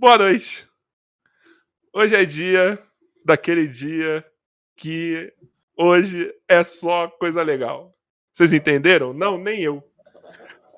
[0.00, 0.64] Boa noite.
[1.92, 2.78] Hoje é dia
[3.24, 4.24] daquele dia
[4.76, 5.32] que
[5.76, 7.92] hoje é só coisa legal.
[8.32, 9.12] Vocês entenderam?
[9.12, 9.82] Não, nem eu.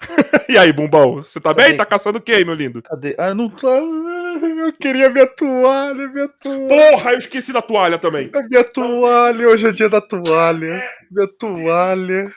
[0.49, 1.69] e aí, Bumbão, você tá Cadê?
[1.69, 1.77] bem?
[1.77, 2.81] Tá caçando o quê, meu lindo?
[2.81, 3.15] Cadê?
[3.19, 3.69] Ah, não tá.
[3.69, 6.69] Eu queria minha toalha, minha toalha.
[6.69, 8.31] Porra, eu esqueci da toalha também.
[8.35, 10.83] A minha toalha, hoje é dia da toalha.
[11.11, 12.33] Minha toalha.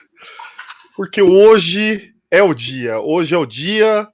[0.94, 3.00] Porque hoje é o dia.
[3.00, 4.06] Hoje é o dia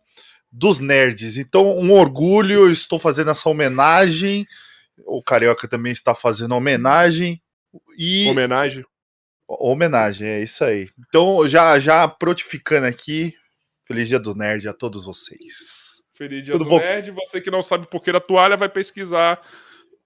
[0.50, 1.36] dos nerds.
[1.36, 4.46] Então, um orgulho, eu estou fazendo essa homenagem.
[5.06, 7.42] O Carioca também está fazendo homenagem.
[7.96, 8.28] E.
[8.28, 8.84] Homenagem.
[9.46, 10.88] Homenagem, é isso aí.
[10.98, 13.34] Então, já, já protificando aqui,
[13.86, 15.90] feliz dia do nerd a todos vocês.
[16.14, 16.78] Feliz dia Tudo do bom?
[16.78, 17.10] nerd.
[17.12, 19.40] Você que não sabe por que da toalha, vai pesquisar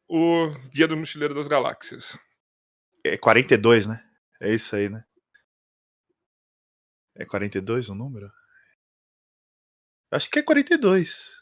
[0.08, 2.16] o Guia do Mochileiro das Galáxias.
[3.04, 4.02] É 42, né?
[4.40, 5.04] É isso aí, né?
[7.16, 8.30] É 42 o número?
[10.14, 11.34] Acho que é 42.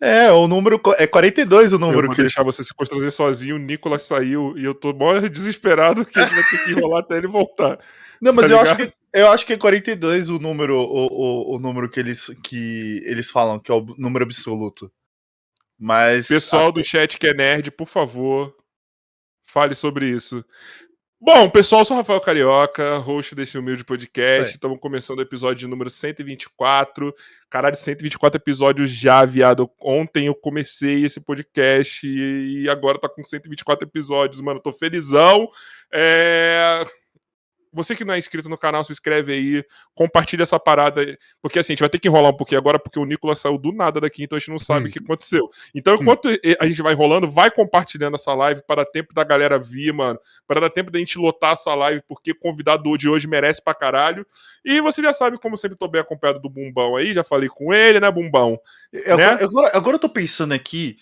[0.00, 3.12] É, o número é 42 o Eu número vou que ele deixar você se constranger
[3.12, 3.56] sozinho.
[3.56, 7.18] O Nicolas saiu e eu tô mó desesperado que gente vai ter que enrolar até
[7.18, 7.78] ele voltar.
[8.22, 11.56] Não, mas tá eu acho que eu acho que é 42 o número o, o,
[11.56, 14.90] o número que eles que eles falam que é o número absoluto.
[15.78, 18.56] Mas Pessoal do chat que é nerd, por favor,
[19.44, 20.42] fale sobre isso.
[21.22, 24.52] Bom, pessoal, eu sou o Rafael Carioca, host desse humilde podcast.
[24.52, 24.54] É.
[24.54, 27.14] Estamos começando o episódio número 124.
[27.50, 29.70] Caralho, 124 episódios já, viado.
[29.82, 34.60] Ontem eu comecei esse podcast e agora tá com 124 episódios, mano.
[34.60, 35.46] Tô felizão.
[35.92, 36.86] É...
[37.72, 41.72] Você que não é inscrito no canal, se inscreve aí, compartilha essa parada, porque assim,
[41.72, 44.00] a gente vai ter que enrolar um pouquinho agora, porque o Nicolas saiu do nada
[44.00, 45.48] daqui, então a gente não sabe o que aconteceu.
[45.74, 46.28] Então, enquanto
[46.58, 50.18] a gente vai enrolando, vai compartilhando essa live para dar tempo da galera vir, mano,
[50.46, 54.26] para dar tempo da gente lotar essa live, porque convidado de hoje merece pra caralho.
[54.64, 57.72] E você já sabe, como sempre, tô bem acompanhado do Bumbão aí, já falei com
[57.72, 58.58] ele, né, Bumbão?
[58.92, 59.00] Né?
[59.06, 60.98] agora, agora, agora eu tô pensando aqui.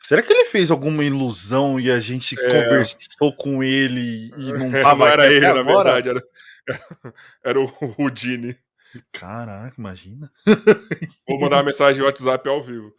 [0.00, 2.42] Será que ele fez alguma ilusão e a gente É.
[2.64, 5.92] conversou com ele e não É, tava não era ele, até na agora?
[5.94, 6.24] verdade, era,
[7.44, 8.56] era o Rudine.
[9.12, 10.30] Caraca, imagina.
[11.28, 12.92] Vou mandar uma mensagem no WhatsApp ao vivo.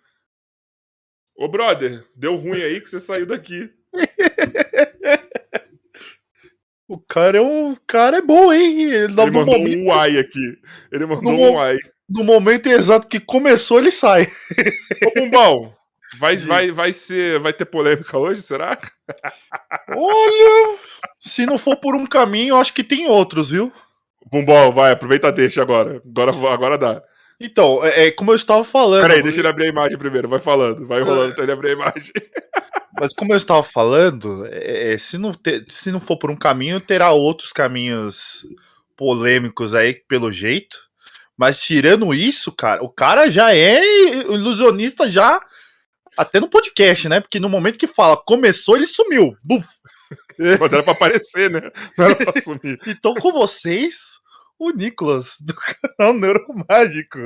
[1.36, 3.72] Ô, brother, deu ruim aí que você saiu daqui.
[6.90, 8.82] O cara é um o cara é bom, hein?
[8.84, 10.58] Ele Ele mandou momento, um uai aqui.
[10.90, 11.78] Ele mandou No um uai.
[12.08, 14.32] no momento exato que começou, ele sai.
[15.06, 15.76] Ô, Bumbão,
[16.20, 18.78] vai, vai, vai, ser, vai ter polêmica hoje, será?
[19.90, 20.78] Olha,
[21.20, 23.72] se não for por um caminho, acho que tem outros, viu?
[24.32, 26.02] Bumbão, vai, aproveita deixa agora.
[26.06, 27.02] Agora, agora dá.
[27.40, 29.04] Então, é, é como eu estava falando.
[29.04, 30.28] Peraí, deixa ele abrir a imagem primeiro.
[30.28, 31.04] Vai falando, vai É.
[31.04, 32.12] rolando até ele abrir a imagem.
[33.00, 36.36] Mas como eu estava falando, é, é, se, não te- se não for por um
[36.36, 38.44] caminho, terá outros caminhos
[38.98, 40.80] polêmicos aí, pelo jeito.
[41.38, 43.80] Mas tirando isso, cara, o cara já é
[44.26, 45.40] ilusionista já
[46.18, 47.20] até no podcast, né?
[47.20, 49.38] Porque no momento que fala começou, ele sumiu.
[49.44, 49.68] Buf.
[50.60, 51.62] Mas era pra aparecer, né?
[51.98, 52.80] Não era pra sumir.
[52.88, 54.20] Então com vocês,
[54.60, 57.20] o Nicolas do canal Neuromágico.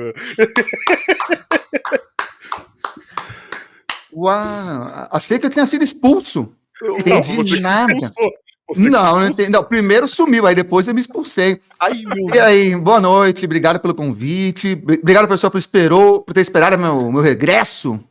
[4.12, 6.54] Uau, achei que eu tinha sido expulso.
[6.98, 7.92] Entendi você que nada.
[7.92, 8.32] expulsou.
[8.68, 9.50] Você que Não, não entendi.
[9.50, 11.60] Não, primeiro sumiu, aí depois eu me expulsei.
[11.80, 14.72] Ai, meu E aí, boa noite, obrigado pelo convite.
[14.72, 18.02] Obrigado, pessoal, por, esperou, por ter esperado meu, meu regresso.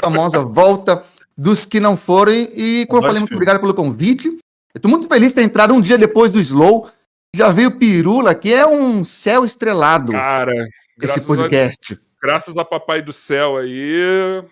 [0.00, 1.04] Famosa volta
[1.36, 2.50] dos que não forem.
[2.54, 4.38] E, como eu falei, muito obrigado pelo convite.
[4.74, 6.90] Eu tô muito feliz de ter entrado um dia depois do Slow.
[7.34, 12.00] Já veio Pirula, que é um céu estrelado, Cara, esse graças a, podcast.
[12.20, 14.42] graças a Papai do Céu aí.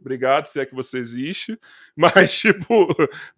[0.00, 1.58] Obrigado, se é que você existe.
[1.96, 2.88] Mas, tipo,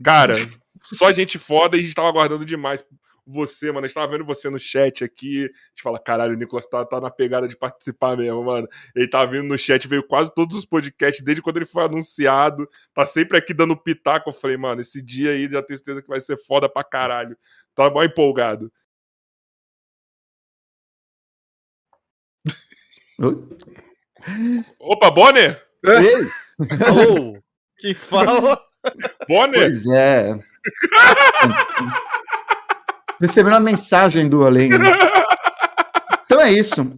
[0.03, 0.37] cara,
[0.83, 2.85] só gente foda e a gente tava aguardando demais
[3.31, 3.85] você, mano.
[3.85, 5.45] A gente tava vendo você no chat aqui.
[5.45, 8.69] A gente fala, caralho, o Nicolas tá, tá na pegada de participar mesmo, mano.
[8.95, 12.69] Ele tava vindo no chat, veio quase todos os podcasts, desde quando ele foi anunciado.
[12.95, 14.31] Tá sempre aqui dando pitaco.
[14.31, 17.37] Eu falei, mano, esse dia aí já tenho certeza que vai ser foda pra caralho.
[17.75, 18.71] Tava mó empolgado.
[24.79, 25.63] Opa, Bonner!
[25.85, 26.27] Ei,
[26.87, 27.39] Alô,
[27.79, 28.59] quem fala?
[29.29, 29.61] Bonner!
[29.61, 30.33] pois é.
[33.21, 34.71] Recebendo uma mensagem do além.
[34.71, 34.79] né?
[36.25, 36.97] Então é isso.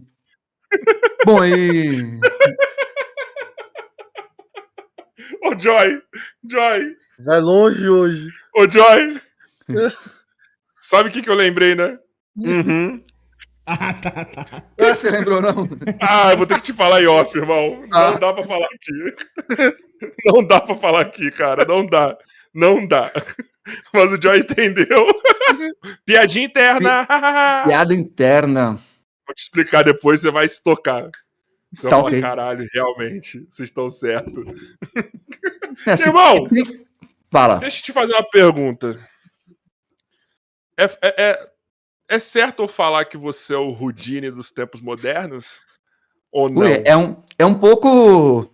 [1.25, 2.19] Bom, e.
[5.43, 6.01] Ô, Joy!
[6.47, 6.95] Joy!
[7.19, 8.29] Vai longe hoje.
[8.55, 9.19] Ô, Joy!
[10.75, 11.97] Sabe o que, que eu lembrei, né?
[12.37, 13.03] Uhum.
[13.65, 15.67] O que você lembrou, não?
[15.99, 17.83] Ah, eu vou ter que te falar em off, irmão.
[17.89, 18.11] Não Ah.
[18.11, 19.73] dá pra falar aqui.
[20.25, 21.65] Não dá pra falar aqui, cara.
[21.65, 22.15] Não dá.
[22.53, 23.11] Não dá.
[23.93, 25.07] Mas o Joy entendeu.
[26.05, 27.05] Piadinha interna.
[27.65, 28.79] Piada interna.
[29.25, 31.09] Vou te explicar depois, você vai se tocar.
[31.73, 32.21] Você Tá vai ok.
[32.21, 34.45] falar, caralho, realmente, vocês estão certos.
[35.87, 36.47] É, Irmão!
[37.31, 37.55] Fala.
[37.55, 38.99] Deixa eu te fazer uma pergunta.
[40.77, 41.51] É, é, é,
[42.09, 45.61] é certo eu falar que você é o Houdini dos tempos modernos?
[46.31, 46.61] Ou não?
[46.61, 48.51] Ui, é, um, é um pouco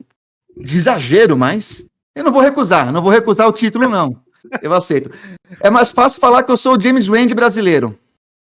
[0.56, 2.92] de exagero, mas eu não vou recusar.
[2.92, 4.22] Não vou recusar o título, não.
[4.62, 5.12] Eu aceito.
[5.60, 7.98] É mais fácil falar que eu sou o James Rand brasileiro.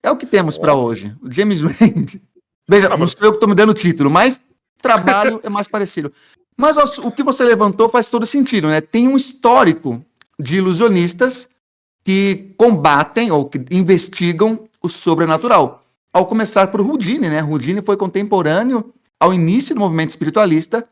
[0.03, 1.15] É o que temos para hoje.
[1.23, 2.21] O James Rand.
[2.69, 4.41] Veja, Ah, não sou eu que estou me dando o título, mas
[4.81, 6.13] trabalho é mais parecido.
[6.57, 8.81] Mas o que você levantou faz todo sentido, né?
[8.81, 10.05] Tem um histórico
[10.39, 11.49] de ilusionistas
[12.05, 15.85] que combatem ou que investigam o sobrenatural.
[16.13, 17.43] Ao começar por Houdini, né?
[17.43, 20.87] Houdini foi contemporâneo ao início do movimento espiritualista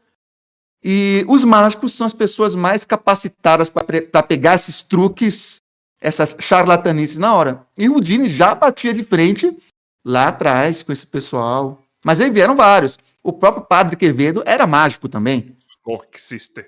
[0.83, 5.61] e os mágicos são as pessoas mais capacitadas para pegar esses truques,
[6.01, 7.64] essas charlatanices na hora.
[7.79, 9.57] E Houdini já batia de frente
[10.05, 11.81] lá atrás com esse pessoal.
[12.05, 12.99] Mas aí vieram vários.
[13.23, 16.66] O próprio Padre Quevedo era mágico também, Orc Sister.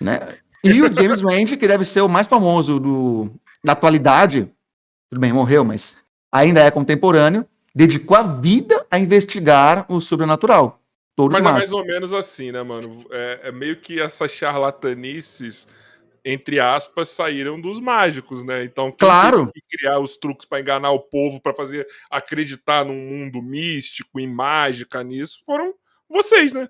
[0.00, 0.36] né?
[0.64, 3.30] E o James Randi, que deve ser o mais famoso do,
[3.62, 4.50] da atualidade,
[5.08, 5.96] tudo bem, morreu, mas
[6.32, 10.80] ainda é contemporâneo, dedicou a vida a investigar o sobrenatural.
[11.16, 13.04] Todos Mas é mais ou menos assim, né, mano?
[13.10, 15.66] É, é meio que essas charlatanices,
[16.24, 18.64] entre aspas, saíram dos mágicos, né?
[18.64, 19.50] Então, Claro.
[19.70, 25.04] criar os truques para enganar o povo, para fazer acreditar num mundo místico, em mágica,
[25.04, 25.74] nisso, foram
[26.08, 26.68] vocês, né?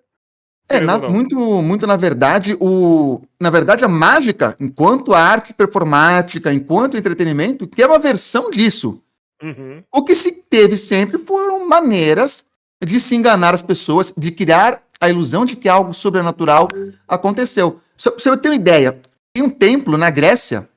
[0.68, 6.96] É, na- muito, muito na verdade, o, na verdade, a mágica, enquanto arte performática, enquanto
[6.96, 9.02] entretenimento, que é uma versão disso.
[9.42, 9.82] Uhum.
[9.92, 12.46] O que se teve sempre foram maneiras
[12.82, 16.68] de se enganar as pessoas, de criar a ilusão de que algo sobrenatural
[17.06, 17.80] aconteceu.
[17.96, 19.00] Só pra você ter uma ideia,
[19.32, 20.68] tem um templo na Grécia,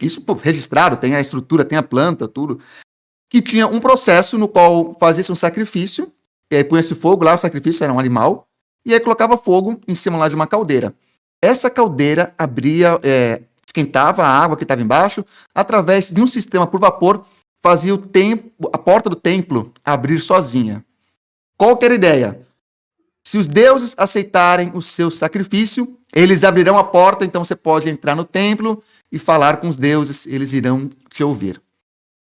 [0.00, 2.60] isso pô, registrado, tem a estrutura, tem a planta, tudo,
[3.30, 6.12] que tinha um processo no qual fazia-se um sacrifício,
[6.50, 8.46] e aí punha-se fogo lá, o sacrifício era um animal,
[8.86, 10.94] e aí colocava fogo em cima lá de uma caldeira.
[11.42, 16.80] Essa caldeira abria, é, esquentava a água que estava embaixo, através de um sistema por
[16.80, 17.24] vapor,
[17.62, 20.84] fazia o tempo, a porta do templo abrir sozinha.
[21.56, 22.40] Qual que era a ideia?
[23.26, 28.14] Se os deuses aceitarem o seu sacrifício, eles abrirão a porta, então você pode entrar
[28.14, 31.60] no templo e falar com os deuses, eles irão te ouvir.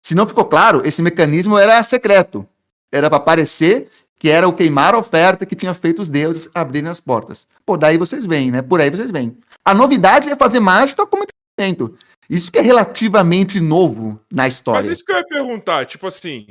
[0.02, 2.46] Se não ficou claro, esse mecanismo era secreto.
[2.90, 6.88] Era para parecer que era o queimar a oferta que tinha feito os deuses abrirem
[6.88, 7.46] as portas.
[7.64, 8.62] Pô, daí vocês vêm, né?
[8.62, 9.36] Por aí vocês vêm.
[9.64, 11.98] A novidade é fazer mágica como entretenimento.
[12.28, 14.90] Isso que é relativamente novo na Mas história.
[14.90, 16.46] isso que eu ia perguntar, tipo assim.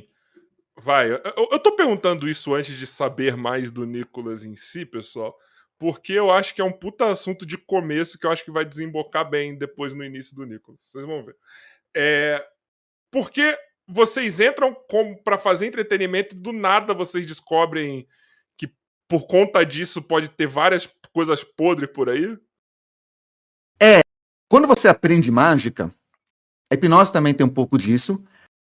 [0.77, 5.37] Vai, eu, eu tô perguntando isso antes de saber mais do Nicolas em si, pessoal,
[5.79, 8.65] porque eu acho que é um puta assunto de começo que eu acho que vai
[8.65, 10.79] desembocar bem depois no início do Nicolas.
[10.83, 11.35] Vocês vão ver.
[11.95, 12.45] É,
[13.09, 13.57] porque
[13.87, 14.75] vocês entram
[15.23, 18.07] para fazer entretenimento e do nada vocês descobrem
[18.57, 18.69] que
[19.07, 22.37] por conta disso pode ter várias coisas podres por aí?
[24.47, 25.93] Quando você aprende mágica,
[26.71, 28.23] a hipnose também tem um pouco disso,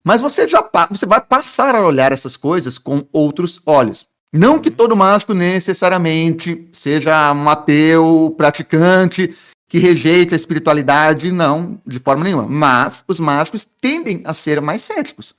[0.04, 4.06] mas você já você vai passar a olhar essas coisas com outros olhos.
[4.32, 9.34] Não que todo mágico necessariamente seja um ateu, praticante,
[9.68, 12.46] que rejeita a espiritualidade, não, de forma nenhuma.
[12.46, 15.34] Mas os mágicos tendem a ser mais céticos.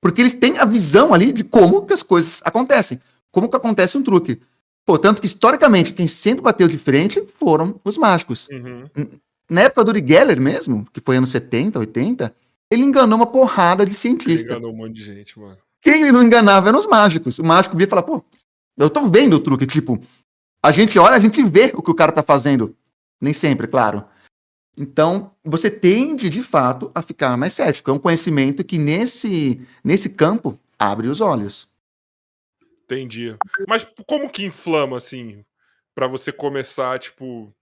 [0.00, 3.00] Porque eles têm a visão ali de como que as coisas acontecem.
[3.32, 4.40] Como que acontece um truque.
[4.84, 8.46] Portanto, que historicamente, quem sempre bateu de frente foram os mágicos.
[8.50, 8.84] Uhum.
[9.50, 12.34] Na época do Uri Geller mesmo, que foi anos 70, 80,
[12.70, 14.52] ele enganou uma porrada de Ele cientista.
[14.52, 15.58] enganou um monte de gente, mano.
[15.80, 17.38] Quem ele não enganava eram os mágicos.
[17.38, 18.24] O mágico via e falava, pô,
[18.76, 19.66] eu tô vendo o truque.
[19.66, 20.00] Tipo,
[20.62, 22.76] a gente olha, a gente vê o que o cara tá fazendo.
[23.20, 24.04] Nem sempre, claro.
[24.78, 27.90] Então, você tende, de fato, a ficar mais cético.
[27.90, 31.68] É um conhecimento que, nesse, nesse campo, abre os olhos.
[32.84, 33.36] Entendi.
[33.66, 35.44] Mas como que inflama, assim,
[35.94, 37.52] pra você começar, tipo,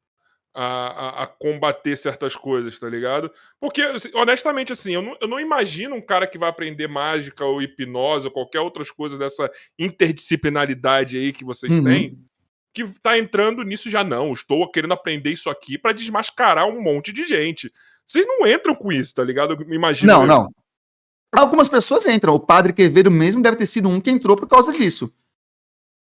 [0.54, 3.30] a, a- a combater certas coisas, tá ligado?
[3.60, 7.44] Porque, assim, honestamente, assim, eu não, eu não imagino um cara que vai aprender mágica
[7.44, 11.84] ou hipnose ou qualquer outras coisas dessa interdisciplinaridade aí que vocês Uhum.
[11.84, 12.18] têm,
[12.72, 14.32] que tá entrando nisso já não.
[14.32, 17.72] Estou querendo aprender isso aqui pra desmascarar um monte de gente.
[18.06, 19.54] Vocês não entram com isso, tá ligado?
[19.54, 20.12] Eu imagino.
[20.12, 20.26] Não, eu.
[20.26, 20.50] não.
[21.34, 22.34] Algumas pessoas entram.
[22.34, 25.12] O padre Quevedo mesmo deve ter sido um que entrou por causa disso.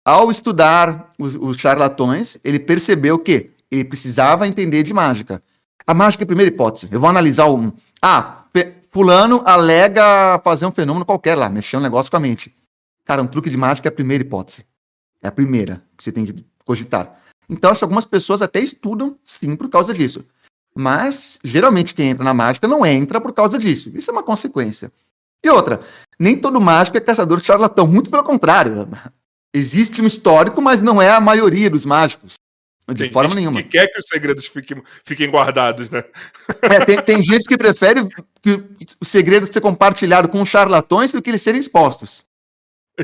[0.04, 5.42] Ao estudar os, os charlatões, ele percebeu que ele precisava entender de mágica.
[5.86, 6.88] A mágica é a primeira hipótese.
[6.90, 7.72] Eu vou analisar um.
[8.02, 8.44] Ah,
[8.90, 12.56] fulano alega fazer um fenômeno qualquer lá, mexer um negócio com a mente.
[13.04, 14.64] Cara, um truque de mágica é a primeira hipótese.
[15.22, 17.20] É a primeira que você tem que cogitar.
[17.48, 20.24] Então, acho que algumas pessoas até estudam, sim, por causa disso.
[20.74, 23.90] Mas, geralmente, quem entra na mágica não entra por causa disso.
[23.94, 24.90] Isso é uma consequência.
[25.44, 25.80] E outra,
[26.18, 27.86] nem todo mágico é caçador de charlatão.
[27.86, 28.88] Muito pelo contrário.
[29.54, 32.34] Existe um histórico, mas não é a maioria dos mágicos.
[32.88, 33.62] De Tem forma nenhuma.
[33.62, 36.04] que quer que os segredos fiquem, fiquem guardados, né?
[36.62, 38.06] É, tem, tem gente que prefere
[38.40, 38.62] que
[39.00, 42.24] o segredo ser compartilhado com charlatões do que eles serem expostos.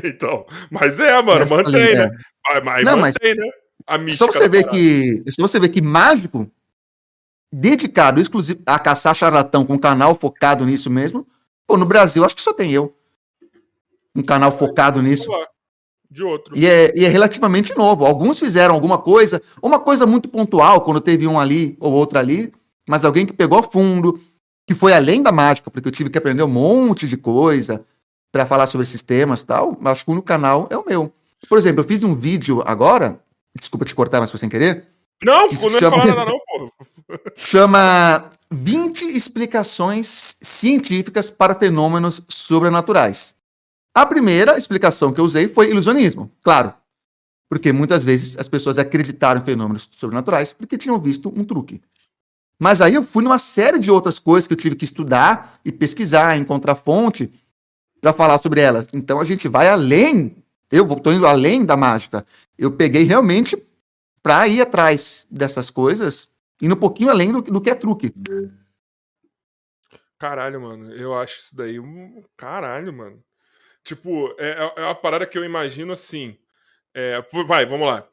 [0.03, 2.17] Então, mas é, mano, Nessa mantém, linha, né?
[2.45, 3.49] Mas, mas Não, mas- mantém, né?
[3.85, 5.21] A Só você ver que.
[5.29, 6.49] Só você ver que mágico,
[7.51, 11.27] dedicado exclusivo a caçar charlatão com um canal focado nisso mesmo.
[11.67, 12.97] Pô, no Brasil, acho que só tem eu.
[14.15, 15.29] Um canal focado nisso.
[15.29, 15.45] Lá,
[16.13, 16.55] De outro.
[16.55, 18.05] E é, e é relativamente novo.
[18.05, 22.53] Alguns fizeram alguma coisa, uma coisa muito pontual, quando teve um ali ou outro ali,
[22.87, 24.19] mas alguém que pegou fundo,
[24.67, 27.83] que foi além da mágica, porque eu tive que aprender um monte de coisa
[28.31, 29.75] para falar sobre esses temas e tal.
[29.81, 31.11] mas Acho que o canal é o meu.
[31.49, 33.19] Por exemplo, eu fiz um vídeo agora,
[33.59, 34.85] desculpa te cortar, mas foi sem querer,
[35.23, 36.71] Não, que não é chama- falar nada, não, pô.
[37.35, 43.32] chama 20 explicações científicas para fenômenos sobrenaturais.
[43.93, 46.73] A primeira explicação que eu usei foi ilusionismo, claro.
[47.47, 51.81] Porque muitas vezes as pessoas acreditaram em fenômenos sobrenaturais porque tinham visto um truque.
[52.57, 55.71] Mas aí eu fui numa série de outras coisas que eu tive que estudar e
[55.71, 57.31] pesquisar, encontrar fonte
[58.01, 58.87] para falar sobre elas.
[58.93, 60.35] Então a gente vai além.
[60.71, 62.25] Eu estou indo além da mágica.
[62.57, 63.61] Eu peguei realmente
[64.23, 66.29] para ir atrás dessas coisas,
[66.61, 68.13] indo um pouquinho além do, do que é truque.
[70.17, 73.21] Caralho, mano, eu acho isso daí um caralho, mano.
[73.83, 76.37] Tipo, é, é é uma parada que eu imagino assim.
[76.95, 78.07] é, vai, vamos lá.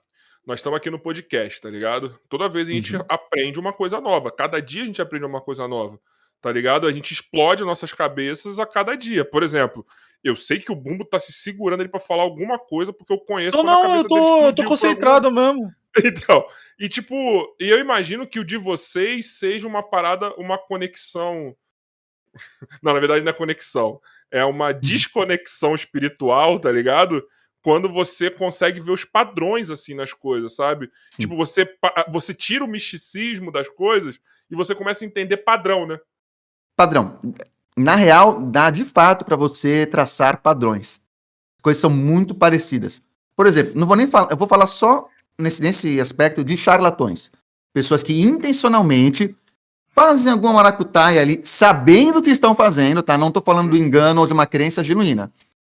[0.46, 2.18] Nós estamos aqui no podcast, tá ligado?
[2.28, 3.04] Toda vez a gente Uhum.
[3.09, 4.30] aprende uma coisa nova.
[4.33, 6.00] Cada dia a gente aprende uma coisa nova,
[6.40, 6.87] tá ligado?
[6.87, 9.24] A gente explode nossas cabeças a cada dia.
[9.24, 9.87] Por exemplo,
[10.24, 13.20] eu sei que o Bumbo tá se segurando ali pra falar alguma coisa porque eu
[13.20, 15.70] conheço Não, não, eu tô, eu tô por alguma concentrado mesmo.
[16.04, 16.46] então,
[16.78, 17.14] e tipo,
[17.61, 21.54] eu imagino que o de vocês seja uma parada, uma conexão.
[22.83, 24.00] Não, na verdade não é conexão.
[24.31, 27.23] É uma desconexão espiritual, tá ligado?
[27.62, 30.90] Quando você consegue ver os padrões assim nas coisas, sabe?
[31.11, 31.23] Sim.
[31.23, 34.19] Tipo, você, pa- você tira o misticismo das coisas
[34.51, 35.99] e você começa a entender padrão, né?
[36.75, 37.21] Padrão.
[37.77, 41.03] Na real, dá de fato para você traçar padrões.
[41.59, 43.03] As coisas são muito parecidas.
[43.37, 47.31] Por exemplo, não vou nem falar, eu vou falar só nesse, nesse aspecto de charlatões.
[47.73, 49.37] Pessoas que intencionalmente
[49.94, 53.18] fazem alguma maracutaia ali, sabendo o que estão fazendo, tá?
[53.18, 55.33] Não estou falando do engano ou de uma crença genuína.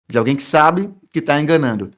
[0.08, 1.92] De alguém que sabe que está enganando.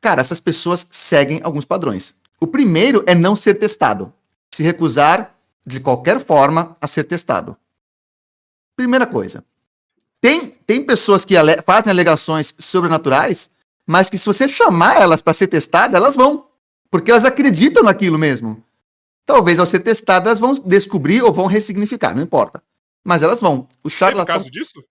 [0.00, 2.14] Cara, essas pessoas seguem alguns padrões.
[2.40, 4.12] O primeiro é não ser testado.
[4.54, 5.34] Se recusar,
[5.66, 7.56] de qualquer forma, a ser testado.
[8.76, 9.44] Primeira coisa.
[10.20, 13.50] Tem, tem pessoas que ale- fazem alegações sobrenaturais,
[13.86, 16.46] mas que se você chamar elas para ser testadas, elas vão.
[16.90, 18.62] Porque elas acreditam naquilo mesmo.
[19.26, 22.62] Talvez ao ser testadas, elas vão descobrir ou vão ressignificar, não importa.
[23.04, 23.68] Mas elas vão.
[23.82, 24.82] O Teve charlatão caso disso?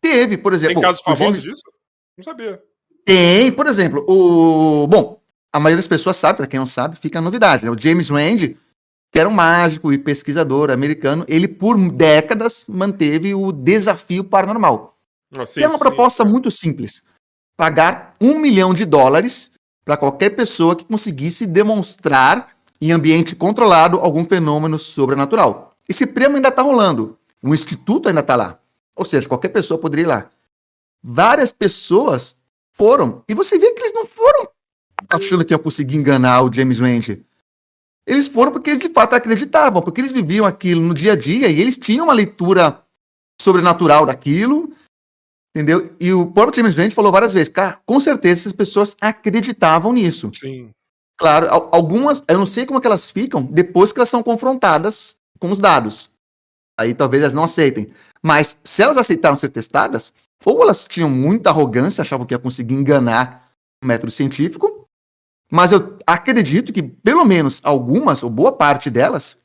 [0.00, 0.74] teve, por exemplo.
[0.74, 1.62] Tem casos famosos James- disso?
[2.18, 2.62] Não sabia.
[3.04, 4.86] Tem, por exemplo, o.
[4.88, 5.20] Bom,
[5.52, 7.64] a maioria das pessoas sabe, para quem não sabe, fica a novidade.
[7.64, 7.70] Né?
[7.70, 8.54] O James Rand,
[9.12, 14.98] que era um mágico e pesquisador americano, ele por décadas manteve o desafio paranormal.
[15.34, 15.80] Ah, sim, que é uma sim.
[15.84, 17.02] proposta muito simples:
[17.56, 19.52] pagar um milhão de dólares
[19.84, 25.76] para qualquer pessoa que conseguisse demonstrar em ambiente controlado algum fenômeno sobrenatural.
[25.88, 27.18] Esse prêmio ainda está rolando.
[27.42, 28.58] O instituto ainda está lá.
[28.94, 30.30] Ou seja, qualquer pessoa poderia ir lá.
[31.02, 32.36] Várias pessoas
[32.72, 33.22] foram.
[33.28, 34.48] E você vê que eles não foram
[35.08, 37.18] achando que iam conseguir enganar o James Rand.
[38.06, 41.48] Eles foram porque eles de fato acreditavam, porque eles viviam aquilo no dia a dia
[41.48, 42.80] e eles tinham uma leitura
[43.40, 44.72] sobrenatural daquilo,
[45.54, 45.94] entendeu?
[45.98, 50.30] E o próprio James Rand falou várias vezes, cara, com certeza essas pessoas acreditavam nisso.
[50.34, 50.70] Sim.
[51.16, 54.22] Claro, al- algumas, eu não sei como é que elas ficam depois que elas são
[54.22, 56.10] confrontadas com os dados.
[56.78, 57.90] Aí talvez elas não aceitem.
[58.22, 60.12] Mas se elas aceitaram ser testadas,
[60.44, 63.50] ou elas tinham muita arrogância, achavam que ia conseguir enganar
[63.82, 64.86] o método científico,
[65.50, 69.38] mas eu acredito que pelo menos algumas, ou boa parte delas,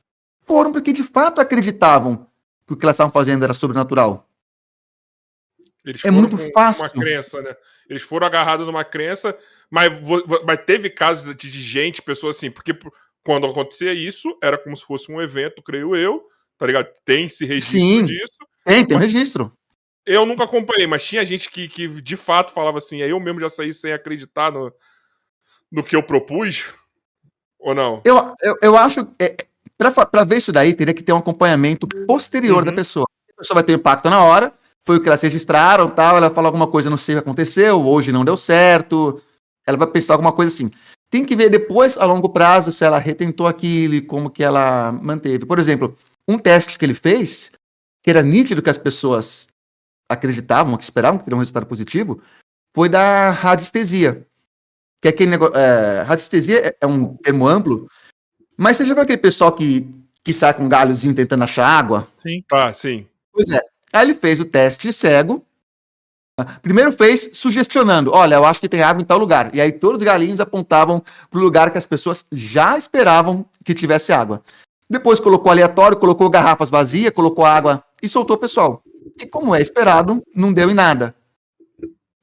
[0.43, 2.27] foram porque de fato acreditavam
[2.67, 4.27] que o que elas estavam fazendo era sobrenatural.
[5.83, 6.83] Eles É foram muito fácil.
[6.83, 7.55] Uma crença, né?
[7.89, 9.35] Eles foram agarrados numa crença,
[9.71, 9.89] mas,
[10.45, 12.77] mas teve casos de, de gente, pessoas assim, porque
[13.23, 16.21] quando acontecia isso, era como se fosse um evento, creio eu,
[16.57, 16.87] tá ligado?
[17.05, 18.05] Tem esse registro Sim.
[18.05, 18.37] disso.
[18.65, 19.51] Tem, tem um registro.
[20.05, 23.39] Eu nunca acompanhei, mas tinha gente que, que de fato falava assim, aí eu mesmo
[23.39, 24.73] já saí sem acreditar no,
[25.71, 26.65] no que eu propus,
[27.57, 28.01] ou não?
[28.03, 29.07] Eu, eu, eu acho.
[29.19, 29.35] É,
[29.77, 32.65] para ver isso daí, teria que ter um acompanhamento posterior Uhum.
[32.65, 33.05] da pessoa.
[33.35, 34.53] A pessoa vai ter impacto na hora,
[34.83, 36.17] foi o que elas registraram tal.
[36.17, 39.21] Ela fala alguma coisa, não sei o que aconteceu, hoje não deu certo.
[39.65, 40.69] Ela vai pensar alguma coisa assim.
[41.09, 44.91] Tem que ver depois, a longo prazo, se ela retentou aquilo e como que ela
[44.91, 45.45] manteve.
[45.45, 45.97] Por exemplo,
[46.27, 47.51] um teste que ele fez,
[48.01, 49.47] que era nítido que as pessoas
[50.09, 52.21] acreditavam, que esperavam que teria um resultado positivo,
[52.75, 54.25] foi da radiestesia.
[55.01, 55.55] que é aquele negócio.
[55.57, 57.89] É, radiestesia é, é um termo amplo,
[58.57, 59.89] mas você já viu aquele pessoal que,
[60.23, 62.07] que sai com um galhozinho tentando achar água?
[62.21, 62.43] Sim.
[62.51, 63.07] Ah, sim.
[63.33, 63.59] Pois é.
[63.91, 65.45] Aí ele fez o teste cego.
[66.61, 69.53] Primeiro fez sugestionando: olha, eu acho que tem água em tal lugar.
[69.53, 73.73] E aí todos os galinhos apontavam para o lugar que as pessoas já esperavam que
[73.73, 74.41] tivesse água.
[74.89, 78.83] Depois colocou aleatório, colocou garrafas vazias, colocou água e soltou o pessoal.
[79.19, 81.15] E como é esperado, não deu em nada.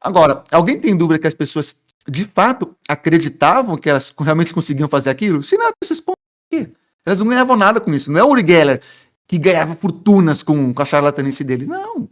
[0.00, 1.74] Agora, alguém tem dúvida que as pessoas
[2.08, 5.42] de fato acreditavam que elas realmente conseguiam fazer aquilo?
[5.42, 6.72] Se não, esses pontos aqui.
[7.04, 8.12] Elas não ganhavam nada com isso.
[8.12, 8.80] Não é o Uri Geller
[9.26, 11.66] que ganhava fortunas com, com a charlatanice dele.
[11.66, 12.08] Não.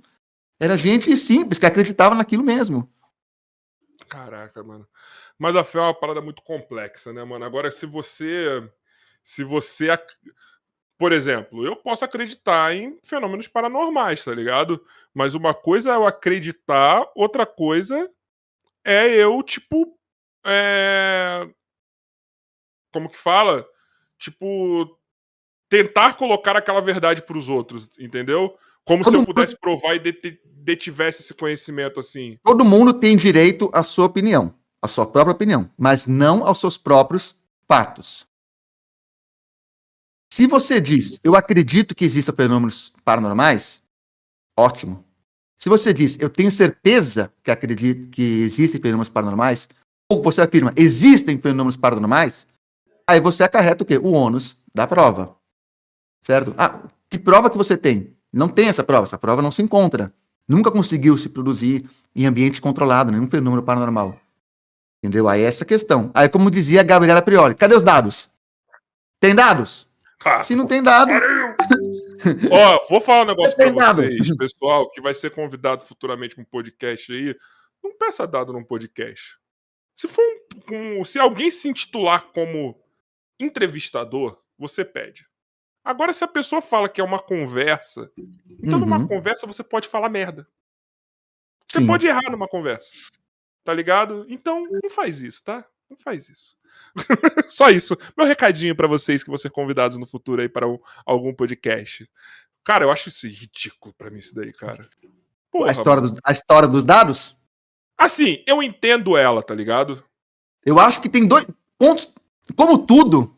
[0.59, 2.91] Era gente simples que acreditava naquilo mesmo.
[4.09, 4.89] Caraca, mano.
[5.39, 7.45] Mas a fé é uma parada muito complexa, né, mano?
[7.45, 8.69] Agora, se você.
[9.23, 9.89] Se você.
[10.99, 14.83] Por exemplo, eu posso acreditar em fenômenos paranormais, tá ligado?
[15.13, 18.11] Mas uma coisa é eu acreditar, outra coisa
[18.83, 19.99] é eu, tipo.
[20.45, 21.49] É...
[22.93, 23.67] Como que fala?
[24.19, 24.99] Tipo.
[25.69, 28.57] Tentar colocar aquela verdade para os outros, entendeu?
[28.87, 29.61] Como Todo se eu pudesse mundo...
[29.61, 29.99] provar e
[30.63, 32.39] detivesse esse conhecimento assim.
[32.43, 36.79] Todo mundo tem direito à sua opinião, à sua própria opinião, mas não aos seus
[36.79, 38.27] próprios fatos.
[40.33, 43.83] Se você diz, eu acredito que existam fenômenos paranormais,
[44.57, 45.05] ótimo.
[45.59, 49.69] Se você diz, eu tenho certeza que acredito que existem fenômenos paranormais,
[50.11, 52.47] ou você afirma, existem fenômenos paranormais,
[53.09, 53.99] aí você acarreta o quê?
[53.99, 55.37] O ônus da prova.
[56.23, 56.55] Certo?
[56.57, 58.16] Ah, que prova que você tem?
[58.37, 60.13] Não tem essa prova, essa prova não se encontra.
[60.47, 64.21] Nunca conseguiu se produzir em ambiente controlado, nenhum fenômeno paranormal.
[65.03, 65.27] Entendeu?
[65.27, 66.11] Aí é essa questão.
[66.13, 68.31] Aí, como dizia a Gabriela Priori, cadê os dados?
[69.19, 69.89] Tem dados?
[70.23, 71.11] Ah, Se não tem dado.
[72.51, 76.47] Ó, vou falar um negócio pra vocês, pessoal, que vai ser convidado futuramente com um
[76.47, 77.35] podcast aí.
[77.83, 79.39] Não peça dado num podcast.
[79.95, 80.23] Se for
[80.71, 82.79] um, um, se alguém se intitular como
[83.41, 85.27] entrevistador, você pede.
[85.87, 88.11] Agora, se a pessoa fala que é uma conversa,
[88.61, 88.81] então uhum.
[88.81, 90.45] numa conversa você pode falar merda.
[91.65, 91.87] Você Sim.
[91.87, 92.93] pode errar numa conversa.
[93.63, 94.27] Tá ligado?
[94.29, 95.65] Então, não faz isso, tá?
[95.89, 96.57] Não faz isso.
[97.47, 97.97] Só isso.
[98.19, 102.11] Meu recadinho para vocês que vão ser convidados no futuro aí para um, algum podcast.
[102.65, 104.91] Cara, eu acho isso ridículo para mim, isso daí, cara.
[105.53, 107.39] Porra, a, história do, a história dos dados?
[107.97, 110.03] Assim, eu entendo ela, tá ligado?
[110.65, 111.47] Eu acho que tem dois
[111.79, 112.13] pontos.
[112.57, 113.36] Como tudo,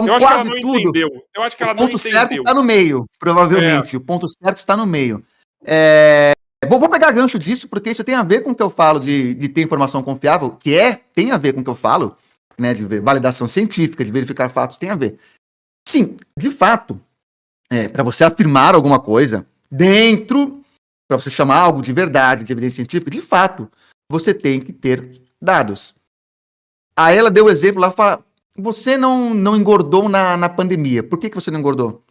[0.00, 0.78] como eu quase tudo.
[0.78, 1.08] Entendeu.
[1.34, 3.96] Eu acho que ela o ponto certo está no meio, provavelmente.
[3.96, 3.98] É.
[3.98, 5.24] O ponto certo está no meio.
[5.64, 6.32] É...
[6.68, 8.98] Vou, vou, pegar gancho disso, porque isso tem a ver com o que eu falo
[8.98, 12.16] de, de ter informação confiável, que é, tem a ver com o que eu falo,
[12.58, 15.18] né, de validação científica, de verificar fatos, tem a ver.
[15.86, 17.00] Sim, de fato,
[17.70, 20.60] é, para você afirmar alguma coisa dentro,
[21.08, 23.70] para você chamar algo de verdade, de evidência científica, de fato,
[24.10, 25.94] você tem que ter dados.
[26.98, 28.24] Aí ela deu o exemplo lá, fala,
[28.58, 31.02] você não, não engordou na, na pandemia.
[31.02, 32.02] Por que, que você não engordou?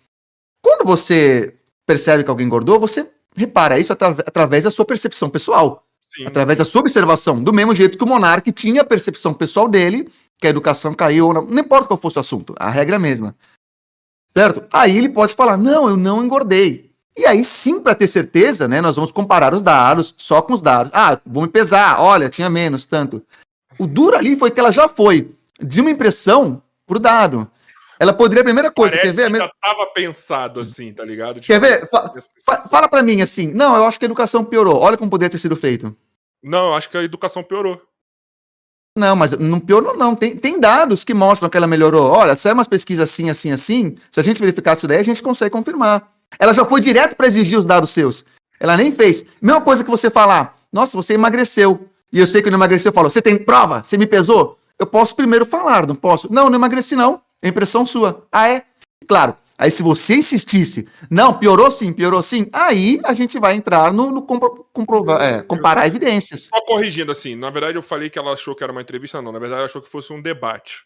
[0.62, 5.86] Quando você percebe que alguém engordou, você repara isso atra através da sua percepção pessoal.
[6.16, 6.26] Sim.
[6.26, 7.44] Através da sua observação.
[7.44, 11.34] Do mesmo jeito que o monarca tinha a percepção pessoal dele, que a educação caiu,
[11.34, 13.36] não, não importa qual fosse o assunto, a regra é a mesma.
[14.36, 14.64] Certo?
[14.72, 16.92] Aí ele pode falar: não, eu não engordei.
[17.18, 20.62] E aí sim, para ter certeza, né, nós vamos comparar os dados só com os
[20.62, 20.92] dados.
[20.94, 23.22] Ah, vou me pesar, olha, tinha menos, tanto.
[23.78, 27.50] O duro ali foi que ela já foi de uma impressão pro dado.
[28.00, 29.32] Ela poderia, a primeira coisa, Parece quer ver?
[29.32, 31.40] Que já estava pensado assim, tá ligado?
[31.40, 31.90] Tipo, quer ver?
[31.90, 32.14] Fa
[32.46, 33.54] fa fala para mim assim.
[33.54, 34.80] Não, eu acho que a educação piorou.
[34.80, 35.96] Olha como poderia ter sido feito.
[36.44, 37.82] Não, eu acho que a educação piorou.
[38.98, 40.16] Não, mas não piorou, não.
[40.16, 42.10] Tem, tem dados que mostram que ela melhorou.
[42.12, 45.04] Olha, se é umas pesquisas assim, assim, assim, se a gente verificar isso daí, a
[45.04, 46.12] gente consegue confirmar.
[46.40, 48.26] Ela já foi direto para exigir os dados seus.
[48.60, 49.26] Ela nem fez.
[49.42, 51.90] Mesma coisa que você falar, nossa, você emagreceu.
[52.12, 53.84] E eu sei que não emagreceu, eu falo, você tem prova?
[53.84, 54.58] Você me pesou?
[54.80, 56.32] Eu posso primeiro falar, não posso?
[56.32, 57.22] Não, não emagreci, não.
[57.42, 58.26] É impressão sua.
[58.32, 58.66] Ah, é?
[59.08, 59.38] Claro.
[59.58, 64.12] Aí, se você insistisse, não, piorou sim, piorou sim, aí a gente vai entrar no,
[64.12, 66.50] no compro, comprovar, é, comparar evidências.
[66.54, 69.32] Só corrigindo, assim, na verdade eu falei que ela achou que era uma entrevista, não,
[69.32, 70.86] na verdade ela achou que fosse um debate.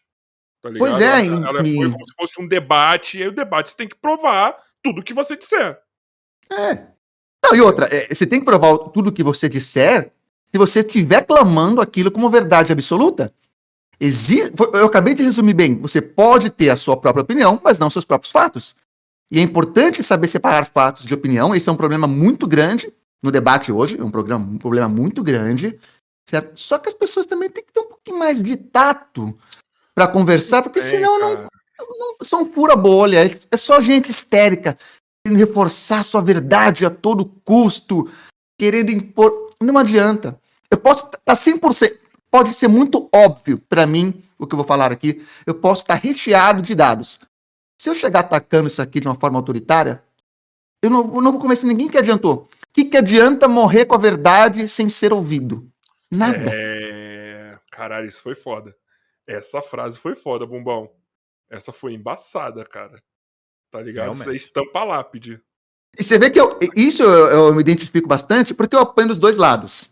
[0.62, 1.78] Tá pois é, ela, ela e...
[1.78, 5.02] foi como se fosse um debate, e aí o debate você tem que provar tudo
[5.02, 5.80] que você disser.
[6.52, 6.84] É.
[7.44, 10.12] Não, e outra, é, você tem que provar tudo que você disser
[10.52, 13.34] se você estiver clamando aquilo como verdade absoluta.
[14.00, 15.76] Exi eu acabei de resumir bem.
[15.80, 18.76] Você pode ter a sua própria opinião, mas não seus próprios fatos.
[19.32, 21.54] E é importante saber separar fatos de opinião.
[21.54, 24.00] Esse é um problema muito grande no debate hoje.
[24.00, 25.78] É um, programa, um problema muito grande.
[26.28, 26.60] Certo?
[26.60, 29.38] Só que as pessoas também têm que ter um pouquinho mais de tato
[29.94, 31.36] para conversar, porque senão não,
[31.78, 33.38] não, são fura bolha.
[33.52, 34.78] É só gente histérica
[35.26, 38.10] querendo reforçar sua verdade a todo custo,
[38.58, 39.50] querendo impor.
[39.62, 40.40] Não adianta.
[40.72, 41.99] Eu posso estar tá 100%.
[42.30, 45.26] Pode ser muito óbvio para mim o que eu vou falar aqui.
[45.46, 47.20] Eu posso estar recheado de dados.
[47.78, 50.04] Se eu chegar atacando isso aqui de uma forma autoritária,
[50.82, 52.48] eu não, eu não vou convencer ninguém que adiantou.
[52.52, 55.70] O que, que adianta morrer com a verdade sem ser ouvido?
[56.12, 56.46] Nada.
[56.52, 57.58] É...
[57.72, 58.76] Caralho, isso foi foda.
[59.26, 60.90] Essa frase foi foda, Bumbão.
[61.50, 63.02] Essa foi embaçada, cara.
[63.72, 64.06] Tá ligado?
[64.06, 64.26] Realmente.
[64.26, 65.42] Você estampa a lápide.
[65.98, 69.18] E você vê que eu, isso eu, eu me identifico bastante porque eu apanho dos
[69.18, 69.90] dois lados.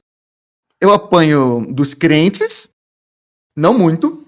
[0.79, 2.69] Eu apanho dos crentes,
[3.55, 4.25] não muito,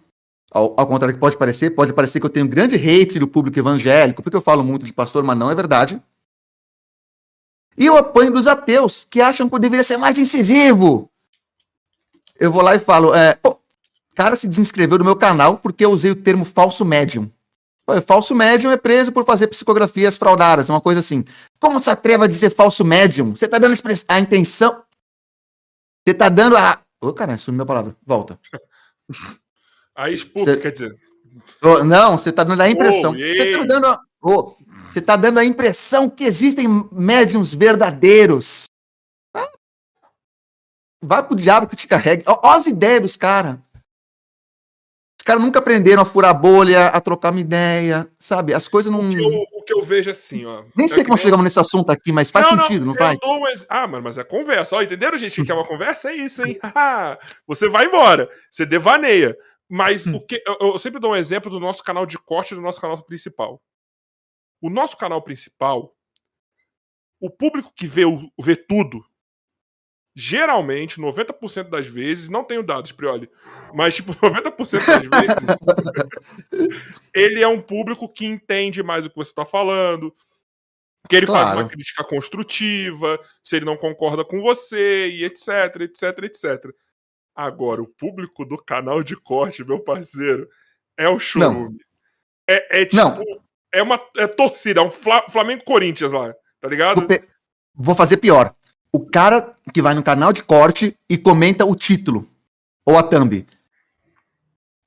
[0.52, 3.60] ao, ao contrário que pode parecer, pode parecer que eu tenho grande hate do público
[3.60, 6.02] evangélico, porque eu falo muito de pastor, mas não é verdade.
[7.78, 11.10] E eu apanho dos ateus, que acham que eu deveria ser mais incisivo.
[12.40, 13.60] Eu vou lá e falo, é, pô,
[14.20, 17.32] cara se desinscreveu do meu canal porque eu usei o termo falso médium.
[17.86, 21.24] Pô, Falso médium é preso por fazer psicografias fraudadas, uma coisa assim.
[21.58, 23.34] Como se atreva a dizer falso médium?
[23.34, 23.74] Você tá dando
[24.10, 24.84] a intenção.
[26.08, 26.82] Você tá dando a.
[27.02, 27.96] Ô, cara, sumiu a palavra.
[28.06, 28.40] Volta.
[29.96, 31.00] Aí expulsa, Cê- quer dizer.
[31.62, 33.14] Ô, não, você tá dando a impressão.
[33.14, 33.68] Você tá ei.
[33.68, 33.86] dando.
[33.88, 34.56] a- ô,
[34.90, 38.64] você tá dando a impressão que existem médiums verdadeiros.
[39.34, 39.50] Ah.
[41.02, 42.24] Vai pro diabo que te carregue.
[42.28, 43.58] Ó as ideias dos caras.
[45.20, 48.54] Os caras nunca aprenderam a furar bolha, a trocar uma ideia, sabe?
[48.54, 49.02] As coisas não.
[49.02, 49.28] O que, eu,
[49.60, 50.64] o que eu vejo é assim, ó.
[50.76, 52.98] Nem É sei que como nem- chegamos nesse assunto aqui, mas faz sentido, não, eu
[52.98, 53.20] faz?
[53.20, 54.76] dou ex- Ah, mano, mas é conversa.
[54.78, 55.42] Ó, entenderam, gente?
[55.42, 56.10] O que é uma conversa?
[56.10, 56.58] É isso, hein?
[56.64, 57.20] Haha.
[57.46, 58.30] você vai embora.
[58.50, 59.38] Você devaneia.
[59.70, 60.16] Mas Hum.
[60.16, 62.82] o que eu, eu sempre dou um exemplo do nosso canal de corte do nosso
[62.82, 63.62] canal principal.
[64.62, 65.94] O nosso canal principal,
[67.22, 68.04] o público que vê,
[68.40, 69.04] vê tudo,
[70.16, 73.30] geralmente, 90% das vezes, não tenho dados, Prioli,
[73.74, 76.70] mas tipo, 90% das vezes,
[77.14, 80.14] ele é um público que entende mais o que você está falando,
[81.08, 81.60] que ele faz Claro.
[81.62, 85.48] uma crítica construtiva, se ele não concorda com você, e etc,
[85.82, 86.72] etc, etc.
[87.36, 90.48] Agora, o público do canal de corte, meu parceiro,
[90.98, 91.80] é o churume.
[92.48, 92.98] É, é tipo.
[92.98, 93.24] Não.
[93.72, 97.02] É uma é torcida, é um Fla- Flamengo-Corinthians lá, tá ligado?
[97.02, 97.30] Vou, pe-
[97.76, 98.54] vou fazer pior.
[98.92, 102.28] O cara que vai no canal de corte e comenta o título
[102.86, 103.46] ou a thumb.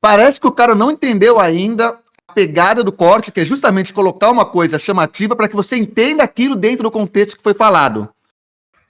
[0.01, 4.31] Parece que o cara não entendeu ainda a pegada do corte, que é justamente colocar
[4.31, 8.09] uma coisa chamativa para que você entenda aquilo dentro do contexto que foi falado.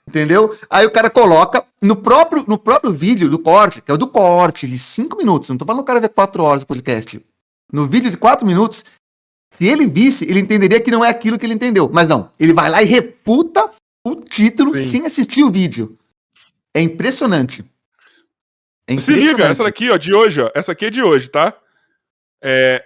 [0.07, 0.57] Entendeu?
[0.69, 4.07] Aí o cara coloca no próprio, no próprio vídeo do corte, que é o do
[4.07, 5.49] corte, de 5 minutos.
[5.49, 7.23] Não tô falando o cara ver 4 horas do podcast.
[7.71, 8.83] No vídeo de 4 minutos,
[9.51, 11.89] se ele visse, ele entenderia que não é aquilo que ele entendeu.
[11.93, 13.71] Mas não, ele vai lá e refuta
[14.03, 14.85] o título Sim.
[14.85, 15.97] sem assistir o vídeo.
[16.73, 17.63] É impressionante.
[18.87, 20.51] É Se liga, essa daqui, ó, de hoje, ó.
[20.53, 21.57] Essa aqui é de hoje, tá?
[22.43, 22.83] É,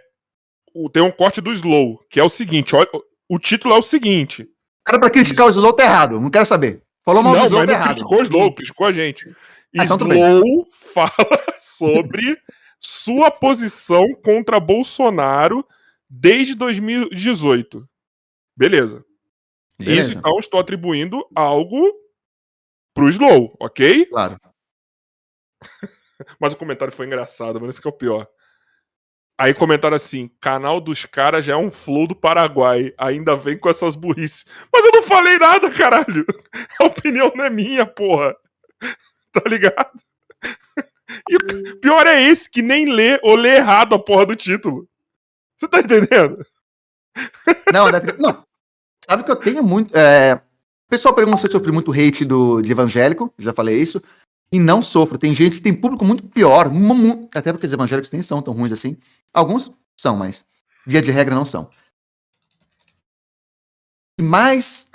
[0.73, 2.87] o- tem um corte do Slow, que é o seguinte, olha,
[3.27, 4.47] o título é o seguinte.
[4.85, 6.19] Cara, pra criticar o Slow tá errado.
[6.19, 6.83] Não quero saber.
[7.03, 7.87] Falou mal do não, Slow mas tá errado.
[7.95, 9.27] criticou o Slow, criticou a gente.
[9.77, 9.97] Ah, então.
[9.97, 11.09] Slow fala
[11.59, 12.37] sobre
[12.79, 15.65] sua posição contra Bolsonaro
[16.09, 17.87] desde 2018.
[18.55, 19.03] Beleza.
[19.77, 20.11] Beleza.
[20.11, 21.93] Isso, então, estou atribuindo algo
[22.93, 24.05] pro Slow, ok?
[24.07, 24.39] Claro.
[26.39, 27.69] Mas o comentário foi engraçado, mano.
[27.69, 28.27] Isso que é o pior.
[29.39, 32.91] Aí comentaram assim: canal dos caras já é um flow do Paraguai.
[32.97, 34.45] Ainda vem com essas burrices.
[34.73, 36.25] Mas eu não falei nada, caralho.
[36.81, 38.35] A opinião não é minha, porra.
[39.33, 39.91] Tá ligado?
[41.29, 44.89] E o pior é esse, que nem lê ou lê errado a porra do título.
[45.55, 46.43] Você tá entendendo?
[47.71, 48.46] Não, não, não.
[49.09, 49.95] Sabe que eu tenho muito.
[49.95, 54.01] é, O pessoal pergunta se eu sofri muito hate do, de evangélico, já falei isso.
[54.51, 55.17] E não sofro.
[55.17, 56.69] Tem gente que tem público muito pior.
[57.35, 58.97] Até porque os evangélicos nem são tão ruins assim.
[59.33, 60.45] Alguns são, mas
[60.85, 61.69] via de regra não são.
[64.19, 64.87] Mais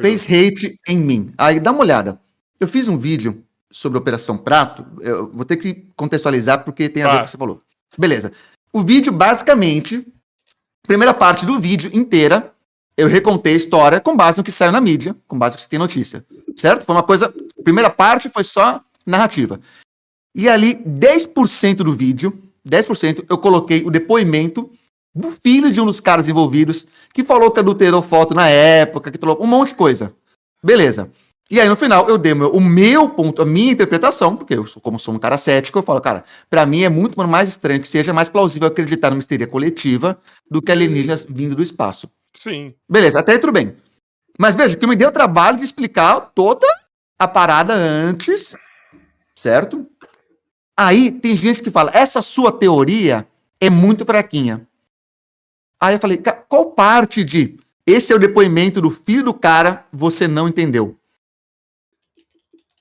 [0.00, 1.32] fez hate em mim.
[1.36, 2.20] Aí dá uma olhada.
[2.58, 4.86] Eu fiz um vídeo sobre a Operação Prato.
[5.00, 7.18] Eu vou ter que contextualizar porque tem a ver Tá.
[7.18, 7.62] com o que você falou.
[7.98, 8.32] Beleza.
[8.72, 10.06] O vídeo, basicamente,
[10.86, 12.54] primeira parte do vídeo inteira,
[13.00, 15.62] eu recontei a história com base no que saiu na mídia, com base no que
[15.62, 16.24] você tem notícia.
[16.56, 16.84] Certo?
[16.84, 17.32] Foi uma coisa.
[17.64, 19.60] Primeira parte foi só narrativa.
[20.34, 22.38] E ali, 10% do vídeo,
[22.68, 24.70] 10%, eu coloquei o depoimento
[25.14, 29.18] do filho de um dos caras envolvidos, que falou que adulterou foto na época, que
[29.18, 30.14] falou um monte de coisa.
[30.62, 31.10] Beleza.
[31.50, 34.80] E aí, no final, eu dei o meu, ponto, a minha interpretação, porque eu, sou,
[34.80, 37.88] como sou um cara cético, eu falo, cara, pra mim é muito mais estranho que
[37.88, 40.16] seja mais plausível acreditar numa histeria coletiva
[40.48, 42.08] do que alienígenas vindo do espaço.
[42.34, 42.74] Sim.
[42.88, 43.76] Beleza, até aí tudo bem.
[44.38, 46.66] Mas veja, que me deu trabalho de explicar toda
[47.18, 48.56] a parada antes,
[49.34, 49.86] certo?
[50.76, 53.28] Aí tem gente que fala, essa sua teoria
[53.60, 54.66] é muito fraquinha.
[55.78, 59.86] Aí eu falei, "Ca- qual parte de esse é o depoimento do filho do cara
[59.92, 60.96] você não entendeu?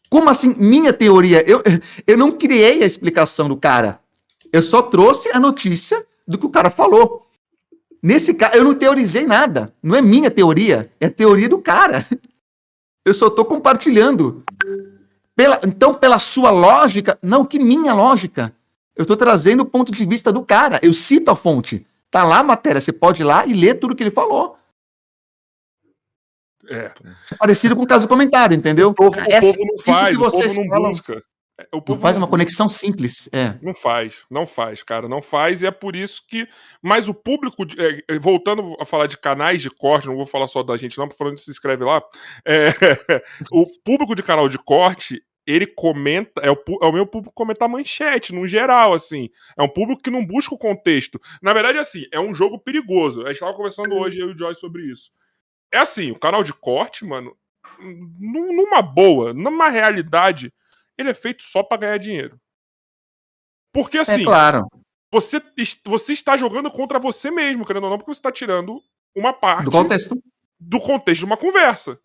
[0.09, 1.43] Como assim, minha teoria?
[1.49, 1.61] Eu,
[2.07, 3.99] eu não criei a explicação do cara.
[4.51, 7.28] Eu só trouxe a notícia do que o cara falou.
[8.01, 9.73] Nesse caso, eu não teorizei nada.
[9.83, 12.05] Não é minha teoria, é a teoria do cara.
[13.05, 14.43] Eu só estou compartilhando.
[15.35, 18.53] Pela, então, pela sua lógica, não que minha lógica.
[18.95, 20.79] Eu estou trazendo o ponto de vista do cara.
[20.83, 21.87] Eu cito a fonte.
[22.11, 24.57] Tá lá a matéria, você pode ir lá e ler tudo que ele falou.
[26.69, 26.91] É.
[27.39, 28.89] Parecido com o caso do comentário, entendeu?
[28.89, 31.23] O povo, o povo não faz, que o povo não falam- busca.
[31.59, 33.27] É, O Não povo faz não uma conexão simples.
[33.33, 33.57] É.
[33.61, 36.47] Não faz, não faz, cara, não faz, e é por isso que.
[36.81, 40.47] Mas o público, é, é, voltando a falar de canais de corte, não vou falar
[40.47, 42.01] só da gente, não, porque falando se inscreve lá.
[42.45, 42.69] é,
[43.51, 47.67] o público de canal de corte, ele comenta, é o, é o meu público comentar
[47.67, 49.29] manchete, no geral, assim.
[49.57, 51.19] É um público que não busca o contexto.
[51.41, 53.25] Na verdade, assim, é um jogo perigoso.
[53.25, 55.11] A gente tava conversando hoje, eu e o Joyce, sobre isso.
[55.73, 57.35] É assim, o canal de corte, mano,
[57.79, 60.53] num- numa boa, numa realidade,
[60.99, 62.39] ele é feito só pra ganhar dinheiro.
[63.73, 64.67] Porque assim, é claro.
[65.11, 65.41] você,
[65.85, 68.81] você está jogando contra você mesmo, querendo ou não, porque você está tirando
[69.15, 70.21] uma parte Do contexto.
[70.59, 71.99] do contexto de uma conversa.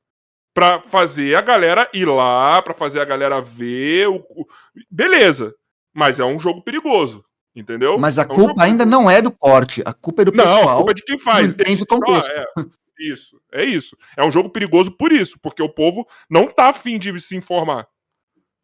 [0.55, 4.07] Pra fazer a galera ir lá, pra fazer a galera ver.
[4.09, 4.25] O,
[4.89, 5.55] Beleza.
[5.93, 7.25] Mas é um jogo perigoso.
[7.57, 7.97] Entendeu?
[7.99, 9.83] Mas a É um jogo culpa ainda não é do corte.
[9.85, 10.77] A culpa é do Não, a pessoal.
[10.79, 11.47] culpa é de quem faz.
[11.49, 12.31] não entende o Ah, contexto.
[12.31, 12.45] é.
[13.01, 13.97] Isso, é isso.
[14.17, 17.89] É um jogo perigoso por isso, porque o povo não tá afim de se informar.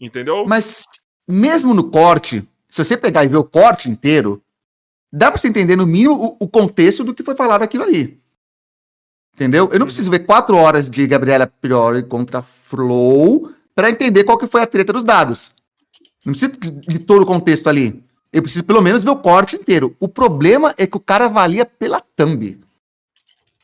[0.01, 0.47] Entendeu?
[0.47, 0.85] Mas
[1.29, 4.43] mesmo no corte, se você pegar e ver o corte inteiro,
[5.13, 8.21] dá pra você entender no mínimo o, o contexto do que foi falado aquilo ali.
[9.35, 9.69] Entendeu?
[9.73, 14.47] Eu não preciso ver quatro horas de Gabriela Priori contra Flow pra entender qual que
[14.47, 15.55] foi a treta dos dados.
[16.25, 18.03] Não preciso de, de todo o contexto ali.
[18.33, 19.97] Eu preciso pelo menos ver o corte inteiro.
[19.99, 22.61] O problema é que o cara avalia pela thumb.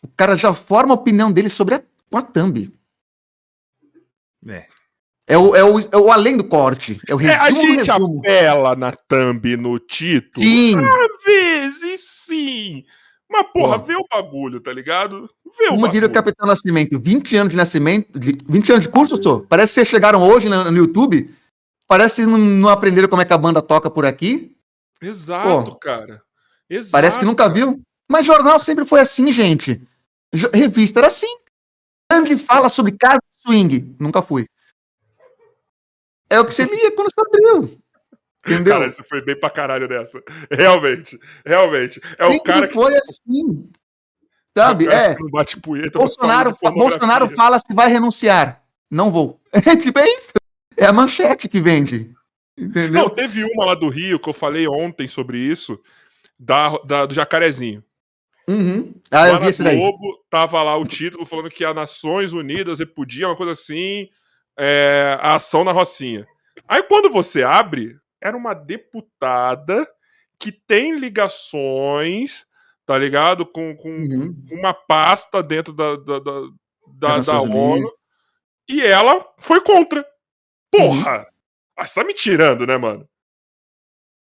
[0.03, 2.73] O cara já forma a opinião dele sobre a, com a thumb.
[4.49, 4.67] É.
[5.29, 7.01] É o, é, o, é o além do corte.
[7.09, 8.19] É o É, a resumo gente resumo.
[8.21, 10.47] apela na thumb, no título.
[10.47, 10.77] Sim.
[10.79, 12.85] Às vezes sim.
[13.29, 13.87] Mas, porra, Pô.
[13.87, 15.29] vê o bagulho, tá ligado?
[15.59, 16.13] Vê o Como diria o.
[16.13, 19.45] Capitão Nascimento, 20 anos de nascimento, de 20 anos de curso, sou.
[19.47, 21.35] Parece que vocês chegaram hoje no, no YouTube.
[21.89, 24.57] Parece que não, não aprenderam como é que a banda toca por aqui.
[25.03, 25.77] Exato, Pô.
[25.77, 26.23] cara.
[26.71, 26.93] Exato.
[26.93, 27.81] Parece que nunca viu.
[28.09, 29.83] Mas jornal sempre foi assim, gente.
[30.33, 31.27] Jo- revista era assim.
[32.11, 33.97] Grande fala sobre casa swing.
[33.99, 34.47] Nunca fui.
[36.31, 37.79] É o que você lia quando você abriu.
[38.47, 38.75] Entendeu?
[38.79, 40.23] Cara, você foi bem pra caralho nessa.
[40.51, 42.01] Realmente, realmente.
[42.19, 42.75] É o cara que.
[42.75, 43.69] foi assim.
[44.57, 44.87] Sabe?
[44.87, 45.15] o É.
[45.15, 45.99] que bate punheta.
[45.99, 48.63] Bolsonaro, Bolsonaro fala se vai renunciar.
[48.91, 49.41] Não vou.
[49.53, 50.33] É tipo, é isso.
[50.77, 52.13] É a manchete que vende.
[52.57, 53.03] Entendeu?
[53.03, 55.79] Não, teve uma lá do Rio que eu falei ontem sobre isso,
[56.39, 57.85] da, da- do Jacarezinho.
[58.49, 58.95] Uhum.
[59.11, 59.77] Ah, lá eu vi na esse daí.
[59.77, 64.09] Globo tava lá o título falando que as Nações Unidas repudia uma coisa assim,
[64.59, 66.27] é, a ação na Rocinha.
[66.69, 69.87] Aí quando você abre, era uma deputada
[70.39, 72.47] que tem ligações,
[72.85, 73.47] tá ligado?
[73.47, 74.35] Com, com, Uhum.
[74.49, 76.41] com uma pasta dentro da, da, da,
[76.89, 77.91] da, da ONU.
[78.69, 80.01] E ela foi contra.
[80.75, 80.81] Uhum.
[80.89, 81.27] Porra!
[81.77, 83.09] Ah, você tá me tirando, né, mano?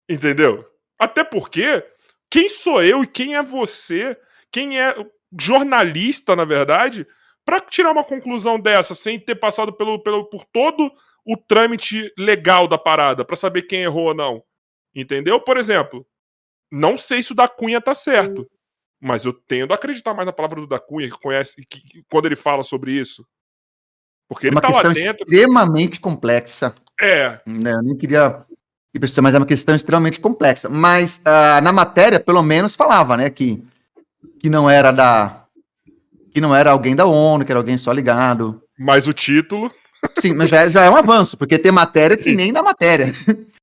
[0.10, 0.66] Entendeu?
[1.00, 1.84] Até porque,
[2.30, 4.18] quem sou eu e quem é você?
[4.52, 4.96] Quem é
[5.40, 7.08] jornalista, na verdade,
[7.46, 10.92] pra tirar uma conclusão dessa, sem ter passado pelo, pelo, por todo
[11.26, 14.44] o trâmite legal da parada, pra saber quem errou ou não?
[14.94, 15.40] Entendeu?
[15.40, 16.06] Por exemplo,
[16.72, 18.50] não sei se o da Cunha tá certo,
[19.02, 22.04] mas eu tendo a acreditar mais na palavra do da Cunha, que conhece, que, que-
[22.10, 23.26] quando ele fala sobre isso.
[24.28, 26.74] Porque É ele uma tá questão extremamente complexa.
[27.00, 27.74] É, né?
[27.74, 28.44] Eu nem queria
[28.94, 30.70] ir mas é uma questão extremamente complexa.
[30.70, 33.62] Mas ah, na matéria, pelo menos, falava, né, que,
[34.40, 35.45] que não era da.
[36.36, 38.62] Que não era alguém da ONU, que era alguém só ligado.
[38.78, 39.74] mas o título.
[40.20, 43.06] Sim, mas já, é- já é um avanço, porque tem matéria que nem da matéria.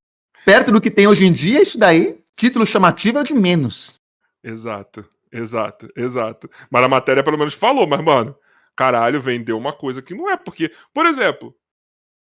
[0.46, 4.00] Perto do que tem hoje em dia, isso daí, título chamativo é de menos.
[4.42, 6.50] Exato, exato, exato.
[6.70, 8.34] Mas a matéria pelo menos falou, mas, mano,
[8.74, 10.36] caralho, vendeu uma coisa que não é.
[10.38, 11.54] Porque, por exemplo,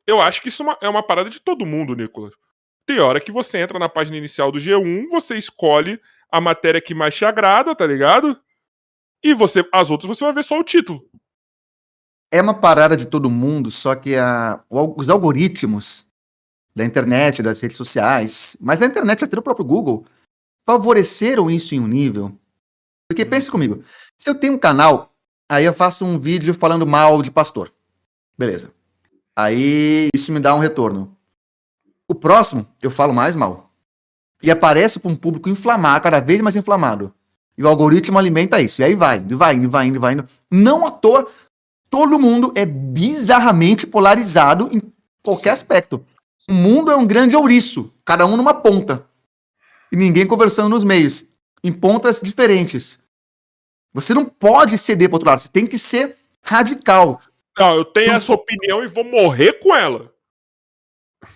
[0.05, 2.33] eu acho que isso é uma- é uma parada de todo mundo, Nicolas.
[2.85, 6.93] Tem hora que você entra na página inicial do G1, você escolhe a matéria que
[6.93, 8.37] mais te agrada, tá ligado?
[9.23, 11.05] E você, as outras você vai ver só o título.
[12.33, 16.07] É uma parada de todo mundo, só que a, os algoritmos
[16.75, 20.07] da internet, das redes sociais, mas da internet até do próprio Google,
[20.65, 22.39] favoreceram isso em um nível.
[23.09, 23.83] Porque pense comigo,
[24.17, 25.13] se eu tenho um canal,
[25.51, 27.73] aí eu faço um vídeo falando mal de pastor.
[28.39, 28.73] Beleza.
[29.37, 31.17] Aí isso me dá um retorno.
[32.07, 33.71] O próximo, eu falo mais mal.
[34.43, 37.15] E apareço para um público inflamado, cada vez mais inflamado.
[37.61, 38.81] E o algoritmo alimenta isso.
[38.81, 40.27] E aí vai, indo, vai, indo, vai, indo, vai, indo.
[40.51, 41.31] Não à toa,
[41.91, 44.81] todo mundo é bizarramente polarizado em
[45.23, 46.03] qualquer aspecto.
[46.49, 49.05] O mundo é um grande ouriço, cada um numa ponta.
[49.93, 51.23] E ninguém conversando nos meios,
[51.63, 52.99] em pontas diferentes.
[53.93, 57.21] Você não pode ceder para outro lado, você tem que ser radical.
[57.59, 60.11] Não, eu tenho essa opinião e vou morrer com ela.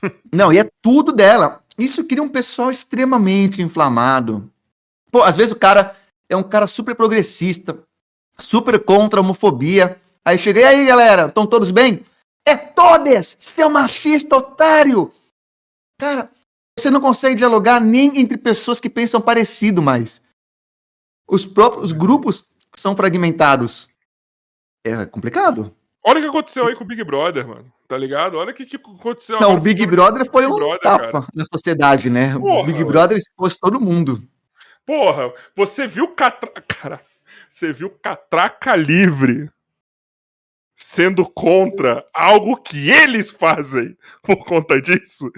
[0.32, 1.62] Não, e é tudo dela.
[1.76, 4.50] Isso cria um pessoal extremamente inflamado.
[5.12, 5.94] Pô, às vezes o cara
[6.28, 7.78] é um cara super progressista,
[8.38, 10.00] super contra a homofobia.
[10.24, 12.04] Aí chega, e aí, galera, estão todos bem?
[12.46, 13.36] É todas!
[13.38, 15.12] Você é um machista, otário!
[15.98, 16.30] Cara,
[16.78, 20.20] você não consegue dialogar nem entre pessoas que pensam parecido mais.
[21.28, 23.88] Os próprios grupos são fragmentados.
[24.84, 25.74] É complicado.
[26.04, 27.72] Olha o que aconteceu aí com o Big Brother, mano.
[27.88, 28.36] Tá ligado?
[28.36, 29.40] Olha o que, que aconteceu.
[29.40, 31.26] Não, o Big Brother foi um Brother, tapa cara.
[31.34, 32.34] na sociedade, né?
[32.38, 34.22] Porra, o Big Brother expôs todo mundo.
[34.86, 36.50] Porra, você viu Catra...
[36.68, 37.00] Cara,
[37.48, 39.50] você viu Catraca Livre
[40.76, 45.30] sendo contra algo que eles fazem por conta disso?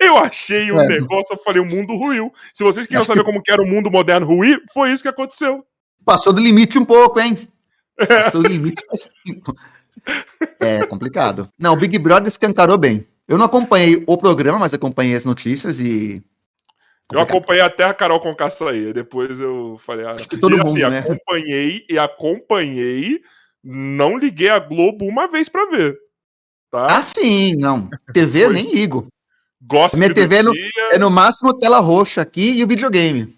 [0.00, 0.86] Eu achei um é.
[0.86, 2.32] negócio, eu falei, o mundo ruiu.
[2.54, 3.26] Se vocês queriam saber que...
[3.26, 5.64] como que era o mundo moderno ruir, foi isso que aconteceu.
[6.04, 7.36] Passou do limite um pouco, hein?
[7.96, 9.54] Passou do limite faz tempo.
[10.60, 11.50] É complicado.
[11.58, 13.06] Não, o Big Brother escancarou bem.
[13.26, 16.22] Eu não acompanhei o programa, mas acompanhei as notícias e.
[17.12, 18.92] Eu acompanhei até a Carol com Caçaí.
[18.92, 20.04] Depois eu falei.
[20.04, 20.98] Ah, Acho que todo e, mundo, assim, né?
[20.98, 23.22] Acompanhei e acompanhei.
[23.64, 25.98] Não liguei a Globo uma vez para ver.
[26.70, 26.86] Tá?
[26.90, 27.88] Ah, sim, não.
[28.12, 29.08] TV eu nem ligo.
[29.60, 30.52] Gosto Minha TV é no,
[30.92, 33.36] é no máximo tela roxa aqui e o videogame.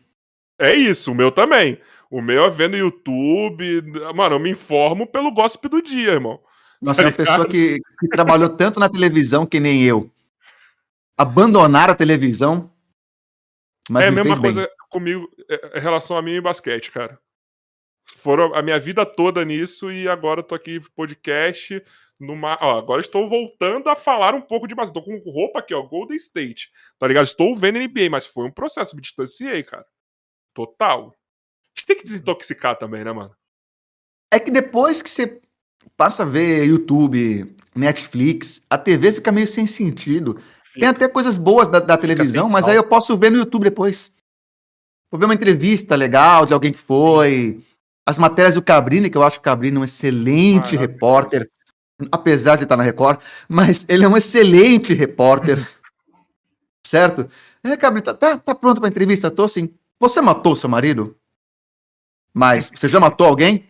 [0.58, 1.80] É isso, o meu também.
[2.10, 3.82] O meu é vendo YouTube.
[4.14, 6.40] Mano, eu me informo pelo gossip do dia, irmão.
[6.82, 10.10] Nossa, é uma pessoa que, que trabalhou tanto na televisão que nem eu.
[11.16, 12.69] Abandonar a televisão.
[13.90, 14.70] Mas é a mesma coisa bem.
[14.88, 17.18] comigo é, em relação a mim e basquete, cara.
[18.04, 21.82] Foram a minha vida toda nisso e agora eu tô aqui podcast.
[22.18, 22.56] Numa...
[22.60, 24.90] Ó, agora estou voltando a falar um pouco de mais.
[24.90, 26.70] Tô com roupa aqui, ó, Golden State.
[26.98, 27.24] Tá ligado?
[27.24, 29.86] Estou vendo NBA, mas foi um processo, me distanciei, cara.
[30.54, 31.08] Total.
[31.08, 33.34] A gente tem que desintoxicar também, né, mano?
[34.32, 35.40] É que depois que você
[35.96, 40.40] passa a ver YouTube, Netflix, a TV fica meio sem sentido.
[40.74, 44.12] Tem até coisas boas da, da televisão, mas aí eu posso ver no YouTube depois.
[45.10, 47.64] Vou ver uma entrevista legal de alguém que foi.
[48.06, 51.50] As matérias do Cabrini, que eu acho o Cabrini um excelente ah, repórter,
[52.10, 55.68] apesar de estar na Record, mas ele é um excelente repórter.
[56.86, 57.28] certo?
[57.62, 59.30] É, Cabrini, tá, tá, tá pronto pra entrevista?
[59.30, 59.74] Tô sim.
[59.98, 61.16] Você matou seu marido?
[62.32, 63.68] Mas você já matou alguém?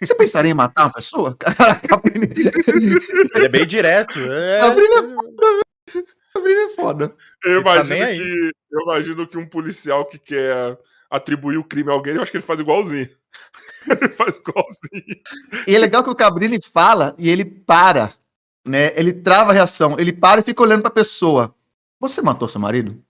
[0.00, 1.36] Você pensaria em matar uma pessoa?
[3.34, 4.18] Ele é bem direto.
[4.18, 4.60] É...
[4.60, 6.02] Cabrini é
[6.34, 7.14] Cabrini é foda.
[7.44, 10.78] Eu tá imagino, tá que, eu imagino que um policial que quer
[11.10, 13.08] atribuir o crime a alguém, eu acho que ele faz igualzinho.
[14.00, 15.22] ele faz igualzinho.
[15.66, 18.14] E é legal que o Cabrini fala e ele para,
[18.64, 18.98] né?
[18.98, 21.54] Ele trava a reação, ele para e fica olhando pra pessoa.
[22.00, 23.02] Você matou seu marido?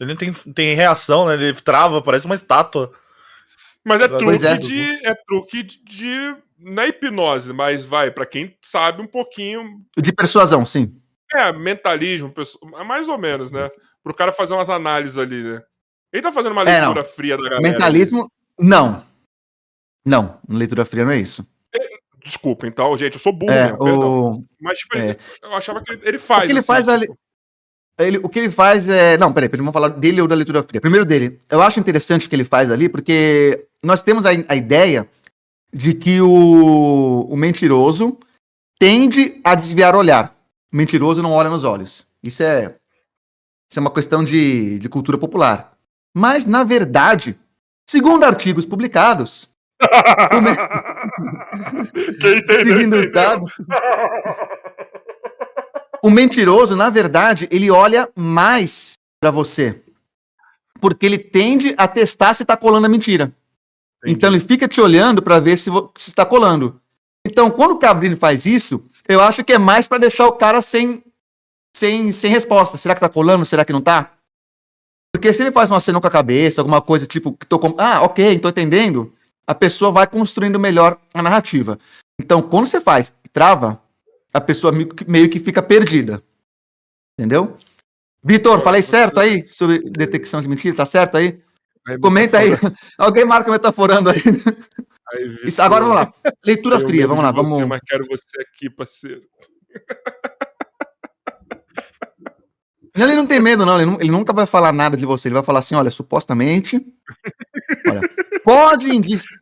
[0.00, 1.34] Ele não tem, tem reação, né?
[1.34, 2.92] Ele trava, parece uma estátua.
[3.84, 4.56] Mas é truque é.
[4.56, 5.06] de.
[5.06, 6.36] É truque de.
[6.58, 9.84] Não é hipnose, mas vai, para quem sabe um pouquinho.
[9.96, 11.00] De persuasão, sim.
[11.34, 12.32] É, mentalismo,
[12.86, 13.70] mais ou menos, né?
[14.02, 15.62] Pro cara fazer umas análises ali, né?
[16.12, 17.60] Ele tá fazendo uma é, leitura é, fria da galera.
[17.60, 19.04] Mentalismo, não.
[20.06, 21.46] Não, leitura fria não é isso.
[21.74, 21.78] É,
[22.24, 24.42] desculpa, então, gente, eu sou burro, é, o...
[24.60, 25.18] Mas, tipo, ele, é.
[25.42, 26.44] eu achava que ele faz.
[26.44, 27.06] O que ele assim, faz ali.
[27.06, 27.18] Tipo...
[27.98, 29.18] Ele, o que ele faz é.
[29.18, 30.80] Não, peraí, vamos falar dele ou da leitura fria.
[30.80, 31.40] Primeiro dele.
[31.50, 35.08] Eu acho interessante o que ele faz ali, porque nós temos a, a ideia
[35.74, 38.16] de que o, o mentiroso
[38.78, 40.37] tende a desviar o olhar.
[40.72, 42.06] Mentiroso não olha nos olhos.
[42.22, 42.74] Isso é,
[43.70, 45.72] isso é uma questão de, de cultura popular.
[46.14, 47.38] Mas, na verdade,
[47.88, 49.48] segundo artigos publicados.
[50.42, 50.54] me...
[52.46, 53.52] Seguindo os dados.
[56.02, 59.82] O mentiroso, na verdade, ele olha mais para você.
[60.80, 63.32] Porque ele tende a testar se tá colando a mentira.
[64.02, 64.14] Entendi.
[64.16, 66.80] Então ele fica te olhando para ver se, se está colando.
[67.26, 70.60] Então, quando o Cabrini faz isso, eu acho que é mais para deixar o cara
[70.60, 71.02] sem,
[71.74, 72.76] sem, sem resposta.
[72.76, 73.44] Será que tá colando?
[73.44, 74.12] Será que não tá?
[75.12, 77.74] Porque se ele faz uma cena com a cabeça, alguma coisa tipo, que tô com...
[77.78, 79.12] ah, ok, tô entendendo,
[79.46, 81.78] a pessoa vai construindo melhor a narrativa.
[82.20, 83.82] Então, quando você faz trava,
[84.32, 84.72] a pessoa
[85.06, 86.22] meio que fica perdida.
[87.18, 87.56] Entendeu?
[88.22, 90.76] Vitor, falei certo aí sobre detecção de mentira?
[90.76, 91.40] Tá certo aí?
[91.86, 92.50] aí Comenta aí.
[92.98, 94.20] Alguém marca metaforando aí.
[95.44, 96.12] Isso, agora vamos lá.
[96.44, 97.30] Leitura fria, vamos lá.
[97.32, 97.50] Vamos...
[97.50, 99.22] Você, mas quero você aqui, parceiro.
[102.96, 103.76] Não, ele não tem medo, não.
[103.80, 104.00] Ele, não.
[104.00, 105.28] ele, nunca vai falar nada de você.
[105.28, 106.84] Ele vai falar assim: olha, supostamente.
[107.86, 108.00] Olha,
[108.44, 108.88] pode,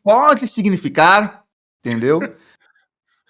[0.03, 1.43] pode significar,
[1.81, 2.21] entendeu?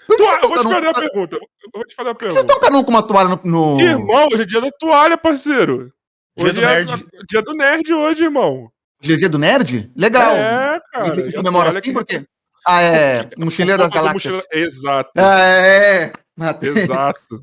[0.09, 1.37] Toalha, eu vou te fazer uma um- pergunta.
[1.75, 2.67] Eu te fazer uma que vocês pergunta.
[2.67, 3.77] estão com uma toalha no.
[3.77, 5.93] no- Irmão, hoje é dia da toalha, parceiro.
[6.37, 7.07] Dia Hoje do é nerd.
[7.29, 8.71] dia do nerd hoje, irmão.
[9.03, 9.91] Hoje é dia do nerd?
[9.97, 10.35] Legal.
[10.35, 11.07] É, cara.
[11.09, 12.27] A comemora toalha assim que- por quê?
[12.67, 13.29] Ah, é.
[13.39, 14.35] Mochileiro das Galáxias.
[14.35, 15.11] mochila- Exato.
[15.17, 16.13] Ah, é.
[16.37, 17.41] Mate- Exato.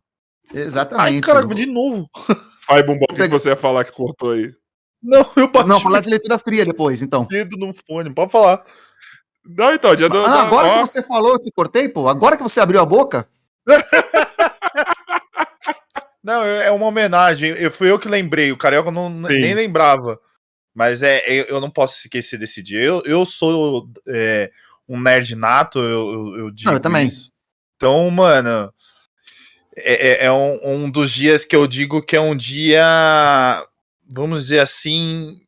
[0.54, 1.16] Exatamente.
[1.16, 2.08] Ai, caralho, de novo.
[2.68, 4.52] Vai, Bumbum, o que, você ia falar que cortou aí?
[5.02, 7.26] Não, eu bati Não, falar de leitura fria depois, então.
[7.26, 8.14] dedo no fone.
[8.14, 8.64] Pode falar.
[9.46, 10.18] Não, então, dia do.
[10.24, 12.08] Ah, agora ó, que você falou, eu te cortei, pô.
[12.08, 13.28] Agora que você abriu a boca.
[16.24, 17.50] Não, é é uma homenagem.
[17.52, 18.50] Eu, fui eu que lembrei.
[18.52, 19.40] O Carioca não, Sim.
[19.42, 20.18] nem lembrava.
[20.74, 22.82] Mas é, eu, não posso esquecer desse dia.
[22.82, 24.50] Eu, eu sou é,
[24.88, 27.06] um nerd nato, eu, eu, digo eu também.
[27.06, 27.32] isso.
[27.76, 28.74] Então, mano,
[29.76, 32.84] é, é- é um, um dos dias que eu digo que é um dia,
[34.10, 35.40] vamos dizer assim,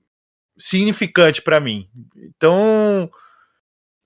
[0.57, 1.88] significante pra mim.
[2.15, 3.09] Então,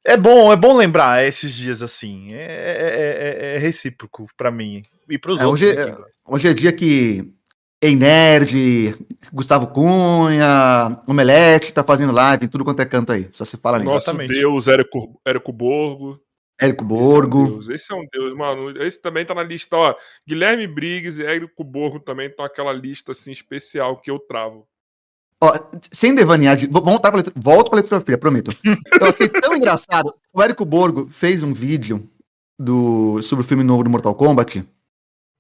[0.05, 2.34] é bom, é bom lembrar esses dias assim.
[2.34, 5.70] É, é- é- é recíproco pra mim e pros É, outros.
[5.72, 5.95] hoje-.
[6.26, 7.34] Hoje é dia que
[7.82, 8.93] Ei Nerd,
[9.32, 13.30] Gustavo Cunha, Omelete tá fazendo live em tudo quanto é canto aí.
[13.32, 13.89] Só se fala nisso.
[13.89, 14.34] Nosso Exatamente.
[14.34, 16.19] Deus, Érico, Érico Borgo.
[16.61, 17.47] Érico Esse é um Borgo.
[17.47, 18.84] Deus, Esse é um Deus, mano.
[18.84, 19.95] Esse também tá na lista, ó.
[20.27, 24.67] Guilherme Briggs e Érico Borgo também estão naquela lista assim especial que eu travo.
[25.41, 25.53] Ó,
[25.89, 28.51] sem devanear, de, vou voltar pra volto pra leitura fria, prometo.
[28.99, 30.13] Eu achei tão engraçado.
[30.34, 32.09] O Érico Borgo fez um vídeo
[32.59, 34.65] do, sobre o filme novo do Mortal Kombat.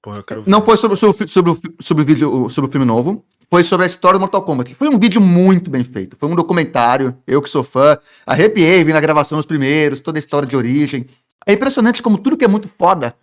[0.05, 0.43] Ver.
[0.47, 3.85] Não foi sobre, sobre, sobre, o- sobre o vídeo, sobre o filme novo, foi sobre
[3.85, 4.73] a história do Mortal Kombat.
[4.75, 6.15] Foi um vídeo muito bem feito.
[6.17, 10.21] Foi um documentário, eu que sou fã, arrepiei, vi na gravação os primeiros, toda a
[10.21, 11.05] história de origem.
[11.45, 13.15] É impressionante como tudo que é muito foda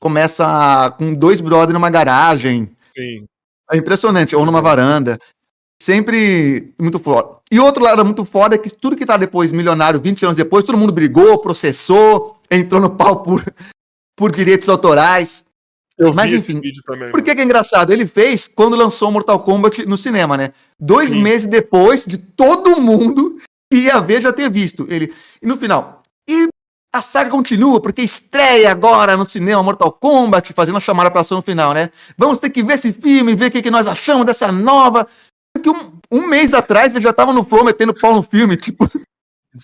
[0.00, 2.70] começa com dois brothers numa garagem.
[2.96, 3.26] Sim.
[3.70, 5.18] É impressionante, ou numa varanda.
[5.82, 7.38] Sempre muito foda.
[7.50, 10.64] E outro lado muito foda é que tudo que tá depois, milionário, 20 anos depois,
[10.64, 13.44] todo mundo brigou, processou, entrou no pau por,
[14.16, 15.44] por direitos autorais.
[16.00, 17.10] Eu Mas enfim, também.
[17.10, 17.92] Por que, que é engraçado?
[17.92, 20.50] Ele fez quando lançou Mortal Kombat no cinema, né?
[20.78, 21.20] Dois Sim.
[21.20, 23.38] meses depois de todo mundo
[23.70, 24.86] que ia ver já ter visto.
[24.88, 25.12] Ele.
[25.42, 26.02] E no final.
[26.26, 26.48] E
[26.90, 31.36] a saga continua, porque estreia agora no cinema Mortal Kombat, fazendo a chamada pra ação
[31.36, 31.90] no final, né?
[32.16, 35.06] Vamos ter que ver esse filme, ver o que, que nós achamos dessa nova.
[35.54, 38.88] Porque um, um mês atrás ele já tava no flow metendo pau no filme, tipo.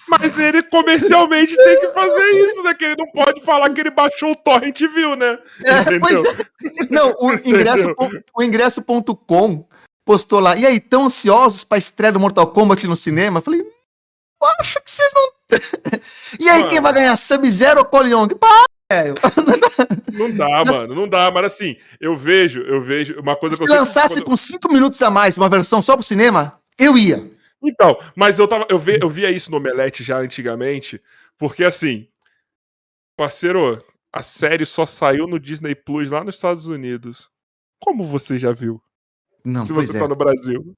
[0.08, 2.74] Mas ele comercialmente tem que fazer isso, né?
[2.74, 5.38] Que ele não pode falar que ele baixou o torrent e viu, né?
[5.64, 6.36] É, pois é.
[6.90, 7.60] Não, o Entendeu?
[7.60, 7.94] ingresso,
[8.40, 9.64] ingresso.com
[10.04, 10.56] postou lá.
[10.56, 13.38] E aí, tão ansiosos pra estreia do Mortal Kombat no cinema?
[13.38, 13.64] Eu falei,
[14.60, 15.26] acho que vocês não.
[16.40, 16.70] e aí, Mano.
[16.70, 17.16] quem vai ganhar?
[17.16, 18.26] Sub-Zero ou Colion?
[18.28, 19.14] Pá, velho.
[20.16, 21.30] Não dá, Mas- mano, não dá.
[21.30, 24.72] Mas assim, eu vejo, eu vejo uma coisa Se que eu lançasse quando- com cinco
[24.72, 27.30] minutos a mais uma versão só pro cinema, eu ia.
[27.62, 31.00] Então, mas eu tava, eu, ve, eu via isso no Omelete já antigamente,
[31.38, 32.06] porque assim,
[33.16, 33.82] parceiro,
[34.12, 37.30] a série só saiu no Disney Plus lá nos Estados Unidos.
[37.80, 38.80] Como você já viu?
[39.44, 40.00] Não, se você é.
[40.00, 40.74] tá no Brasil.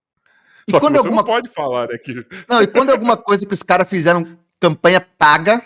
[0.67, 1.89] E Só que quando você alguma- não pode falar?
[1.99, 2.27] Que...
[2.49, 5.65] Não, e quando é alguma coisa que os caras fizeram campanha paga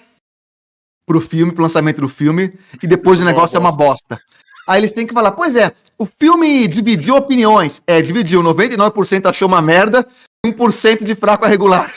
[1.04, 4.20] pro filme, pro lançamento do filme, e depois o Uma negócio é uma bosta.
[4.68, 7.82] Aí eles têm que falar, pois é, o filme dividiu opiniões.
[7.86, 10.06] É, dividiu, 99% achou uma merda,
[10.52, 11.92] 1% de fraco a regular.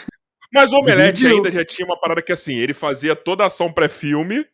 [0.54, 1.38] Mas o Omelete Dividiu.
[1.38, 4.46] ainda já tinha uma parada que assim, ele fazia toda a ação pré-filme,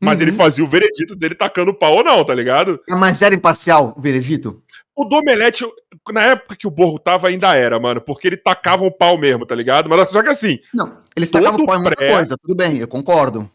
[0.00, 0.22] mas Uhum.
[0.22, 2.80] ele fazia o veredito dele tacando pau ou não, tá ligado?
[2.88, 4.62] Ah, Mas era imparcial o veredito?
[4.94, 5.64] O do Omelete,
[6.12, 9.44] na época que o Borgo tava, ainda era, mano, porque ele tacava o pau mesmo,
[9.44, 9.88] tá ligado?
[9.88, 12.86] Mas só que assim, Não, eles tacavam pau em muita pré- coisa, tudo bem, eu
[12.88, 13.50] concordo.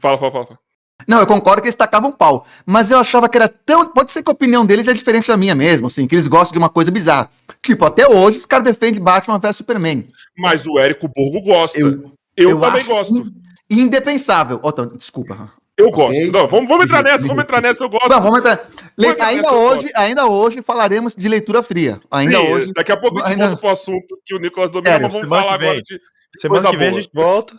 [0.00, 0.58] fala, fala, fala.
[1.06, 2.46] Não, eu concordo que eles tacavam pau.
[2.66, 3.86] Mas eu achava que era tão.
[3.88, 6.52] Pode ser que a opinião deles é diferente da minha mesmo, assim, que eles gostam
[6.52, 7.28] de uma coisa bizarra.
[7.62, 10.08] Tipo, até hoje os caras defendem Batman vs Superman.
[10.36, 11.78] Mas o Érico Borgo gosta.
[11.78, 13.14] Eu, Eu- também acho gosto.
[13.16, 13.32] in-
[13.70, 14.60] Indefensável.
[14.64, 15.50] Então, desculpa.
[15.76, 16.10] Eu gosto.
[16.18, 16.30] Ok.
[16.30, 18.08] Não, vamos, vamos entrar nessa, vamos entrar nessa, eu gosto.
[18.08, 18.68] Não, vamos entrar.
[18.98, 21.98] Le- entrar ainda, nessa, eu hoje, ainda hoje falaremos de leitura fria.
[22.10, 22.72] Ainda Sim, hoje.
[22.74, 25.12] Daqui a pouco a gente ainda- volta pro assunto que o Nicolas domina, Sério, mas
[25.14, 26.00] vamos falar agora de.
[26.38, 27.00] Semana que vem a boa.
[27.02, 27.54] gente volta.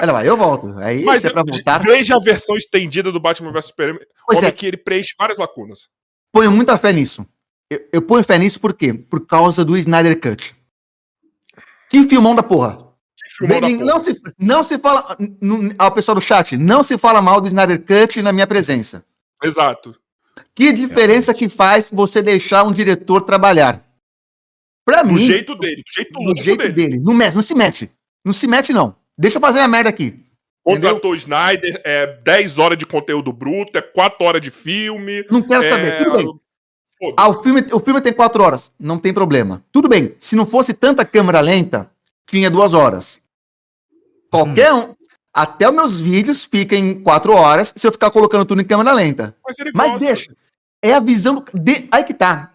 [0.00, 0.76] Olha lá, eu volto.
[0.78, 1.78] Aí, Mas é pra voltar.
[1.82, 5.88] veja a versão estendida do Batman vs Superman, Pois é, que ele preenche várias lacunas.
[6.32, 7.26] ponho muita fé nisso.
[7.70, 8.92] Eu, eu ponho fé nisso por quê?
[8.94, 10.54] Por causa do Snyder Cut.
[11.90, 12.76] Que filmão da porra.
[13.16, 13.90] Que filmou da Nem- porra.
[13.92, 15.16] não, se, não se fala.
[15.78, 19.04] Ao pessoal do chat, não se fala mal do Snyder Cut na minha presença.
[19.42, 19.98] Exato.
[20.54, 23.84] Que diferença que faz você deixar um diretor trabalhar?
[24.84, 26.72] Pra Do mim, jeito dele, do jeito do jeito dele.
[26.72, 27.02] dele.
[27.02, 27.90] Não, não se mete.
[28.24, 28.94] Não se mete, não.
[29.18, 30.24] Deixa eu fazer a merda aqui.
[30.62, 35.24] Contratou o Snyder, é 10 horas de conteúdo bruto, é 4 horas de filme.
[35.30, 35.98] Não quero é, saber.
[35.98, 36.40] Tudo bem.
[37.16, 38.72] Ah, o filme, o filme tem quatro horas.
[38.78, 39.62] Não tem problema.
[39.70, 40.14] Tudo bem.
[40.18, 41.90] Se não fosse tanta câmera lenta,
[42.26, 43.20] tinha duas horas.
[44.30, 44.94] Qualquer um.
[45.32, 48.92] Até os meus vídeos ficam em quatro horas se eu ficar colocando tudo em câmera
[48.92, 49.36] lenta.
[49.46, 50.34] Mas Mas deixa.
[50.82, 51.44] É a visão.
[51.52, 51.86] De...
[51.92, 52.54] Aí que tá.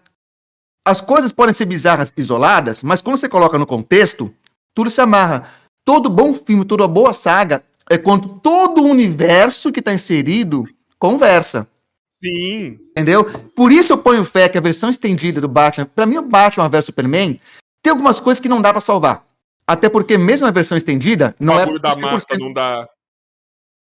[0.84, 4.34] As coisas podem ser bizarras isoladas, mas quando você coloca no contexto,
[4.74, 5.48] tudo se amarra.
[5.84, 10.64] Todo bom filme, toda boa saga é quando todo o universo que está inserido
[10.98, 11.66] conversa.
[12.08, 12.78] Sim.
[12.92, 13.24] Entendeu?
[13.56, 16.68] Por isso eu ponho fé que a versão estendida do Batman, pra mim o Batman
[16.68, 17.40] vs Superman,
[17.82, 19.24] tem algumas coisas que não dá pra salvar.
[19.66, 22.88] Até porque mesmo a versão estendida não é da 100%, Marta não dá.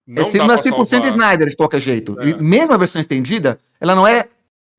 [0.08, 1.08] é, não dá é pra 100% salvar.
[1.08, 2.20] Snyder de qualquer jeito.
[2.20, 2.28] É.
[2.30, 4.28] E mesmo a versão estendida, ela não é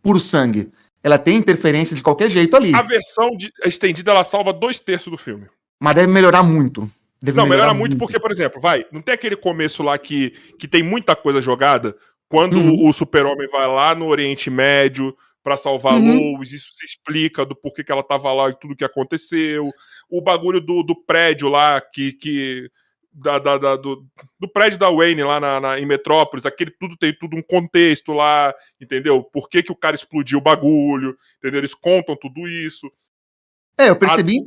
[0.04, 0.70] puro sangue.
[1.02, 2.74] Ela tem interferência de qualquer jeito ali.
[2.76, 5.46] A versão de- estendida ela salva dois terços do filme.
[5.82, 6.90] Mas deve melhorar muito.
[7.26, 10.68] Deve Não, melhora muito porque, por exemplo, vai, não tem aquele começo lá que, que
[10.68, 11.96] tem muita coisa jogada?
[12.30, 12.88] Quando Uhum.
[12.88, 16.34] o Super-Homem vai lá no Oriente Médio pra salvar a Uhum.
[16.34, 19.72] Lois, isso se explica do porquê que ela tava lá e tudo que aconteceu.
[20.10, 22.14] O bagulho do, do prédio lá, que.
[22.14, 22.70] que
[23.18, 24.06] da, da- da- do,
[24.38, 28.12] do prédio da Wayne lá na, na- em Metrópolis, aquele tudo tem tudo um contexto
[28.12, 29.24] lá, entendeu?
[29.24, 31.62] Por que, que o cara explodiu o bagulho, entendeu?
[31.62, 32.92] Eles contam tudo isso
[33.80, 34.42] É, eu percebi.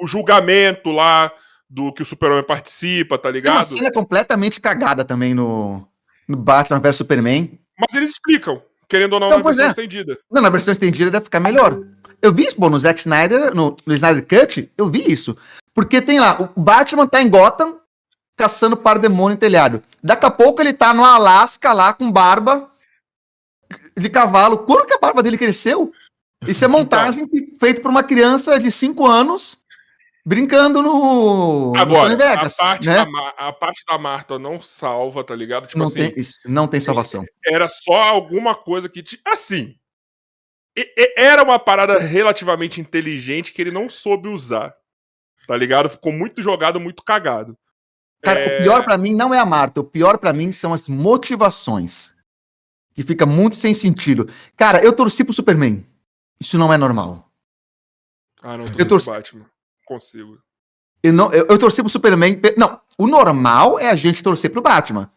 [0.00, 1.30] o julgamento lá
[1.70, 3.64] do que o Super-Homem participa, tá Tem uma ligado?
[3.64, 5.86] cena completamente cagada também no,
[6.28, 7.60] no Batman vs Superman.
[7.78, 9.68] Mas eles explicam, querendo ou não, Não, na versão é.
[9.68, 10.18] estendida.
[10.30, 11.78] Não, na versão estendida deve ficar melhor.
[12.20, 15.36] Eu vi isso, pô, no Zack Snyder, no, no Snyder Cut, eu vi isso.
[15.72, 17.78] Porque tem lá, o Batman tá em Gotham,
[18.36, 19.82] caçando para demônio em telhado.
[20.02, 22.68] Daqui a pouco ele tá no Alasca lá com barba
[23.96, 24.58] de cavalo.
[24.58, 25.92] Quando que a barba dele cresceu?
[26.46, 29.58] Isso é montagem que- feito por uma criança de 5 anos
[30.24, 32.94] brincando no, no Agora, Vegas, a, parte né?
[33.04, 35.66] da, a parte da Marta não salva, tá ligado?
[35.66, 37.24] Tipo Não, assim, tem, isso, não tem salvação.
[37.44, 39.02] era só alguma coisa que.
[39.26, 39.76] Assim.
[41.16, 44.74] Era uma parada relativamente inteligente que ele não soube usar.
[45.46, 45.88] Tá ligado?
[45.88, 47.58] Ficou muito jogado, muito cagado.
[48.22, 50.72] Cara, É, o pior pra mim não é a Marta, o pior pra mim são
[50.72, 52.14] as motivações.
[52.94, 54.28] Que fica muito sem sentido.
[54.56, 55.84] Cara, eu torci pro Superman.
[56.40, 57.28] Isso não é normal.
[58.42, 59.49] Ah, não, tô eu torci- Batman.
[59.90, 60.38] Consigo.
[61.02, 62.38] Eu, não, eu, eu torci pro Superman.
[62.38, 65.10] pe- Não, o normal é a gente torcer pro Batman.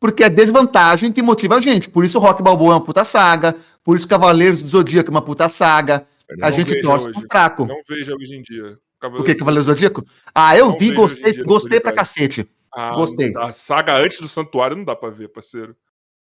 [0.00, 1.90] Porque é desvantagem que motiva a gente.
[1.90, 3.54] Por isso o Rock Balboa é uma puta saga.
[3.84, 6.06] Por isso Cavaleiros do Zodíaco é uma puta saga.
[6.40, 7.18] A gente torce hoje.
[7.20, 7.66] pro fraco.
[7.66, 8.78] Não veja hoje em dia.
[9.18, 10.02] O que, Cavaleiros do Zodíaco?
[10.34, 12.48] Ah, eu Não vi, vejo gostei, dia gostei pra cacete.
[12.74, 13.34] Ah, Gostei.
[13.36, 15.76] A saga antes do Santuário não dá pra ver, parceiro.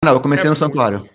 [0.04, 1.08] Não, eu comecei É no Santuário.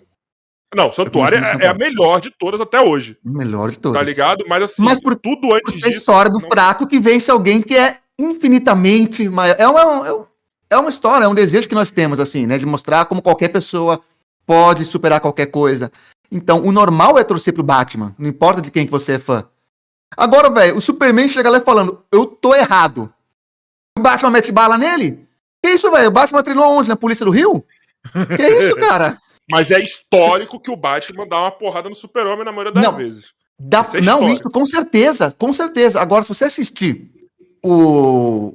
[0.76, 1.78] Não, Santuário comecei no é, é a Santuário.
[1.78, 3.98] melhor de todas até hoje, melhor de todos.
[3.98, 4.44] tá ligado?
[4.46, 6.00] Mas assim, Mas por- tudo antes Porque a disso.
[6.00, 9.56] história do não- fraco que vence alguém que é infinitamente maior.
[9.58, 10.24] É uma, é um-
[10.70, 12.58] é uma história, é um desejo que nós temos, assim, né?
[12.58, 14.00] De mostrar como qualquer pessoa
[14.46, 15.90] pode superar qualquer coisa.
[16.30, 19.44] Então, o normal é torcer pro Batman, não importa de quem que você é fã.
[20.16, 23.12] Agora, velho, o Superman chega lá falando, eu tô errado.
[23.98, 25.26] O Batman mete bala nele?
[25.64, 26.08] Que isso, velho?
[26.08, 26.88] O Batman treinou onde?
[26.88, 27.64] Na polícia do Rio?
[28.36, 29.18] Que isso, cara?
[29.50, 32.96] Mas é histórico que o Batman dá uma porrada no Super-Homem na maioria das Não.
[32.96, 33.32] vezes.
[33.58, 36.00] Dá- Isso é não, isso com certeza, com certeza.
[36.00, 37.10] Agora, se você assistir
[37.64, 38.54] o,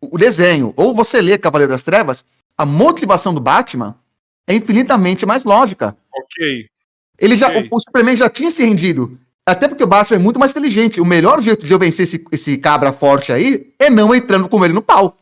[0.00, 2.24] o desenho ou você ler Cavaleiro das Trevas,
[2.56, 3.94] a motivação do Batman
[4.46, 5.96] é infinitamente mais lógica.
[6.14, 6.66] Ok.
[7.18, 9.18] Ele já, o, o Superman já tinha se rendido.
[9.44, 11.00] Até porque o Batman é muito mais inteligente.
[11.00, 14.64] O melhor jeito de eu vencer esse, esse cabra forte aí é não entrando com
[14.64, 15.16] ele no pau.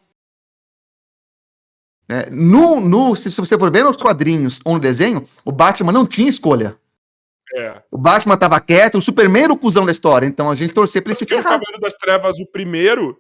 [2.08, 5.92] É, no, no, se, se você for ver nos quadrinhos ou no desenho, o Batman
[5.92, 6.76] não tinha escolha.
[7.54, 7.82] É.
[7.90, 10.26] O Batman tava quieto, o Superman era o cuzão da história.
[10.26, 11.52] Então a gente torcer pra ele se Porque o ferrar.
[11.58, 13.18] Cavaleiro das Trevas, o primeiro,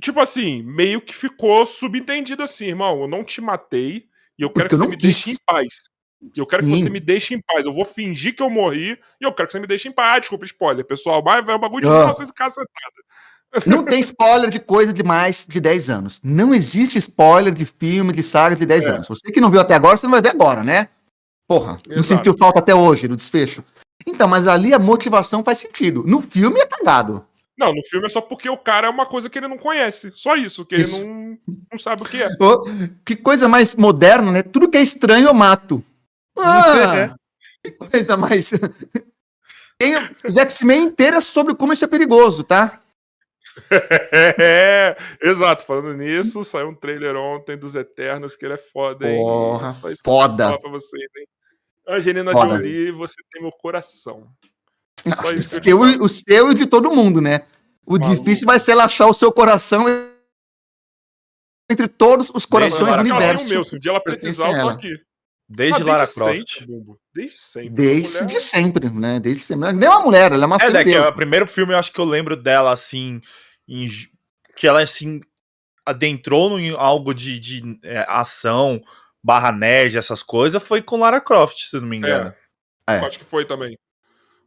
[0.00, 3.02] tipo assim, meio que ficou subentendido assim, irmão.
[3.02, 4.06] Eu não te matei
[4.38, 5.02] e eu quero Porque que eu você me quis.
[5.24, 5.74] deixe em paz.
[6.36, 6.82] Eu quero que Sim.
[6.82, 7.64] você me deixe em paz.
[7.66, 10.16] Eu vou fingir que eu morri e eu quero que você me deixe em paz.
[10.16, 11.22] Ah, desculpa, spoiler, pessoal.
[11.24, 11.98] Mas é um bagulho de Ah.
[11.98, 12.68] 1900 cacetada.
[13.66, 16.20] Não tem spoiler de coisa de mais de 10 anos.
[16.22, 18.90] Não existe spoiler de filme, de saga de 10 É.
[18.90, 19.08] anos.
[19.08, 20.88] Você que não viu até agora, você não vai ver agora, né?
[21.48, 22.04] Porra, não Exato.
[22.04, 23.64] sentiu falta até hoje do desfecho.
[24.06, 26.04] Então, mas ali a motivação faz sentido.
[26.06, 27.24] No filme é cagado.
[27.58, 30.12] Não, no filme é só porque o cara é uma coisa que ele não conhece.
[30.14, 30.98] Só isso, que Isso.
[30.98, 31.38] ele não,
[31.72, 32.28] não sabe o que é.
[32.40, 32.64] Ô,
[33.04, 34.42] que coisa mais moderna, né?
[34.42, 35.82] Tudo que é estranho eu mato.
[36.38, 37.16] Ah,
[37.64, 38.52] que coisa mais.
[39.76, 39.94] Tem
[40.24, 42.80] os X-Men sobre como isso é perigoso, tá?
[44.12, 45.64] É, exato.
[45.64, 49.16] Falando nisso, saiu um trailer ontem dos Eternos, que ele é foda, hein?
[49.18, 50.44] Porra, foda.
[50.44, 51.26] falar pra vocês, hein?
[51.88, 52.56] Angelina Foda.
[52.56, 54.28] Jolie, você tem meu coração.
[55.06, 57.42] Nossa, o, que eu seu, e- o seu e de todo mundo, né?
[57.86, 58.22] O Maluco.
[58.22, 59.84] difícil vai ser ela achar o seu coração
[61.70, 63.48] entre todos os corações do tem o universo.
[63.48, 64.72] meu, se um dia ela precisar, eu tô ela.
[64.72, 64.92] aqui.
[65.50, 66.58] Desde Mas Lara desde Croft.
[66.58, 66.94] sempre.
[67.14, 67.70] Desde sempre.
[67.70, 69.20] Desde Mulher- sempre, né?
[69.20, 69.72] Desde sempre.
[69.72, 71.90] Nem uma mulher, ela é uma É, né, que é o primeiro filme eu acho
[71.90, 73.18] que eu lembro dela, assim,
[73.68, 73.86] em
[74.56, 75.20] que ela, assim,
[75.84, 78.80] adentrou em algo de, de é, ação,
[79.22, 82.34] barra nerd, essas coisas, foi com Lara Croft, se não me engano.
[82.88, 82.96] É.
[82.96, 82.98] É.
[83.00, 83.78] Acho que foi também.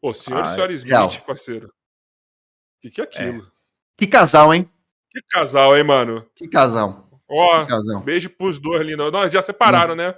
[0.01, 1.11] Ô, senhor Ah, e senhora Smith, real.
[1.25, 1.67] parceiro.
[1.67, 3.51] O que, que é aquilo?
[3.97, 4.67] Que casal, hein?
[5.11, 6.27] Que casal, hein, mano?
[6.35, 7.07] Que casal.
[7.29, 8.01] Ó, Que casal.
[8.01, 8.95] beijo pros dois ali.
[8.95, 10.15] Não, Nós já separaram, né?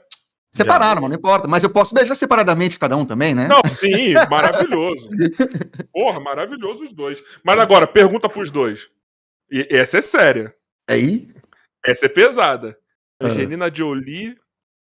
[0.56, 1.48] Separaram, mano, não importa.
[1.48, 3.48] Mas eu posso beijar separadamente cada um também, né?
[3.48, 5.10] Não, sim, maravilhoso.
[5.92, 7.24] Porra, maravilhoso os dois.
[7.44, 8.88] Mas agora, pergunta pros dois.
[9.52, 10.56] E essa é séria.
[10.88, 11.28] Aí.
[11.84, 12.78] Essa é pesada.
[13.20, 13.26] Ah.
[13.28, 14.38] Angelina Jolie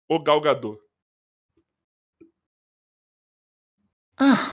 [0.07, 0.79] ou Gal Gadot?
[4.17, 4.49] Ah,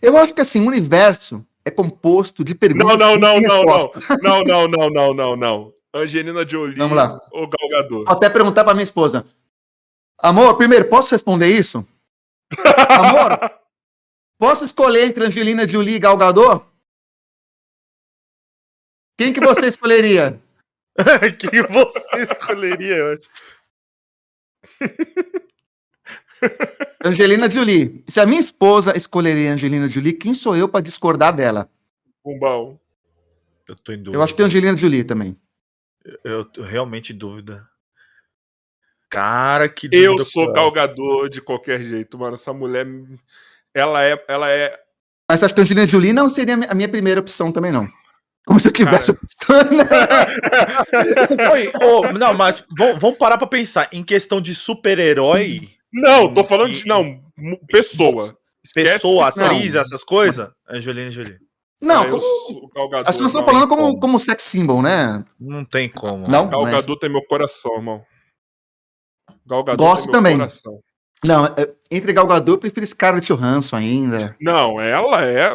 [0.00, 3.40] eu acho que assim, o universo é composto de Não, perguntas não, não, não, não.
[3.40, 4.08] respostas.
[4.22, 5.74] Não, não, não, não, não, não.
[5.92, 7.20] Angelina Jolie Vamos lá.
[7.32, 8.04] ou Gal Gadot?
[8.04, 9.26] Vou até perguntar pra minha esposa.
[10.22, 11.86] Amor, primeiro, posso responder isso?
[12.90, 13.58] Amor,
[14.38, 16.64] posso escolher entre Angelina Jolie e Gal Gadot?
[19.18, 20.40] Quem que você escolheria?
[21.38, 23.28] que você escolheria, eu acho.
[27.04, 28.04] Angelina Jolie.
[28.08, 31.70] Se a minha esposa escolheria Angelina Jolie, quem sou eu pra discordar dela?
[32.24, 32.78] Bumbão.
[33.68, 34.18] Eu tô em dúvida.
[34.18, 35.36] Eu acho que é Angelina Jolie também.
[36.24, 37.69] Eu tô realmente em dúvida.
[39.10, 40.70] Cara, que Eu sou cruel.
[40.70, 42.34] Gal Gadot de qualquer jeito, mano.
[42.34, 42.86] Essa mulher,
[43.74, 44.78] ela é, ela é.
[45.28, 47.88] Mas acho que Angelina Jolie não seria a minha primeira opção também, não.
[48.46, 49.24] Como se eu tivesse Cara.
[49.24, 49.84] opção, né?
[51.52, 53.88] Oi, ô, não, mas vamos, parar pra pensar.
[53.92, 57.20] Em questão de super-herói, Não, tô falando de não
[57.68, 58.36] pessoa.
[58.64, 61.38] Esquece pessoa, atriz, essas coisas, Angelina Jolie.
[61.82, 63.44] Não, Ah, como, acho que nós estamos não.
[63.44, 64.00] falando como, como.
[64.00, 65.24] como sex symbol, né?
[65.38, 66.28] Não tem como.
[66.28, 66.48] Não?
[66.48, 68.02] Gal mas- Gadot tem meu coração, irmão.
[69.50, 70.36] Gal Gadot Gosto meu também.
[70.38, 70.80] coração.
[71.24, 74.34] Não, é, entre Gal Gadot, eu prefiro Scarlett Johansson ainda.
[74.40, 75.50] Não, ela é.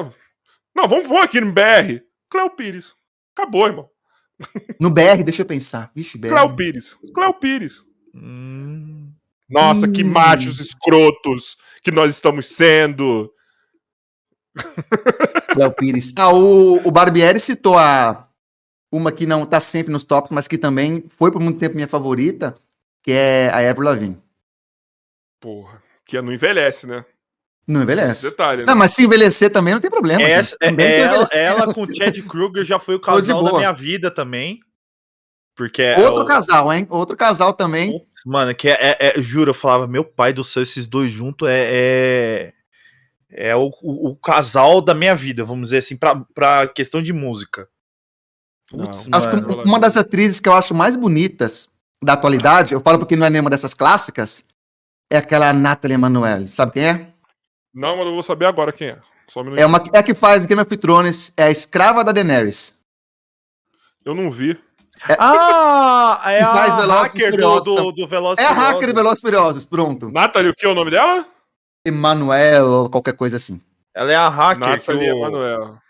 [0.76, 2.02] Não, vamos, vamos aqui no BR.
[2.30, 2.94] Cléo Pires.
[3.36, 3.90] Acabou, irmão.
[4.80, 5.90] No BR, deixa eu pensar.
[5.96, 6.28] Vixe, BR.
[6.30, 6.98] Cléo Pires.
[7.14, 7.82] Cléo Pires.
[8.14, 9.12] Hum,
[9.50, 10.10] Nossa, que Hum.
[10.12, 13.32] machos escrotos que nós estamos sendo.
[15.54, 16.14] Cléo Pires.
[16.18, 18.28] Ah, o, o Barbieri citou a
[18.92, 21.88] uma que não tá sempre nos tops, mas que também foi por muito tempo minha
[21.88, 22.56] favorita,
[23.06, 24.18] que é a Avril Lavigne.
[25.40, 25.80] Porra.
[26.08, 27.06] Que não envelhece, né?
[27.68, 28.24] Não envelhece.
[28.24, 28.66] detalhe, né?
[28.66, 30.24] Não, mas se envelhecer também não tem problema.
[30.24, 34.10] essa, é, ela, ela com o Chad Kruger já foi o casal da minha vida
[34.10, 34.60] também.
[35.56, 36.88] Porque é Outro o- casal, hein?
[36.90, 38.04] Outro casal também.
[38.26, 41.48] Mano, que é, é- é- juro, eu falava, meu pai do céu, esses dois juntos
[41.48, 42.54] é.
[43.32, 47.02] É, é o, o- o casal da minha vida, vamos dizer assim, pra, pra questão
[47.04, 47.70] de música.
[48.68, 49.18] Putz, Não.
[49.20, 49.64] Acho que mano.
[49.64, 51.70] uma das atrizes que eu acho mais bonitas
[52.06, 54.44] da atualidade, eu falo porque não é nenhuma dessas clássicas,
[55.12, 56.48] é aquela Natalie Emanuele.
[56.48, 57.08] Sabe quem é?
[57.74, 59.00] Não, mas eu vou saber agora quem é.
[59.28, 59.56] Só um.
[59.56, 62.78] É, uma, é a que faz Game of Thrones, é a escrava da Daenerys.
[64.06, 64.58] Eu não vi.
[65.20, 69.22] Ah, é mais a hacker do, do, do Velozes É a hacker de Velozes e
[69.22, 70.10] Furiosos, pronto.
[70.12, 71.26] Nathalie, o que é o nome dela?
[71.86, 73.60] Emanuel ou qualquer coisa assim.
[73.94, 75.85] Ela é a hacker que Nathalie o, Emanuel.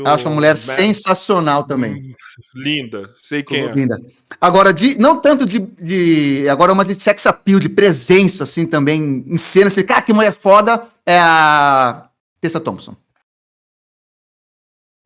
[0.00, 0.56] O- Acho uma mulher Man.
[0.56, 2.14] sensacional também.
[2.54, 3.14] Linda.
[3.22, 3.72] Sei quem é.
[3.72, 3.96] Linda.
[4.40, 6.48] Agora, de, não tanto de, de.
[6.48, 10.32] Agora, uma de sex appeal, de presença, assim, também, em cena, assim, cara, que mulher
[10.32, 12.08] foda, é a
[12.40, 12.96] Tessa Thompson.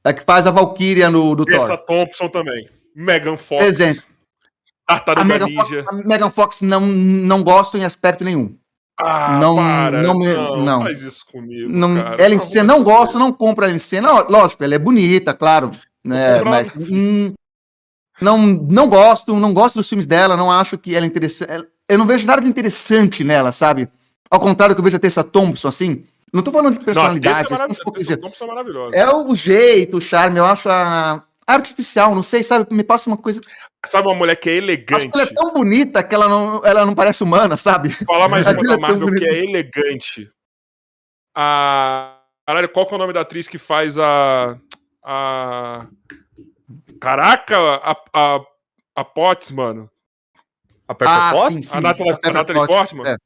[0.04, 1.86] É que faz a Valkyria no do Tessa Thor.
[1.86, 2.68] Thompson também.
[2.94, 3.62] Megan Fox.
[3.62, 4.04] Presença.
[4.86, 8.56] A Megan, Fox, a Megan Fox não, não gosto em aspecto nenhum.
[9.01, 10.03] Ah, não- para.
[10.03, 10.18] não Não,
[10.57, 10.82] me- não.
[10.82, 12.16] faz isso comigo, Não, cara.
[12.64, 12.80] não Deus.
[13.18, 13.32] não
[13.74, 14.12] em cena.
[14.12, 15.70] Ó, Lógico, ela é bonita, claro.
[16.05, 17.32] Né, mas hum,
[18.20, 21.64] não, não gosto, não gosto dos filmes dela, não acho que ela é interessante.
[21.88, 23.88] Eu não vejo nada de interessante nela, sabe?
[24.30, 26.05] Ao contrário que eu vejo a Tessa Thompson, assim.
[26.32, 28.96] Não tô falando de Não, personalidade, é Tessa dizer, Thompson é maravilhosa.
[28.96, 32.72] é o jeito, o charme, eu acho a artificial, não sei, sabe?
[32.72, 33.40] Me passa uma coisa.
[33.86, 35.09] Sabe uma mulher que é Acho elegante?
[35.09, 37.90] que ela é tão bonita que ela não, ela não parece humana, sabe?
[37.90, 39.18] Falar mais uma da é Marvel bonito.
[39.22, 40.30] que é elegante.
[41.34, 42.14] A.
[42.46, 44.59] Caralho, qual que é o nome da atriz que faz a.
[45.05, 45.86] A.
[47.01, 48.40] Caraca, a, a,
[48.96, 49.90] a Potts, mano.
[50.86, 51.55] A Pepper Potts?
[51.55, 51.76] sim, sim.
[51.76, 53.12] A Natalie- Pepper a Natalie Potts, Portman?
[53.12, 53.16] é.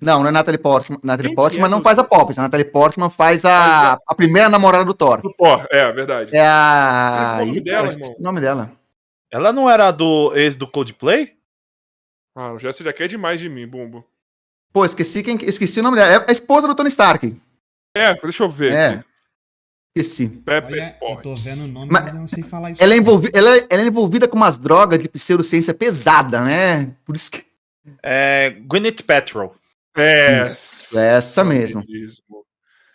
[0.00, 0.98] Não, não é Natalie Portman.
[1.02, 2.38] Natalie Portman é, não faz a Poppins.
[2.38, 5.22] A Natalie Portman faz a, a primeira namorada do Thor.
[5.22, 6.36] Do Thor, é, verdade.
[6.36, 7.36] É a.
[7.36, 8.72] Qual é o nome Ih, dela, cara, o nome dela.
[9.30, 11.34] Ela não era do ex do Coldplay?
[12.34, 14.04] Ah, o Jesse já quer demais de mim, Bumbo.
[14.72, 15.38] Pô, esqueci quem.
[15.42, 16.24] Esqueci o nome dela.
[16.24, 17.34] É a esposa do Tony Stark.
[17.96, 18.72] É, deixa eu ver.
[18.72, 18.86] É.
[18.88, 19.04] aqui.
[19.96, 20.28] Esqueci.
[20.28, 21.44] Pepper Olha, eu tô Potts.
[21.44, 22.82] vendo o nome, Mas mas eu não sei falar isso.
[22.82, 26.94] Ela é, envolvi ela, é, ela é envolvida com umas drogas de pseudociência pesada, né?
[27.02, 27.42] Por isso que.
[28.02, 29.56] É, Gwyneth Paltrow.
[29.96, 31.82] É, Isso, essa mesmo.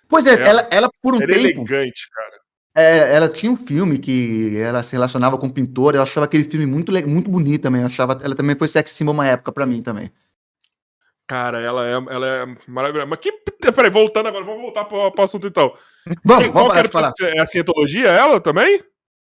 [0.07, 0.47] Pois é, É.
[0.47, 1.61] ela, ela por um Ela é tempo.
[1.61, 2.41] elegante, cara.
[2.73, 6.45] É, ela tinha um filme que ela se relacionava com um pintor, eu achava aquele
[6.45, 7.81] filme muito, muito bonito também.
[7.81, 10.09] Eu achava, ela também foi sex symbol uma época pra mim também.
[11.27, 13.07] Cara, ela é, ela é maravilhosa.
[13.07, 13.31] Mas que.
[13.73, 15.73] Peraí, voltando agora, vamos voltar pro, pro assunto então.
[16.25, 17.13] Vamos, Qual vamos era parar.
[17.21, 18.83] É a cientologia, ela também?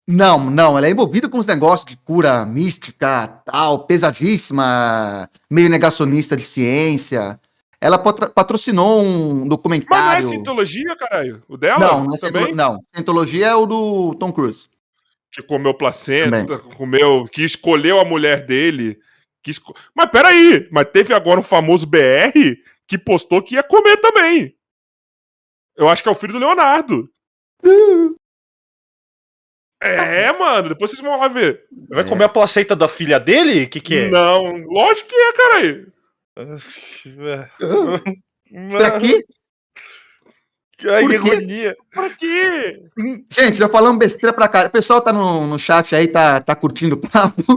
[0.08, 6.36] Não, não, ela é envolvida com os negócios de cura mística, tal, pesadíssima, meio negacionista
[6.36, 7.38] de ciência.
[7.82, 10.28] Ela patrocinou um Mas não é documentário.
[10.28, 11.42] cientologia, caralho?
[11.48, 11.80] O dela?
[11.80, 12.44] não, não é também?
[12.44, 12.78] cientolo- não.
[12.94, 14.68] Cientologia é o do Tom Cruise.
[15.32, 17.26] Que comeu placenta, comeu.
[17.26, 19.00] Que escolheu a mulher dele.
[19.42, 19.74] Que esco...
[19.96, 22.56] Mas peraí, mas teve agora um famoso BR
[22.86, 24.54] que postou que ia comer também.
[25.76, 27.10] Eu acho que é o filho do Leonardo.
[29.84, 31.64] É, mano, depois vocês vão lá ver.
[31.88, 33.64] Vai comer a placenta da filha dele?
[33.64, 34.10] O que, que é?
[34.10, 35.92] Não, lógico que é, caralho.
[38.70, 39.24] Pra quê?
[40.84, 41.30] Ai, Por que quê?
[41.30, 41.76] agonia.
[41.92, 42.82] Pra quê?
[43.30, 44.66] Gente, já falamos besteira pra cá.
[44.66, 47.42] O pessoal tá no, no chat aí, tá, tá curtindo o papo.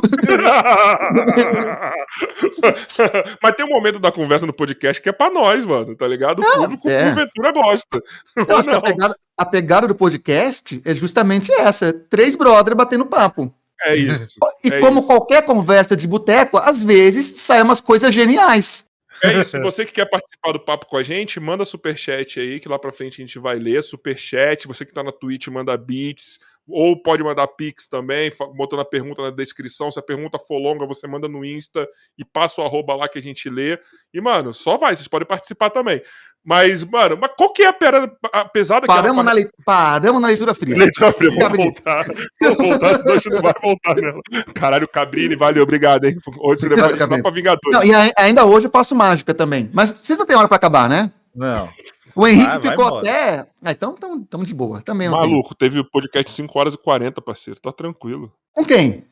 [3.41, 6.39] Mas tem um momento da conversa no podcast que é pra nós, mano, tá ligado?
[6.41, 7.05] O público, é.
[7.05, 8.03] porventura, gosta.
[8.35, 12.77] Eu acho que a pegada, a pegada do podcast é justamente essa: é três brothers
[12.77, 13.51] batendo papo.
[13.83, 14.37] É isso.
[14.63, 15.07] E É como isso.
[15.07, 18.85] qualquer conversa de boteco, às vezes saem umas coisas geniais.
[19.23, 19.59] É isso.
[19.61, 22.91] Você que quer participar do papo com a gente, manda superchat aí, que lá pra
[22.91, 23.81] frente a gente vai ler.
[23.83, 24.67] Superchat.
[24.67, 26.39] Você que tá na Twitch, manda bits.
[26.67, 29.91] Ou pode mandar pix também, botando a pergunta na descrição.
[29.91, 31.87] Se a pergunta for longa, você manda no Insta
[32.17, 33.79] e passa o arroba lá que a gente lê.
[34.11, 36.01] E, mano, só vai, vocês podem participar também.
[36.43, 38.11] Mas, mano, mas qual que é a pera,
[38.53, 38.85] daquela...
[38.87, 40.75] Paramos na, lei- paramos na leitura fria.
[40.77, 41.63] Leitura fria, vamos Cabrini.
[41.65, 42.05] voltar.
[42.41, 44.21] Vamos voltar, senão a gente não vai voltar nela.
[44.53, 46.17] Caralho, Cabrini, valeu, obrigado, hein?
[46.39, 47.21] Hoje você levou a gente lá Cabrini.
[47.23, 47.71] pra Vingadores.
[47.79, 49.69] Não, e ai- ainda hoje eu faço mágica também.
[49.73, 51.11] Mas vocês não têm hora pra acabar, né?
[51.35, 51.67] Não.
[52.15, 52.99] O Henrique Vai, vai ficou embora.
[53.09, 53.47] até.
[53.61, 54.81] Ah, então estamos de boa.
[54.81, 55.17] Também tem.
[55.19, 57.59] Maluco, teve o podcast 5 horas e 40, parceiro.
[57.59, 58.31] Tá tranquilo.
[58.53, 59.03] Com quem?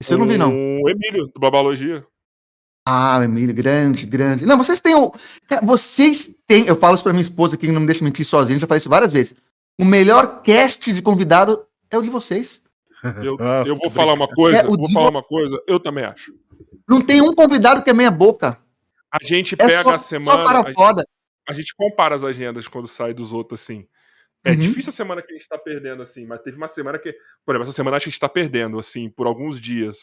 [0.00, 0.50] Isso eu não vi, não.
[0.54, 2.04] O Emílio, do Babalogia.
[2.86, 4.44] Ah, Emílio, grande, grande.
[4.46, 5.12] Não, vocês têm o.
[5.46, 6.66] Cara, Vocês têm.
[6.66, 8.88] Eu falo isso pra minha esposa que não me deixa mentir sozinho, já falei isso
[8.88, 9.34] várias vezes.
[9.80, 12.62] O melhor cast de convidado é o de vocês.
[13.22, 15.78] Eu, Ah, eu vou falar uma coisa, É, vou de falar vo- uma coisa, eu
[15.80, 16.32] também acho.
[16.88, 18.58] Não tem um convidado que é meia boca.
[19.12, 21.06] A gente É pega só, a só semana, cara a, foda.
[21.50, 23.88] A gente compara as agendas quando sai dos outros, assim.
[24.44, 24.56] É Uhum.
[24.56, 27.12] difícil a semana que a gente tá perdendo, assim, mas teve uma semana que.
[27.44, 29.98] Por exemplo, essa semana acho que a gente tá perdendo, assim, por alguns dias.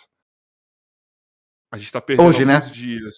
[1.72, 2.56] A gente tá perdendo Hoje, né?
[2.56, 3.16] alguns dias.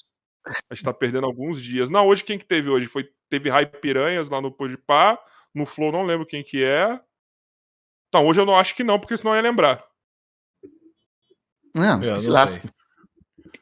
[0.69, 1.89] A gente tá perdendo alguns dias.
[1.89, 2.87] Não, hoje quem que teve hoje?
[2.87, 5.19] Foi, teve Rai Piranhas lá no Podpah.
[5.53, 6.99] No Flow, não lembro quem que é.
[8.07, 9.83] Então, hoje eu não acho que não, porque senão eu ia lembrar.
[11.75, 12.67] Não, não se lasque.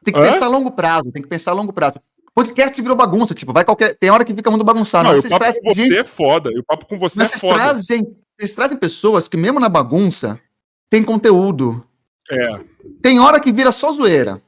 [0.04, 0.32] Tem que Hã?
[0.32, 1.96] pensar a longo prazo, tem que pensar a longo prazo.
[2.44, 3.96] Podcast virou bagunça, tipo, vai qualquer.
[3.98, 5.06] Tem hora que fica muito bagunçado.
[5.06, 6.52] não, Não, e o vocês papo trazem com você gente- é foda.
[6.54, 7.56] E o papo com você mas é vocês foda.
[7.56, 10.40] trazem, vocês trazem pessoas que, mesmo na bagunça,
[10.90, 11.84] tem conteúdo.
[12.32, 12.60] É.
[13.02, 14.40] Tem hora que vira só zoeira.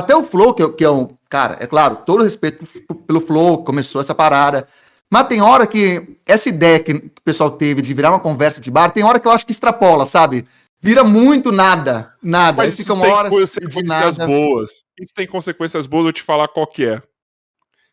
[0.00, 1.08] Até o Flow, que, é- que é um.
[1.28, 2.64] Cara, é claro, todo respeito
[3.06, 4.66] pelo Flow, começou essa parada.
[5.12, 8.70] Mas tem hora que essa ideia que o pessoal teve de virar uma conversa de
[8.70, 10.46] bar, tem hora que eu acho que extrapola, sabe?
[10.80, 12.14] Vira muito nada.
[12.22, 12.62] Nada.
[12.62, 14.70] Aí Mas isso fica uma tem hora de consequências boas.
[14.98, 17.02] Isso tem consequências boas, eu vou te falar qual que é.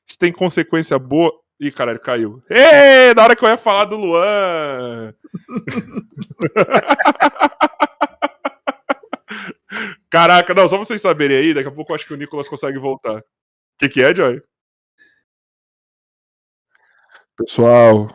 [0.07, 1.31] Isso tem consequência boa.
[1.59, 2.43] Ih, caralho, caiu.
[2.49, 5.13] Ê, na hora que eu ia falar do Luan.
[10.09, 12.77] Caraca, não, só vocês saberem aí, daqui a pouco eu acho que o Nicolas consegue
[12.77, 13.19] voltar.
[13.19, 13.23] O
[13.79, 14.41] que, que é, Joy?
[17.37, 18.07] Pessoal,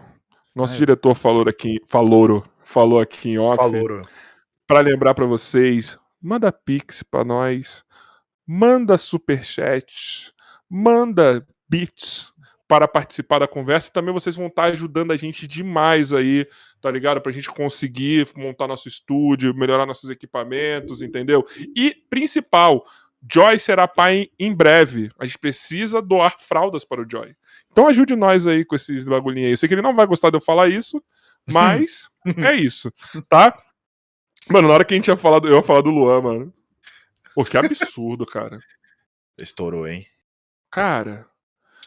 [0.54, 0.78] nosso Ai.
[0.78, 4.02] diretor falou aqui, falou, falou aqui em off Falou.
[4.66, 7.84] para lembrar para vocês, manda pix para nós,
[8.46, 10.32] manda superchat,
[10.70, 12.32] manda bits
[12.66, 16.47] para participar da conversa e também vocês vão estar ajudando a gente demais aí,
[16.80, 17.20] tá ligado?
[17.20, 21.44] Pra gente conseguir montar nosso estúdio, melhorar nossos equipamentos, entendeu?
[21.76, 22.84] E principal,
[23.28, 25.10] Joy será pai em breve.
[25.18, 27.34] A gente precisa doar fraldas para o Joy.
[27.72, 29.52] Então ajude nós aí com esses bagulhinhos aí.
[29.52, 31.02] Eu sei que ele não vai gostar de eu falar isso,
[31.51, 32.92] mas é isso,
[33.28, 33.56] tá?
[34.48, 36.55] Mano, na hora que a gente ia falar do, eu ia falar do Luan, mano.
[37.34, 38.59] Pô, que absurdo, cara.
[39.38, 40.06] Estourou, hein?
[40.70, 41.30] Cara,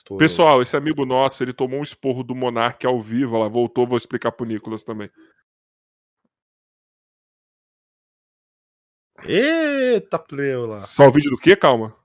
[0.03, 0.19] Estourou.
[0.19, 3.97] pessoal, esse amigo nosso, ele tomou um esporro do Monark ao vivo, lá voltou, vou
[3.97, 5.09] explicar pro Nicolas também.
[9.23, 10.81] Eita, pleula.
[10.81, 11.95] Só o vídeo do quê, calma?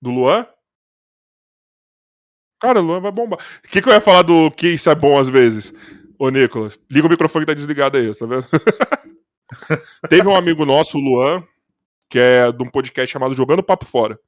[0.00, 0.46] Do Luan?
[2.60, 3.40] Cara, o Luan vai bombar.
[3.58, 5.74] O que, que eu ia falar do que isso é bom às vezes?
[6.18, 8.46] Ô, Nicolas, liga o microfone que tá desligado aí, tá vendo?
[10.08, 11.44] Teve um amigo nosso, o Luan,
[12.08, 14.18] que é de um podcast chamado Jogando Papo Fora.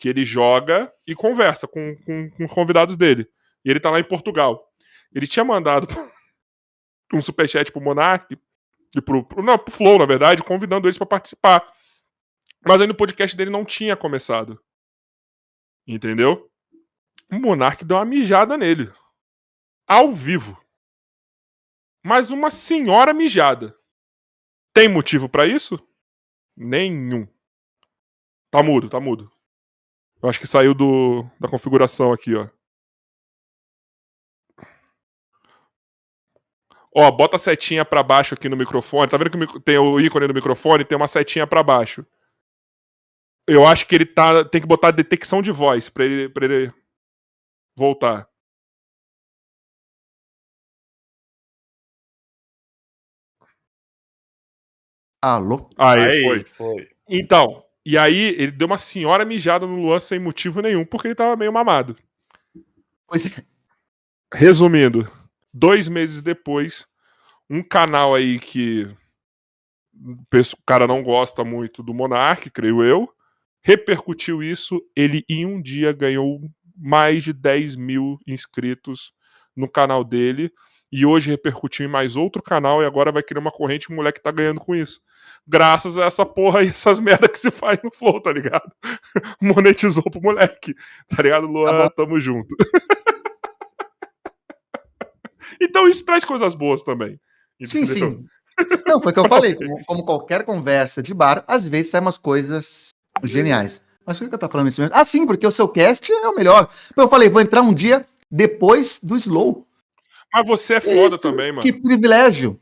[0.00, 3.28] Que ele joga e conversa com, com, com convidados dele.
[3.64, 4.66] E ele tá lá em Portugal.
[5.14, 5.86] Ele tinha mandado.
[7.12, 8.38] um superchat pro Monark,
[8.96, 11.72] e pro, pro, não, pro Flow, na verdade, convidando eles para participar.
[12.64, 14.60] Mas aí no podcast dele não tinha começado.
[15.86, 16.50] Entendeu?
[17.30, 18.92] O Monark deu uma mijada nele.
[19.86, 20.60] Ao vivo.
[22.04, 23.76] Mas uma senhora mijada.
[24.72, 25.78] Tem motivo para isso?
[26.56, 27.26] Nenhum.
[28.50, 29.30] Tá mudo, tá mudo.
[30.22, 32.48] Eu acho que saiu do, da configuração aqui, ó.
[36.94, 39.08] Ó, bota a setinha para baixo aqui no microfone.
[39.08, 40.84] Tá vendo que tem o ícone no microfone?
[40.84, 42.04] Tem uma setinha para baixo.
[43.46, 44.44] Eu acho que ele tá.
[44.44, 46.72] Tem que botar detecção de voz para ele, pra ele
[47.76, 48.28] voltar.
[55.22, 55.68] Alô?
[55.76, 56.44] Aí, aí foi.
[56.44, 56.90] foi.
[57.08, 61.14] Então, e aí ele deu uma senhora mijada no Luan sem motivo nenhum, porque ele
[61.14, 61.96] tava meio mamado.
[63.06, 63.44] Pois é.
[64.32, 65.10] Resumindo,
[65.52, 66.86] dois meses depois,
[67.48, 68.88] um canal aí que
[69.94, 73.12] o cara não gosta muito do Monark, creio eu,
[73.62, 74.80] repercutiu isso.
[74.94, 76.40] Ele em um dia ganhou
[76.76, 79.12] mais de 10 mil inscritos
[79.54, 80.52] no canal dele.
[80.92, 83.96] E hoje repercutiu em mais outro canal e agora vai criar uma corrente e o
[83.96, 85.00] moleque tá ganhando com isso.
[85.46, 88.70] Graças a essa porra e essas merda que se faz no Flow, tá ligado?
[89.40, 90.74] Monetizou pro moleque.
[91.08, 91.70] Tá ligado, Luan?
[91.70, 92.54] Tá Tamo junto.
[95.60, 97.18] então isso traz coisas boas também.
[97.64, 98.24] Sim, sim.
[98.86, 99.54] Não, foi o que eu falei.
[99.54, 102.90] Como, como, qualquer conversa de bar, às vezes saem umas coisas
[103.24, 103.80] geniais.
[104.06, 104.96] Mas por que eu tô falando isso mesmo?
[104.96, 106.68] Ah, sim, porque o seu cast é o melhor.
[106.96, 109.66] Eu falei, vou entrar um dia depois do Slow.
[110.32, 111.62] Mas você é foda isso, também, mano.
[111.62, 112.58] Que privilégio.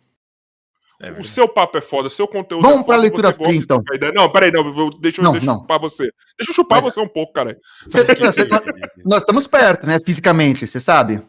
[1.00, 3.80] É o seu papo é foda, o seu conteúdo Vamos é pra leitura fria, então.
[4.12, 5.54] Não, peraí, não, deixa, não, deixa não.
[5.54, 6.10] eu chupar você.
[6.36, 6.92] Deixa eu chupar Mas...
[6.92, 7.56] você um pouco, cara.
[7.86, 8.62] Cê, cê, nós,
[9.06, 11.22] nós estamos perto, né, fisicamente, você sabe?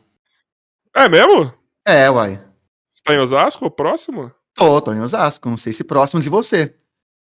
[0.95, 1.53] É mesmo?
[1.85, 2.43] É, uai.
[2.89, 4.31] Você tá em Osasco, próximo?
[4.55, 6.73] Tô, tô em Osasco, não sei se próximo de você.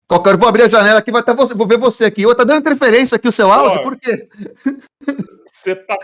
[0.09, 2.27] Qualquer, vou abrir a janela aqui, vai estar você, vou ver você aqui.
[2.27, 4.29] Ô, tá dando interferência aqui o seu áudio, por quê?
[5.53, 5.97] Você tá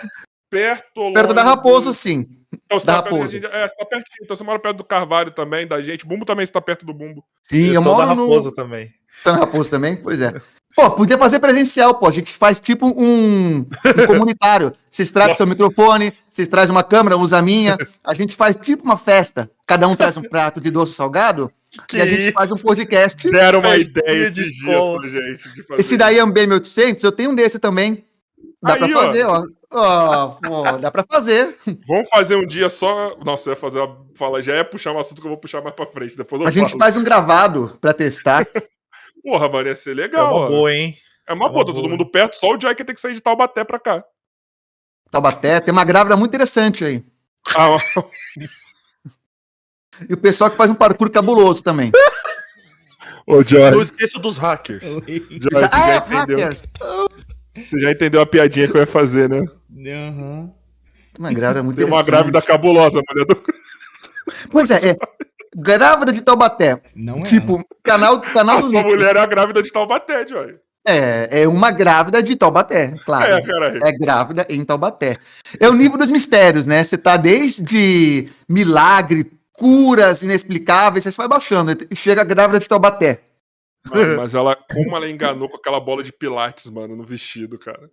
[0.51, 1.95] perto Perto da Raposo, do...
[1.95, 2.36] sim.
[2.67, 3.29] Então, você, da tá Raposo.
[3.29, 6.05] Gente, é, você tá pertinho, então você mora perto do Carvalho também, da gente.
[6.05, 7.25] Bumbo também está perto do Bumbo.
[7.43, 8.55] Sim, eu, eu moro da Raposo no...
[8.55, 8.93] também.
[9.23, 9.97] Tá na Raposo também?
[9.97, 10.35] Pois é.
[10.75, 12.07] Pô, podia fazer presencial, pô.
[12.07, 13.67] A gente faz tipo um, um
[14.07, 14.73] comunitário.
[14.91, 17.79] Vocês trazem seu microfone, vocês trazem uma câmera, usa a minha.
[18.05, 19.51] A gente faz tipo uma festa.
[19.67, 21.51] Cada um traz um prato de doce salgado.
[21.89, 23.31] Que e a gente faz um podcast.
[23.31, 25.65] Deram uma ideia esses dias pra gente.
[25.79, 28.05] Esse daí é um BM800, eu tenho um desse também.
[28.63, 29.41] Dá Aí, pra fazer, ó.
[29.41, 29.47] ó.
[29.71, 31.57] Ó dá pra fazer.
[31.87, 33.17] Vamos fazer um dia só.
[33.25, 34.07] Nossa, eu ia fazer uma.
[34.15, 36.17] Fala, já é puxar um assunto que eu vou puxar mais pra frente.
[36.17, 38.47] Depois a gente faz um gravado pra testar.
[39.23, 40.27] Porra, mano, ia ser legal.
[40.27, 40.97] É uma boa, hein?
[41.27, 43.15] É uma, é uma boa, tá todo mundo perto, só o Jack tem que sair
[43.15, 44.05] de Taubaté pra cá.
[45.11, 47.05] Taubaté, tem uma grávida muito interessante aí.
[47.57, 47.79] Ah,
[50.09, 51.91] e o pessoal que faz um parkour cabuloso também.
[53.27, 53.71] Ô, Joy.
[53.71, 54.89] Não esqueça dos hackers.
[54.89, 55.03] Joy,
[55.51, 56.63] você, ah, entendeu, hackers.
[57.57, 59.45] Você já entendeu a piadinha que eu ia fazer, né?
[59.71, 60.51] Uhum.
[61.19, 63.43] Uma grávida muito Tem uma grávida cabulosa, mulher do...
[64.51, 64.97] Pois é, é
[65.57, 66.81] grávida de Taubaté.
[66.95, 67.23] Não é.
[67.23, 70.57] Tipo, canal, canal a do sua mulher é a grávida de Taubaté, Joy.
[70.87, 73.33] É, é uma grávida de Taubaté, claro.
[73.33, 73.81] É, caralho.
[73.85, 75.17] é grávida em Taubaté.
[75.59, 76.85] É o nível dos mistérios, né?
[76.85, 83.21] Você tá desde milagre, curas inexplicáveis, você vai baixando e chega a grávida de Taubaté.
[83.91, 87.91] Mano, mas ela, como ela enganou com aquela bola de pilates, mano, no vestido, cara.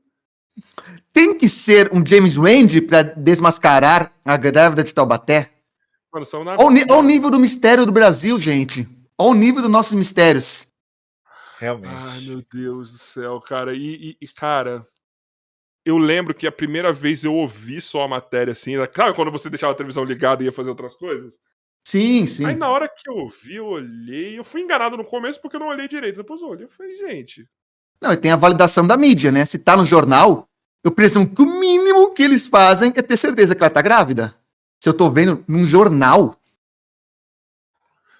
[1.12, 5.52] Tem que ser um James Randi para desmascarar a grávida de Taubaté?
[6.14, 6.56] Mano, são na...
[6.60, 8.88] Olha o nível do mistério do Brasil, gente.
[9.18, 10.68] Olha o nível dos nossos mistérios.
[11.58, 11.94] Realmente.
[11.94, 13.74] Ai, meu Deus do céu, cara.
[13.74, 14.86] E, e, e, cara,
[15.86, 18.74] eu lembro que a primeira vez eu ouvi só a matéria assim.
[18.94, 21.40] Claro, quando você deixava a televisão ligada e ia fazer outras coisas.
[21.84, 22.46] Sim, sim.
[22.46, 24.38] Aí na hora que eu ouvi, eu olhei.
[24.38, 26.18] Eu fui enganado no começo porque eu não olhei direito.
[26.18, 26.66] Depois eu olhei.
[26.66, 27.48] Eu falei, gente.
[28.02, 29.46] Não, e tem a validação da mídia, né?
[29.46, 30.48] Se tá no jornal,
[30.84, 34.36] eu presumo que o mínimo que eles fazem é ter certeza que ela tá grávida
[34.84, 36.38] se eu tô vendo num jornal.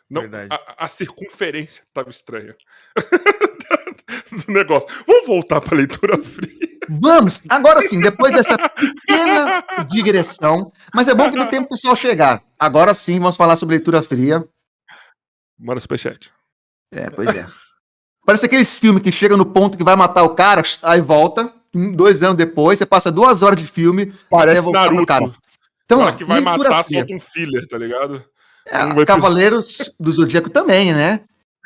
[0.10, 2.56] Não, a, a, circunferência tava estranha.
[4.46, 4.88] do negócio.
[5.06, 6.73] Vamos voltar para leitura fria.
[6.90, 11.96] Vamos, agora sim, depois dessa pequena digressão, mas é bom que dê tempo o pessoal
[11.96, 12.42] chegar.
[12.60, 14.44] Agora sim, vamos falar sobre leitura fria.
[15.60, 16.32] Manda superchat.
[16.92, 17.48] É, pois é.
[18.26, 21.52] Parece aqueles filmes que chega no ponto que vai matar o cara, aí volta,
[21.96, 24.14] dois anos depois, você passa duas horas de filme.
[24.30, 25.36] Parece Naruto.
[25.86, 27.00] Então, ó, que vai matar, fria.
[27.00, 28.24] solta um filler, tá ligado?
[28.66, 31.22] É, um Cavaleiros do Zodíaco também, né?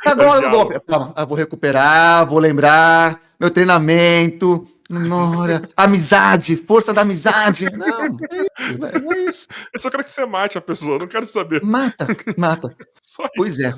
[0.05, 7.65] Agora eu vou, eu vou recuperar, vou lembrar, meu treinamento, Memória, amizade, força da amizade.
[7.75, 9.47] Não, é isso, velho, não é isso.
[9.73, 11.61] Eu só quero que você mate a pessoa, não quero saber.
[11.63, 12.07] Mata,
[12.37, 12.75] mata.
[13.35, 13.73] Pois é.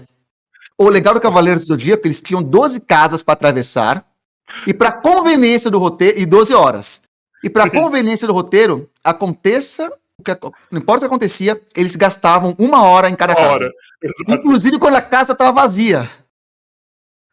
[0.78, 4.06] O legal do Cavaleiro do Zodíaco, eles tinham 12 casas para atravessar.
[4.68, 7.02] E para conveniência do roteiro, e 12 horas.
[7.44, 10.38] E para conveniência do roteiro, aconteça o que
[10.70, 13.54] não importa o que acontecia, eles gastavam uma hora em cada Uma casa.
[13.54, 13.72] hora.
[14.28, 16.10] Inclusive quando a casa estava vazia.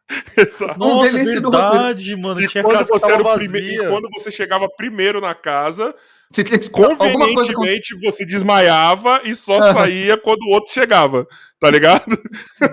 [0.37, 0.79] exato.
[0.79, 2.41] Nossa, verdade, mano.
[2.41, 5.93] E Tinha quando, você era primeiro, e quando você chegava primeiro na casa,
[6.31, 9.73] Você tinha que alguma coisa convenientemente você desmaiava e só Aham.
[9.73, 11.25] saía quando o outro chegava.
[11.59, 12.15] Tá ligado?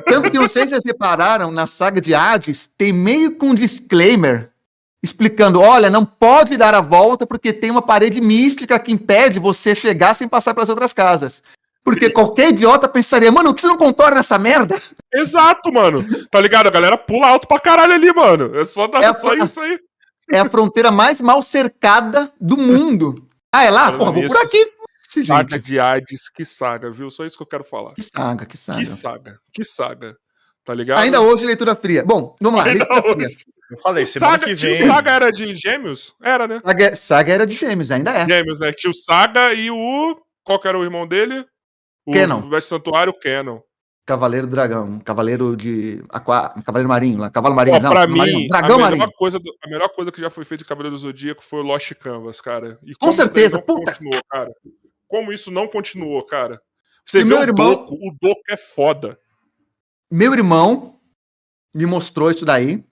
[0.06, 3.54] Tanto que não sei se vocês repararam, na saga de Hades, tem meio que um
[3.54, 4.50] disclaimer
[5.02, 9.74] explicando: olha, não pode dar a volta porque tem uma parede mística que impede você
[9.74, 11.42] chegar sem passar pelas outras casas.
[11.84, 14.78] Porque qualquer idiota pensaria, mano, por que você não contorna essa merda?
[15.12, 16.02] Exato, mano.
[16.30, 16.66] Tá ligado?
[16.66, 18.58] A galera pula alto pra caralho ali, mano.
[18.58, 19.78] É só, dar, É a- só isso aí.
[20.32, 23.26] É a fronteira mais mal cercada do mundo.
[23.54, 23.92] Ah, é lá?
[23.92, 24.66] Porra, vou por aqui.
[25.26, 27.08] Saga Gente, de Hades, que saga, viu?
[27.10, 27.92] Só isso que eu quero falar.
[27.94, 28.78] que saga, que saga.
[28.80, 30.16] Que saga, que saga.
[30.64, 30.98] Tá ligado?
[31.00, 32.02] Ainda hoje, leitura fria.
[32.04, 32.64] Bom, vamos lá.
[32.64, 33.26] Ainda leitura fria.
[33.28, 33.36] hoje.
[33.70, 34.82] Eu falei, semana Saga, que tinha vem.
[34.82, 36.14] o Saga era de gêmeos?
[36.22, 36.58] Era, né?
[36.64, 38.26] Saga, saga era de gêmeos, ainda é.
[38.26, 38.72] Gêmeos, né?
[38.72, 40.16] Tinha o Saga e o.
[40.42, 41.44] Qual que era o irmão dele?
[42.06, 42.40] O Canon.
[42.46, 43.60] Mestre Santuário, Canon.
[44.06, 46.04] Cavaleiro Dragão, Cavaleiro de.
[46.10, 47.90] Aqua, Cavaleiro Marinho, lá, Cavalo Marinho, Ó, não.
[47.90, 48.98] pra Marinho, mim, Dragão a, Marinho.
[49.00, 51.60] melhor coisa do- a melhor coisa que já foi feita de Cavaleiro do Zodíaco foi
[51.60, 52.78] o Lost Canvas, cara.
[52.84, 53.92] E Com certeza, puta.
[53.92, 54.50] continuou, cara.
[55.08, 56.60] Como isso não continuou, cara.
[57.02, 59.18] Você E vê meu o irmão- Doco, o Doco é foda.
[60.10, 60.98] Meu irmão
[61.74, 62.84] me mostrou isso daí.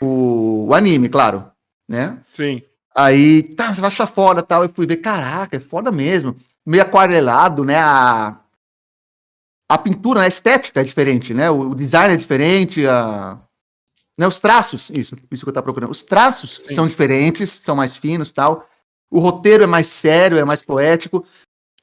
[0.00, 1.50] O, o anime, claro.
[1.88, 2.18] Né?
[2.32, 2.62] Sim.
[2.94, 4.62] Aí, tá, você vai achar foda tal.
[4.62, 6.34] Eu fui ver, caraca, é foda mesmo.
[6.66, 7.76] Meio aquarelado, né?
[7.78, 8.38] A,
[9.68, 10.26] a pintura, né?
[10.26, 11.50] a estética é diferente, né?
[11.50, 13.38] O, o design é diferente, a,
[14.18, 14.26] né?
[14.26, 15.90] os traços, isso, isso que eu tava procurando.
[15.90, 16.74] Os traços Sim.
[16.74, 18.68] são diferentes, são mais finos tal.
[19.10, 21.24] O roteiro é mais sério, é mais poético.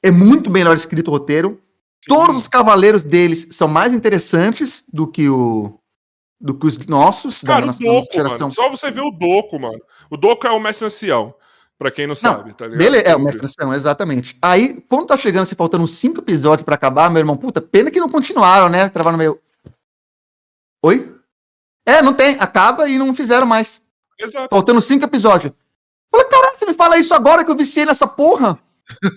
[0.02, 1.60] É muito melhor escrito o roteiro.
[2.06, 5.76] Todos os cavaleiros deles são mais interessantes do que o
[6.40, 8.50] do que os nossos Cara, o nossa- Doco, nossa mano.
[8.52, 9.78] Só você ver o Doco, mano.
[10.08, 11.34] O Doco é o mestre ancião.
[11.80, 12.78] Pra quem não sabe, tá ligado?
[12.78, 14.36] Beleza, é o mestre ancião, exatamente.
[14.42, 17.98] Aí, quando tá chegando, se faltando cinco episódios pra acabar, meu irmão, puta, pena que
[17.98, 18.90] não continuaram, né?
[18.90, 19.40] Travaram no meio.
[20.84, 21.14] Oi?
[21.86, 23.82] É, não tem, acaba e não fizeram mais.
[24.18, 24.48] Exato.
[24.50, 25.54] Faltando cinco episódios.
[26.12, 28.58] Falei, caralho, você me fala isso agora que eu viciei nessa porra?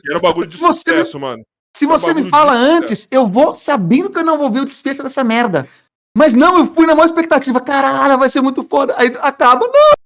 [0.08, 1.44] Era um bagulho de Você- sucesso, mano.
[1.76, 4.66] Se É você me fala antes, eu vou sabendo que eu não vou ver o
[4.66, 5.68] desfecho dessa merda.
[6.16, 7.60] Mas não, eu fui na maior expectativa.
[7.60, 8.94] Caralho, vai ser muito foda.
[8.98, 10.03] Aí acaba, não.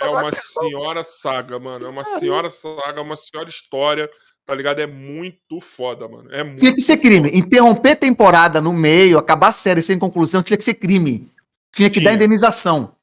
[0.00, 1.86] É uma senhora saga, mano.
[1.86, 4.08] É uma senhora saga, uma senhora história.
[4.46, 4.78] Tá ligado?
[4.80, 6.30] É muito foda, mano.
[6.32, 7.30] É muito Tinha que ser crime.
[7.32, 11.30] Interromper temporada no meio, acabar a série sem conclusão, tinha que ser crime.
[11.72, 12.10] Tinha que Tinha.
[12.10, 12.94] dar indenização.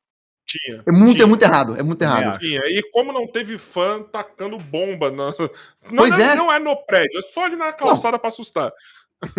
[0.45, 0.83] Tinha.
[0.85, 1.23] É muito, Tinha.
[1.23, 1.75] é muito errado.
[1.79, 2.39] É muito errado.
[2.39, 2.61] Tinha.
[2.67, 5.09] E como não teve fã tacando bomba.
[5.09, 5.33] Na...
[5.89, 6.35] Não, Pois não, é.
[6.35, 8.71] não é no prédio, é só ali na calçada pra assustar.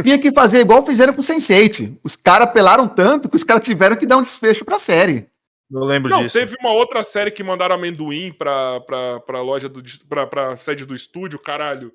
[0.02, 1.98] Tinha que fazer igual fizeram com Sense8.
[2.02, 5.28] Os caras apelaram tanto que os caras tiveram que dar um desfecho pra série.
[5.72, 6.38] Eu lembro Não, disso.
[6.38, 9.82] teve uma outra série que mandaram amendoim pra, pra, pra loja do.
[10.08, 11.92] Pra, pra sede do estúdio, caralho.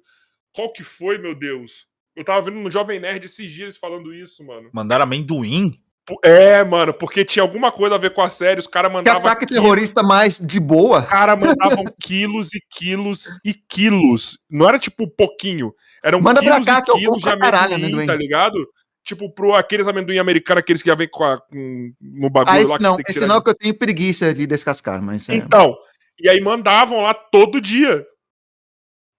[0.54, 1.86] Qual que foi, meu Deus?
[2.16, 4.70] Eu tava vendo no Jovem Nerd esses dias falando isso, mano.
[4.74, 5.80] Mandaram amendoim?
[6.24, 9.22] É, mano, porque tinha alguma coisa a ver com a série, os caras Que mandavam.
[9.22, 11.00] ataque quilos- terrorista mais de boa.
[11.02, 14.38] Os caras mandavam quilos e quilos e quilos.
[14.50, 15.74] Não era tipo pouquinho.
[16.04, 18.08] Eram Manda pra quilos cá e que eu quilos como de pra caralho amendoim, amendoim.
[18.08, 18.56] tá ligado?
[19.08, 22.58] Tipo, pro aqueles amendoim americanos, aqueles que já vem com, a, com no bagulho Ah,
[22.58, 22.98] lá esse que não.
[22.98, 25.30] que Esse não de- que eu tenho preguiça de descascar, mas.
[25.30, 25.36] é.
[25.36, 25.74] Então,
[26.20, 28.06] e aí mandavam lá todo dia.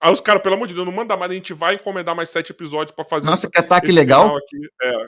[0.02, 2.28] Aí os caras, pelo amor de Deus, não manda mais, a gente vai encomendar mais
[2.28, 4.36] sete episódios pra fazer Nossa, que ataque legal.
[4.82, 5.06] É.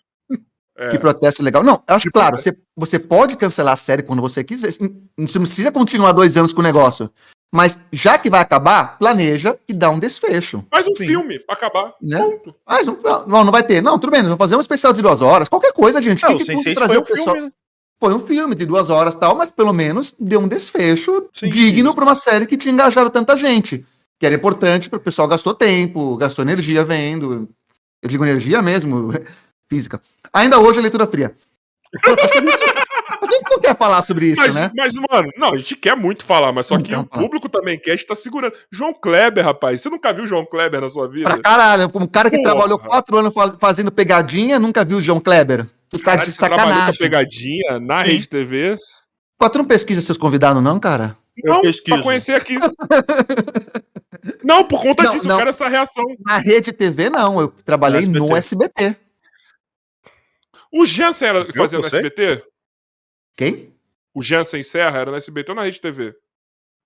[0.79, 0.89] É.
[0.89, 1.63] Que protesto legal.
[1.63, 2.39] Não, acho Tipo, claro, é.
[2.39, 4.73] você, você pode cancelar a série quando você quiser.
[4.73, 7.13] Você não precisa continuar dois anos com o negócio.
[7.53, 10.65] Mas já que vai acabar, planeja e dá um desfecho.
[10.71, 11.07] Faz um Sim.
[11.07, 11.95] filme pra acabar.
[12.01, 12.19] Né?
[12.19, 12.55] Ponto.
[12.65, 12.97] Mas não,
[13.27, 13.83] não, não vai ter.
[13.83, 15.49] Não, tudo bem, vamos fazer um especial de duas horas.
[15.49, 16.23] Qualquer coisa, gente.
[16.23, 17.35] Não, que Sense8 trazer foi o um pessoal.
[17.35, 17.53] filme, né?
[17.99, 21.51] Foi um filme de duas horas e tal, mas pelo menos deu um desfecho Sim,
[21.51, 23.85] digno para uma série que tinha engajado tanta gente.
[24.19, 27.49] Que era importante para o pessoal gastou tempo, gastou energia vendo.
[28.03, 29.13] Eu digo energia mesmo,
[29.69, 30.01] física.
[30.33, 31.35] Ainda hoje a leitura fria.
[33.21, 34.71] A gente não quer falar sobre isso, Mas, né?
[34.77, 37.23] mas, mano, não, a gente quer muito falar, mas só que Então, o fala.
[37.23, 38.55] público também quer, a gente tá segurando.
[38.71, 41.29] João Kleber, rapaz, você nunca viu o João Kleber na sua vida?
[41.29, 42.51] Pra caralho, um cara que Porra.
[42.51, 45.67] trabalhou quatro anos fa- fazendo pegadinha, nunca viu o João Kleber.
[45.89, 46.99] Tu tá Caralho, de sacanagem.
[46.99, 48.11] pegadinha na Sim.
[48.13, 48.77] Rede TV?
[49.39, 51.17] Pô, tu não pesquisa seus convidados, não, cara?
[51.43, 51.97] Eu Não, pesquiso.
[51.97, 52.55] pra conhecer aqui.
[54.45, 55.35] não, por conta Não, disso, não.
[55.35, 56.05] eu quero essa reação.
[56.25, 57.41] Na rede TV, não.
[57.41, 58.95] Eu trabalhei No no SBT.
[60.73, 61.85] O Jansen era, fazia no?
[61.87, 62.43] SBT?
[63.37, 63.73] Quem?
[64.15, 66.13] O Jansen Serra era no SBT ou na Rede TV?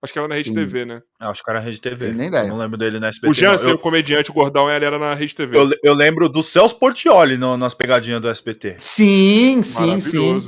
[0.01, 0.55] Acho que era na Rede Sim.
[0.55, 1.01] TV, né?
[1.19, 2.11] Eu acho que era Rede TV.
[2.11, 2.43] Nem ideia.
[2.43, 3.31] Eu não lembro dele na SBT.
[3.31, 3.73] O Jansen, não.
[3.73, 5.57] o Eu, comediante, o gordão, ele era na Rede TV.
[5.57, 8.75] eu, eu lembro do Celso Portioli no- nas pegadinhas do SBT.
[8.79, 10.39] Sim, sim, sim.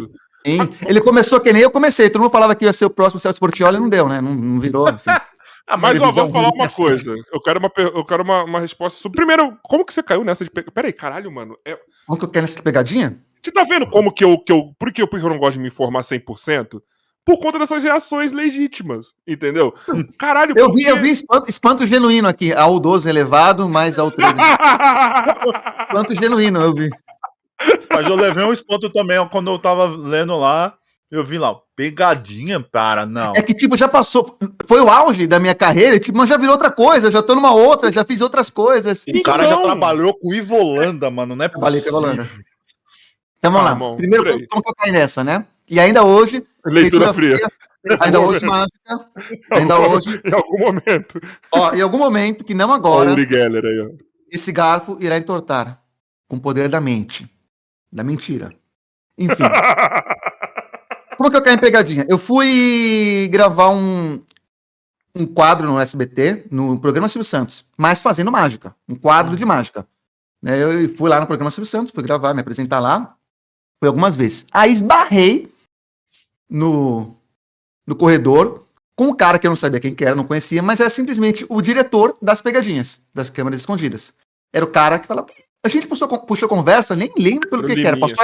[0.46, 0.60] Sim.
[0.88, 2.10] Ele começou que nem eu comecei.
[2.10, 4.22] Todo mundo falava que ia ser o próximo Celso Portioli e não deu, né?
[4.22, 4.88] Não, não virou.
[4.90, 5.10] enfim.
[5.70, 7.14] Ah, Mas, ó, vamos falar uma ruim, coisa.
[7.34, 9.18] Eu quero uma, eu quero uma, uma resposta sobre.
[9.18, 10.50] Primeiro, como que você caiu nessa de.
[10.52, 11.58] pe- Peraí, caralho, mano.
[11.66, 13.20] É- Vamos que eu quero nessa pegadinha?
[13.48, 14.38] Você tá vendo como que eu.
[14.38, 14.74] Que eu...
[14.78, 16.82] Por que eu, porque eu não gosto de me informar 100%?
[17.26, 19.74] Por conta dessas reações legítimas, entendeu?
[20.18, 22.54] Caralho, Eu por vi, eu vi espanto, espanto genuíno aqui.
[22.54, 24.34] Ao 12 elevado, mais ao 13.
[25.88, 26.90] Espanto genuíno, eu vi.
[27.92, 30.74] Mas eu levei um espanto também, ó, quando eu tava lendo lá,
[31.12, 33.34] eu vi lá, pegadinha, para, não.
[33.36, 34.38] É que, tipo, já passou.
[34.66, 37.54] Foi o auge da minha carreira, tipo, mas já virou outra coisa, já tô numa
[37.54, 39.04] outra, já fiz outras coisas.
[39.08, 42.14] O cara já Então- trabalhou com o Ivolanda, mano, não é Trabalhei com a possível.
[42.14, 42.30] Holanda.
[43.48, 43.72] Então vamos Ah, lá.
[43.72, 45.46] irmão, Primeiro, como, como que eu caí nessa, né?
[45.70, 47.38] E ainda hoje, Leitura fria.
[48.00, 49.10] ainda hoje mágica,
[49.52, 51.22] ainda hoje, Em algum momento.
[51.52, 53.90] ó, em algum momento, que não o agora, Uri Geller aí, ó.
[54.32, 55.82] esse garfo irá entortar
[56.28, 57.30] com o poder da mente,
[57.92, 58.52] da mentira.
[59.18, 59.44] Enfim,
[61.18, 62.06] como que eu caí em pegadinha?
[62.08, 64.22] Eu fui gravar um,
[65.16, 69.88] um quadro no SBT, no programa Silvio Santos, mas fazendo mágica, um quadro de mágica.
[70.42, 73.16] Né, Eu fui lá no programa Silvio Santos, fui gravar, me apresentar lá,
[73.80, 74.46] foi algumas vezes.
[74.52, 75.52] Aí esbarrei
[76.50, 77.16] no,
[77.86, 80.80] no corredor com um cara que eu não sabia quem que era, não conhecia, mas
[80.80, 84.12] era simplesmente o diretor das pegadinhas, das câmeras escondidas.
[84.52, 85.28] Era o cara que falava.
[85.64, 87.98] A gente puxou, puxou conversa, nem lembro pelo que, que era.
[87.98, 88.18] Passou,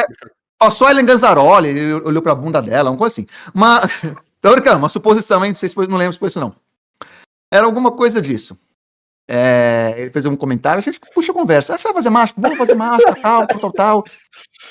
[0.58, 3.28] passou a Ellen Ganzaroli, ele olhou pra bunda dela, uma coisa assim.
[3.54, 3.82] Uma,
[4.42, 5.52] tô brincando, uma suposição, hein?
[5.52, 6.56] Não sei se foi, não lembro se foi isso, não.
[7.52, 8.58] Era alguma coisa disso.
[9.28, 11.74] É, ele fez um comentário, a gente puxou conversa.
[11.74, 12.42] Ah, você vai fazer mágica?
[12.42, 14.04] Vamos fazer mágica, tal, tal, tal, tal.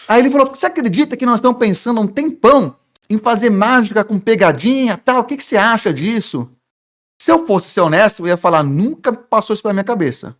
[0.07, 2.77] Aí ele falou: Você acredita que nós estamos pensando há um tempão
[3.09, 5.21] em fazer mágica com pegadinha, tal?
[5.21, 6.51] O que, que você acha disso?
[7.21, 10.37] Se eu fosse ser honesto, eu ia falar: Nunca passou isso pela minha cabeça.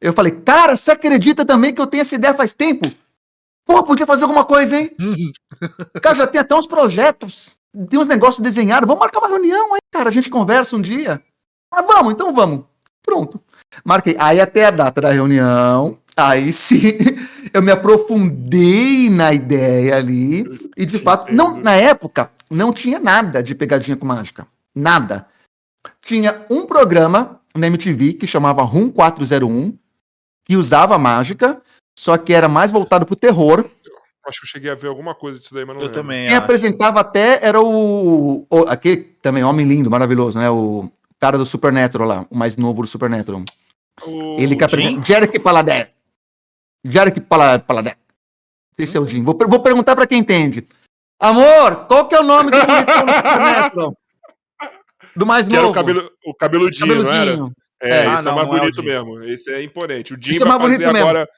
[0.00, 2.90] Eu falei: Cara, você acredita também que eu tenho essa ideia faz tempo?
[3.64, 4.90] Pô, podia fazer alguma coisa, hein?
[6.02, 7.58] Cara, já tem até uns projetos,
[7.88, 8.86] tem uns negócios desenhados.
[8.86, 10.08] Vamos marcar uma reunião aí, cara.
[10.08, 11.22] A gente conversa um dia.
[11.70, 12.64] Ah, vamos, então vamos.
[13.04, 13.40] Pronto.
[13.84, 14.16] Marquei.
[14.18, 15.98] Aí até a data da reunião.
[16.16, 16.98] Aí sim,
[17.54, 20.44] eu me aprofundei na ideia ali.
[20.76, 24.46] E de fato, não, na época, não tinha nada de pegadinha com mágica.
[24.74, 25.26] Nada.
[26.00, 29.76] Tinha um programa na MTV que chamava Room 401,
[30.44, 31.60] que usava mágica,
[31.98, 33.64] só que era mais voltado pro terror.
[34.24, 36.02] Acho que eu cheguei a ver alguma coisa disso daí, mas não Eu lembro.
[36.02, 36.44] também Quem acho.
[36.44, 40.48] apresentava até era o, o- Aquele também, homem lindo, maravilhoso, né?
[40.48, 40.88] O
[41.22, 43.44] cara do Supernatural lá, o mais novo do Supernatural.
[44.04, 45.06] O- Ele que o apresenta.
[45.06, 45.92] Jarek Paladé.
[46.84, 47.90] Jarek Pala- Paladé.
[47.90, 49.22] Não sei se é o Jim.
[49.22, 50.66] Vou, per- vou perguntar pra quem entende.
[51.20, 53.96] Amor, qual que é o nome do Supernatural?
[55.14, 55.74] Do mais Que era o, novo.
[55.74, 57.30] cabelo, o cabeludinho, não era?
[57.30, 57.52] Cabeludinho.
[57.80, 58.06] É, É.
[58.06, 58.86] Ah, esse é não, mais não é o bonito Jim.
[58.86, 59.22] mesmo.
[59.22, 60.14] Esse é imponente.
[60.14, 61.08] O Jim Esse é vai mais fazer bonito mesmo.
[61.08, 61.28] agora.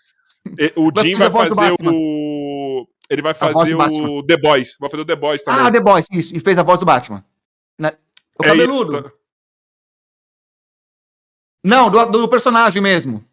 [0.76, 1.92] O Jim vai a voz do fazer Batman.
[1.92, 2.88] o.
[3.10, 4.76] Ele vai fazer o The Boys.
[4.80, 5.66] Vai fazer o The Boys também.
[5.66, 6.34] Ah, The Boys, isso.
[6.34, 7.22] E fez a voz do Batman.
[7.80, 8.96] O É cabeludo.
[8.96, 9.12] isso, tá?
[11.64, 13.24] Não, do, do personagem mesmo.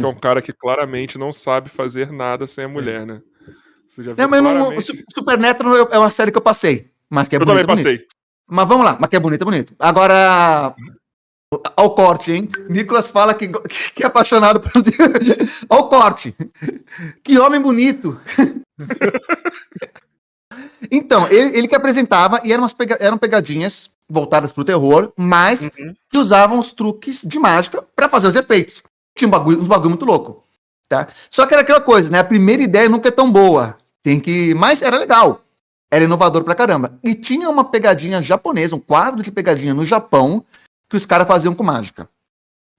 [0.00, 3.20] Que é um cara que claramente não sabe fazer nada sem a mulher, né?
[3.88, 4.78] Você já viu Não, mas não, claramente...
[4.78, 6.90] o Su- Supernatural é uma série que eu passei.
[7.10, 7.84] Mas que é Eu também bonito, bonito.
[7.84, 8.06] passei.
[8.48, 9.74] Mas vamos lá, mas que é bonito, é bonito.
[9.78, 10.72] Agora,
[11.76, 12.48] ao corte, hein?
[12.68, 13.48] Nicolas fala que,
[13.94, 14.70] que é apaixonado por.
[15.68, 16.32] ao corte.
[17.24, 18.20] Que homem bonito.
[20.90, 25.70] então, ele, ele que apresentava e eram, umas pega- eram pegadinhas voltadas pro terror, mas
[25.78, 25.94] Uhum.
[26.10, 28.82] que usavam os truques de mágica para fazer os efeitos.
[29.16, 30.42] Tinha um bagulho, uns bagulho muito louco.
[30.88, 31.08] Tá?
[31.30, 32.20] Só que era aquela coisa, né?
[32.20, 33.76] A primeira ideia nunca é tão boa.
[34.04, 34.54] Tem que.
[34.54, 35.42] Mas era legal.
[35.90, 36.96] Era inovador pra caramba.
[37.02, 40.44] E tinha uma pegadinha japonesa, um quadro de pegadinha no Japão,
[40.88, 42.08] que os caras faziam com mágica.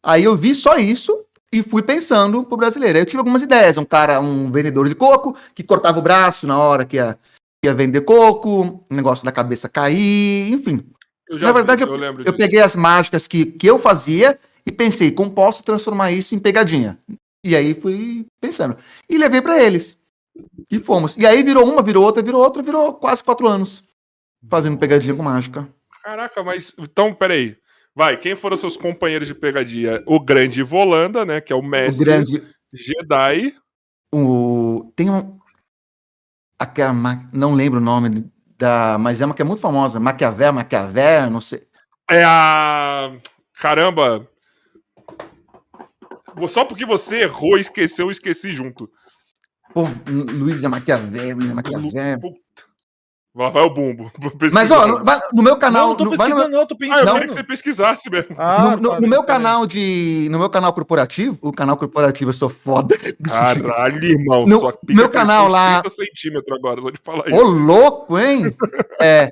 [0.05, 1.17] Aí eu vi só isso
[1.51, 2.97] e fui pensando pro brasileiro.
[2.97, 3.77] Aí eu tive algumas ideias.
[3.77, 7.19] Um cara, um vendedor de coco, que cortava o braço na hora que ia, que
[7.63, 10.79] ia vender coco, o negócio da cabeça cair, enfim.
[11.27, 12.37] Eu Na vi, verdade, eu, lembro Eu disso.
[12.37, 16.97] peguei as mágicas que, que eu fazia e pensei, como posso transformar isso em pegadinha?
[17.43, 18.77] E aí fui pensando.
[19.09, 19.97] E levei pra eles.
[20.71, 21.17] E fomos.
[21.17, 23.83] E aí virou uma, virou outra, virou outra, virou quase quatro anos.
[24.49, 25.67] Fazendo pegadinha com mágica.
[26.03, 26.73] Caraca, mas.
[26.77, 27.57] Então, peraí.
[27.95, 30.03] Vai, quem foram seus companheiros de pegadinha?
[30.05, 31.41] O grande Volanda, né?
[31.41, 32.43] Que é o O mestre grande.
[32.71, 33.55] Jedi.
[34.13, 35.36] O, tem um.
[36.59, 36.93] Aquela,
[37.31, 38.97] não lembro o nome da.
[38.99, 39.99] Mas é uma que é muito famosa.
[39.99, 41.67] Maquiavel, Maquiavel, não sei.
[42.09, 43.11] É a.
[43.59, 44.27] Caramba!
[46.47, 48.89] Só porque você errou esqueceu, eu esqueci junto.
[49.73, 52.19] Pô, Lu- Luísa Maquiavel, Luísa Maquiavel.
[53.37, 54.11] Lá vai o bumbo.
[54.51, 55.03] Mas, ó, no,
[55.33, 55.89] no meu canal.
[55.89, 57.11] não, tô no- pesquisando, não, tô Ah, eu pensando.
[57.13, 58.35] queria que você pesquisasse mesmo.
[58.37, 60.27] Ah, no, no- no meu canal de.
[60.31, 62.95] No meu canal corporativo, o canal corporativo eu sou foda.
[63.23, 64.45] Caralho, irmão.
[64.47, 67.43] No- sua pica meu canal lá- 30 centímetros agora, só de falar Ô, isso.
[67.45, 68.55] louco, hein?
[68.99, 69.29] É.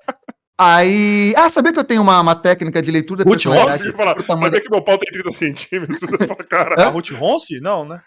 [0.57, 1.34] Aí.
[1.36, 4.45] Ah, sabia que eu tenho uma, uma técnica de leitura da Ruth personalidade pro tamanho
[4.45, 5.99] sabia que meu pau tem 30 centímetros?
[5.99, 6.90] Você fala, A.
[6.90, 7.60] Ruth Ronce?
[7.60, 8.02] Não, né?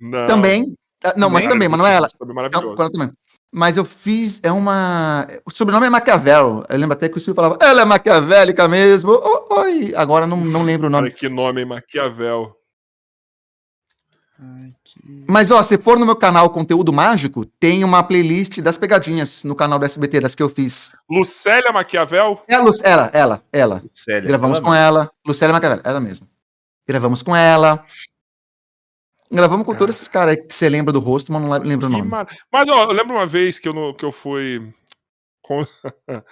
[0.00, 0.26] Não.
[0.26, 0.74] Também.
[1.04, 2.08] Ah, Não, mas também, mas não é ela.
[2.08, 2.74] Também Não, maravilhoso.
[2.74, 3.10] qual também.
[3.58, 4.38] Mas eu fiz.
[4.42, 5.26] É uma.
[5.46, 6.62] O sobrenome é Maquiavel.
[6.68, 9.12] Eu lembro até que o Silvio falava, ela é maquiavélica mesmo.
[9.12, 9.94] O- Oi.
[9.96, 11.06] Agora não, não lembro o nome.
[11.06, 11.64] Olha que nome?
[11.64, 12.54] Maquiavel.
[15.26, 19.54] Mas, ó, se for no meu canal Conteúdo Mágico, tem uma playlist das pegadinhas no
[19.54, 20.92] canal do SBT, das que eu fiz.
[21.08, 22.42] Lucélia Maquiavel?
[22.46, 23.82] É Lu- ela, ela, ela.
[23.90, 24.28] Sério.
[24.28, 25.10] Gravamos com ela.
[25.26, 26.26] Lucélia Maquiavel, ela mesma.
[26.86, 27.82] Gravamos com ela.
[29.30, 29.76] Gravamos com Ah.
[29.76, 32.08] todos esses caras que você lembra do rosto, mas não le- lembra o nome.
[32.08, 34.72] mar- Mas ó, eu lembro uma vez que eu, não- que eu fui.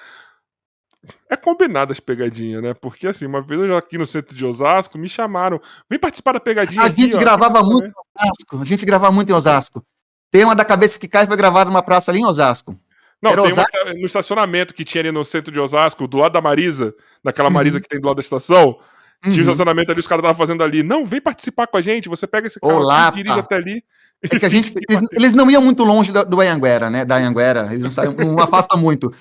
[1.28, 2.72] É combinado as pegadinhas, né?
[2.72, 5.60] Porque assim, uma vez eu já aqui no centro de Osasco, me chamaram.
[5.90, 6.82] Vem participar da pegadinha.
[6.82, 7.90] A aqui, gente ó, gravava aqui, muito né?
[7.90, 8.62] em Osasco.
[8.62, 9.84] A gente gravava muito em Osasco.
[10.30, 12.74] Tem uma da cabeça que cai foi gravada numa praça ali em Osasco.
[13.20, 13.70] Não, Era tem uma Osasco?
[13.84, 17.48] que- no estacionamento que tinha ali no centro de Osasco, do lado da Marisa, naquela
[17.48, 17.54] Uhum.
[17.54, 18.78] Marisa que tem do lado da estação.
[19.24, 19.52] Tinha um Uhum.
[19.52, 20.82] estacionamento ali, os caras estavam fazendo ali.
[20.82, 22.08] Não, vem participar com a gente.
[22.08, 23.82] Você pega esse carro Olá, aqui, dirige até ali.
[24.22, 27.04] É que a gente, eles, eles não iam muito longe do, do Anhanguera, né?
[27.04, 27.68] Da Anhanguera.
[27.70, 29.12] Eles não, saem, não afastam muito.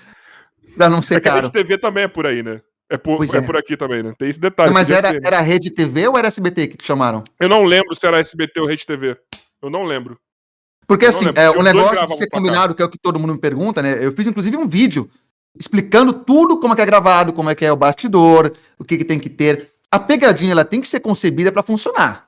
[0.75, 1.43] Pra não ser É que a caro.
[1.47, 2.61] Rede TV também é por aí, né?
[2.89, 3.41] É por, é é.
[3.41, 4.13] por aqui também, né?
[4.17, 4.73] Tem esse detalhe.
[4.73, 5.27] Mas era, ser, né?
[5.27, 7.23] era Rede TV ou era SBT que te chamaram?
[7.39, 9.17] Eu não lembro se era SBT ou Rede TV.
[9.61, 10.17] Eu não lembro.
[10.85, 12.37] Porque Eu assim, lembro, é, o negócio de ser pra cá.
[12.37, 14.05] combinado, que é o que todo mundo me pergunta, né?
[14.05, 15.09] Eu fiz inclusive um vídeo
[15.57, 18.97] explicando tudo como é que é gravado, como é que é o bastidor, o que,
[18.97, 19.71] que tem que ter.
[19.93, 22.25] A pegadinha ela tem que ser concebida para funcionar.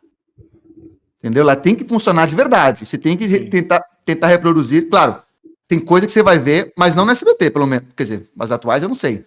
[1.17, 1.41] Entendeu?
[1.41, 2.85] Ela tem que funcionar de verdade.
[2.85, 3.49] Você tem que Sim.
[3.49, 4.87] tentar, tentar reproduzir.
[4.87, 5.19] Claro,
[5.67, 7.87] tem coisa que você vai ver, mas não no SBT, pelo menos.
[7.97, 9.25] Quer dizer, as atuais eu não sei.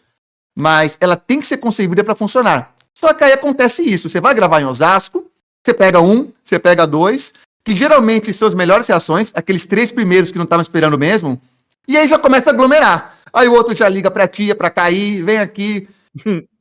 [0.55, 2.77] Mas ela tem que ser concebida para funcionar.
[2.95, 4.09] Só que aí acontece isso.
[4.09, 5.29] Você vai gravar em Osasco,
[5.61, 7.35] você pega um, você pega dois,
[7.65, 11.43] que geralmente são as melhores reações, aqueles três primeiros que não estavam esperando mesmo,
[11.89, 13.19] e aí já começa a aglomerar.
[13.33, 15.89] Aí o outro já liga pra tia, pra cair, vem aqui.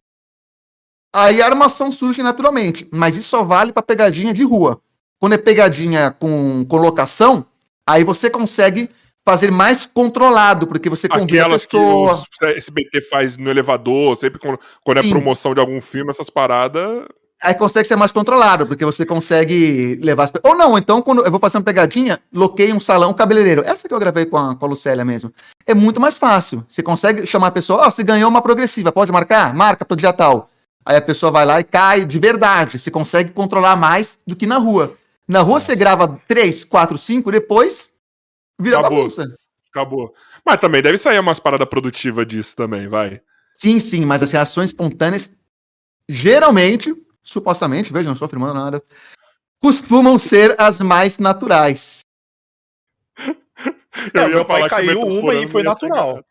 [1.13, 4.81] aí a armação surge naturalmente, mas isso só vale pra pegadinha de rua.
[5.19, 7.45] Quando é pegadinha com colocação,
[7.87, 8.89] aí você consegue
[9.25, 12.23] fazer mais controlado, porque você convida a Aquelas que pessoa.
[12.41, 15.09] o SBT faz no elevador, sempre quando, é Sim.
[15.09, 17.05] promoção de algum filme, essas paradas.
[17.43, 21.29] Aí consegue ser mais controlado, porque você consegue levar as Ou não, então, quando eu
[21.29, 23.63] vou fazer uma pegadinha, loquei um salão cabeleireiro.
[23.65, 25.31] Essa que eu gravei com a, com a Lucélia mesmo.
[25.65, 26.65] É muito mais fácil.
[26.67, 29.53] Você consegue chamar a pessoa, ó, você ganhou uma progressiva, pode marcar?
[29.53, 30.49] Marca pro dia tal.
[30.87, 32.79] Aí a pessoa vai lá e cai de verdade.
[32.79, 34.97] Você consegue controlar mais do que na rua.
[35.27, 37.89] Na rua você grava três, quatro, cinco, depois
[38.57, 38.99] vira Acabou.
[38.99, 39.25] bagunça.
[39.69, 40.13] Acabou.
[40.45, 43.19] Mas também deve sair umas paradas produtivas disso também, vai.
[43.53, 45.29] Sim, sim, mas as reações espontâneas,
[46.07, 48.81] geralmente, supostamente, veja, não estou afirmando nada,
[49.59, 51.99] costumam ser as mais naturais.
[54.13, 56.23] É, meu pai caiu uma e foi ia natural.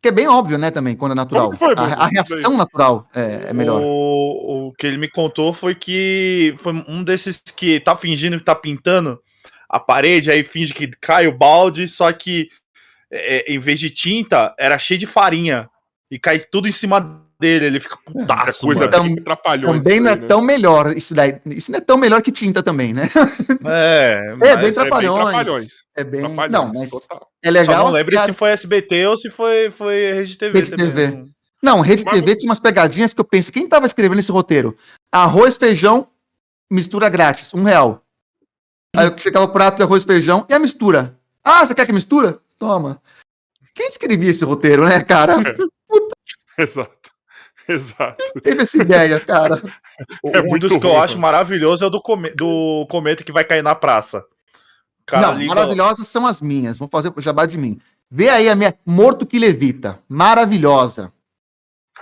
[0.00, 1.52] Que é bem óbvio, né, também, quando é natural.
[1.56, 3.80] Foi, a, a reação natural é, é melhor.
[3.82, 8.44] O, o que ele me contou foi que foi um desses que tá fingindo que
[8.44, 9.20] tá pintando
[9.68, 12.48] a parede, aí finge que cai o balde, só que
[13.10, 15.68] é, em vez de tinta, era cheio de farinha.
[16.10, 18.92] E cai tudo em cima dele, ele fica É putaço, coisa mano.
[18.96, 19.84] Então, bem trapalhões.
[19.84, 20.26] Também não é aí, né?
[20.26, 21.40] tão melhor isso daí.
[21.46, 23.06] Isso não é tão melhor que tinta também, né?
[23.64, 25.22] É, É, bem É bem trapalhões.
[25.24, 25.66] trapalhões.
[25.96, 26.20] É bem.
[26.20, 27.28] trapalhões, Não, mas total.
[27.42, 27.84] é Só legal.
[27.86, 30.58] não lembro se foi SBT ou se foi, foi Rede TV.
[30.58, 30.90] Rede também.
[30.92, 31.24] TV.
[31.62, 34.76] Não, Rede Mas- TV tinha umas pegadinhas que eu penso, quem tava escrevendo esse roteiro?
[35.12, 36.08] Arroz, feijão,
[36.70, 38.02] mistura grátis, um real.
[38.96, 41.16] Aí eu chegava o prato de arroz, feijão e a mistura.
[41.44, 42.38] Ah, você quer que mistura?
[42.58, 43.00] Toma.
[43.74, 45.34] Quem escrevia esse roteiro, né, cara?
[46.58, 47.10] Exato.
[47.74, 48.16] Exato.
[48.42, 49.60] Teve essa ideia, cara.
[50.34, 53.32] É um muito dos que eu acho maravilhoso é o do, come- do cometa que
[53.32, 54.24] vai cair na praça.
[55.04, 56.78] Cara, Não, liga- maravilhosas são as minhas.
[56.78, 57.78] Vamos fazer o jabá de mim.
[58.10, 59.98] Vê aí a minha Morto que Levita.
[60.08, 61.12] Maravilhosa.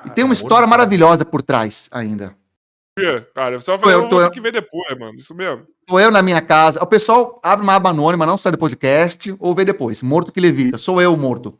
[0.04, 0.70] E tem uma Cara, história morto.
[0.70, 2.34] maravilhosa por trás ainda.
[3.34, 4.30] Cara, você vai Tô fazer eu, eu, tô eu.
[4.30, 5.16] que ver depois, mano.
[5.18, 5.66] Isso mesmo.
[5.88, 6.82] Sou eu na minha casa.
[6.82, 10.02] O pessoal abre uma aba anônima, não sai do podcast, ou vê depois.
[10.02, 10.78] Morto que Levita.
[10.78, 11.58] Sou eu, morto.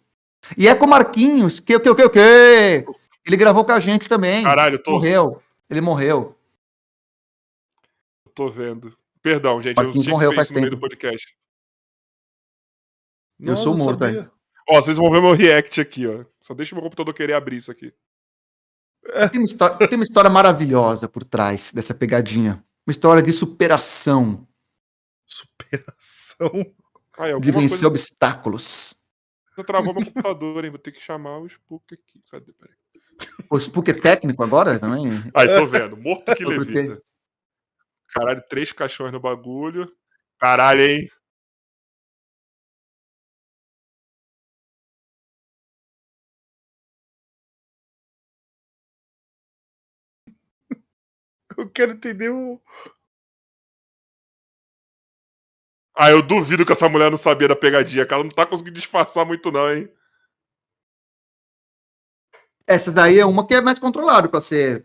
[0.56, 1.58] E é com o Marquinhos.
[1.60, 2.86] Que, que, que, que?
[3.26, 4.44] Ele gravou com a gente também.
[4.44, 5.42] Caralho, tô, Morreu.
[5.68, 6.38] Ele morreu.
[8.34, 8.96] tô vendo.
[9.20, 9.76] Perdão, gente.
[9.76, 10.70] Marquinhos eu morreu faz tempo.
[10.70, 11.36] do podcast.
[13.40, 14.30] Eu sou não morto sabia.
[14.68, 16.24] Ó, vocês vão ver meu react aqui, ó.
[16.40, 17.92] Só deixa o meu computador querer abrir isso aqui.
[19.30, 22.64] Tem uma, história, tem uma história maravilhosa por trás dessa pegadinha.
[22.86, 24.46] Uma história de superação,
[25.26, 26.74] Superação.
[27.18, 27.88] Ah, é de vencer coisa...
[27.88, 28.94] obstáculos.
[29.54, 30.70] Você travou meu computador, hein?
[30.70, 32.22] Vou ter que chamar o Spook aqui.
[32.30, 32.52] Cadê?
[32.52, 32.76] Peraí.
[33.50, 35.22] O Spook é técnico agora também?
[35.34, 35.96] Aí, tô vendo.
[35.96, 37.00] Morto que levita.
[38.12, 39.90] Caralho, três caixões no bagulho.
[40.38, 41.10] Caralho, hein?
[51.56, 52.60] Eu quero entender o.
[55.98, 58.78] Ah, eu duvido que essa mulher não sabia da pegadinha, que ela não tá conseguindo
[58.78, 59.88] disfarçar muito, não, hein?
[62.66, 64.84] Essas daí é uma que é mais controlado para ser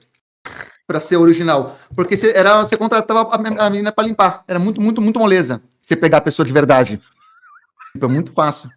[0.86, 4.82] para ser original, porque você era você contratava a, a menina para limpar, era muito
[4.82, 5.62] muito muito moleza.
[5.82, 7.02] Você pegar a pessoa de verdade.
[8.00, 8.70] É muito fácil.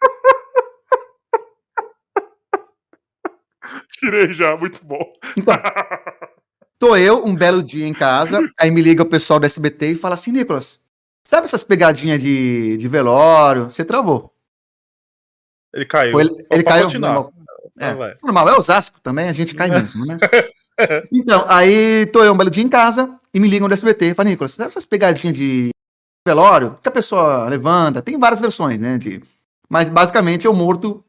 [3.98, 5.12] Tirei já, muito bom.
[5.36, 5.54] Então,
[6.78, 9.96] tô eu um belo dia em casa, aí me liga o pessoal do SBT e
[9.96, 10.80] fala assim, Nicolas,
[11.22, 13.66] sabe essas pegadinhas de, de velório?
[13.66, 14.34] Você travou.
[15.74, 16.12] Ele caiu.
[16.12, 16.90] Foi, ele, ele caiu.
[16.90, 17.32] Normal.
[17.78, 20.18] É, normal, é Osasco também, a gente cai mesmo, né?
[21.10, 24.14] Então, aí tô eu um belo dia em casa e me ligam do SBT e
[24.14, 25.70] falam, Nicolas, sabe essas pegadinhas de
[26.26, 28.02] velório que a pessoa levanta?
[28.02, 28.98] Tem várias versões, né?
[28.98, 29.22] De...
[29.70, 31.02] Mas basicamente é o morto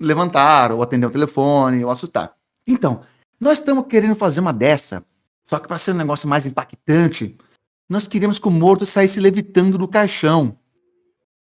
[0.00, 2.32] levantar, ou atender o telefone, ou assustar.
[2.66, 3.02] Então,
[3.38, 5.04] nós estamos querendo fazer uma dessa,
[5.44, 7.36] só que para ser um negócio mais impactante,
[7.88, 10.56] nós queríamos que o morto saísse levitando do caixão.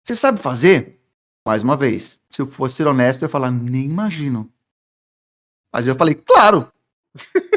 [0.02, 1.00] Você sabe fazer?
[1.46, 4.50] Mais uma vez, se eu fosse ser honesto, eu ia falar, nem imagino.
[5.72, 6.70] Mas eu falei, claro,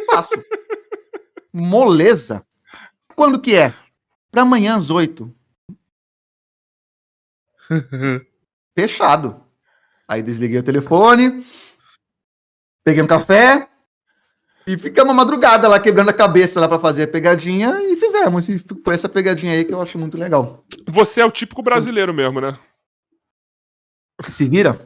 [0.10, 0.36] faço.
[1.54, 2.46] Moleza.
[3.16, 3.74] Quando que é?
[4.32, 5.34] Para amanhã às oito.
[8.78, 9.44] Fechado.
[10.08, 11.44] Aí desliguei o telefone,
[12.84, 13.68] peguei um café
[14.68, 18.48] e ficamos a madrugada lá quebrando a cabeça lá para fazer a pegadinha e fizemos.
[18.50, 20.64] E foi essa pegadinha aí que eu acho muito legal.
[20.88, 22.58] Você é o típico brasileiro mesmo, né?
[24.30, 24.80] Se vira?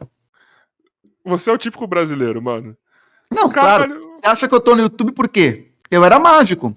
[1.25, 2.77] Você é o típico brasileiro, mano.
[3.31, 3.99] Não, claro.
[4.15, 5.71] Você acha que eu tô no YouTube por quê?
[5.89, 6.75] Eu era mágico.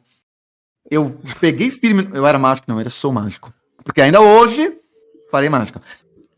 [0.90, 2.08] Eu peguei firme.
[2.12, 3.52] Eu era mágico, não, eu sou mágico.
[3.84, 4.78] Porque ainda hoje
[5.30, 5.80] farei mágica.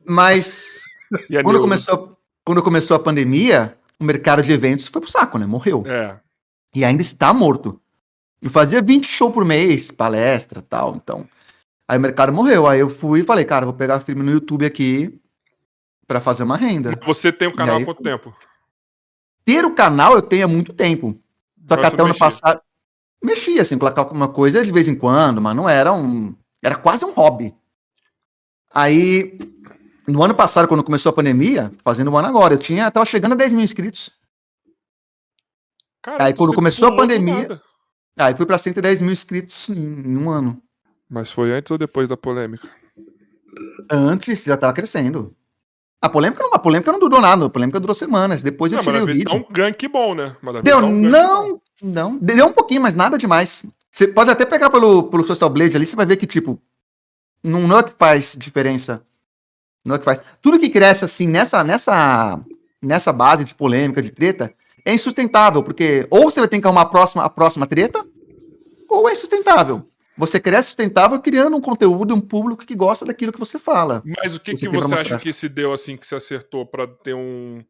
[0.06, 0.82] Mas
[1.42, 5.46] quando começou, quando começou a pandemia, o mercado de eventos foi pro saco, né?
[5.46, 5.82] Morreu.
[5.86, 6.18] É.
[6.74, 7.80] E ainda está morto.
[8.40, 10.94] Eu fazia 20 shows por mês, palestra tal.
[10.96, 11.26] Então.
[11.88, 12.66] Aí o mercado morreu.
[12.66, 15.18] Aí eu fui e falei, cara, vou pegar firme no YouTube aqui
[16.06, 16.98] pra fazer uma renda.
[17.06, 18.34] Você tem um canal há quanto tempo?
[19.44, 21.18] Ter o canal eu tenho há muito tempo.
[21.66, 22.60] Só que até o ano passado.
[23.22, 26.34] Mexia, assim, colocar alguma coisa de vez em quando, mas não era um.
[26.62, 27.54] Era quase um hobby.
[28.72, 29.38] Aí,
[30.06, 32.90] no ano passado, quando começou a pandemia, fazendo um ano agora, eu tinha.
[32.90, 34.10] Tava chegando a 10 mil inscritos.
[36.02, 37.60] Cara, Aí, quando começou a pandemia-.
[38.16, 40.62] Aí fui pra 110 mil inscritos em, em um ano.
[41.08, 42.68] Mas foi antes ou depois da polêmica?
[43.90, 45.34] Antes já tava crescendo.
[46.05, 48.43] A polêmica não, a polêmica não durou nada, a polêmica durou semanas.
[48.43, 49.24] Depois eu Não, mas tirei o vídeo.
[49.24, 50.36] dá um gank bom, né?
[50.62, 52.18] Deu, um não, não.
[52.18, 53.64] Deu um pouquinho, mas nada demais.
[53.90, 56.60] Você pode até pegar pelo, pelo Social Blade ali, você vai ver que, tipo,
[57.43, 59.02] não, não é que faz diferença.
[59.82, 60.20] Não é que faz.
[60.43, 62.39] Tudo que cresce, assim, nessa, nessa,
[62.82, 64.52] nessa base de polêmica, de treta,
[64.85, 68.05] é insustentável, porque ou você vai ter que arrumar a próxima, a próxima treta,
[68.90, 69.89] ou é insustentável.
[70.16, 74.02] Você cresce sustentável criando um conteúdo, um público que gosta daquilo que você fala.
[74.04, 76.86] Mas o que, Você que você acha que se deu assim que se acertou pra
[76.86, 77.62] ter um,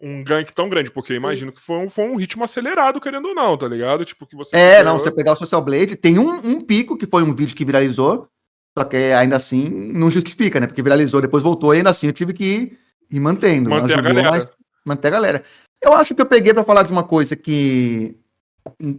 [0.00, 0.90] um gank tão grande?
[0.90, 4.04] Porque eu imagino que foi um, foi um ritmo acelerado, querendo ou não, tá ligado?
[4.04, 4.54] Tipo, que você.
[4.54, 7.56] É, não, você pegar o Social Blade, tem um, um pico que foi um vídeo
[7.56, 8.28] que viralizou,
[8.76, 10.66] só que ainda assim não justifica, né?
[10.66, 12.78] Porque viralizou, depois voltou e ainda assim eu tive que ir,
[13.10, 13.70] ir mantendo.
[13.70, 14.30] Manter a Ajudou, galera.
[14.30, 14.46] mas
[14.84, 15.44] manter a galera.
[15.82, 18.16] Eu acho que eu peguei pra falar de uma coisa que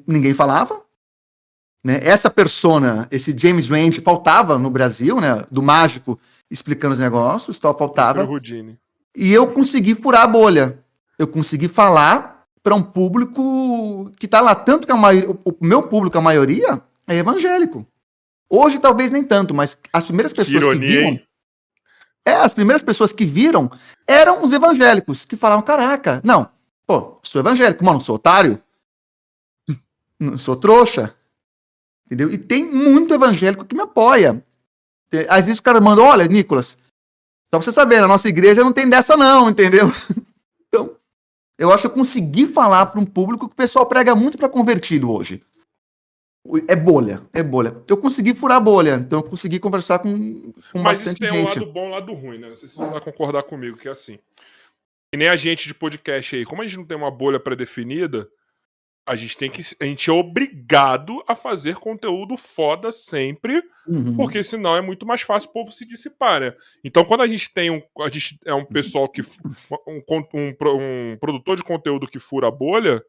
[0.07, 0.81] ninguém falava,
[1.83, 1.99] né?
[2.03, 5.45] Essa persona, esse James Rand faltava no Brasil, né?
[5.49, 6.19] Do mágico
[6.51, 8.21] explicando os negócios, tal, faltava.
[9.15, 10.79] E eu consegui furar a bolha.
[11.17, 14.55] Eu consegui falar para um público que tá lá.
[14.55, 17.85] Tanto que a maioria, o meu público, a maioria, é evangélico.
[18.49, 21.07] Hoje talvez nem tanto, mas as primeiras Que pessoas que, ironia, viram.
[21.09, 21.23] hein?
[22.25, 23.69] É, as primeiras pessoas que viram
[24.07, 26.49] eram os evangélicos, que falavam: caraca, não,
[26.85, 28.61] pô, sou evangélico, mano, sou otário.
[30.19, 31.15] Não sou trouxa.
[32.09, 32.31] Entendeu?
[32.31, 34.43] E tem muito evangélico que me apoia.
[35.11, 36.77] Tem- Às vezes o cara manda: olha, Nicolas, só
[37.51, 39.87] pra você saber, na nossa igreja não tem dessa, não, entendeu?
[40.71, 40.95] Então,
[41.57, 44.47] eu acho que eu consegui falar para um público que o pessoal prega muito para
[44.47, 45.41] convertido hoje.
[46.67, 47.75] É bolha, é bolha.
[47.87, 50.11] Eu consegui furar a bolha, então eu consegui conversar com,
[50.71, 51.59] com Mas isso bastante tem um gente.
[51.59, 52.49] lado bom e um lado ruim, né?
[52.49, 54.19] Não sei se você vai concordar comigo, que é assim.
[55.11, 58.29] E nem a gente de podcast aí, como a gente não tem uma bolha pré-definida,
[59.09, 59.63] A gente tem que.
[59.81, 64.15] A gente é obrigado a fazer conteúdo foda sempre, Uhum.
[64.15, 66.53] porque senão é muito mais fácil o povo se dissipar, né?
[66.83, 67.81] Então, quando a gente tem um.
[68.01, 69.21] A gente é um pessoal que.
[69.87, 70.03] Um,
[70.33, 73.01] um um produtor de conteúdo que fura a bolha.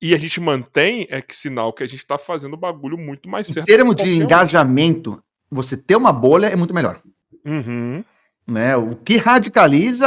[0.00, 3.28] E a gente mantém, é que sinal que a gente tá fazendo o bagulho muito
[3.28, 3.66] mais Em certo.
[3.66, 7.02] termos que de engajamento, você ter uma bolha é muito melhor.
[7.44, 8.04] Uhum,
[8.46, 8.76] Né?
[8.76, 10.06] O que radicaliza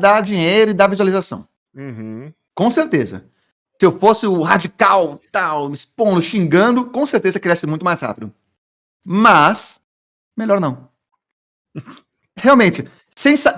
[0.00, 1.46] dá dinheiro e dá visualização.
[1.72, 2.32] uhum.
[2.52, 3.30] Com certeza.
[3.80, 8.34] Se eu fosse o radical, tal, me expondo, xingando, com certeza cresce muito mais rápido.
[9.04, 9.80] Mas,
[10.36, 10.88] melhor não.
[12.36, 12.84] Realmente,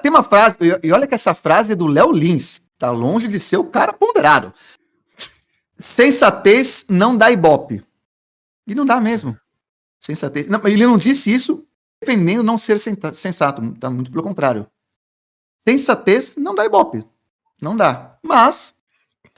[0.03, 3.41] tem uma frase, e- olha que essa frase é do Léo Lins, tá longe de
[3.41, 4.53] ser o cara ponderado.
[5.79, 7.83] Sensatez não dá ibope.
[8.67, 9.39] E não dá mesmo.
[9.99, 10.47] Sensatez.
[10.47, 11.67] Não, ele não disse isso
[12.01, 14.67] defendendo não ser sensato, tá muito pelo contrário.
[15.59, 17.05] Sensatez não dá ibope.
[17.61, 18.19] Não dá.
[18.23, 18.75] Mas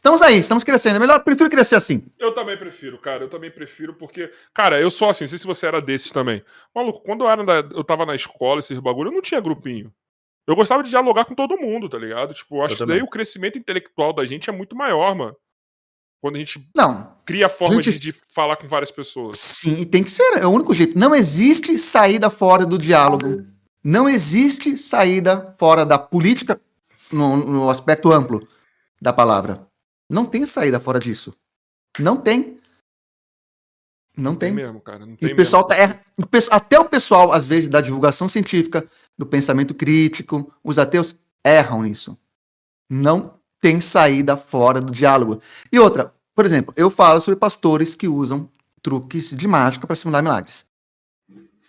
[0.02, 0.96] estamos aí, estamos crescendo.
[0.96, 2.04] É melhor, prefiro crescer assim.
[2.18, 3.24] Eu também prefiro, cara.
[3.24, 4.30] Eu também prefiro, porque.
[4.52, 6.42] Cara, eu sou assim, não sei se você era desses também.
[6.74, 9.92] Maluco, quando eu, era na- eu tava na escola, esses bagulho, eu não tinha grupinho.
[10.46, 12.34] Eu gostava de dialogar com todo mundo, tá ligado?
[12.34, 15.36] Tipo, eu acho Eu que daí o crescimento intelectual da gente é muito maior, mano.
[16.20, 19.38] Quando a gente Não, cria a forma Gente, de, de falar com várias pessoas.
[19.38, 20.38] sim, e tem que ser.
[20.38, 20.98] É o único jeito.
[20.98, 23.44] Não existe saída fora do diálogo.
[23.84, 26.60] Não existe saída fora da política
[27.10, 28.46] no, no aspecto amplo
[29.00, 29.66] da palavra.
[30.12, 31.34] Não tem saída fora disso.
[31.98, 32.58] Não tem.
[34.16, 34.64] Não Tem tem.
[34.64, 35.06] mesmo, cara.
[35.06, 35.94] Não E tem o pessoal mesmo.
[35.94, 38.86] tá pesso- até o pessoal, às vezes, da divulgação científica,
[39.16, 42.16] do pensamento crítico, os ateus erram nisso.
[42.90, 45.40] Não tem saída fora do diálogo.
[45.72, 48.50] E outra, por exemplo, eu falo sobre pastores que usam
[48.82, 50.66] truques de mágica para simular milagres.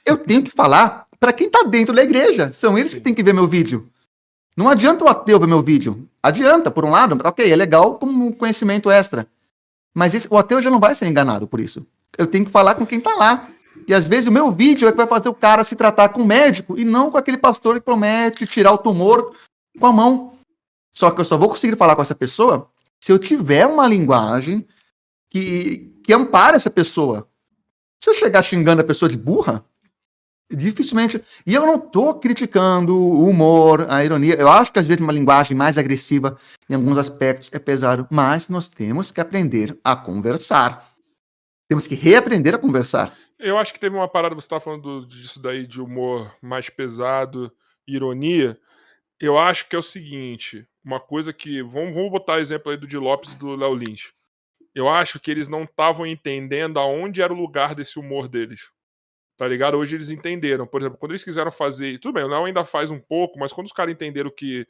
[0.05, 2.51] Eu tenho que falar para quem tá dentro da igreja.
[2.51, 3.03] São eles que Sim.
[3.03, 3.89] têm que ver meu vídeo.
[4.57, 6.09] Não adianta o ateu ver meu vídeo.
[6.23, 9.27] Adianta, por um lado, ok, é legal como um conhecimento extra.
[9.93, 11.85] Mas esse- o ateu já não vai ser enganado por isso.
[12.17, 13.49] Eu tenho que falar com quem tá lá.
[13.87, 16.21] E às vezes o meu vídeo é que vai fazer o cara se tratar com
[16.21, 19.35] o médico e não com aquele pastor que promete tirar o tumor
[19.79, 20.37] com a mão.
[20.91, 22.69] Só que eu só vou conseguir falar com essa pessoa
[23.01, 24.65] se eu tiver uma linguagem
[25.29, 27.27] que, que ampare essa pessoa.
[28.01, 29.65] Se eu chegar xingando a pessoa de burra,
[30.51, 31.23] dificilmente.
[31.45, 34.35] E eu não tô criticando o humor, a ironia.
[34.35, 36.37] Eu acho que às vezes uma linguagem mais agressiva
[36.69, 40.91] em alguns aspectos é pesado, mas nós temos que aprender a conversar.
[41.69, 43.17] Temos que reaprender a conversar.
[43.39, 46.69] Eu acho que teve uma parada, você tava falando do- disso daí de humor mais
[46.69, 47.51] pesado,
[47.87, 48.57] ironia.
[49.19, 51.61] Eu acho que é o seguinte, uma coisa que.
[51.61, 54.11] Vamos, vamos botar exemplo aí do Di Lopes e do Léo Lins.
[54.75, 58.69] Eu acho que eles não estavam entendendo aonde era o lugar desse humor deles.
[59.37, 59.77] Tá ligado?
[59.77, 60.67] Hoje eles entenderam.
[60.67, 61.97] Por exemplo, quando eles quiseram fazer.
[61.99, 64.65] Tudo bem, o Léo ainda faz um pouco, mas quando os caras entenderam que,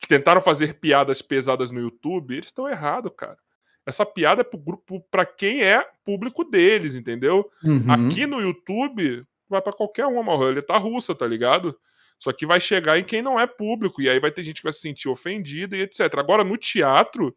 [0.00, 3.38] que tentaram fazer piadas pesadas no YouTube, eles estão errados, cara.
[3.86, 7.50] Essa piada é pro grupo, para quem é público deles, entendeu?
[7.62, 7.84] Uhum.
[7.90, 11.78] Aqui no YouTube, vai pra qualquer uma, uma roleta russa, tá ligado?
[12.18, 14.62] Só que vai chegar em quem não é público, e aí vai ter gente que
[14.62, 16.00] vai se sentir ofendida e etc.
[16.16, 17.36] Agora, no teatro,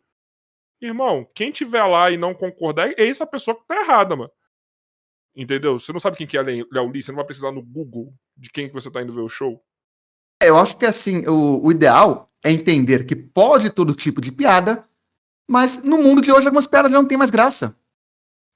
[0.82, 4.32] irmão, quem tiver lá e não concordar, é essa pessoa que tá errada, mano.
[5.38, 5.80] Entendeu?
[5.80, 8.50] Você não sabe quem que é Léo Lee, você não vai precisar no Google de
[8.50, 9.64] quem que você tá indo ver o show.
[10.42, 14.84] Eu acho que assim, o, o ideal é entender que pode todo tipo de piada,
[15.48, 17.76] mas no mundo de hoje algumas piadas não têm mais graça.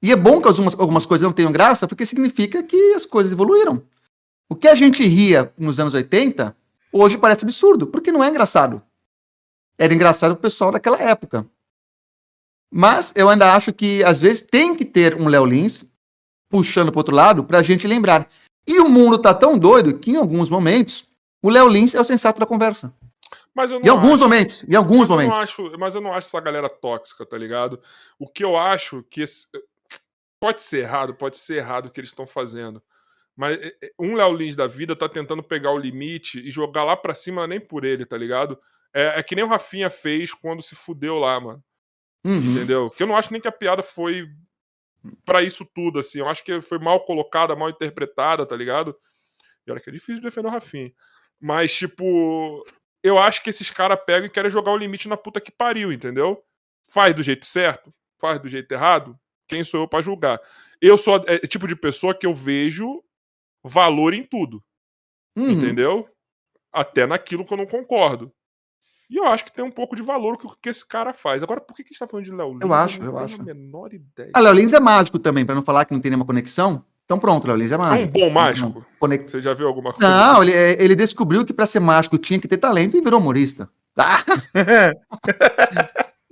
[0.01, 3.31] E é bom que algumas, algumas coisas não tenham graça, porque significa que as coisas
[3.31, 3.83] evoluíram.
[4.49, 6.55] O que a gente ria nos anos 80,
[6.91, 8.81] hoje parece absurdo, porque não é engraçado.
[9.77, 11.47] Era engraçado pro pessoal daquela época.
[12.73, 15.90] Mas eu ainda acho que às vezes tem que ter um Léo Lins
[16.51, 18.29] puxando pro outro lado pra gente lembrar.
[18.67, 21.07] E o mundo tá tão doido que em alguns momentos
[21.41, 22.93] o Léo Lins é o sensato da conversa.
[23.55, 24.23] Mas eu não Em alguns acho.
[24.23, 25.33] momentos, em alguns momentos.
[25.35, 27.81] não acho, mas eu não acho essa galera tóxica, tá ligado?
[28.19, 29.21] O que eu acho que.
[29.21, 29.47] esse-
[30.39, 32.81] pode ser errado, pode ser errado o que eles estão fazendo.
[33.35, 36.83] Mas é, é, um Léo Lins da vida tá tentando pegar o limite e jogar
[36.83, 38.57] lá pra cima nem por ele, tá ligado?
[38.93, 41.63] É, é que nem o Rafinha fez quando se fudeu lá, mano.
[42.25, 42.37] Uhum.
[42.53, 42.89] Entendeu?
[42.89, 44.27] Que eu não acho nem que a piada foi
[45.25, 46.19] pra isso tudo, assim.
[46.19, 48.95] Eu acho que foi mal colocada, mal interpretada, tá ligado?
[49.65, 50.91] E olha que é difícil defender o Rafinha.
[51.39, 52.63] Mas, tipo,
[53.03, 55.91] eu acho que esses caras pegam e querem jogar o limite na puta que pariu,
[55.91, 56.43] entendeu?
[56.89, 59.17] Faz do jeito certo, faz do jeito errado.
[59.47, 60.39] Quem sou eu pra julgar?
[60.81, 63.03] Eu sou é, o tipo de pessoa que eu vejo
[63.63, 64.63] valor em tudo,
[65.37, 65.49] Uhum.
[65.51, 66.09] entendeu?
[66.71, 68.31] Até naquilo que eu não concordo.
[69.11, 71.43] E eu acho que tem um pouco de valor que o que esse cara faz.
[71.43, 72.61] Agora, por que, que a gente tá falando de Léo Lins?
[72.61, 73.41] Eu acho, eu tenho acho.
[73.41, 74.29] a menor ideia.
[74.33, 76.85] Ah, Léo Lins é mágico também, pra não falar que não tem nenhuma conexão.
[77.03, 78.11] Então pronto, Léo Lins é É um mágico.
[78.13, 78.85] bom mágico?
[79.27, 80.09] Você já viu alguma coisa?
[80.09, 83.67] Não, ele, ele descobriu que pra ser mágico tinha que ter talento e virou humorista.
[83.97, 84.23] Ah,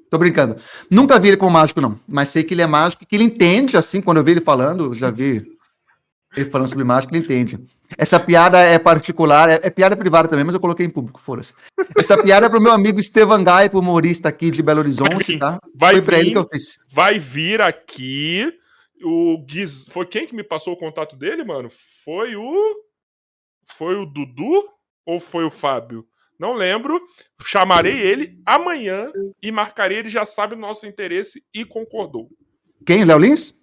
[0.10, 0.56] Tô brincando.
[0.89, 1.99] Nunca vi ele como mágico, não.
[2.07, 4.93] Mas sei que ele é mágico, que ele entende, assim, quando eu vi ele falando,
[4.95, 5.45] já vi
[6.35, 7.60] ele falando sobre mágica, ele entende.
[7.98, 11.53] Essa piada é particular, é, é piada privada também, mas eu coloquei em público, foda-se.
[11.98, 15.60] Essa piada é pro meu amigo Estevan Gai, humorista aqui de Belo Horizonte, tá?
[15.76, 16.80] Vai Foi pra vir, ele que eu fiz.
[16.91, 18.53] vai vir aqui
[19.03, 19.88] o Giz...
[19.90, 21.70] Foi quem que me passou o contato dele, mano?
[22.03, 22.76] Foi o.
[23.76, 24.68] Foi o Dudu
[25.06, 26.06] ou foi o Fábio?
[26.38, 26.99] Não lembro.
[27.44, 29.11] Chamarei ele amanhã
[29.41, 29.99] e marcarei.
[29.99, 32.30] Ele já sabe o nosso interesse e concordou.
[32.86, 33.03] Quem?
[33.03, 33.53] Léo Lins?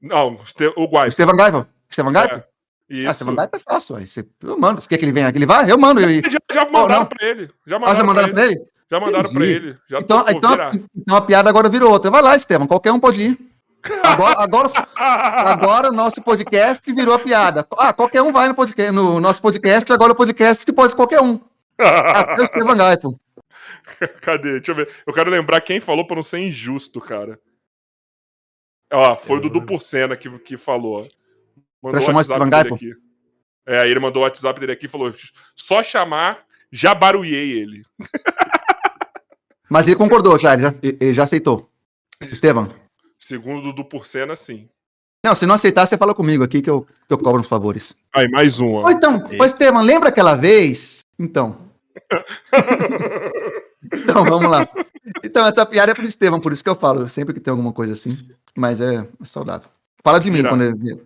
[0.00, 0.38] Não,
[0.76, 1.08] o Guai.
[1.08, 1.66] Estevan Gai?
[1.88, 2.12] Estevan?
[2.18, 2.44] É,
[2.90, 3.10] Ah, Isso.
[3.10, 4.06] Estevan Gai é fácil, ué.
[4.06, 4.80] Você- eu mando.
[4.80, 5.38] Você quer que ele venha aqui?
[5.38, 5.70] Ele vai?
[5.70, 6.00] Eu mando.
[6.00, 6.08] Eu...
[6.30, 7.06] Já, já mandaram não.
[7.06, 7.50] pra ele.
[7.66, 8.54] Já Ah, mandaram, já mandaram pra ele.
[8.56, 8.70] pra ele?
[8.90, 9.66] Já mandaram pra Entendi.
[9.68, 9.78] ele.
[9.88, 10.72] Já Então, então, virar.
[10.96, 12.10] então a piada agora virou outra.
[12.10, 12.66] Vai lá, Estevam.
[12.66, 13.38] Qualquer um pode ir.
[14.02, 17.66] Agora, agora, agora o nosso podcast virou a piada.
[17.78, 21.20] Ah, qualquer um vai no, podcast, no nosso podcast, agora o podcast que pode qualquer
[21.22, 21.40] um.
[21.78, 23.18] Até o Estevam Gai, pô.
[24.20, 24.54] Cadê?
[24.58, 24.88] Deixa eu ver.
[25.06, 27.38] Eu quero lembrar quem falou pra não ser injusto, cara.
[28.92, 31.08] Ó, foi o Dudu Porcena que, que falou.
[31.82, 32.94] Mandou Pra o chamar esse dele Bangai, aqui.
[33.66, 35.14] É, aí ele mandou o WhatsApp dele aqui e falou:
[35.56, 37.84] só chamar, já barulhei ele.
[39.70, 41.70] Mas ele concordou já, ele já, ele já aceitou.
[42.20, 42.68] Estevam.
[43.18, 44.68] Segundo o Dudu Porcena, sim.
[45.24, 47.94] Não, se não aceitar, você fala comigo aqui que eu, que eu cobro uns favores.
[48.14, 48.90] Aí, mais um, ó.
[48.90, 51.04] então, ô, Estevam, lembra aquela vez?
[51.18, 51.70] Então.
[53.92, 54.68] Então, vamos lá.
[55.24, 57.72] Então, essa piada é pro Estevam, por isso que eu falo, sempre que tem alguma
[57.72, 58.16] coisa assim.
[58.56, 59.68] Mas é, é saudável.
[60.02, 60.56] Fala de mim Irado.
[60.56, 61.02] quando ele.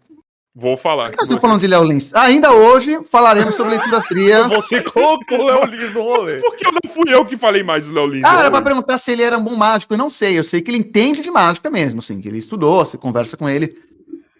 [0.57, 1.11] Vou falar.
[1.17, 2.15] Nós estamos falando de Léo Lins.
[2.15, 4.47] Ainda hoje falaremos sobre leitura fria.
[4.55, 6.35] Você colocou o Léo Lins no rolê.
[6.35, 8.23] Por que eu não fui eu que falei mais do Léo Lins?
[8.25, 9.93] Ah, era pra perguntar se ele era um bom mágico.
[9.93, 10.39] Eu não sei.
[10.39, 13.49] Eu sei que ele entende de mágica mesmo, assim, que ele estudou, você conversa com
[13.49, 13.77] ele.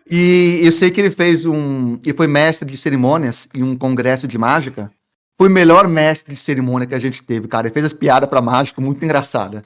[0.09, 1.99] E eu sei que ele fez um.
[2.05, 4.93] Ele foi mestre de cerimônias em um congresso de mágica.
[5.37, 7.67] Foi o melhor mestre de cerimônia que a gente teve, cara.
[7.67, 9.63] Ele fez as piadas pra mágico muito engraçada.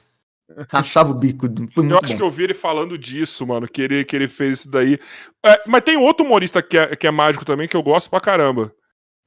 [0.71, 1.45] Rachava o bico.
[1.45, 2.17] Eu acho bom.
[2.17, 4.99] que eu vi ele falando disso, mano, que ele, que ele fez isso daí.
[5.45, 8.19] É, mas tem outro humorista que é, que é mágico também, que eu gosto pra
[8.19, 8.73] caramba.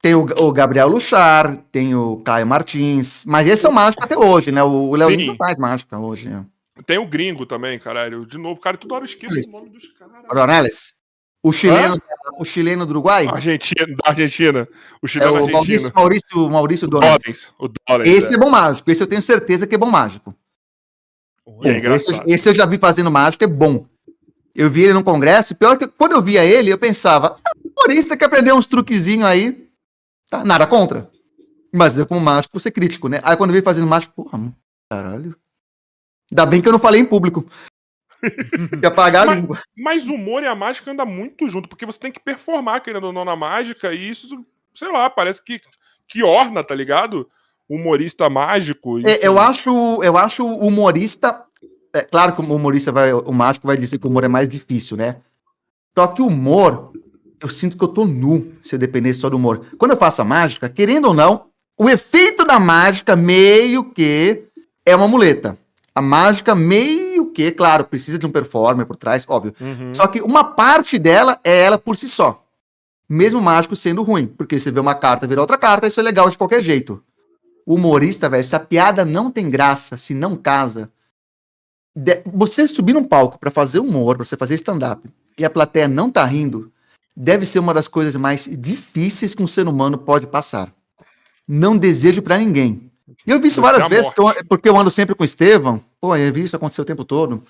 [0.01, 3.23] Tem o, o Gabriel Luchar, tem o Caio Martins.
[3.25, 4.61] Mas esses são mágicos até hoje, né?
[4.61, 5.09] O Léo.
[5.09, 6.27] Lins faz mágica hoje.
[6.27, 6.45] Né?
[6.85, 8.25] Tem o gringo também, caralho.
[8.25, 10.13] De novo, cara, toda hora eu esqueço o nome dos caras.
[10.29, 10.93] Ronales?
[11.45, 12.01] O chileno,
[12.39, 13.27] o chileno do Uruguai?
[13.27, 14.67] Argentina, da Argentina.
[15.01, 15.53] O É chileno o argentino.
[15.53, 16.87] Maurício, Maurício, Maurício.
[16.87, 17.53] Dollins.
[17.59, 18.07] O Dollins.
[18.07, 18.89] Esse é bom mágico.
[18.89, 20.33] Esse eu tenho certeza que é bom mágico.
[21.63, 23.85] E é esse, esse eu já vi fazendo mágico, é bom.
[24.55, 25.55] Eu vi ele no congresso.
[25.55, 29.67] Pior que quando eu via ele, eu pensava, ah, humorista que aprendeu uns truquezinhos aí.
[30.29, 31.09] Tá, nada contra.
[31.73, 33.19] Mas eu, como mágico, vou ser crítico, né?
[33.23, 34.53] Aí quando eu vi fazendo mágico, porra,
[34.89, 35.35] caralho.
[36.31, 37.45] Ainda bem que eu não falei em público.
[38.81, 39.61] Ia apagar a Mas- língua.
[39.75, 43.05] Mas o humor e a mágica andam muito junto, porque você tem que performar, querendo
[43.05, 45.59] ou não, na mágica, e isso, sei lá, parece que,
[46.07, 47.29] que orna, tá ligado?
[47.73, 48.99] Humorista mágico.
[48.99, 49.19] É, enfim.
[49.21, 51.43] eu acho, eu acho humorista.
[51.93, 54.49] É claro que o humorista vai, o mágico vai dizer que o humor é mais
[54.49, 55.17] difícil, né?
[55.97, 56.91] Só que o humor,
[57.39, 59.65] eu sinto que eu tô nu se eu depender só do humor.
[59.77, 61.45] Quando eu faço a mágica, querendo ou não,
[61.77, 64.45] o efeito da mágica meio que
[64.85, 65.57] é uma muleta.
[65.95, 69.53] A mágica meio que, claro, precisa de um performer por trás, óbvio.
[69.61, 69.93] Uhum.
[69.93, 72.43] Só que uma parte dela é ela por si só.
[73.07, 74.25] Mesmo o mágico sendo ruim.
[74.25, 77.03] Porque você vê uma carta, vira outra carta, isso é legal de qualquer jeito.
[77.65, 80.91] O humorista, velho, se a piada não tem graça, se não casa.
[81.95, 85.07] de- Você subir num palco pra fazer humor, pra você fazer stand-up,
[85.37, 86.71] e a plateia não tá rindo,
[87.15, 90.73] deve ser uma das coisas mais difíceis que um ser humano pode passar.
[91.47, 92.89] Não desejo pra ninguém.
[93.27, 95.83] E eu vi isso várias vezes, porque eu, porque eu ando sempre com o Estevão.
[96.01, 97.43] Pô, eu vi isso acontecer o tempo todo.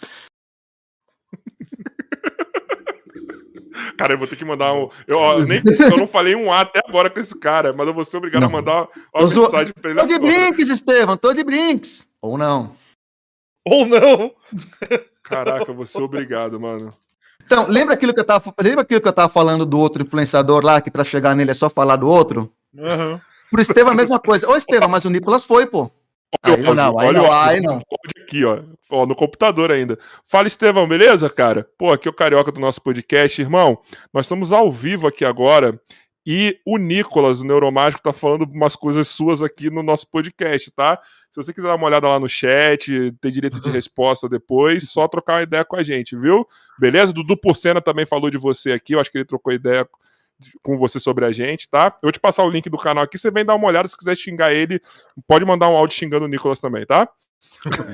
[3.97, 4.89] Cara, eu vou ter que mandar um.
[5.07, 7.93] Eu, ó, nem, eu não falei um A até agora com esse cara, mas eu
[7.93, 8.49] vou ser obrigado Não.
[8.49, 10.31] a mandar uma Eu sou- mensagem pra ele Tô de agora.
[10.31, 12.07] brinks, Estevão, tô de brinks.
[12.21, 12.75] Ou não.
[13.65, 14.31] Ou não.
[15.23, 16.93] Caraca, eu vou ser obrigado, mano.
[17.45, 20.63] Então, lembra aquilo que eu tava, lembra aquilo que eu tava falando do outro influenciador
[20.63, 22.51] lá, que pra chegar nele é só falar do outro?
[22.77, 23.19] Aham.
[23.51, 24.49] Pro Estevão a mesma coisa.
[24.49, 25.91] Ô, Estevão, mas o Nicolas foi, pô.
[26.41, 27.81] Aí Olha o não, aí olha não, o aí não.
[28.21, 28.61] aqui, ó.
[28.89, 29.97] Ó, no computador ainda.
[30.27, 31.67] Fala, Estevão, beleza, cara?
[31.77, 33.41] Pô, aqui é o Carioca do nosso podcast.
[33.41, 33.79] Irmão,
[34.13, 35.79] nós estamos ao vivo aqui agora
[36.25, 40.99] e o Nicolas, o Neuromágico, tá falando umas coisas suas aqui no nosso podcast, tá?
[41.29, 45.07] Se você quiser dar uma olhada lá no chat, ter direito de resposta depois, só
[45.07, 46.47] trocar uma ideia com a gente, viu?
[46.79, 47.11] Beleza?
[47.11, 49.87] Dudu Porcena também falou de você aqui, eu acho que ele trocou ideia
[50.61, 51.95] com você sobre a gente, tá?
[52.01, 53.97] Eu vou te passar o link do canal aqui, você vem dar uma olhada, se
[53.97, 54.81] quiser xingar ele,
[55.27, 57.07] pode mandar um áudio xingando o Nicolas também, tá?
[57.65, 57.85] Então,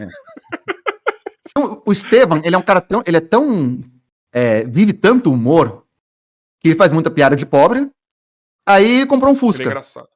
[1.86, 3.04] O Estevão, ele é um cara tão.
[3.06, 3.82] Ele é tão.
[4.34, 5.86] é, vive tanto humor
[6.60, 7.90] que ele faz muita piada de pobre.
[8.68, 9.64] Aí ele comprou um é Fusca.
[9.64, 10.10] engraçado.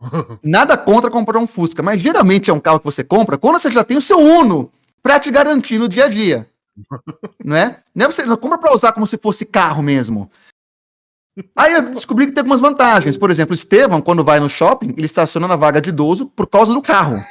[0.42, 3.70] Nada contra comprar um Fusca, mas geralmente é um carro que você compra quando você
[3.70, 4.72] já tem o seu Uno
[5.02, 6.50] para te garantir no dia a dia.
[7.44, 7.82] não é?
[7.94, 10.30] Não é você não compra para usar como se fosse carro mesmo.
[11.56, 13.18] Aí eu descobri que tem algumas vantagens.
[13.18, 16.46] Por exemplo, o Estevão, quando vai no shopping, ele estaciona na vaga de idoso por
[16.46, 17.24] causa do carro.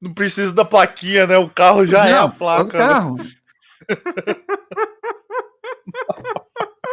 [0.00, 1.38] Não precisa da plaquinha, né?
[1.38, 2.62] O carro já não, é a placa.
[2.62, 2.86] O né?
[2.86, 3.16] carro.
[3.16, 3.24] Né?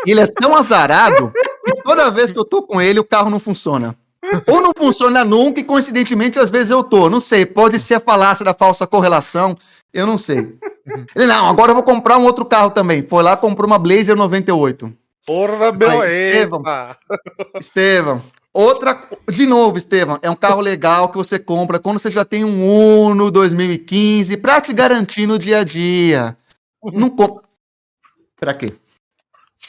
[0.08, 1.32] ele é tão azarado
[1.66, 3.96] que toda vez que eu tô com ele, o carro não funciona.
[4.48, 7.10] Ou não funciona nunca, e coincidentemente, às vezes eu tô.
[7.10, 9.56] Não sei, pode ser a falácia da falsa correlação,
[9.94, 10.58] eu não sei.
[11.16, 13.06] Ele, não, agora eu vou comprar um outro carro também.
[13.08, 14.94] Foi lá, comprou uma Blazer 98.
[15.26, 16.64] Porra, meu Aí, Estevão,
[17.60, 22.24] Estevão, outra, de novo, Estevão, é um carro legal que você compra quando você já
[22.24, 22.64] tem um
[23.08, 26.38] Uno 2015 para te garantir no dia a dia.
[26.94, 27.44] Não compra.
[28.40, 28.76] Pra quê?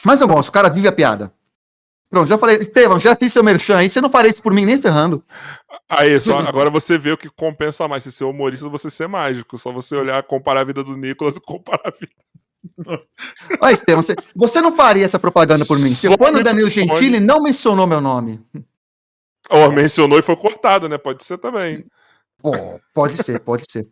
[0.03, 1.33] Mas eu gosto, o cara vive a piada.
[2.07, 4.63] Pronto, já falei, Estevão, já fiz seu merchan aí, você não faria isso por mim
[4.63, 5.23] nem ferrando.
[5.89, 9.07] Aí, só, agora você vê o que compensa mais, se ser humorista ou você ser
[9.07, 9.57] mágico.
[9.57, 12.11] Só você olhar, comparar a vida do Nicolas e comparar a vida
[13.61, 15.93] Olha, Estevam, você, você não faria essa propaganda por mim.
[15.93, 18.39] Se quando o Danilo Gentili não mencionou meu nome.
[19.49, 20.97] Ou oh, mencionou e foi cortado, né?
[20.97, 21.85] Pode ser também.
[22.43, 23.87] Oh, pode ser, pode ser.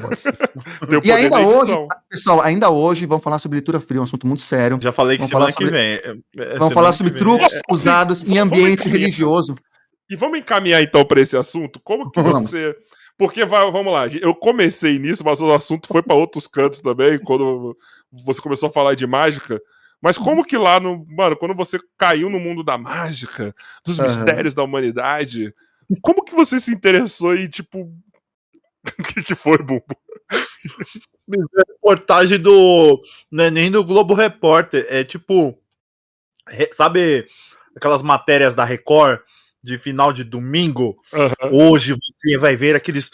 [0.00, 0.32] Pode ser.
[1.04, 1.74] e ainda hoje,
[2.08, 4.78] pessoal, ainda hoje vamos falar sobre leitura fria, um assunto muito sério.
[4.80, 5.94] Já falei que vamos semana que vem.
[5.94, 7.60] É, é vamos falar sobre truques é.
[7.70, 9.56] usados em ambiente religioso.
[10.12, 11.80] E vamos encaminhar então para esse assunto?
[11.80, 12.50] Como que vamos.
[12.50, 12.76] você
[13.16, 17.18] porque vai, vamos lá, eu comecei nisso, mas o assunto foi para outros cantos também,
[17.18, 17.74] quando
[18.10, 19.58] você começou a falar de mágica.
[20.02, 21.06] Mas como que lá no.
[21.06, 23.54] Mano, quando você caiu no mundo da mágica,
[23.86, 24.04] dos uhum.
[24.04, 25.54] mistérios da humanidade,
[26.02, 27.90] como que você se interessou e, tipo.
[28.98, 29.84] O que, que foi, Bumbo?
[31.56, 33.00] Reportagem do.
[33.30, 35.56] Não é nem do Globo Repórter, é tipo.
[36.72, 37.28] Sabe
[37.76, 39.20] aquelas matérias da Record
[39.62, 41.70] de final de domingo, uhum.
[41.70, 43.10] hoje você vai ver aqueles,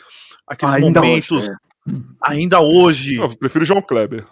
[0.46, 1.48] aqueles ainda momentos.
[1.48, 1.92] Hoje, é.
[2.22, 3.16] Ainda hoje.
[3.16, 4.24] Eu prefiro João Kleber.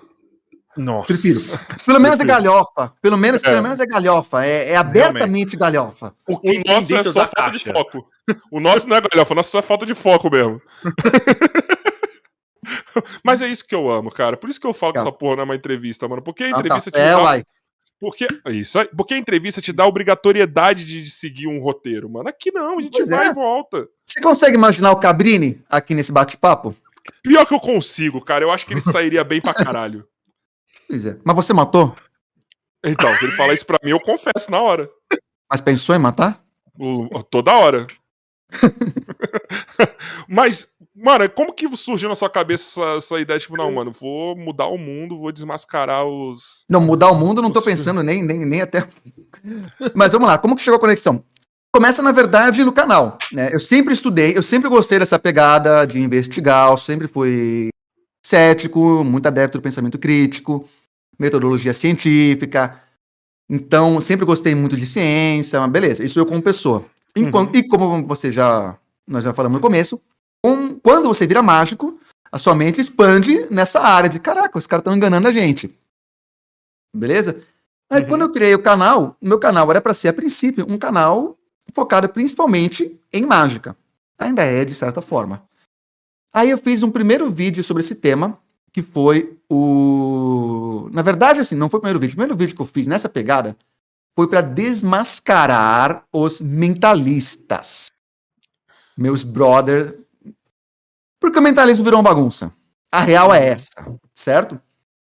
[0.77, 1.07] Nossa.
[1.07, 1.41] Prefiro.
[1.85, 2.93] Pelo menos é galhofa.
[3.01, 3.51] Pelo menos, é.
[3.51, 4.45] pelo menos é galhofa.
[4.45, 5.57] É, é abertamente Realmente.
[5.57, 6.15] galhofa.
[6.29, 7.59] O, o nosso é só falta caixa.
[7.59, 8.07] de foco.
[8.51, 10.61] O nosso não é galhofa, o nosso só é falta de foco mesmo.
[13.25, 14.37] Mas é isso que eu amo, cara.
[14.37, 16.23] Por isso que eu falo que essa porra não é uma entrevista, mano.
[16.23, 16.99] Porque a entrevista ah, tá.
[16.99, 17.45] é, uai.
[17.99, 22.29] Porque, isso aí, porque a entrevista te dá a obrigatoriedade de seguir um roteiro, mano.
[22.29, 23.31] Aqui não, a gente pois vai é.
[23.31, 23.89] e volta.
[24.07, 26.77] Você consegue imaginar o Cabrini aqui nesse bate-papo?
[27.23, 28.45] Pior que eu consigo, cara.
[28.45, 30.07] Eu acho que ele sairia bem pra caralho.
[30.89, 31.19] Pois é.
[31.25, 31.97] Mas você matou?
[32.85, 34.89] Então, se ele falar isso pra mim, eu confesso na hora.
[35.51, 36.41] Mas pensou em matar?
[37.29, 37.89] toda hora.
[40.29, 43.39] Mas, mano, como que surgiu na sua cabeça essa, essa, ideia?
[43.39, 46.65] Tipo, não, mano, vou mudar o mundo, vou desmascarar os.
[46.69, 48.87] Não, mudar o mundo, não tô pensando nem, nem, nem até.
[49.95, 51.23] Mas vamos lá, como que chegou a conexão?
[51.73, 53.19] Começa, na verdade, no canal.
[53.33, 53.51] Né?
[53.53, 57.69] Eu sempre estudei, eu sempre gostei dessa pegada de investigar, eu sempre fui
[58.25, 60.69] cético, muito adepto do pensamento crítico,
[61.19, 62.81] metodologia científica.
[63.49, 66.85] Então, sempre gostei muito de ciência, mas beleza, isso eu como pessoa.
[67.15, 67.61] Enquanto, uhum.
[67.61, 70.01] E como você já nós já falamos no começo,
[70.87, 71.99] quando você vira mágico,
[72.31, 75.77] a sua mente expande nessa área de caraca, os caras estão enganando a gente.
[76.95, 77.43] Beleza?
[77.91, 78.09] Aí uhum.
[78.09, 81.37] quando eu criei o canal, meu canal era para ser a princípio um canal
[81.73, 83.77] focado principalmente em mágica.
[84.17, 85.43] Ainda é de certa forma.
[86.33, 88.39] Aí eu fiz um primeiro vídeo sobre esse tema,
[88.73, 90.89] que foi o.
[90.93, 92.13] Na verdade, assim, não foi o primeiro vídeo.
[92.13, 93.57] O primeiro vídeo que eu fiz nessa pegada
[94.15, 97.89] foi para desmascarar os mentalistas.
[98.97, 100.06] Meus brother.
[101.21, 102.53] Porque o mentalismo virou uma bagunça.
[102.91, 103.71] A real é essa,
[104.15, 104.61] certo?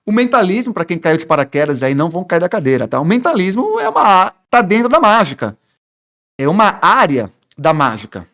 [0.05, 2.99] O mentalismo, para quem caiu de paraquedas aí, não vão cair da cadeira, tá?
[2.99, 4.31] O mentalismo é uma.
[4.49, 5.57] tá dentro da mágica.
[6.37, 8.27] É uma área da mágica.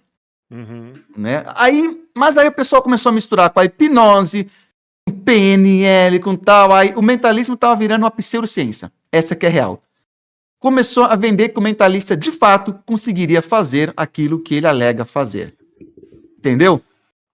[0.52, 0.94] Uhum.
[1.16, 1.44] Né?
[1.56, 4.50] Aí, mas aí o pessoal começou a misturar com a hipnose,
[5.08, 6.74] com PNL, com tal.
[6.74, 8.92] Aí o mentalismo estava virando uma pseudociência.
[9.12, 9.84] Essa que é real
[10.60, 15.56] começou a vender que o mentalista de fato conseguiria fazer aquilo que ele alega fazer.
[16.38, 16.82] Entendeu?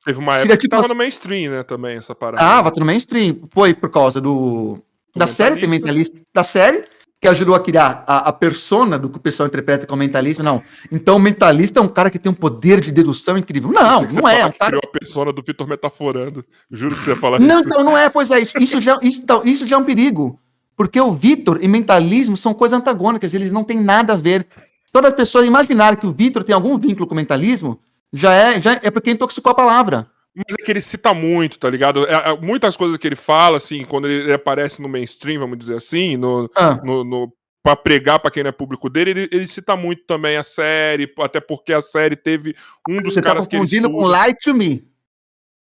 [0.05, 2.43] Teve uma época tipo, que tava no mainstream, né, também, essa parada.
[2.43, 3.39] Ah, tava no mainstream.
[3.51, 4.79] Foi por causa do...
[5.15, 6.15] da série tem mentalista.
[6.31, 6.85] Da série,
[7.19, 10.43] que ajudou a criar a, a persona do que o pessoal interpreta como mentalismo.
[10.43, 10.61] Não.
[10.91, 13.71] Então, o mentalista é um cara que tem um poder de dedução incrível.
[13.71, 14.41] Não, não é.
[14.41, 14.77] é um cara...
[14.77, 16.45] criou a persona do Vitor metaforando.
[16.69, 17.67] Juro que você ia falar Não, isso.
[17.67, 18.07] então, não é.
[18.07, 20.39] Pois é, isso, isso, já, isso, então, isso já é um perigo.
[20.77, 24.45] Porque o Vitor e mentalismo são coisas antagônicas, eles não têm nada a ver.
[24.93, 27.79] Todas as pessoas imaginarem que o Vitor tem algum vínculo com o mentalismo,
[28.13, 30.09] já é, já é porque intoxicou a palavra.
[30.35, 32.05] Mas é que ele cita muito, tá ligado?
[32.07, 35.57] É, é, muitas coisas que ele fala, assim, quando ele, ele aparece no mainstream, vamos
[35.57, 36.75] dizer assim, no, ah.
[36.83, 37.33] no, no
[37.63, 41.11] pra pregar pra quem não é público dele, ele, ele cita muito também a série,
[41.19, 42.55] até porque a série teve
[42.87, 44.05] um dos Você tá caras que ele confundindo com.
[44.05, 44.87] Lie to Me.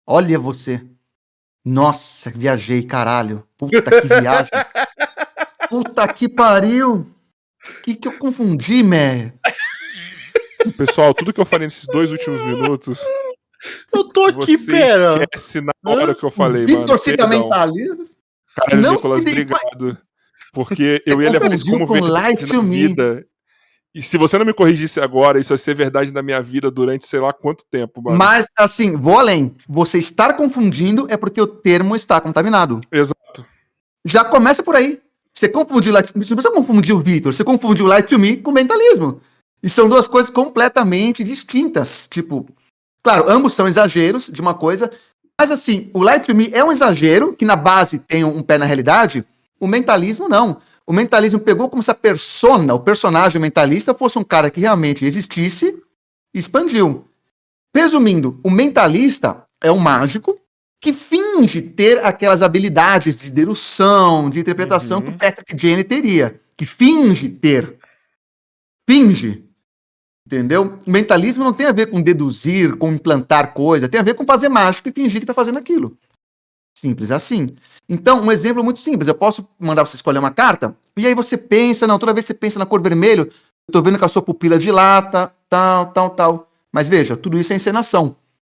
[0.06, 0.86] Olha você.
[1.66, 3.48] Nossa, viajei, caralho.
[3.58, 4.52] Puta que viagem.
[5.70, 7.12] Puta que pariu.
[7.84, 9.34] Que que eu confundi, man?
[10.72, 13.00] Pessoal, tudo que eu falei nesses dois últimos minutos,
[13.94, 15.24] Eu tô aqui, pera.
[15.24, 16.82] esquece na hora que eu falei, mano.
[16.82, 17.28] Vitor Perdão.
[17.28, 18.06] Mentalista.
[18.56, 19.98] Cara, Não, Nicolas, obrigado.
[20.54, 23.26] Porque eu ia levar isso como com verdade na vida.
[23.94, 27.08] E se você não me corrigisse agora, isso vai ser verdade na minha vida durante
[27.08, 28.18] sei lá quanto tempo, mano.
[28.18, 29.56] Mas, assim, vou além.
[29.68, 32.82] Você estar confundindo é porque o termo está contaminado.
[32.92, 33.46] Exato.
[34.06, 35.00] Já começa por aí.
[35.34, 37.34] Você confundiu Light Você não precisa confundir o Vitor.
[37.34, 39.22] Você confundiu Light to Me com mentalismo.
[39.62, 42.08] E são duas coisas completamente distintas.
[42.10, 42.48] Tipo,
[43.04, 44.92] claro, ambos são exageros de uma coisa.
[45.40, 48.58] Mas assim, o Light to Me é um exagero que na base tem um pé
[48.58, 49.26] na realidade.
[49.60, 50.62] O mentalismo não.
[50.86, 55.04] O mentalismo pegou como se a persona, o personagem mentalista, fosse um cara que realmente
[55.06, 55.76] existisse
[56.34, 57.06] e expandiu.
[57.76, 60.40] Resumindo, o mentalista é um mágico
[60.80, 65.04] que finge ter aquelas habilidades de dedução, de interpretação Uhum.
[65.06, 66.40] que o Patrick Jane teria.
[66.56, 67.78] Que finge ter.
[68.88, 69.44] Finge.
[70.28, 70.78] Entendeu?
[70.86, 74.26] O mentalismo não tem a ver com deduzir, com implantar coisa, tem a ver com
[74.26, 75.98] fazer mágica e fingir que está fazendo aquilo.
[76.78, 77.56] Simples assim.
[77.88, 79.08] Então, um exemplo muito simples.
[79.08, 82.28] Eu posso mandar você escolher uma carta, e aí você pensa, não, toda vez que
[82.28, 83.32] você pensa na cor vermelho,
[83.70, 86.52] eu tô vendo que a sua pupila dilata, tal, tal, tal.
[86.74, 88.18] Mas veja, tudo isso é encenação.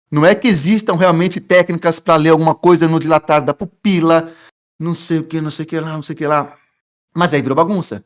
[0.10, 4.34] Não é que existam realmente técnicas para ler alguma coisa no dilatar da pupila,
[4.80, 6.56] não sei o que, não sei o que lá, não sei o que lá.
[7.16, 8.04] Mas aí virou bagunça.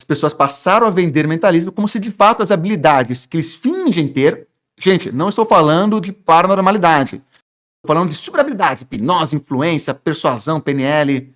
[0.00, 4.08] As pessoas passaram a vender mentalismo como se de fato as habilidades que eles fingem
[4.12, 4.46] ter.
[4.78, 7.16] Gente, não estou falando de paranormalidade.
[7.16, 11.34] Estou falando de superhabilidade, hipnose, influência, persuasão, PNL.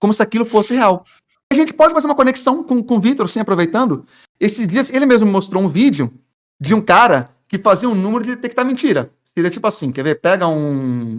[0.00, 1.04] Como se aquilo fosse real.
[1.52, 4.06] A gente pode fazer uma conexão com, com o Vitor, assim, aproveitando.
[4.38, 6.12] Esses dias ele mesmo mostrou um vídeo
[6.60, 9.12] de um cara que fazia um número de detectar mentira.
[9.34, 10.20] Seria tipo assim, quer ver?
[10.20, 11.18] Pega um.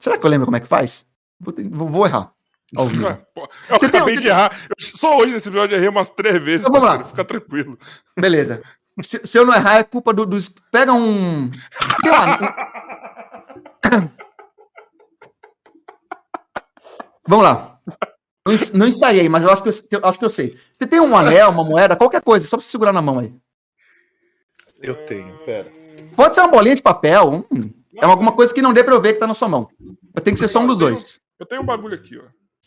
[0.00, 1.04] Será que eu lembro como é que faz?
[1.40, 1.54] Vou-
[1.88, 2.32] vou errar.
[2.76, 4.52] Ah, pô, Eu Você tem- acabei você- de errar.
[4.68, 6.66] Eu- só hoje nesse episódio eu errei umas três vezes.
[6.66, 7.04] Então vamos lá.
[7.04, 7.78] Fica tranquilo.
[8.18, 8.62] Beleza.
[9.02, 10.48] Se, se eu não errar, é culpa do- dos.
[10.70, 11.50] Pega um.
[12.02, 12.38] Sei lá,
[13.94, 14.08] um-
[17.26, 17.78] Vamos lá.
[18.46, 20.58] Não, não ensaiei, mas eu acho, que eu, eu acho que eu sei.
[20.72, 23.32] Você tem um anel, uma moeda, qualquer coisa, só pra você segurar na mão aí.
[24.82, 25.70] Eu tenho, pera.
[26.16, 27.44] Pode ser uma bolinha de papel.
[27.50, 27.70] hum,
[28.00, 29.68] é alguma coisa que não dê pra eu ver que tá na sua mão.
[30.24, 31.20] Tem que ser só um dos dois.
[31.38, 32.22] Eu tenho um bagulho aqui, ó.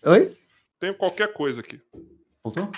[0.06, 0.36] Oi?
[0.80, 1.80] Tenho qualquer coisa aqui.
[2.44, 2.70] Voltou?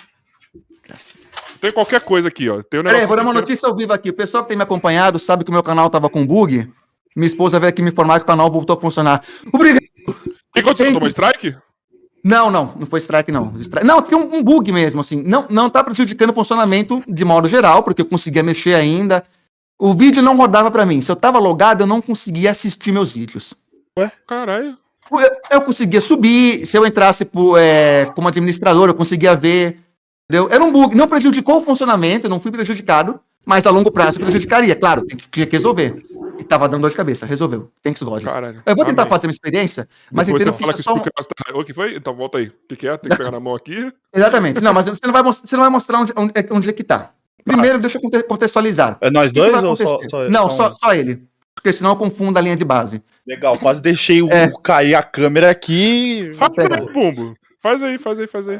[1.62, 2.62] Tenho qualquer coisa aqui, ó.
[2.64, 4.10] Tenho um Peraí, vou dar uma notícia ao vivo aqui.
[4.10, 6.70] O pessoal que tem me acompanhado sabe que o meu canal tava com bug.
[7.16, 9.24] Minha esposa veio aqui me informar que o canal voltou a funcionar.
[9.54, 9.84] Obrigado.
[10.08, 10.14] O
[10.54, 10.86] que aconteceu?
[10.88, 11.56] Tem- Tomou strike?
[12.26, 13.54] Não, não, não foi strike, não.
[13.60, 15.22] Strike- Não, tem um, um bug mesmo, assim.
[15.24, 19.26] Não, não tá prejudicando o funcionamento de modo geral, porque eu conseguia mexer ainda.
[19.80, 21.02] O vídeo não rodava pra mim.
[21.02, 23.54] Se eu tava logado, eu não conseguia assistir meus vídeos.
[24.28, 24.78] Caralho.
[25.20, 29.80] Eu, eu conseguia subir, se eu entrasse por, é, como administrador, eu conseguia ver.
[30.30, 30.48] Entendeu?
[30.52, 34.20] Era um bug, não prejudicou o funcionamento, eu não fui prejudicado, mas a longo prazo
[34.20, 36.04] prejudicaria, claro, tinha, tinha que resolver.
[36.40, 37.70] E tava dando dor de cabeça, resolveu.
[37.84, 38.24] Thanks God.
[38.24, 38.64] Caralho.
[38.66, 39.10] Eu vou tentar Amém.
[39.12, 41.54] fazer uma experiência, mas Depois entenda você que fala que é o só um, Speaker
[41.54, 41.96] tá- O que foi?
[41.96, 42.48] Então volta aí.
[42.48, 42.98] O que, que é?
[42.98, 43.92] Tem que pegar na mão aqui.
[44.16, 44.60] Exatamente.
[44.62, 46.74] Não, mas você não vai, mos- você não vai mostrar onde, onde, é- onde é
[46.74, 47.12] que tá.
[47.46, 48.98] Primeiro, deixa eu conte- contextualizar.
[49.02, 51.22] É nós dois ou só, só Não, só, só ele.
[51.56, 53.02] Porque senão eu confundo a linha de base.
[53.26, 54.52] Legal, quase deixei o É.
[54.64, 56.32] cair a câmera aqui.
[56.36, 57.36] Faz aí, Bumbo.
[57.62, 58.60] Faz aí, faz aí, faz aí.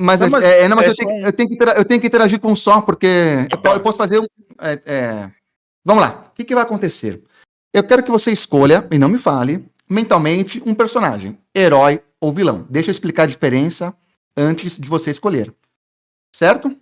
[0.00, 1.54] Mas, Não, é- mas é, não, mas é eu, tenho, que- um- eu, tenho que
[1.54, 4.18] intera- eu tenho que interagir com o som, porque Tá eu, po- eu posso fazer
[4.18, 4.26] um.
[4.60, 5.30] é, é,
[5.84, 6.24] Vamos lá.
[6.30, 7.22] O que, que vai acontecer?
[7.72, 12.66] Eu quero que você escolha, e não me fale, mentalmente, um personagem, herói ou vilão.
[12.70, 13.94] Deixa eu explicar a diferença
[14.36, 15.52] antes de você escolher.
[16.34, 16.74] Certo?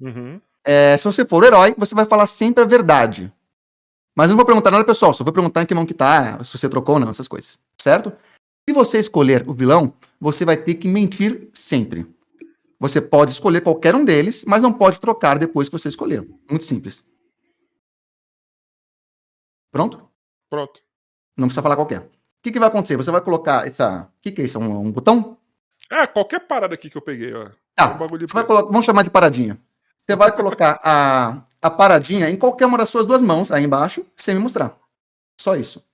[0.00, 0.40] Uhum.
[0.64, 3.32] É, se você for herói, você vai falar sempre a verdade.
[4.16, 5.14] Mas não vou perguntar nada, pessoal.
[5.14, 7.58] Só vou perguntar em que mão que tá, se você trocou ou não, essas coisas.
[7.80, 8.12] Certo?
[8.68, 12.06] Se você escolher o vilão, você vai ter que mentir sempre.
[12.78, 16.26] Você pode escolher qualquer um deles, mas não pode trocar depois que você escolher.
[16.48, 17.04] Muito simples.
[19.70, 20.08] Pronto?
[20.48, 20.82] Pronto.
[21.36, 22.00] Não precisa falar qualquer.
[22.00, 22.96] O que, que vai acontecer?
[22.96, 24.02] Você vai colocar essa.
[24.18, 24.58] O que, que é isso?
[24.58, 25.36] Um, um botão?
[25.90, 27.50] É, qualquer parada aqui que eu peguei, ó.
[27.74, 27.98] Tá.
[28.00, 29.60] Um Você vai colocar, vamos chamar de paradinha.
[29.98, 34.04] Você vai colocar a, a paradinha em qualquer uma das suas duas mãos, aí embaixo,
[34.16, 34.78] sem me mostrar.
[35.40, 35.84] Só isso.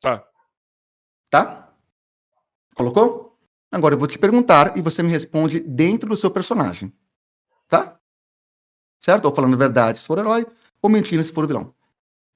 [0.00, 0.26] Tá.
[1.30, 1.72] Tá?
[2.74, 3.38] Colocou?
[3.70, 6.92] Agora eu vou te perguntar e você me responde dentro do seu personagem.
[7.68, 7.98] Tá?
[8.98, 9.26] Certo?
[9.26, 10.46] Ou falando verdade se for herói,
[10.80, 11.74] ou mentindo se for vilão.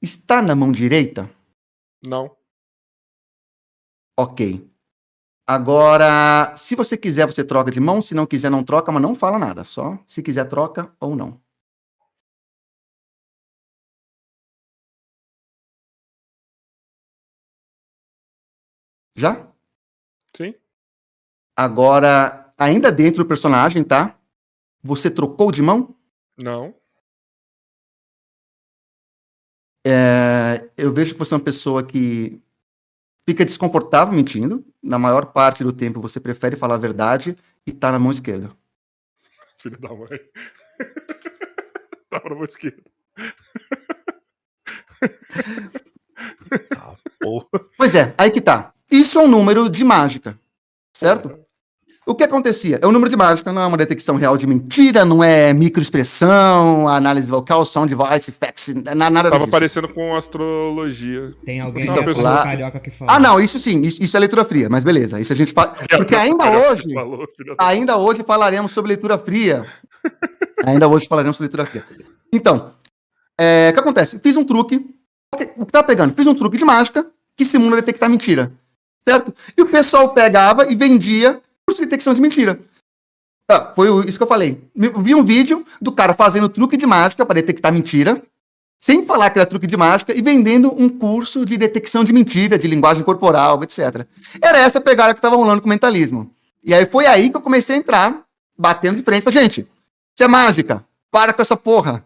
[0.02, 1.30] Está na mão direita?
[2.02, 2.36] Não.
[4.18, 4.68] Ok.
[5.46, 8.00] Agora, se você quiser, você troca de mão.
[8.00, 9.64] Se não quiser, não troca, mas não fala nada.
[9.64, 11.40] Só se quiser, troca ou não.
[19.20, 19.46] Já?
[20.34, 20.54] Sim.
[21.54, 24.18] Agora, ainda dentro do personagem, tá?
[24.82, 25.94] Você trocou de mão?
[26.42, 26.74] Não.
[29.86, 32.40] É, eu vejo que você é uma pessoa que
[33.26, 34.64] fica desconfortável mentindo.
[34.82, 37.36] Na maior parte do tempo você prefere falar a verdade
[37.66, 38.56] e tá na mão esquerda.
[39.58, 40.08] Filho da mãe.
[42.08, 42.82] tá na mão esquerda.
[46.78, 47.46] Ah, porra.
[47.76, 48.72] Pois é, aí que tá.
[48.90, 50.38] Isso é um número de mágica,
[50.92, 51.32] certo?
[52.06, 52.78] O que acontecia?
[52.82, 56.88] É um número de mágica, não é uma detecção real de mentira, não é microexpressão,
[56.88, 59.50] análise vocal, sound voice, fax, na- nada Tava disso.
[59.50, 61.32] parecendo com astrologia.
[61.44, 63.12] Tem alguém Não, que é pessoa- carioca que fala.
[63.14, 65.76] Ah, não, isso sim, isso, isso é leitura fria, mas beleza, isso a gente fala.
[65.96, 69.64] Porque ainda hoje, Falou, ainda hoje falaremos sobre leitura fria.
[70.64, 71.84] Ainda hoje falaremos sobre leitura fria.
[72.32, 72.72] Então,
[73.38, 74.18] é, o que acontece?
[74.18, 74.84] Fiz um truque.
[75.32, 76.12] O que o que tá pegando?
[76.14, 77.06] Fiz um truque de mágica
[77.36, 78.50] que simula detectar mentira.
[79.06, 79.34] Certo?
[79.56, 82.60] E o pessoal pegava e vendia curso de detecção de mentira.
[83.48, 84.62] Ah, foi isso que eu falei.
[84.74, 88.22] Vi um vídeo do cara fazendo truque de mágica para detectar mentira,
[88.78, 92.56] sem falar que era truque de mágica, e vendendo um curso de detecção de mentira,
[92.56, 94.06] de linguagem corporal, etc.
[94.40, 96.32] Era essa a pegada que estava rolando com o mentalismo.
[96.62, 98.22] E aí foi aí que eu comecei a entrar,
[98.56, 99.24] batendo de frente.
[99.24, 99.60] Falei, gente,
[100.14, 100.84] isso é mágica.
[101.10, 102.04] Para com essa porra.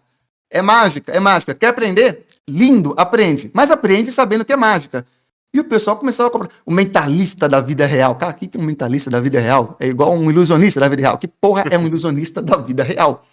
[0.51, 1.55] É mágica, é mágica.
[1.55, 2.25] Quer aprender?
[2.49, 3.51] Lindo, aprende.
[3.53, 5.07] Mas aprende sabendo que é mágica.
[5.55, 6.51] E o pessoal começava a comprar.
[6.67, 8.17] O mentalista da vida real.
[8.17, 9.77] Cara, o que é um mentalista da vida real?
[9.79, 11.17] É igual um ilusionista da vida real.
[11.17, 13.25] Que porra é um ilusionista da vida real?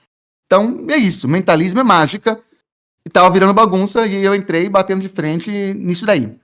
[0.46, 1.28] Então, é isso.
[1.28, 2.40] Mentalismo é mágica.
[3.04, 6.38] E tava virando bagunça e eu entrei batendo de frente nisso daí.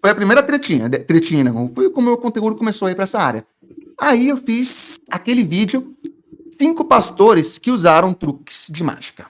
[0.00, 0.88] Foi a primeira tretinha.
[0.88, 1.70] Tretinha, não.
[1.74, 3.46] Foi como o meu conteúdo começou a ir pra essa área.
[4.00, 5.94] Aí eu fiz aquele vídeo.
[6.50, 9.26] Cinco pastores que usaram truques de mágica.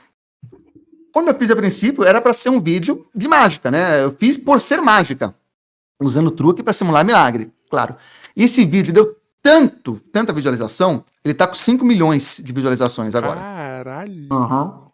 [1.12, 4.05] Quando eu fiz a princípio, era para ser um vídeo de mágica, né?
[4.05, 5.35] Eu fiz por ser mágica,
[6.01, 7.97] usando truque para simular milagre, claro.
[8.37, 13.41] E esse vídeo deu tanto, tanta visualização, ele tá com 5 milhões de visualizações agora.
[13.41, 14.29] Caralho.
[14.31, 14.89] Aham.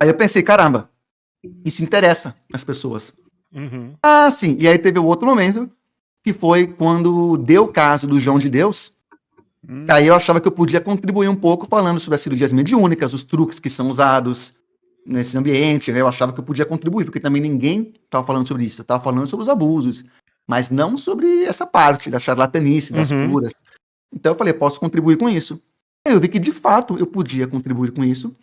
[0.00, 0.90] Aí eu pensei, caramba,
[1.64, 3.12] isso interessa as pessoas.
[3.52, 3.94] Uhum.
[4.02, 4.56] Ah, sim.
[4.58, 5.70] E aí teve o outro momento,
[6.22, 8.92] que foi quando deu o caso do João de Deus.
[9.66, 9.86] Hum.
[9.88, 13.22] Aí eu achava que eu podia contribuir um pouco falando sobre as cirurgias mediúnicas, os
[13.22, 14.54] truques que são usados
[15.06, 15.92] nesse ambiente.
[15.92, 16.00] né?
[16.00, 18.80] Eu achava que eu podia contribuir, porque também ninguém estava falando sobre isso.
[18.80, 20.04] Eu estava falando sobre os abusos,
[20.46, 23.30] mas não sobre essa parte da charlatanice, das Uhum.
[23.32, 23.54] curas.
[24.12, 25.62] Então eu falei, posso contribuir com isso.
[26.06, 28.36] Aí eu vi que de fato eu podia contribuir com isso.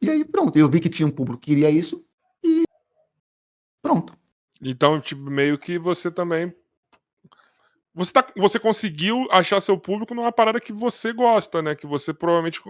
[0.00, 2.04] E aí pronto, eu vi que tinha um público que queria isso
[2.44, 2.64] e
[3.82, 4.12] pronto.
[4.60, 6.54] Então, tipo, meio que você também.
[7.94, 11.74] Você, tá, você conseguiu achar seu público numa parada que você gosta, né?
[11.74, 12.60] Que você provavelmente.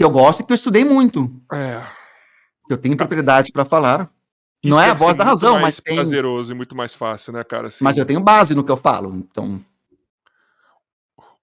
[0.00, 1.30] Que eu gosto e que eu estudei muito.
[1.52, 1.82] É.
[2.70, 4.10] Eu tenho propriedade para falar.
[4.64, 5.94] Isso Não é a voz da razão, mais mas tem.
[5.94, 7.66] prazeroso e muito mais fácil, né, cara?
[7.66, 9.62] Assim, Mas eu tenho base no que eu falo, então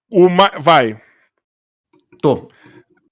[0.09, 0.49] o ma...
[0.59, 0.99] Vai.
[2.19, 2.49] tô.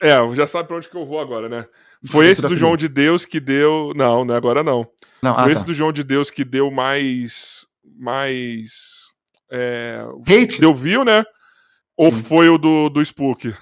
[0.02, 1.68] É, já sabe pra onde que eu vou agora, né?
[2.08, 3.94] Foi esse do João de Deus que deu.
[3.96, 4.88] Não, não é agora não.
[5.22, 5.68] Não, Foi ah, esse tá.
[5.68, 7.68] do João de Deus que deu mais.
[7.84, 9.12] Mais.
[9.52, 10.04] É...
[10.22, 11.24] Hate, Deu view, né?
[11.96, 12.24] Ou Sim.
[12.24, 13.54] foi o do, do Spook?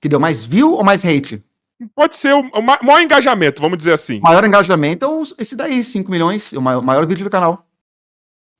[0.00, 1.42] Que deu mais view ou mais hate?
[1.94, 4.18] Pode ser o, o ma- maior engajamento, vamos dizer assim.
[4.20, 7.64] Maior engajamento é o- esse daí, 5 milhões, o maior, maior vídeo do canal.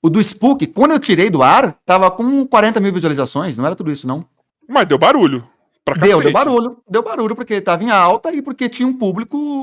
[0.01, 3.75] O do Spook, quando eu tirei do ar, tava com 40 mil visualizações, não era
[3.75, 4.25] tudo isso, não.
[4.69, 5.49] Mas deu barulho.
[5.85, 6.23] Pra Deu, cacete.
[6.25, 6.83] deu barulho.
[6.89, 9.63] Deu barulho porque ele tava em alta e porque tinha um público.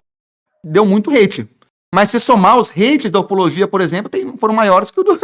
[0.64, 1.48] Deu muito hate.
[1.94, 5.18] Mas se somar os hates da ufologia, por exemplo, tem- foram maiores que o do.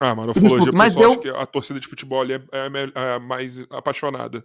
[0.00, 4.42] Ah, mano, ufologia, mas deu- a torcida de futebol ali é, é é mais apaixonada.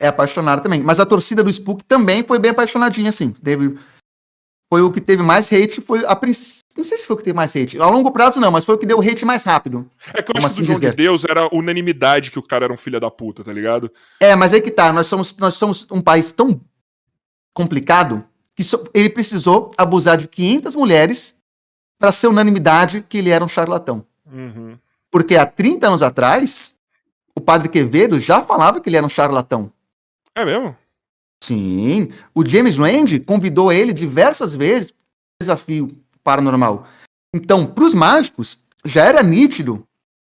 [0.00, 0.82] É apaixonado também.
[0.82, 3.30] Mas a torcida do Spook também foi bem apaixonadinha, assim.
[3.30, 3.78] Teve.
[4.72, 6.34] Foi o que teve mais hate, foi a princ...
[6.74, 7.78] Não sei se foi o que teve mais hate.
[7.78, 9.86] A longo prazo não, mas foi o que deu hate mais rápido.
[10.14, 10.90] É que eu acho que assim do João dizer?
[10.92, 13.92] de Deus era unanimidade que o cara era um filho da puta, tá ligado?
[14.18, 14.90] É, mas aí que tá.
[14.90, 16.58] Nós somos, nós somos um país tão
[17.54, 18.24] complicado
[18.56, 21.34] que só- ele precisou abusar de 500 mulheres
[21.98, 24.04] para ser unanimidade que ele era um charlatão.
[24.30, 24.78] Uhum.
[25.10, 26.74] Porque há 30 anos atrás,
[27.36, 29.70] o padre Quevedo já falava que ele era um charlatão.
[30.36, 30.76] É mesmo?
[31.42, 32.10] Sim.
[32.34, 34.98] O James Randi convidou ele diversas vezes para
[35.42, 35.88] desafio
[36.22, 36.86] paranormal.
[37.34, 39.86] Então, para os mágicos, já era nítido,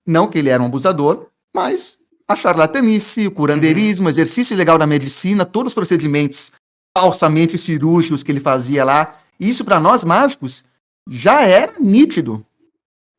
[0.08, 1.98] não que ele era um abusador, mas
[2.28, 6.52] a charlatanice, o curandeirismo, o exercício ilegal da medicina, todos os procedimentos
[6.98, 10.64] falsamente cirúrgicos que ele fazia lá, isso para nós mágicos
[11.08, 12.46] já era nítido.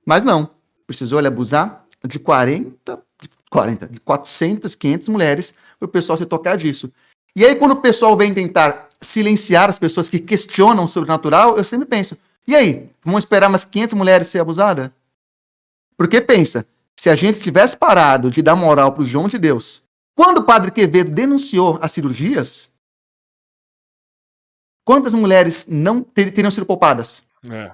[0.07, 0.49] Mas não.
[0.87, 5.55] precisou ele abusar de 40, de 40, de 400, 500 mulheres
[5.87, 6.93] para o pessoal se tocar disso.
[7.37, 11.65] E aí, quando o pessoal vem tentar silenciar as pessoas que questionam o sobrenatural, eu
[11.65, 12.17] sempre penso:
[12.47, 14.91] e aí, vamos esperar umas 500 mulheres ser abusadas?
[15.97, 16.67] Porque pensa,
[16.99, 19.83] se a gente tivesse parado de dar moral para o João de Deus,
[20.15, 22.73] quando o padre Quevedo denunciou as cirurgias,
[24.85, 27.25] quantas mulheres não ter, teriam sido poupadas?
[27.51, 27.73] É.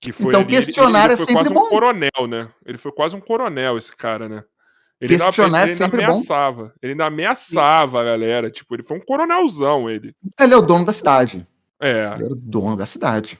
[0.00, 1.66] Que foi Então, ali, questionar ele, ele é sempre quase bom.
[1.66, 2.50] um coronel, né?
[2.64, 4.44] Ele foi quase um coronel, esse cara, né?
[5.00, 6.12] Ele Questionar é ele sempre bom.
[6.12, 6.74] ameaçava.
[6.82, 8.50] Ele ainda ameaçava a galera.
[8.50, 10.14] Tipo, ele foi um coronelzão, ele.
[10.38, 11.46] Ele é o dono da cidade.
[11.80, 12.12] É.
[12.14, 13.38] Ele era o dono da cidade.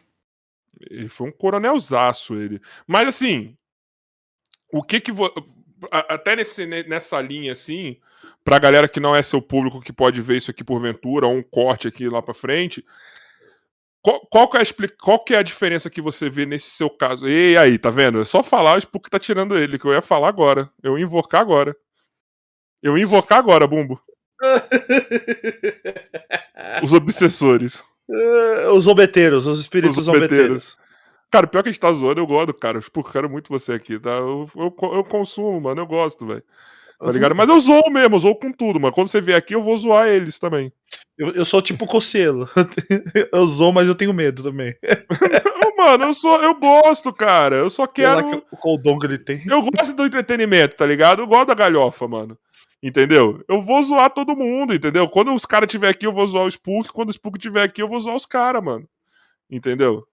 [0.88, 2.60] Ele foi um coronelzaço, ele.
[2.86, 3.54] Mas assim,
[4.72, 5.30] o que que vo...
[5.90, 7.98] até nesse, ne- nessa linha assim,
[8.42, 11.42] pra galera que não é seu público que pode ver isso aqui porventura, ou um
[11.42, 12.82] corte aqui lá pra frente,
[14.02, 14.64] qual, qual, que é a,
[15.00, 17.28] qual que é a diferença que você vê nesse seu caso?
[17.28, 18.20] E aí, tá vendo?
[18.20, 20.70] É só falar o Spook tá tirando ele, que eu ia falar agora.
[20.82, 21.76] Eu ia invocar agora.
[22.82, 24.00] Eu ia invocar agora, Bumbo.
[26.82, 27.84] Os obsessores.
[28.10, 30.76] Eh, os zombeteiros, os espíritos Os zombeteiros.
[31.30, 32.80] Cara, pior que a gente tá zoando, eu gosto, cara.
[32.80, 34.10] Tipo, eu quero muito você aqui, tá?
[34.10, 36.42] Eu, eu, eu consumo, mano, eu gosto, velho.
[37.00, 37.34] Tá ligado?
[37.34, 38.92] Mas eu zoo mesmo, eu zoo com tudo, mano.
[38.94, 40.70] Quando você vier aqui, eu vou zoar eles também.
[41.16, 42.48] Eu, eu sou tipo Cocielo.
[43.32, 44.74] Eu zoo, mas eu tenho medo também.
[45.76, 47.56] Mano, eu sou, eu gosto, cara.
[47.56, 48.22] Eu só Quero...
[48.22, 48.44] quero.
[48.52, 49.42] O coldom que ele tem.
[49.46, 51.22] Eu gosto do entretenimento, tá ligado?
[51.22, 52.38] Eu gosto da galhofa, mano.
[52.82, 53.42] Entendeu?
[53.48, 55.08] Eu vou zoar todo mundo, entendeu?
[55.08, 56.92] Quando os caras estiver aqui, eu vou zoar o Spook.
[56.92, 58.86] Quando o Spook estiver aqui, eu vou zoar os caras, mano.
[59.50, 60.06] Entendeu?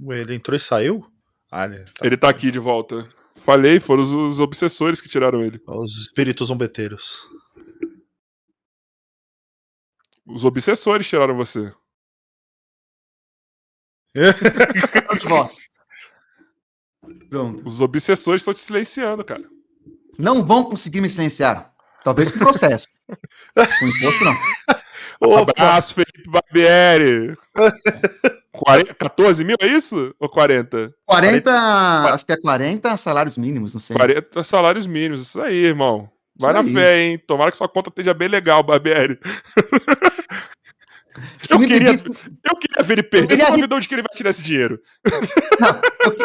[0.00, 1.06] Ué, ele entrou e saiu?
[1.50, 1.84] Ah, né?
[1.96, 2.04] Tá.
[2.04, 3.08] Ele tá aqui de volta.
[3.36, 5.60] Falei, foram os, os obsessores que tiraram ele.
[5.66, 7.28] Os espíritos zombeteiros.
[10.26, 11.72] Os obsessores tiraram você.
[15.20, 15.58] de voz.
[17.28, 17.66] Pronto.
[17.66, 19.44] Os obsessores estão te silenciando, cara.
[20.18, 21.72] Não vão conseguir me silenciar.
[22.02, 22.88] Talvez com processo.
[23.54, 24.34] com imposto, não.
[25.20, 27.36] Opa, Abraço, Felipe Barbieri.
[28.56, 30.14] 40, 14 mil, é isso?
[30.18, 30.94] Ou 40?
[31.06, 31.50] 40,
[32.12, 33.96] acho que é 40 salários mínimos, não sei.
[33.96, 35.20] 40 salários mínimos.
[35.22, 36.10] Isso aí, irmão.
[36.38, 36.74] Vai Isso na aí.
[36.74, 37.18] fé, hein?
[37.26, 39.18] Tomara que sua conta esteja bem legal, Barbieri.
[41.50, 42.04] Eu queria- pedisse-
[42.44, 44.14] Eu queria ver ele perder queria só pra rir- ver de onde que ele vai
[44.14, 44.80] tirar esse dinheiro.
[45.58, 46.24] Não, eu, que-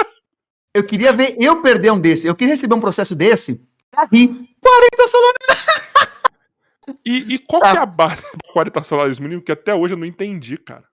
[0.76, 2.28] eu queria ver eu perder um desse.
[2.28, 3.54] Eu queria receber um processo desse
[4.12, 4.28] rir.
[4.60, 5.66] 40 salários.
[7.06, 7.72] E, e qual Tá.
[7.72, 10.84] que é a base para 40 salários mínimos que até hoje eu não entendi, cara?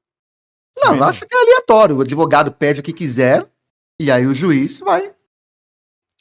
[0.90, 1.96] Não, eu acho que é aleatório.
[1.96, 3.46] O advogado pede o que quiser
[4.00, 5.12] e aí o juiz vai.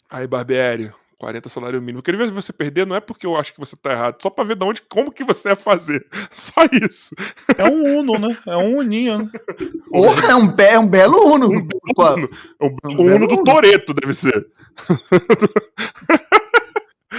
[0.09, 1.99] Aí, Barbieri, 40 salário mínimo.
[1.99, 4.29] Eu queria ver você perder, não é porque eu acho que você tá errado, só
[4.29, 6.05] pra ver de onde, como que você ia fazer.
[6.31, 7.13] Só isso.
[7.57, 8.37] é um Uno, né?
[8.45, 9.29] É um Uninho, né?
[9.89, 11.47] Porra, é um, be- é um belo Uno.
[11.49, 11.67] Um
[11.97, 12.29] Uno.
[12.61, 13.43] É um, Um um belo Uno do Uno.
[13.43, 14.47] Toreto, deve ser.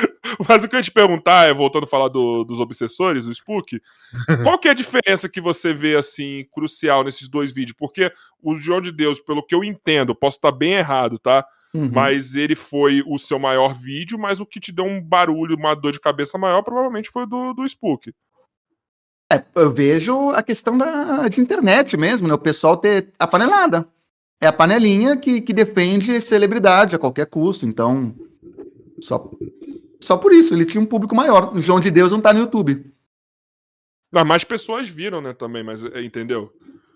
[0.49, 3.33] Mas o que eu ia te perguntar, é, voltando a falar do- dos obsessores, do
[3.33, 3.81] Spook,
[4.43, 7.77] qual que é a diferença que você vê, assim, crucial nesses dois vídeos?
[7.79, 8.12] Porque
[8.43, 11.45] o João de Deus, pelo que eu entendo, posso estar bem errado, tá?
[11.75, 11.91] Uhum.
[11.93, 15.75] Mas ele foi o seu maior vídeo, mas o que te deu um barulho, uma
[15.75, 18.12] dor de cabeça maior, provavelmente foi o do, do Spook.
[19.31, 22.35] É, eu vejo a questão da, de internet mesmo, né?
[22.35, 23.87] O pessoal ter a panelada.
[24.41, 27.66] É a panelinha que, que defende celebridade a qualquer custo.
[27.66, 28.15] Então,
[29.03, 29.31] só,
[30.01, 31.55] só por isso, ele tinha um público maior.
[31.55, 32.93] O João de Deus não tá no YouTube.
[34.15, 36.53] Ah, mais pessoas viram, né, também, mas é, entendeu?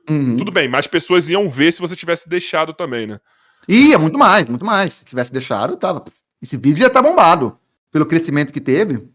[0.09, 0.37] Uhum.
[0.37, 3.21] Tudo bem, mais pessoas iam ver se você tivesse deixado também, né?
[3.69, 4.95] Ia, muito mais, muito mais.
[4.95, 6.05] Se tivesse deixado, tava.
[6.41, 7.57] Esse vídeo já tá bombado.
[7.91, 9.07] Pelo crescimento que teve,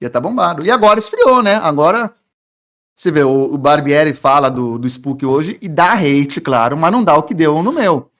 [0.00, 0.64] ia tá bombado.
[0.64, 1.56] E agora esfriou, né?
[1.56, 2.14] Agora,
[2.94, 6.92] você vê, o, o Barbieri fala do, do Spook hoje e dá hate, claro, mas
[6.92, 8.10] não dá o que deu no meu.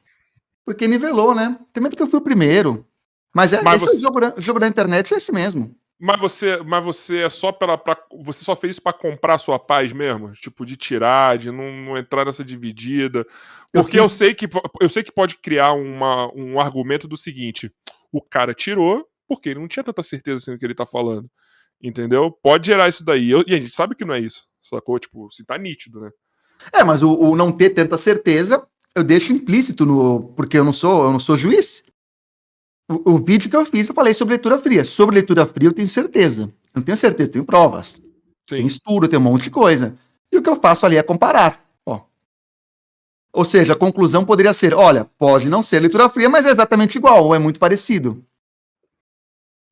[0.65, 1.59] Porque nivelou, né?
[1.73, 2.87] Também porque eu fui o primeiro.
[3.35, 5.75] Mas, é, Mas esse é você- o jogo, jogo da internet, é esse mesmo.
[5.99, 7.79] Mas você, mas você é só pela.
[7.79, 10.33] Pra, você só fez isso pra comprar sua paz mesmo?
[10.33, 13.27] Tipo, de tirar, de não, não entrar nessa dividida.
[13.73, 14.49] Eu Porque eu, fiz- sei que
[14.81, 17.73] eu sei que pode criar uma, um argumento do seguinte:
[18.13, 21.29] o cara tirou porque ele não tinha tanta certeza assim do que ele tá falando.
[21.83, 22.31] Entendeu?
[22.31, 23.31] Pode gerar isso daí.
[23.31, 24.45] Eu- e a gente sabe que não é isso.
[24.63, 24.99] Sacou?
[24.99, 26.11] Tipo, se tá nítido, né?
[26.73, 28.67] É, mas o, o não ter tanta certeza,
[28.97, 30.33] eu deixo implícito no.
[30.35, 31.83] Porque eu não sou, eu não sou juiz.
[32.91, 34.85] O, o vídeo que eu fiz, eu falei sobre leitura fria.
[34.85, 36.43] Sobre leitura fria, eu tenho certeza.
[36.43, 38.01] Eu não tenho certeza, eu tenho provas.
[38.47, 38.67] Tem Sim.
[38.67, 39.97] estudo, tem um monte de coisa.
[40.31, 41.65] E o que eu faço ali é comparar.
[41.87, 42.01] Ó.
[43.33, 46.97] Ou seja, a conclusão poderia ser: olha, pode não ser leitura fria, mas é exatamente
[46.97, 48.23] igual, ou é muito parecido.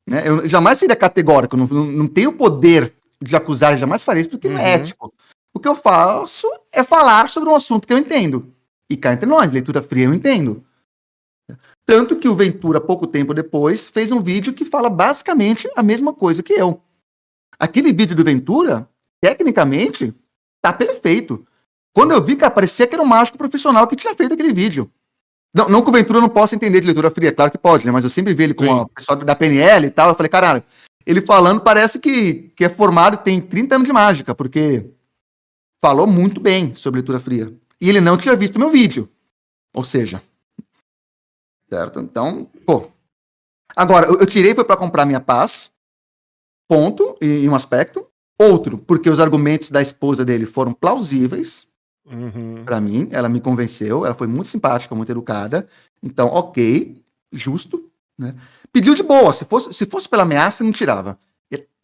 [0.09, 0.27] Né?
[0.27, 4.57] Eu jamais seria categórico, não, não, tenho poder de acusar, jamais farei isso porque não
[4.57, 4.67] é Uhum.
[4.67, 5.13] ético.
[5.53, 8.51] O que eu faço é falar sobre um assunto que eu entendo.
[8.89, 10.63] E cá entre nós, leitura fria eu entendo.
[11.85, 16.13] Tanto que o Ventura, pouco tempo depois, fez um vídeo que fala basicamente a mesma
[16.13, 16.81] coisa que eu.
[17.59, 18.89] Aquele vídeo do Ventura,
[19.21, 20.13] tecnicamente,
[20.61, 21.45] tá perfeito.
[21.93, 24.89] Quando eu vi que aparecia que era um mágico profissional que tinha feito aquele vídeo.
[25.53, 27.91] Não, não que o Ventura não possa entender de leitura fria, claro que pode, né?
[27.91, 30.09] Mas eu sempre vi ele com o pessoal da PNL e tal.
[30.09, 30.63] Eu falei, caralho,
[31.05, 34.89] ele falando parece que, que é formado e tem 30 anos de mágica, porque
[35.79, 37.53] falou muito bem sobre leitura fria.
[37.79, 39.07] E ele não tinha visto meu vídeo.
[39.75, 40.23] Ou seja,
[41.73, 41.99] certo?
[41.99, 42.87] Então, pô.
[43.75, 45.71] Agora, eu, eu tirei foi para comprar minha paz,
[46.67, 48.05] ponto, em, em um aspecto.
[48.39, 51.67] Outro, porque os argumentos da esposa dele foram plausíveis,
[52.05, 52.65] Uhum.
[52.65, 55.67] Pra mim, ela me convenceu, ela foi muito simpática, muito educada.
[56.01, 57.01] Então, ok,
[57.31, 58.35] justo, né?
[58.71, 61.17] Pediu de boa, se fosse, se fosse pela ameaça, não tirava.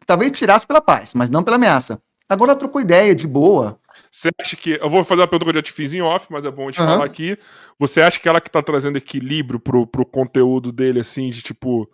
[0.06, 2.02] Talvez tirasse pela paz, mas não pela ameaça.
[2.28, 3.80] Agora ela trocou ideia de boa.
[4.12, 4.80] Você acha que.
[4.82, 6.64] Eu vou fazer uma pergunta que eu já te fiz em off, mas é bom
[6.64, 6.94] a gente Aham.
[6.94, 7.38] falar aqui.
[7.78, 11.90] Você acha que ela que tá trazendo equilíbrio pro, pro conteúdo dele, assim, de tipo,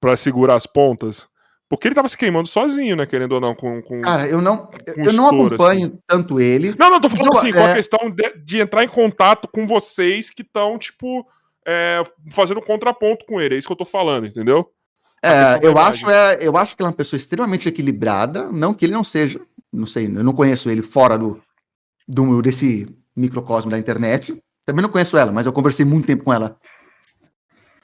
[0.00, 1.28] pra segurar as pontas?
[1.68, 3.06] Porque ele tava se queimando sozinho, né?
[3.06, 3.80] Querendo ou não, com.
[3.82, 4.00] com...
[4.00, 6.74] Cara, eu não, eu não estouro, acompanho tanto ele.
[6.76, 9.64] Não, não, tô falando assim, com a é- questão de, de entrar em contato com
[9.68, 11.24] vocês que estão, tipo,
[11.64, 12.02] é,
[12.32, 13.54] fazendo contraponto com ele.
[13.54, 14.68] É isso que eu tô falando, entendeu?
[15.22, 18.50] É, eu, acho, é, eu acho que ela é uma pessoa extremamente equilibrada.
[18.50, 19.40] Não que ele não seja.
[19.72, 21.40] Não sei, eu não conheço ele fora do,
[22.10, 24.36] do desse microcosmo da internet.
[24.66, 26.56] Também não conheço ela, mas eu conversei muito tempo com ela.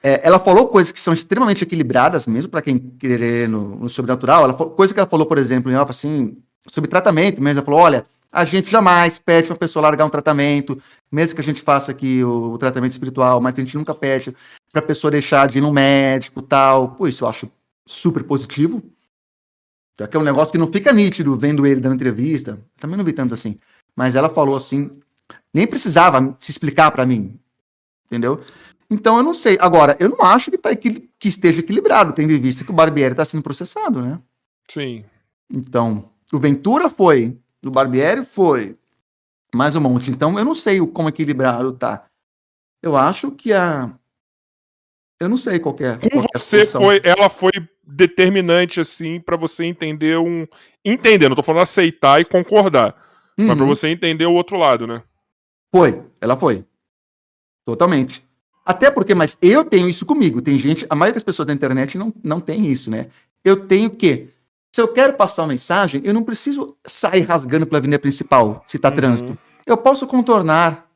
[0.03, 4.43] É, ela falou coisas que são extremamente equilibradas, mesmo para quem querer no, no sobrenatural.
[4.43, 6.37] Ela, coisa que ela falou, por exemplo, em off, assim,
[6.69, 7.59] sobre tratamento mesmo.
[7.59, 10.81] Ela falou: olha, a gente jamais pede para a pessoa largar um tratamento,
[11.11, 14.35] mesmo que a gente faça aqui o, o tratamento espiritual, mas a gente nunca pede
[14.71, 16.89] para a pessoa deixar de ir no médico tal.
[16.89, 17.49] Pô, isso eu acho
[17.85, 18.83] super positivo.
[19.99, 22.59] Já que é um negócio que não fica nítido vendo ele dando entrevista.
[22.79, 23.57] Também não vi tantos assim.
[23.95, 24.91] Mas ela falou assim,
[25.53, 27.39] nem precisava se explicar para mim.
[28.05, 28.41] Entendeu?
[28.89, 29.57] Então eu não sei.
[29.59, 32.75] Agora, eu não acho que, tá equil- que esteja equilibrado, tendo em vista que o
[32.75, 34.19] Barbieri está sendo processado, né?
[34.69, 35.03] Sim.
[35.49, 38.77] Então, o Ventura foi, o Barbieri foi,
[39.53, 40.11] mais um monte.
[40.11, 42.05] Então, eu não sei o como equilibrado tá.
[42.81, 43.93] Eu acho que a.
[45.19, 45.93] Eu não sei qual que é.
[45.97, 46.81] Com qual que é a você solução.
[46.81, 47.51] foi, ela foi
[47.83, 50.45] determinante, assim, pra você entender um.
[50.85, 52.95] Entender, não tô falando aceitar e concordar.
[53.37, 53.67] Mas pra Uhum.
[53.67, 55.03] você entender o outro lado, né?
[55.73, 56.63] Foi, ela foi.
[57.65, 58.25] Totalmente.
[58.65, 60.41] Até porque, mas eu tenho isso comigo.
[60.41, 63.07] Tem gente, a maioria das pessoas da internet não, não tem isso, né?
[63.43, 64.29] Eu tenho que.
[64.75, 68.77] Se eu quero passar uma mensagem, eu não preciso sair rasgando pela avenida principal, se
[68.77, 68.95] tá Uhum.
[68.95, 69.37] trânsito.
[69.65, 70.86] Eu posso contornar.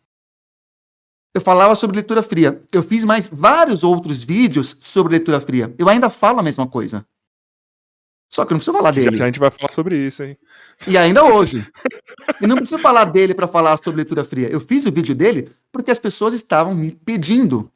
[1.33, 2.61] Eu falava sobre leitura fria.
[2.71, 5.73] Eu fiz mais vários outros vídeos sobre leitura fria.
[5.77, 7.05] Eu ainda falo a mesma coisa.
[8.29, 9.17] Só que eu não preciso falar dele.
[9.17, 10.37] já a gente vai falar sobre isso, hein?
[10.87, 11.67] E ainda hoje.
[12.41, 14.47] E não preciso falar dele para falar sobre leitura fria.
[14.49, 17.69] Eu fiz o vídeo dele porque as pessoas estavam me pedindo.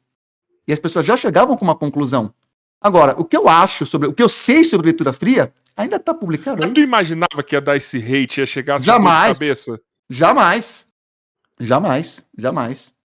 [0.66, 2.32] E as pessoas já chegavam com uma conclusão.
[2.80, 4.08] Agora, o que eu acho sobre.
[4.08, 6.72] O que eu sei sobre leitura fria ainda está publicado aí.
[6.72, 9.38] tu imaginava que ia dar esse hate, ia chegar assim Jamais.
[9.38, 9.80] cabeça?
[10.08, 10.86] Jamais.
[11.60, 12.24] Jamais.
[12.36, 12.95] Jamais.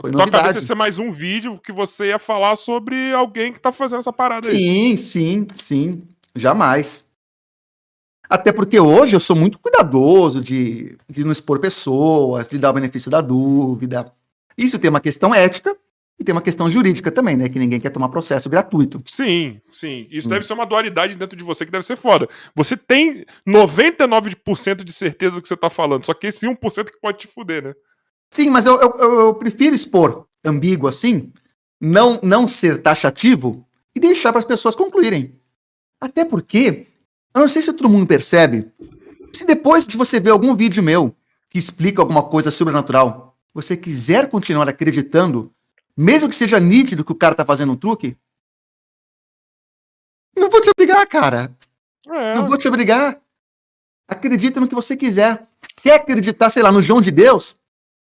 [0.00, 0.30] Foi Tua novidade.
[0.44, 3.98] cabeça ia ser mais um vídeo que você ia falar sobre alguém que tá fazendo
[3.98, 4.56] essa parada aí.
[4.58, 6.02] Sim, sim, sim.
[6.34, 7.06] Jamais.
[8.28, 12.72] Até porque hoje eu sou muito cuidadoso de, de não expor pessoas, de dar o
[12.72, 14.10] benefício da dúvida.
[14.56, 15.76] Isso tem uma questão ética
[16.18, 17.48] e tem uma questão jurídica também, né?
[17.50, 19.02] Que ninguém quer tomar processo gratuito.
[19.06, 20.06] Sim, sim.
[20.10, 20.30] Isso Hum.
[20.30, 22.26] deve ser uma dualidade dentro de você que deve ser foda.
[22.56, 27.00] Você tem 99% de certeza do que você tá falando, só que esse 1% que
[27.00, 27.74] pode te fuder, né?
[28.32, 31.30] Sim, mas eu, eu, eu- prefiro expor ambíguo assim,
[31.78, 35.38] não, não ser taxativo e deixar para as pessoas concluírem.
[36.00, 36.86] Até porque,
[37.34, 38.72] eu não sei se todo mundo percebe,
[39.34, 41.14] se depois de você ver algum vídeo meu
[41.50, 45.52] que explica alguma coisa sobrenatural, você quiser continuar acreditando,
[45.94, 48.16] mesmo que seja nítido que o cara tá fazendo um truque,
[50.34, 51.54] não vou te obrigar, cara.
[52.08, 53.20] É, Não vou te obrigar.
[54.08, 55.46] Acredita no que você quiser.
[55.82, 57.56] Quer acreditar, sei lá, no João de Deus?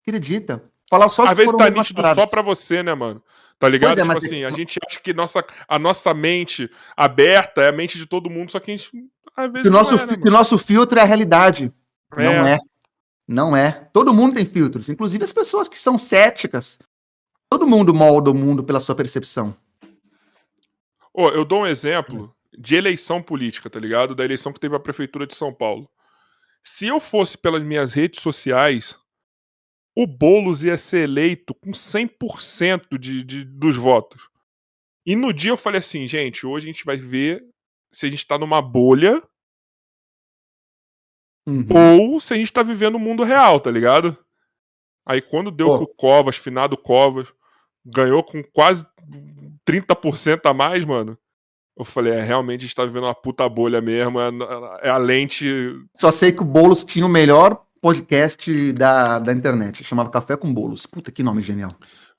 [0.08, 0.64] Acredita.
[0.90, 2.22] Falar só às vezes tá nítido paradas.
[2.24, 3.22] só pra você, né, mano?
[3.58, 3.92] Tá ligado?
[3.96, 7.70] Pois é, tipo mas- assim, a gente acha que nossa, a nossa mente aberta é
[7.70, 8.92] a mente de todo mundo, só que a gente.
[9.36, 11.74] Às vezes Que o, nosso, é, né, que nosso filtro é a realidade.
[12.16, 12.24] mano?
[12.32, 12.54] Não É.
[12.54, 12.58] é.
[13.28, 13.72] Não é.
[13.92, 16.78] Todo mundo tem filtros, inclusive as pessoas que são céticas.
[17.50, 19.56] Todo mundo molda o mundo pela sua percepção.
[21.14, 24.14] Ô, eu dou um exemplo de eleição política, tá ligado?
[24.14, 25.90] Da eleição que teve a prefeitura de São Paulo.
[26.62, 28.98] Se eu fosse pelas minhas redes sociais,
[29.96, 34.28] o Boulos ia ser eleito com 100% de, de, dos votos.
[35.06, 37.46] E no dia eu falei assim, gente, hoje a gente vai ver
[37.94, 39.22] se a gente tá numa bolha
[41.48, 41.68] Uhum.
[42.02, 44.18] ou se a gente tá vivendo o mundo real, tá ligado?
[45.06, 45.78] Aí quando deu Pô.
[45.78, 47.32] com o Covas, finado Covas,
[47.86, 48.84] ganhou com quase
[49.66, 51.18] 30% a mais, mano.
[51.78, 54.20] Eu falei, é, realmente a gente tá vivendo uma puta bolha mesmo.
[54.20, 54.30] É,
[54.84, 55.46] é a lente.
[55.96, 59.84] Só sei que o Boulos tinha o melhor podcast da, da internet.
[59.84, 60.88] Chamava Café com Bolos.
[60.88, 61.76] Puta que nome genial.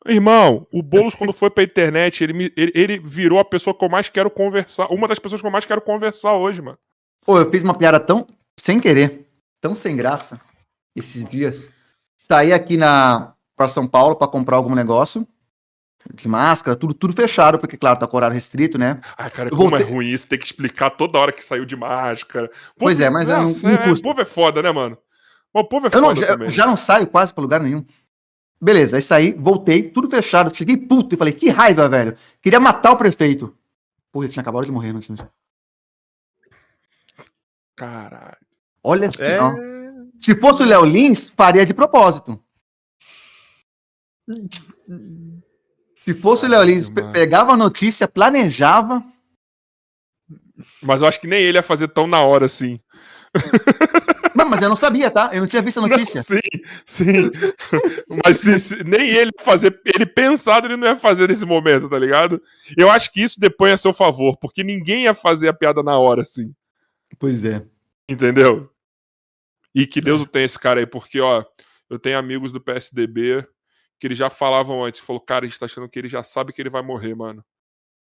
[0.07, 3.85] Irmão, o Boulos, quando foi pra internet, ele, me, ele, ele, virou a pessoa que
[3.85, 4.87] eu mais quero conversar.
[4.93, 6.79] Uma das pessoas que eu mais quero conversar hoje, mano.
[7.25, 8.25] Pô, eu fiz uma piada tão
[8.57, 9.27] sem querer,
[9.61, 10.41] tão sem graça,
[10.95, 11.69] esses dias.
[12.17, 15.27] Saí aqui na para São Paulo para comprar algum negócio
[16.15, 19.01] de máscara, tudo, tudo fechado, porque, claro, tá com horário restrito, né?
[19.19, 19.87] Ai, cara, como é voltei...
[19.89, 22.49] é ruim isso, ter que explicar toda hora que saiu de máscara.
[22.79, 24.97] pois é, mas é, não, não é, O povo é foda, né, mano?
[25.59, 27.83] O povo é eu não, já, já, não saio quase pra lugar nenhum.
[28.61, 32.15] Beleza, aí saí, voltei, tudo fechado, cheguei puto e falei, que raiva, velho.
[32.43, 33.57] Queria matar o prefeito.
[34.13, 34.95] Pô, ele tinha acabado de morrer.
[37.75, 38.37] Caralho.
[38.83, 39.39] Olha, é...
[40.21, 42.39] se fosse o Léo Lins, faria de propósito.
[46.01, 49.03] Se fosse o Léo Lins, pegava a notícia, planejava.
[50.83, 52.79] Mas eu acho que nem ele ia fazer tão na hora assim.
[54.37, 55.31] Não, mas eu não sabia, tá?
[55.33, 56.23] Eu não tinha visto a notícia.
[56.29, 56.41] Não,
[56.85, 57.81] sim, sim.
[58.25, 61.99] mas se, se, nem ele fazer, ele pensado, ele não ia fazer nesse momento, tá
[61.99, 62.43] ligado?
[62.77, 65.99] Eu acho que isso depõe a seu favor, porque ninguém ia fazer a piada na
[65.99, 66.55] hora, assim.
[67.19, 67.65] Pois é.
[68.07, 68.71] Entendeu?
[69.75, 71.43] E que Deus o tenha esse cara aí, porque, ó,
[71.89, 73.47] eu tenho amigos do PSDB
[73.99, 76.53] que eles já falavam antes, falou, cara, a gente tá achando que ele já sabe
[76.53, 77.45] que ele vai morrer, mano.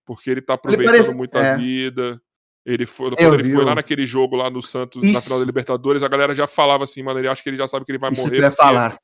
[0.04, 1.14] Porque ele tá aproveitando ele parece...
[1.16, 1.50] muito é.
[1.50, 2.22] a vida.
[2.64, 5.12] Ele foi, quando ele foi lá naquele jogo lá no Santos, Isso.
[5.12, 7.66] na final da Libertadores, a galera já falava assim, mano, ele acha que ele já
[7.66, 8.40] sabe que ele vai Isso morrer.
[8.40, 8.98] Vai falar.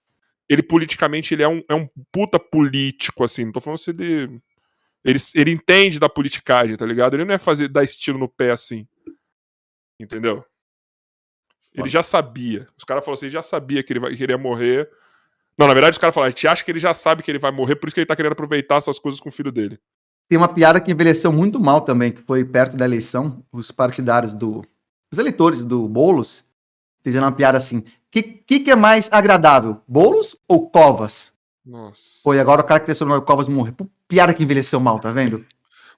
[0.49, 4.41] Ele politicamente, ele é um, é um puta político, assim, não tô falando se ele...
[5.05, 7.15] Ele, ele entende da politicagem, tá ligado?
[7.15, 8.87] Ele não é fazer, dar estilo no pé assim.
[9.99, 10.45] Entendeu?
[11.73, 12.69] Ele já sabia.
[12.77, 14.91] Os caras falaram assim, ele já sabia que ele, vai, que ele ia morrer.
[15.57, 17.39] Não, na verdade, os caras falaram, a gente acha que ele já sabe que ele
[17.39, 19.79] vai morrer, por isso que ele tá querendo aproveitar essas coisas com o filho dele.
[20.29, 24.35] Tem uma piada que envelheceu muito mal também, que foi perto da eleição, os partidários
[24.35, 24.65] do.
[25.11, 26.45] Os eleitores do Boulos
[27.03, 31.33] fizeram uma piada assim: que, que, que é mais agradável, Boulos ou Covas?
[31.65, 32.21] Nossa.
[32.23, 33.75] Foi agora o cara que tem sobrenome Covas morrer.
[34.07, 35.45] Piada que envelheceu mal, tá vendo?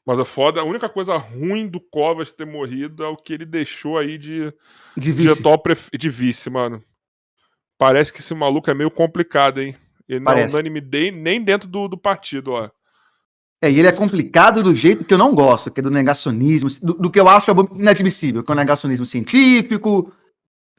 [0.05, 3.45] Mas a foda, a única coisa ruim do Covas ter morrido é o que ele
[3.45, 4.53] deixou aí de,
[4.97, 5.43] de vice.
[5.93, 6.83] De, de vice, mano.
[7.79, 9.77] Parece que esse maluco é meio complicado, hein?
[10.09, 10.81] Ele não é unânime
[11.13, 12.71] nem dentro do, do partido, ó.
[13.63, 16.71] É, e ele é complicado do jeito que eu não gosto, que é do negacionismo,
[16.83, 20.13] do, do que eu acho inadmissível, que é o negacionismo científico,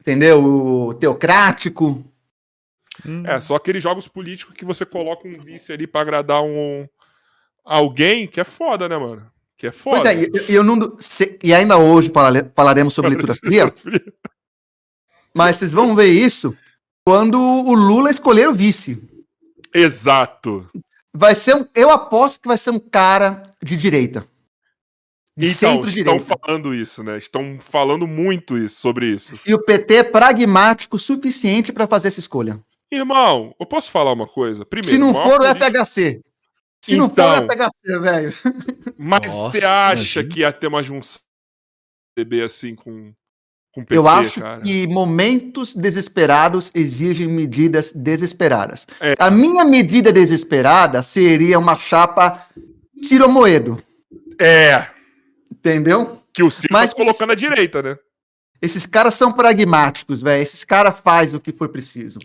[0.00, 0.42] entendeu?
[0.42, 2.04] O teocrático.
[3.06, 3.24] Hum.
[3.24, 6.86] É, só aqueles jogos políticos que você coloca um vice ali para agradar um
[7.64, 9.30] alguém que é foda, né, mano?
[9.56, 10.02] Que é foda.
[10.02, 10.96] Pois é, e, eu não.
[10.98, 13.72] Se, e ainda hoje falare, falaremos sobre leitura fria.
[15.32, 16.56] mas vocês vão ver isso
[17.06, 19.00] quando o Lula escolher o vice.
[19.72, 20.68] Exato.
[21.14, 24.26] Vai ser um, eu aposto que vai ser um cara de direita.
[25.36, 26.20] De então, centro-direita.
[26.22, 27.16] Estão falando isso, né?
[27.16, 29.38] Estão falando muito isso, sobre isso.
[29.46, 32.60] E o PT é pragmático o suficiente para fazer essa escolha.
[32.90, 34.66] Irmão, eu posso falar uma coisa?
[34.66, 36.22] Primeiro, se não for o FHC.
[36.82, 38.32] Se então, não for o FHC, velho.
[38.98, 40.28] Mas você acha imagina.
[40.28, 41.20] que ia ter uma junção
[42.44, 43.14] assim com
[43.74, 44.60] PT, eu acho cara.
[44.60, 48.86] que momentos desesperados exigem medidas desesperadas.
[49.00, 49.14] É.
[49.18, 52.46] A minha medida desesperada seria uma chapa
[53.02, 53.82] Ciro Moedo.
[54.40, 54.86] É.
[55.50, 56.22] Entendeu?
[56.34, 57.96] Que o Ciro Mas tá colocando à direita, né?
[58.60, 60.42] Esses caras são pragmáticos, velho.
[60.42, 62.18] Esses caras fazem o que foi preciso.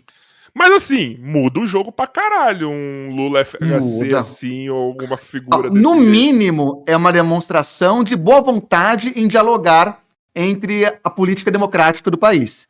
[0.54, 2.68] Mas assim, muda o jogo pra caralho.
[2.68, 4.18] Um Lula FHC muda.
[4.18, 5.70] assim, ou alguma figura.
[5.70, 10.02] No mínimo, é uma demonstração de boa vontade em dialogar
[10.38, 12.68] entre a política democrática do país.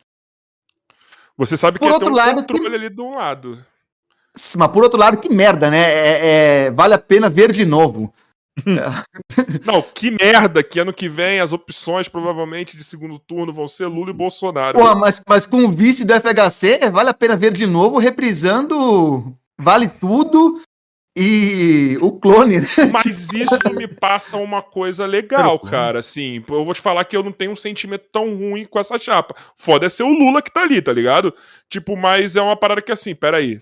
[1.37, 2.75] Você sabe que por outro um lado, controle que...
[2.75, 3.65] ali de um lado.
[4.57, 5.79] Mas por outro lado, que merda, né?
[5.79, 8.13] É, é, vale a pena ver de novo.
[9.65, 13.87] Não, que merda que ano que vem as opções provavelmente de segundo turno vão ser
[13.87, 14.79] Lula e Bolsonaro.
[14.79, 19.33] Porra, mas, mas com o vice do FHC, vale a pena ver de novo reprisando
[19.57, 20.61] Vale Tudo
[21.21, 22.61] e o clone.
[22.61, 22.67] Né?
[22.93, 25.99] Mas isso me passa uma coisa legal, cara.
[25.99, 28.97] Assim, eu vou te falar que eu não tenho um sentimento tão ruim com essa
[28.97, 29.35] chapa.
[29.57, 31.35] Foda é ser o Lula que tá ali, tá ligado?
[31.69, 33.61] Tipo, mas é uma parada que assim, peraí.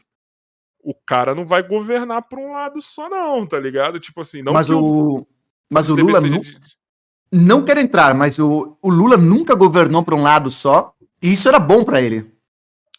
[0.85, 3.99] O cara não vai governar por um lado só, não, tá ligado?
[3.99, 4.53] Tipo assim, não.
[4.53, 4.81] Mas o.
[4.81, 5.27] o...
[5.71, 6.21] Mas o Lula.
[6.21, 6.41] Nu...
[6.41, 6.59] De...
[7.33, 10.93] Não quero entrar, mas o, o Lula nunca governou por um lado só.
[11.23, 12.31] E isso era bom para ele.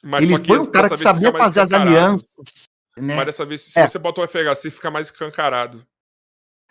[0.04, 2.68] Mas ele foi um cara que sabia fazer as alianças
[3.02, 3.16] né?
[3.16, 3.88] Mas dessa vez, se é.
[3.88, 5.86] você bota o FHC, fica mais escancarado.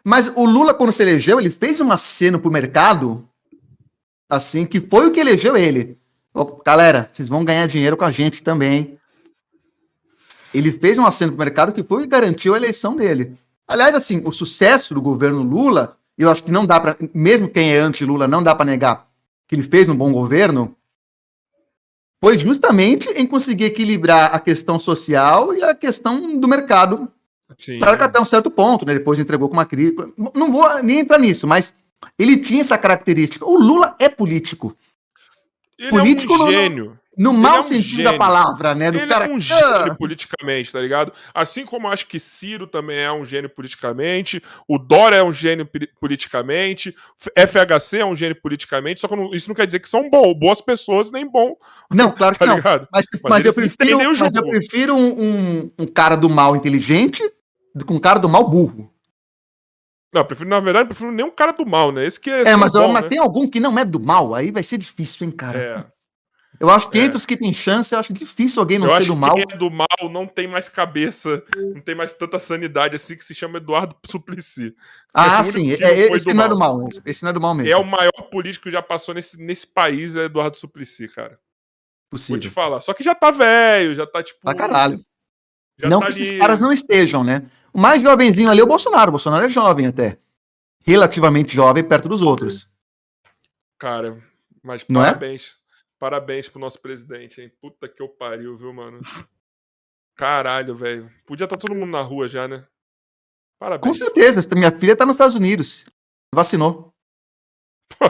[0.05, 3.29] Mas o Lula, quando se elegeu, ele fez uma cena pro mercado,
[4.29, 5.99] assim, que foi o que elegeu ele.
[6.65, 8.99] galera, vocês vão ganhar dinheiro com a gente também.
[10.55, 13.37] Ele fez um aceno pro mercado que foi e garantiu a eleição dele.
[13.67, 17.75] Aliás, assim, o sucesso do governo Lula, eu acho que não dá para, mesmo quem
[17.75, 19.07] é anti-Lula, não dá para negar
[19.47, 20.76] que ele fez um bom governo,
[22.27, 27.09] foi justamente em conseguir equilibrar a questão social e a questão do mercado.
[27.57, 27.79] Sim.
[27.79, 28.95] Claro que até um certo ponto, né?
[28.95, 30.09] Depois entregou com uma crítica.
[30.35, 31.73] Não vou nem entrar nisso, mas
[32.19, 33.47] ele tinha essa característica.
[33.47, 34.77] O Lula é político.
[35.79, 36.99] Ele político é um gênio.
[37.17, 38.13] No mau é um sentido gênio.
[38.13, 38.91] da palavra, né?
[38.91, 39.25] Do Ele cara.
[39.25, 41.13] é um Ah, gênio politicamente, tá ligado?
[41.33, 45.33] Assim como eu acho que Ciro também é um gênio politicamente, o Dória é um
[45.33, 46.95] gênio poli- politicamente,
[47.35, 50.35] FHC é um gênio politicamente, só que não- isso não quer dizer que são bom,
[50.35, 51.57] boas pessoas, nem bom,
[51.91, 52.57] Não, claro que tá não.
[52.57, 52.87] ligado?
[52.93, 57.23] Mas, Mas mas, eu prefiro, mas eu prefiro um, um, um cara do mal inteligente
[57.75, 58.93] do que um cara do mal burro.
[60.13, 62.07] Não, eu prefiro, na verdade, eu prefiro nem um cara do mal, né?
[62.07, 62.43] Esse que é.
[62.49, 63.09] É, mas, bom, mas né?
[63.11, 65.59] tem algum que não é do mal, aí vai ser difícil, hein, cara.
[65.59, 65.96] É.
[66.59, 67.05] Eu acho que É.
[67.05, 69.35] entre os que tem chance, eu acho difícil alguém não eu ser acho do mal.
[69.35, 73.25] quem é do mal não tem mais cabeça, não tem mais tanta sanidade assim que
[73.25, 74.75] se chama Eduardo Suplicy.
[75.15, 75.73] Ah, é o único sim.
[75.73, 76.79] é- esse não é do mal.
[76.79, 77.03] mesmo.
[77.05, 77.71] Esse não é do mal mesmo.
[77.73, 81.39] É o maior político que já passou nesse, nesse país, é Eduardo Suplicy, cara.
[82.11, 82.51] Vou te possível.
[82.51, 82.81] falar.
[82.81, 84.41] Só que já tá velho, já tá tipo.
[84.41, 85.01] Pra caralho.
[85.83, 87.43] não tá que esses ali- caras não estejam, né?
[87.73, 89.09] O mais jovenzinho ali é o Bolsonaro.
[89.09, 90.19] O Bolsonaro é jovem até.
[90.87, 92.71] Relativamente jovem perto dos outros.
[93.79, 94.17] Cara,
[94.63, 95.13] mas Não é?
[96.07, 96.49] Parabéns.
[96.49, 97.51] Pro nosso presidente, hein?
[97.61, 99.01] Puta que eu pariu, viu, mano?
[100.17, 101.11] Caralho, velho.
[101.27, 102.61] Podia estar todo mundo na rua já, né?
[102.61, 102.67] Com
[103.59, 103.99] Parabéns.
[103.99, 104.41] certeza.
[104.55, 105.85] Minha filha tá nos Estados Unidos.
[106.33, 106.95] Vacinou.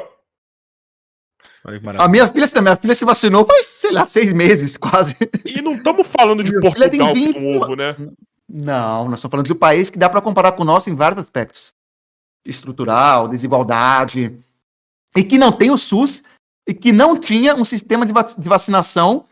[1.65, 2.08] Olha que A maravilha.
[2.08, 5.16] minha filha, a minha filha se vacinou faz, sei lá, seis meses, quase.
[5.44, 7.97] E não estamos falando de Minha Portugal 20 com ovo, né?
[8.49, 10.94] Não, nós estamos falando de um país que dá para comparar com o nosso em
[10.94, 11.75] vários aspectos.
[12.44, 14.39] Estrutural, desigualdade.
[15.16, 16.23] E que não tem o SUS
[16.67, 19.27] e que não tinha um sistema de, va- de vacinação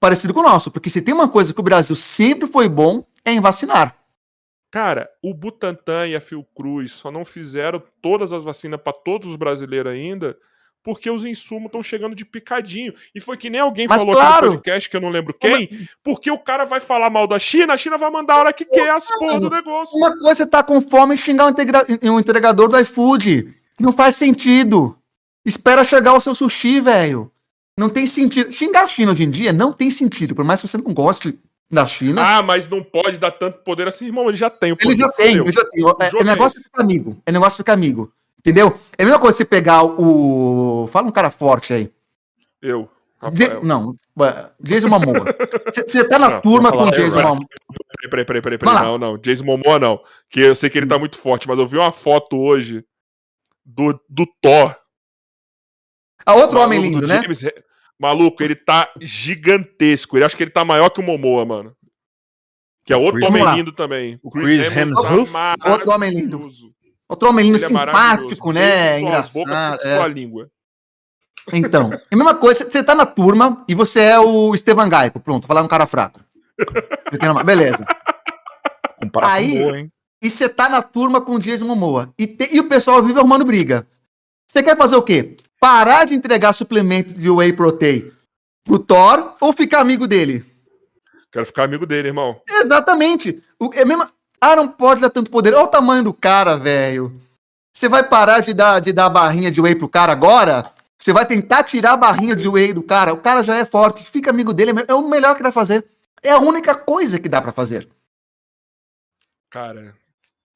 [0.00, 0.70] parecido com o nosso.
[0.70, 3.96] Porque se tem uma coisa que o Brasil sempre foi bom, é em vacinar.
[4.70, 9.36] Cara, o Butantan e a Fiocruz só não fizeram todas as vacinas para todos os
[9.36, 10.38] brasileiros ainda,
[10.82, 12.94] porque os insumos estão chegando de picadinho.
[13.14, 14.30] E foi que nem alguém Mas falou claro.
[14.30, 17.38] aqui no podcast, que eu não lembro quem, porque o cara vai falar mal da
[17.38, 19.98] China, a China vai mandar a hora que quer as porra do negócio.
[19.98, 23.52] Uma coisa é tá com fome e xingar um, integra- um entregador do iFood.
[23.78, 24.96] Não faz sentido.
[25.44, 27.30] Espera chegar o seu sushi, velho.
[27.76, 28.52] Não tem sentido.
[28.52, 30.34] Xingar a China hoje em dia não tem sentido.
[30.34, 31.38] Por mais que você não goste
[31.70, 32.22] da China.
[32.22, 34.28] Ah, mas não pode dar tanto poder assim, irmão.
[34.28, 34.92] Ele já tem o poder.
[34.92, 35.84] Ele já tem, ele já tem.
[35.84, 37.22] É, é negócio ficar amigo.
[37.24, 38.12] É negócio ficar amigo.
[38.38, 38.78] Entendeu?
[38.98, 40.88] É a mesma coisa você pegar o.
[40.92, 41.90] Fala um cara forte aí.
[42.60, 42.88] Eu.
[43.62, 43.94] Não,
[44.60, 45.26] Jason Momoa.
[45.86, 47.20] Você- tá na Não, turma com o Jason.
[47.20, 47.46] Momoa.
[48.08, 48.74] Peraí, peraí, peraí, peraí.
[48.82, 49.18] Não, não.
[49.18, 50.00] Jason Momoa não.
[50.30, 52.82] Que eu sei que ele tá muito forte, mas eu vi uma foto hoje
[53.64, 54.74] do, do Thor.
[56.26, 57.22] Ah, outro Maluco homem do lindo, né?
[57.22, 57.44] James
[57.98, 60.16] Maluco, ele tá gigantesco.
[60.16, 61.76] Ele acho que ele tá maior que o Momoa, mano.
[62.84, 64.18] Que é outro Chris- homem lindo também.
[64.22, 65.28] O Chris Hemsworth?
[65.66, 66.48] Outro homem lindo.
[67.08, 68.98] Outro homem lindo, Ele é simpático, né?
[69.00, 69.78] Suas bocas Engraçado.
[69.82, 69.96] com é.
[69.96, 70.50] sua língua.
[71.52, 75.18] Então, é a mesma coisa, você tá na turma e você é o Estevan Gaico,
[75.18, 76.20] pronto, vou falar um cara fraco.
[77.44, 77.84] Beleza.
[79.02, 79.92] Comparação Aí- boa, hein?
[80.22, 82.12] E você tá na turma com o Jason Momoa.
[82.18, 83.86] E, te- e o pessoal vive arrumando briga.
[84.46, 85.34] Você quer fazer o quê?
[85.60, 88.10] Parar de entregar suplemento de whey protein
[88.64, 90.44] pro Thor ou ficar amigo dele?
[91.30, 92.40] Quero ficar amigo dele, irmão.
[92.48, 93.42] Exatamente.
[93.60, 94.08] O, é mesmo...
[94.40, 95.52] Ah, não pode dar tanto poder.
[95.52, 97.20] Olha o tamanho do cara, velho.
[97.72, 100.72] Você vai parar de dar, de dar a barrinha de whey pro cara agora?
[100.98, 103.12] Você vai tentar tirar a barrinha de whey do cara?
[103.12, 104.02] O cara já é forte.
[104.02, 104.72] Fica amigo dele.
[104.80, 105.84] é É o melhor que dá pra fazer.
[106.22, 107.86] É a única coisa que dá pra fazer.
[109.50, 109.94] Cara,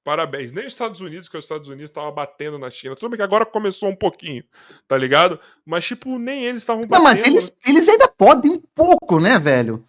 [0.05, 0.53] parabéns.
[0.53, 2.95] Nem os Estados Unidos, que os Estados Unidos estavam batendo na China.
[2.95, 4.45] Tudo bem que agora começou um pouquinho,
[4.87, 5.41] tá ligado?
[5.67, 6.99] Mas, tipo, nem eles estavam batendo.
[6.99, 9.85] Não, mas eles, eles ainda podem um pouco, né, velho?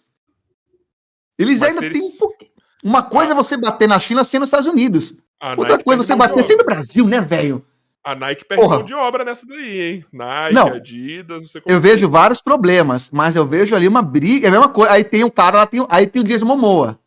[1.38, 2.46] Eles Mas ainda se têm eles- um pouco.
[2.84, 5.14] Uma coisa é você bater na China sendo nos Estados Unidos.
[5.40, 6.66] A Outra Nike coisa é você bater sendo no.
[6.66, 7.66] Brasil, né, velho?
[8.04, 8.78] A Nike perde Porra.
[8.78, 10.06] mão de obra nessa daí, hein?
[10.14, 10.68] Nike, Não.
[10.68, 11.76] Adidas, não sei como.
[11.76, 14.46] Eu vejo vários problemas, mas eu vejo ali uma briga.
[14.46, 14.94] É a mesma coisa.
[14.94, 17.00] Aí tem um cara, lá tem, aí tem o Jason Momoa.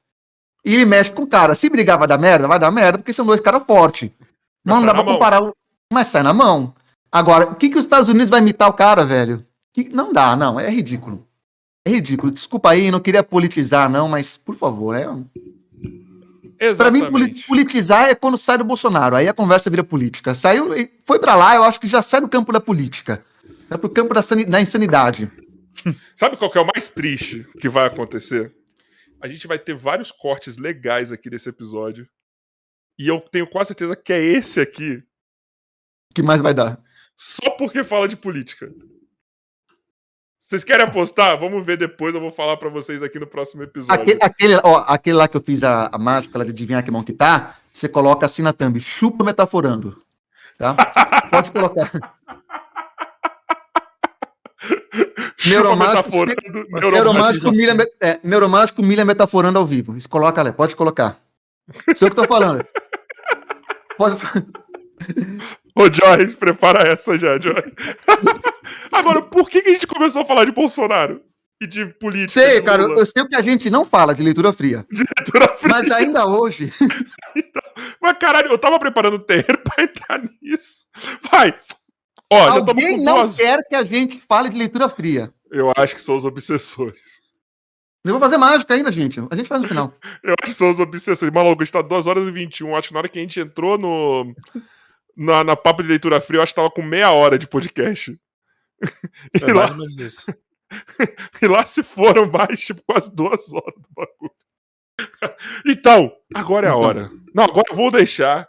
[0.68, 1.54] E ele mexe com o cara.
[1.54, 4.10] Se brigar vai dar merda, vai dar merda, porque são dois caras fortes.
[4.64, 5.14] Mas Não dá pra mão.
[5.14, 5.50] comparar.
[5.92, 6.74] Mas sai na mão.
[7.10, 9.42] Agora, o que, que os Estados Unidos vai imitar o cara, velho?
[9.72, 10.60] Que- Não dá, não.
[10.60, 11.26] É ridículo.
[11.86, 12.30] É ridículo.
[12.30, 15.08] Desculpa aí, não queria politizar, não, mas por favor, é.
[16.76, 17.00] Pra mim,
[17.46, 19.14] politizar é quando sai do Bolsonaro.
[19.16, 20.34] Aí a conversa vira política.
[20.34, 20.68] Saiu,
[21.06, 23.24] foi pra lá, eu acho que já sai do campo da política.
[23.70, 25.30] Vai pro campo da, sani- da insanidade.
[26.16, 28.52] Sabe qual que é o mais triste que vai acontecer?
[29.20, 32.08] A gente vai ter vários cortes legais aqui desse episódio.
[32.98, 35.02] E eu tenho quase certeza que é esse aqui,
[36.14, 36.80] que mais vai dar?
[37.14, 38.72] só porque fala de política.
[40.40, 41.38] Vocês querem apostar?
[41.38, 44.02] Vamos ver depois, eu vou falar pra vocês aqui no próximo episódio.
[44.02, 46.90] Aquele, aquele, ó, aquele lá que eu fiz a, a mágica lá de adivinhar que
[46.90, 50.02] mão que tá, você coloca assim na thumb, chupa metaforando.
[50.56, 50.74] Tá?
[51.30, 51.92] Pode colocar.
[55.46, 56.26] Neuromágico
[56.80, 57.50] neuromágico.
[57.50, 59.96] milha, é, neuromágico milha metaforando ao vivo.
[59.96, 61.18] Isso coloca ali, pode colocar.
[61.94, 62.64] Sou eu que tô falando.
[63.98, 64.16] Pode...
[65.74, 67.54] Ô, Joy, prepara essa já, Joy.
[68.92, 71.20] Agora, por que, que a gente começou a falar de Bolsonaro?
[71.60, 72.28] E de política?
[72.40, 74.86] Sei, de cara, eu sei o que a gente não fala de leitura fria.
[74.90, 75.68] Diretora fria.
[75.68, 76.70] Mas ainda hoje,
[78.00, 80.86] Mas caralho, eu tava preparando o terreno pra entrar nisso.
[81.30, 81.54] Vai!
[82.30, 83.36] Ó, alguém não duas.
[83.36, 85.32] quer que a gente fale de leitura fria.
[85.50, 87.00] Eu acho que são os obsessores.
[88.04, 89.20] Eu vou fazer mágica ainda, gente.
[89.30, 89.92] A gente faz no final.
[90.22, 91.34] Eu acho que são os obsessores.
[91.34, 92.76] Maluco, a gente tá 2 horas e 21.
[92.76, 94.34] Acho que na hora que a gente entrou no.
[95.16, 98.18] Na, na papo de leitura fria, eu acho que tava com meia hora de podcast.
[99.34, 100.24] E, É mais lá, ou menos isso.
[101.42, 104.32] e lá se foram mais, tipo, quase duas horas do bagulho.
[105.66, 107.10] Então, agora é a hora.
[107.34, 108.48] Não, agora eu vou deixar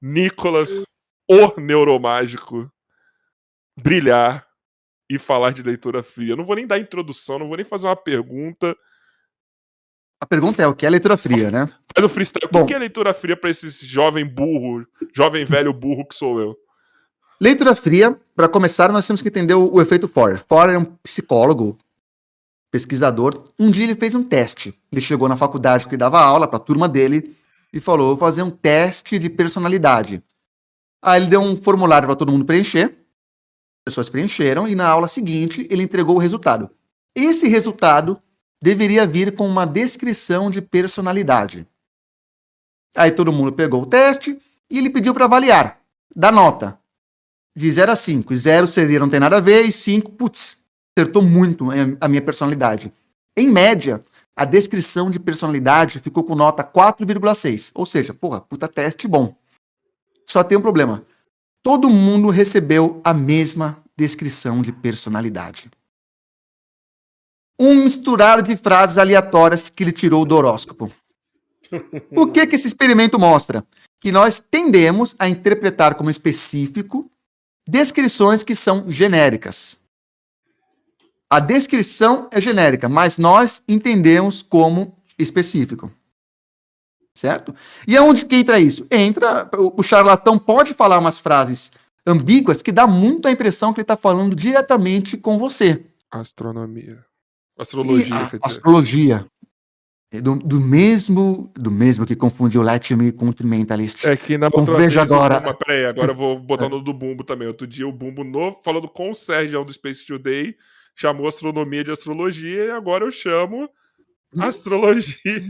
[0.00, 0.84] Nicolas,
[1.28, 2.70] o neuromágico,
[3.76, 4.46] brilhar
[5.10, 6.32] e falar de leitura fria.
[6.32, 8.76] Eu não vou nem dar introdução, não vou nem fazer uma pergunta.
[10.20, 11.70] A pergunta é o que é leitura fria, né?
[11.94, 12.46] Faz o freestyle.
[12.46, 12.66] O Bom.
[12.66, 16.56] que é leitura fria pra esse jovem burro, jovem velho burro que sou eu?
[17.40, 20.42] Leitura fria, para começar, nós temos que entender o, o efeito Forer.
[20.48, 21.76] Forer é um psicólogo,
[22.70, 23.44] pesquisador.
[23.58, 24.74] Um dia ele fez um teste.
[24.90, 27.36] Ele chegou na faculdade que dava aula para a turma dele
[27.72, 30.22] e falou: vou fazer um teste de personalidade.
[31.02, 33.03] Aí ele deu um formulário para todo mundo preencher.
[33.86, 36.70] As pessoas preencheram e na aula seguinte ele entregou o resultado.
[37.14, 38.18] Esse resultado
[38.62, 41.68] deveria vir com uma descrição de personalidade.
[42.96, 44.38] Aí todo mundo pegou o teste
[44.70, 45.80] e ele pediu para avaliar.
[46.16, 46.78] Dá nota
[47.54, 48.34] de 0 a 5.
[48.34, 50.56] 0 seria não tem nada a ver, e 5, putz,
[50.96, 51.68] acertou muito
[52.00, 52.92] a minha personalidade.
[53.36, 54.02] Em média,
[54.34, 57.70] a descrição de personalidade ficou com nota 4,6.
[57.74, 59.36] Ou seja, porra, puta teste bom.
[60.24, 61.04] Só tem um problema.
[61.64, 65.70] Todo mundo recebeu a mesma descrição de personalidade.
[67.58, 70.92] Um misturar de frases aleatórias que ele tirou do horóscopo.
[72.14, 73.66] O que, que esse experimento mostra?
[73.98, 77.10] Que nós tendemos a interpretar como específico
[77.66, 79.80] descrições que são genéricas.
[81.30, 85.90] A descrição é genérica, mas nós entendemos como específico.
[87.16, 87.54] Certo?
[87.86, 88.86] E aonde que entra isso?
[88.90, 91.70] Entra, o, charlatão pode falar umas frases
[92.06, 95.84] ambíguas que dá muito a impressão que ele está falando diretamente com você.
[96.10, 97.04] Astronomia.
[97.56, 98.52] E Astrologia, a- quer dizer.
[98.52, 99.26] astrologia.
[100.12, 104.04] É Do, do mesmo do mesmo que confundiu Let Me com Mentalist.
[104.06, 105.40] É que na Bom, outra veja agora.
[105.54, 107.48] Peraí, agora eu vou botar no do Bumbo também.
[107.48, 110.56] Outro dia o Bumbo novo, falando com o Sérgio do Space Today,
[110.94, 113.68] chamou astronomia de astrologia e agora eu chamo
[114.36, 114.42] Hum.
[114.42, 115.48] astrologia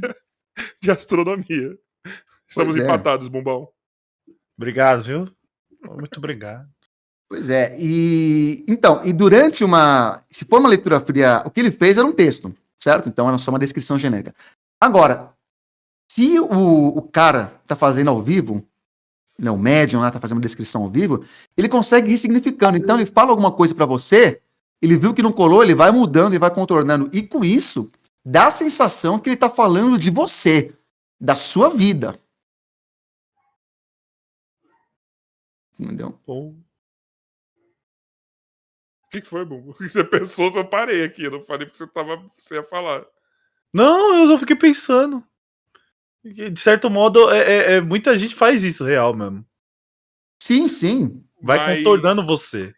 [0.81, 1.79] de astronomia.
[2.49, 2.85] Estamos Pois é.
[2.85, 3.69] empatados, Bumbão.
[4.57, 5.29] Obrigado, viu?
[5.83, 6.69] Muito obrigado.
[7.29, 10.23] Pois é, e então, e durante uma.
[10.31, 13.09] Se for uma leitura fria, o que ele fez era um texto, certo?
[13.09, 14.35] Então era só uma descrição genérica.
[14.81, 15.33] Agora,
[16.11, 18.65] se o, o cara tá fazendo ao vivo,
[19.39, 21.25] né, o médium lá tá fazendo uma descrição ao vivo,
[21.57, 22.77] ele consegue ir ressignificando.
[22.77, 24.41] Então ele fala alguma coisa para você,
[24.81, 27.91] ele viu que não colou, ele vai mudando, ele vai contornando, e com isso,
[28.25, 30.75] dá a sensação que ele tá falando de você,
[31.21, 32.19] da sua vida.
[35.79, 36.19] Entendeu?
[36.27, 36.55] Bom,
[39.05, 39.71] O que, que foi, Bumbo?
[39.71, 40.51] O que você pensou?
[40.55, 43.05] Eu parei aqui, eu não falei porque você, tava, você ia falar.
[43.73, 45.25] Não, eu só fiquei pensando.
[46.23, 49.45] Que, De certo modo, é, é- é- muita gente faz isso real mesmo.
[50.43, 51.25] Sim, sim.
[51.43, 52.75] Vai Mas- contornando você.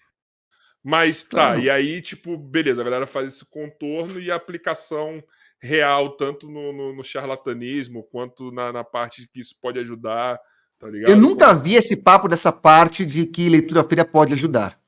[0.89, 1.61] Mas tá, Claro.
[1.63, 5.21] e aí, tipo, beleza, a galera faz esse contorno e a aplicação
[5.61, 10.39] real, tanto no, no- no charlatanismo quanto na, na parte que isso pode ajudar,
[10.79, 11.11] tá ligado?
[11.11, 14.79] Eu nunca vi esse papo dessa parte de que leitura fria pode ajudar.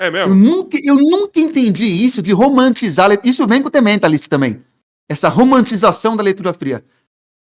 [0.00, 0.34] É Eu mesmo?
[0.34, 3.10] nunca, eu nunca entendi isso de romantizar.
[3.22, 4.64] Isso vem com o The Mentalist também.
[5.06, 6.82] Essa romantização da leitura fria.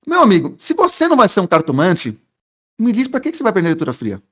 [0.06, 2.18] Meu amigo, se você não vai ser um cartomante,
[2.80, 4.22] me diz pra que que você vai aprender leitura fria?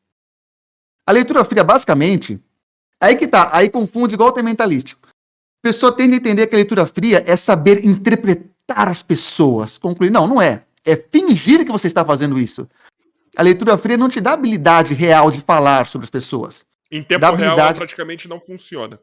[1.06, 2.40] A leitura fria, basicamente,
[3.00, 4.94] aí que tá, aí confunde igual o The Mentalist.
[4.94, 5.08] A
[5.62, 9.76] pessoa tende a entender que a leitura fria é saber interpretar as pessoas.
[9.78, 10.64] Concluir, não, não é.
[10.84, 12.68] É fingir que você está fazendo isso.
[13.36, 16.64] A leitura fria não te dá habilidade real de falar sobre as pessoas.
[16.90, 18.98] Em tempo da real, habilidade- praticamente não funciona.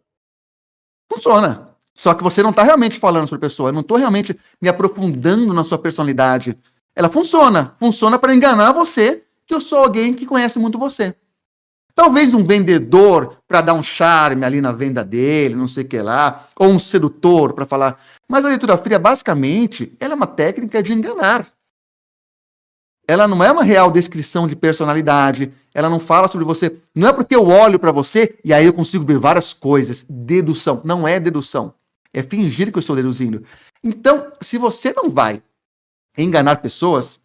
[1.12, 1.70] Funciona.
[1.94, 3.70] Só que você não está realmente falando sobre a pessoa.
[3.70, 6.58] Eu não estou realmente me aprofundando na sua personalidade.
[6.96, 7.76] Ela funciona.
[7.80, 11.16] Funciona para enganar você que eu sou alguém que conhece muito você.
[11.96, 16.02] Talvez um vendedor para dar um charme ali na venda dele, não sei o que
[16.02, 17.98] lá, ou um sedutor para falar.
[18.28, 21.48] Mas a leitura fria, basicamente, ela é uma técnica de enganar.
[23.08, 26.78] Ela não é uma real descrição de personalidade, ela não fala sobre você.
[26.94, 30.06] Não é porque eu olho para você e aí eu consigo ver várias coisas.
[30.10, 30.82] Dedução.
[30.84, 31.74] Não é dedução.
[32.12, 33.44] É fingir que eu estou deduzindo.
[33.84, 35.42] Então, se você não vai
[36.18, 37.22] enganar pessoas,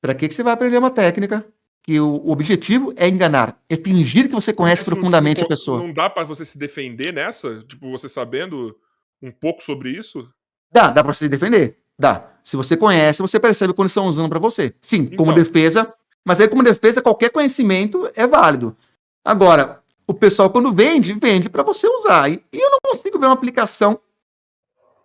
[0.00, 1.44] para que, que você vai aprender uma técnica?
[1.82, 5.78] Que o, objetivo é enganar, é fingir que você conhece profundamente não, a pessoa.
[5.78, 7.64] Não dá para você se defender nessa?
[7.66, 8.76] Tipo, você sabendo
[9.22, 10.28] um pouco sobre isso?
[10.70, 11.78] Dá, dá para você se defender.
[11.98, 12.30] Dá.
[12.42, 14.74] Se você conhece, você percebe quando estão usando para você.
[14.80, 15.16] Sim, Então.
[15.16, 15.92] como defesa.
[16.24, 18.76] Mas aí, como defesa, qualquer conhecimento é válido.
[19.24, 22.30] Agora, o pessoal, quando vende, vende para você usar.
[22.30, 23.98] E eu não consigo ver uma aplicação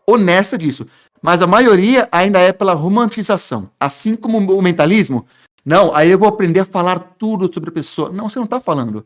[0.08, 0.86] honesta disso.
[1.22, 3.70] Mas a maioria ainda é pela romantização.
[3.80, 5.26] Assim como o mentalismo.
[5.66, 8.12] Não, aí eu vou aprender a falar tudo sobre a pessoa.
[8.12, 9.06] Não, você não está falando.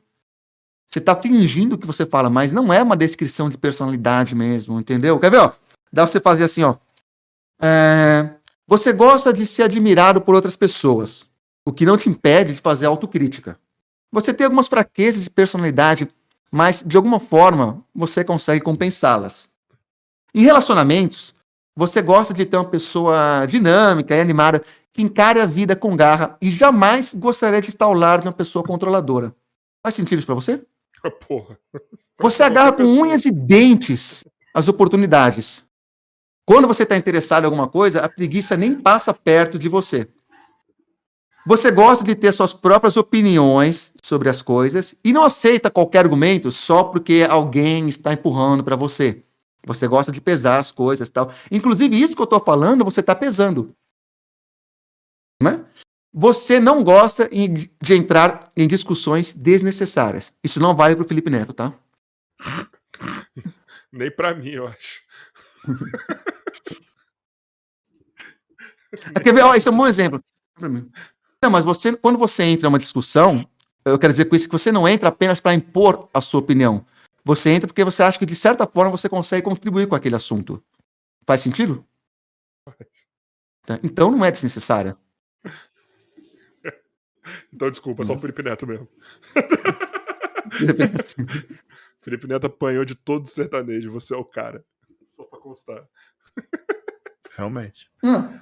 [0.87, 5.19] Você está fingindo que você fala, mas não é uma descrição de personalidade mesmo, entendeu?
[5.19, 5.51] Quer ver, ó?
[5.91, 6.75] Dá pra você fazer assim, ó.
[7.61, 8.29] É,
[8.65, 11.29] Você gosta de ser admirado por outras pessoas,
[11.65, 13.59] o que não te impede de fazer autocrítica.
[14.11, 16.09] Você tem algumas fraquezas de personalidade,
[16.51, 19.49] mas de alguma forma você consegue compensá-las.
[20.33, 21.35] Em relacionamentos,
[21.75, 24.63] você gosta de ter uma pessoa dinâmica e animada
[24.97, 28.33] que encare a vida com garra e jamais gostaria de estar ao lado de uma
[28.33, 29.31] pessoa controladora.
[29.83, 30.59] Faz sentido isso pra você?
[31.27, 31.59] Porra.
[32.19, 35.63] Você agarra com unhas e dentes as oportunidades.
[36.43, 40.07] Quando você está interessado em alguma coisa, a preguiça nem passa perto de você.
[41.45, 46.51] Você gosta de ter suas próprias opiniões sobre as coisas e não aceita qualquer argumento
[46.51, 49.23] só porque alguém está empurrando para você.
[49.63, 51.29] Você gosta de pesar as coisas e tal.
[51.51, 53.75] Inclusive, isso que eu estou falando, você está pesando.
[55.41, 55.63] Né?
[56.13, 60.33] Você não gosta de entrar em discussões desnecessárias.
[60.43, 61.73] Isso não vale para o Felipe Neto, tá?
[63.91, 65.01] Nem pra mim, eu acho.
[69.13, 69.41] É, Quer ver?
[69.41, 70.23] Ó, esse é um bom exemplo.
[70.59, 73.47] Não, mas você, quando você entra em uma discussão,
[73.83, 76.85] eu quero dizer com isso que você não entra apenas para impor a sua opinião.
[77.23, 80.63] Você entra porque você acha que, de certa forma, você consegue contribuir com aquele assunto.
[81.25, 81.85] Faz sentido?
[83.65, 84.97] Tá, Então não é desnecessária.
[87.53, 88.07] Então, desculpa, é Uhum.
[88.07, 88.87] só o Felipe Neto mesmo.
[92.01, 94.63] Felipe Neto apanhou de todo o sertanejo, você é o cara.
[95.05, 95.83] Só pra constar.
[97.35, 97.89] Realmente.
[98.03, 98.39] Hum.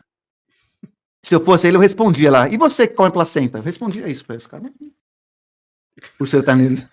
[1.23, 2.47] Se eu fosse ele, eu respondia lá.
[2.47, 3.57] E você que come placenta?
[3.57, 4.71] Eu respondia isso para esse cara.
[6.17, 6.87] Por sertanejo.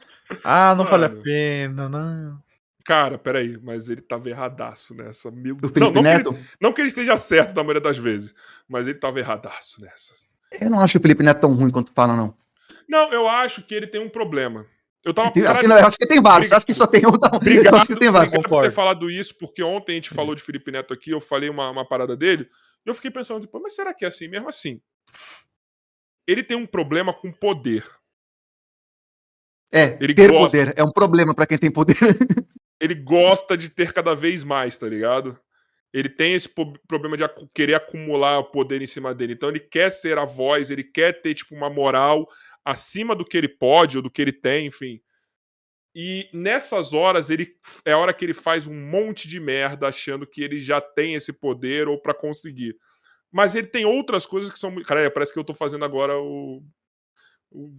[0.45, 2.43] Ah, não vale a pena, não.
[2.85, 5.31] Cara, peraí, mas ele tava erradaço nessa.
[5.31, 5.55] Meu...
[5.55, 6.39] O Não, Felipe não, que ele, Neto.
[6.61, 8.35] não que ele esteja certo na maioria das vezes,
[8.69, 10.15] mas ele tava erradaço nessa.
[10.61, 12.35] Eu não acho o Felipe Neto tão ruim quanto falam, não.
[12.89, 14.67] Não, eu acho que ele tem um problema.
[15.05, 15.31] Eu tava.
[15.33, 16.53] Tem- que, não, eu acho que tem vários.
[16.53, 17.11] Acho que só tem um.
[17.11, 17.19] Não.
[17.33, 18.35] Eu Obrigado, acho que tem vários.
[18.35, 21.21] obrigado por ter falado isso, porque ontem a gente falou de Felipe Neto aqui, eu
[21.21, 22.49] falei uma, uma parada dele,
[22.87, 24.81] e eu fiquei pensando, tipo, mas será que é assim mesmo assim?
[26.27, 27.85] Ele tem um problema com poder.
[29.73, 30.59] É, Ele ter gosta.
[30.59, 31.97] poder é um problema pra quem tem poder.
[32.81, 35.39] Ele gosta de ter cada vez mais, tá ligado?
[35.93, 36.49] Ele tem esse
[36.89, 39.35] problema de querer acumular o poder em cima dele.
[39.35, 42.27] Então ele quer ser a voz, ele quer ter, tipo, uma moral
[42.65, 45.01] acima do que ele pode ou do que ele tem, enfim.
[45.95, 47.55] E nessas horas, ele
[47.85, 51.15] é a hora que ele faz um monte de merda achando que ele já tem
[51.15, 52.77] esse poder ou pra conseguir.
[53.33, 54.87] Mas ele tem outras coisas que são muito.
[54.87, 56.63] Cara, é, parece que eu tô fazendo agora o,
[57.51, 57.73] o-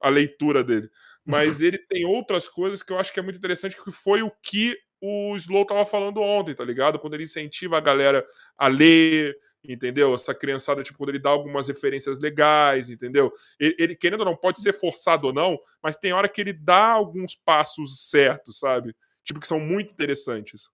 [0.00, 0.90] a leitura dele.
[1.24, 4.30] Mas ele tem outras coisas que eu acho que é muito interessante, que foi o
[4.42, 6.98] que o Slow tava falando ontem, tá ligado?
[6.98, 8.24] Quando ele incentiva a galera
[8.56, 10.14] a ler, entendeu?
[10.14, 13.32] Essa criançada, tipo, quando ele dá algumas referências legais, entendeu?
[13.58, 16.52] Ele, ele, querendo ou não, pode ser forçado ou não, mas tem hora que ele
[16.52, 18.94] dá alguns passos certos, sabe?
[19.24, 20.68] Tipo, que são muito interessantes.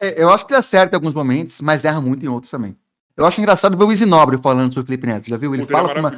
[0.00, 2.76] É, eu acho que ele acerta em alguns momentos, mas erra muito em outros também.
[3.16, 5.30] Eu acho engraçado ver o Isinobre falando sobre o Felipe Neto.
[5.30, 5.54] Já viu?
[5.54, 6.10] Ele é fala com uma,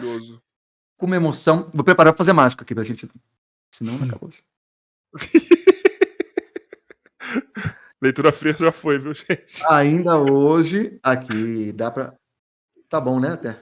[0.97, 1.71] com uma emoção.
[1.73, 3.09] Vou preparar pra fazer mágica aqui pra gente.
[3.71, 4.31] Senão não acabou.
[8.01, 9.63] Leitura fria já foi, viu, gente?
[9.69, 12.15] Ainda hoje, aqui, dá pra.
[12.89, 13.33] Tá bom, né?
[13.33, 13.61] Até.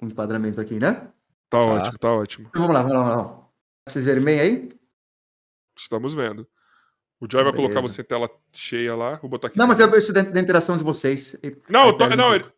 [0.00, 1.10] Um enquadramento aqui, né?
[1.50, 2.48] Tá ótimo, tá ótimo.
[2.48, 3.24] Então, vamos lá, vamos lá, vamos lá.
[3.84, 4.68] Pra vocês verem bem aí?
[5.76, 6.46] Estamos vendo.
[7.20, 7.72] O Joy vai Beleza.
[7.72, 9.16] colocar você em tela cheia lá.
[9.16, 9.58] Vou botar aqui.
[9.58, 11.34] Não, mas eu isso dentro da interação de vocês.
[11.68, 12.34] Não, tô- um não, pouco.
[12.34, 12.52] ele-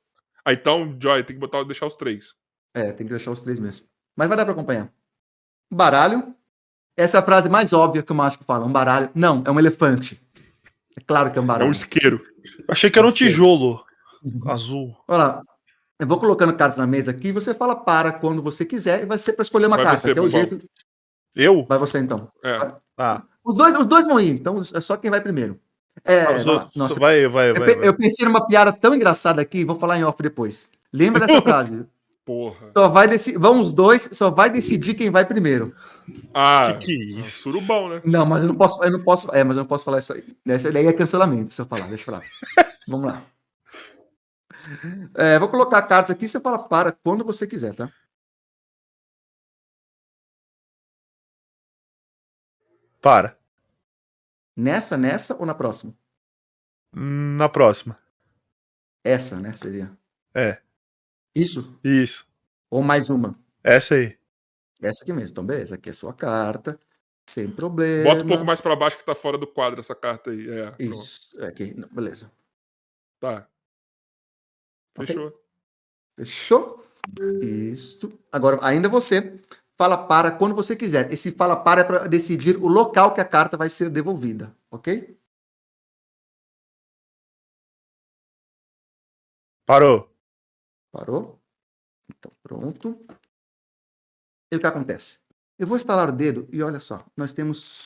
[0.45, 2.35] Ah, então, Joy, tem que botar, deixar os três.
[2.75, 3.87] É, tem que deixar os três mesmo.
[4.17, 4.93] Mas vai dar pra acompanhar.
[5.73, 6.35] Baralho.
[6.99, 8.67] Essa é a frase mais óbvia que o mágico fala.
[8.67, 9.09] Um baralho.
[9.15, 10.21] Não, é um elefante.
[10.99, 11.71] É claro que é um É um baralho.
[11.71, 12.21] isqueiro.
[12.59, 13.85] Eu achei que era um tijolo
[14.47, 14.97] azul.
[15.07, 15.43] Olha lá.
[16.01, 19.19] Eu vou colocando cartas na mesa aqui, você fala para quando você quiser e vai
[19.19, 20.61] ser para escolher uma Vai carta, você, que é o jeito.
[21.35, 21.65] Eu?
[21.69, 22.31] Vai você então.
[22.45, 22.73] É.
[22.97, 25.59] Ah, Os dois, os dois vão ir, então é só quem vai primeiro.
[26.05, 27.89] É, Ah, outros- nossa, vai, vai, eu, vai.
[27.89, 30.69] eu pensei numa piada tão engraçada aqui, vou falar em off depois.
[30.93, 31.85] Lembra dessa frase?
[32.29, 32.71] Porra.
[32.77, 35.75] Só vai decidir, vão os dois, só vai decidir quem vai primeiro.
[36.35, 37.45] Ah, Que que é isso?
[37.45, 38.03] surubão, né?
[38.05, 40.13] Não, mas eu não posso, eu não posso, é, mas eu não posso falar isso
[40.13, 40.37] aí.
[40.47, 42.23] Essa daí é cancelamento, se eu falar, deixa eu falar.
[42.87, 43.25] Vamos lá.
[45.15, 47.91] É, vou colocar cartas aqui, você fala para quando você quiser, tá?
[53.01, 53.39] Para.
[54.55, 55.95] Nessa, nessa ou na próxima?
[56.93, 57.99] Na próxima.
[59.03, 59.91] Essa, né, seria.
[60.35, 60.61] É.
[61.35, 61.79] Isso?
[61.85, 62.27] Isso.
[62.71, 63.39] Ou mais uma?
[63.63, 64.19] Essa aí.
[64.81, 65.31] Essa aqui mesmo.
[65.31, 66.81] Então, beleza, aqui é a sua carta,
[67.29, 68.11] sem problema.
[68.11, 70.49] Bota um pouco mais pra baixo que tá fora do quadro essa carta aí.
[70.49, 70.83] É, pronto.
[70.83, 72.31] Isso, é aqui, não, beleza.
[73.21, 73.49] Tá.
[74.97, 75.45] Fechou.
[76.17, 76.85] Fechou?
[77.41, 78.19] Isto.
[78.31, 79.37] Agora, ainda você
[79.77, 81.13] fala para quando você quiser.
[81.13, 85.17] Esse fala para é para decidir o local que a carta vai ser devolvida, ok?
[89.67, 90.08] Parou.
[90.93, 91.41] Parou?
[92.11, 92.99] Então, pronto.
[94.53, 95.21] E o que acontece?
[95.59, 97.83] Eu vou estalar o dedo e olha só, nós temos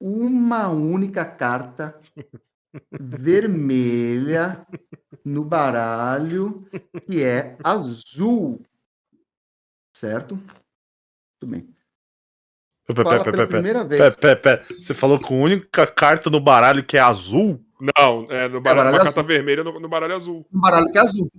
[0.00, 2.00] uma única carta
[2.90, 4.66] vermelha
[5.24, 6.66] no baralho
[7.06, 8.60] que é azul.
[9.96, 10.36] Certo?
[11.38, 11.74] Tudo bem.
[12.86, 13.48] Pera, Fala pera, pela pera, pera.
[13.48, 14.16] primeira Pera, vez.
[14.16, 14.66] pera, pera.
[14.82, 17.64] Você falou com a única carta no baralho que é azul?
[17.80, 19.04] Não, é no baralho, baralho uma azul.
[19.04, 20.46] carta vermelha no, no baralho azul.
[20.52, 21.30] Um baralho que é azul.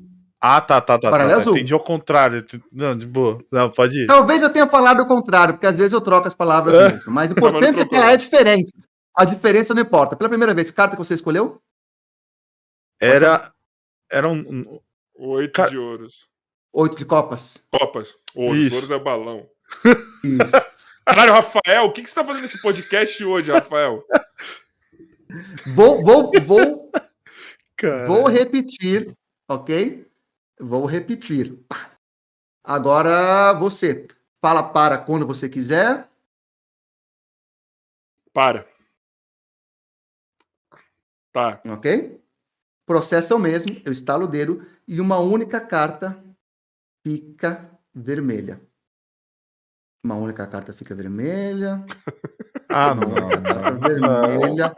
[0.43, 1.11] Ah, tá, tá, tá.
[1.11, 1.37] Tá, tá.
[1.37, 1.53] azul.
[1.55, 2.43] Entendi ao contrário.
[2.71, 3.43] Não, de boa.
[3.51, 4.07] Não, pode ir.
[4.07, 6.89] Talvez eu tenha falado o contrário, porque às vezes eu troco as palavras É.
[6.93, 7.11] mesmo.
[7.11, 8.73] Mas o importante é que ela é diferente.
[9.15, 10.15] A diferença não importa.
[10.15, 11.61] Pela primeira vez, carta que você escolheu?
[12.99, 13.53] Era.
[14.11, 14.79] Era um.
[15.15, 16.27] Oito Cara- de ouros.
[16.73, 17.63] Oito de copas.
[17.71, 18.15] Copas.
[18.33, 18.57] Ouros.
[18.59, 18.75] Isso.
[18.75, 19.47] Ouros é balão.
[20.23, 20.65] Isso.
[21.05, 24.03] Caralho, Rafael, o que, que você tá fazendo nesse podcast hoje, Rafael?
[25.75, 26.91] vou, vou, vou,
[27.75, 28.05] Cara.
[28.07, 29.15] vou repetir,
[29.47, 30.05] ok?
[30.61, 31.59] Vou repetir.
[32.63, 34.03] Agora você
[34.39, 36.07] fala para quando você quiser.
[38.31, 38.67] Para.
[41.33, 41.61] Tá.
[41.65, 42.21] Ok?
[42.85, 46.23] Processo é o mesmo, eu estalo o dedo e uma única carta
[47.03, 48.61] fica vermelha.
[50.03, 51.83] Uma única carta fica vermelha.
[52.73, 53.27] Ah, Uma não.
[53.27, 54.75] única carta vermelha.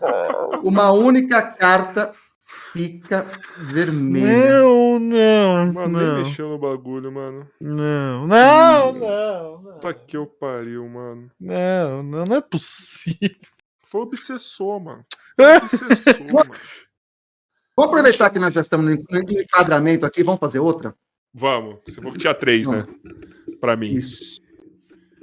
[0.64, 2.16] Uma única carta
[2.46, 3.26] fica
[3.58, 4.60] vermelha.
[4.60, 5.74] Não, não.
[5.74, 7.48] Mano, nem Não, mexeu no bagulho, mano.
[7.60, 9.80] não, não, não, não.
[9.80, 11.30] Tá que eu pariu, mano.
[11.40, 13.38] Não, não, não é possível.
[13.86, 15.06] Foi obsessor, mano.
[15.40, 16.60] Obsessor, mano.
[17.76, 18.94] Vamos aproveitar que nós já estamos no
[19.42, 20.96] enquadramento aqui, vamos fazer outra?
[21.34, 21.80] Vamos.
[21.86, 22.86] Você falou que tinha três, né?
[23.60, 23.88] Pra mim.
[23.88, 24.40] Isso.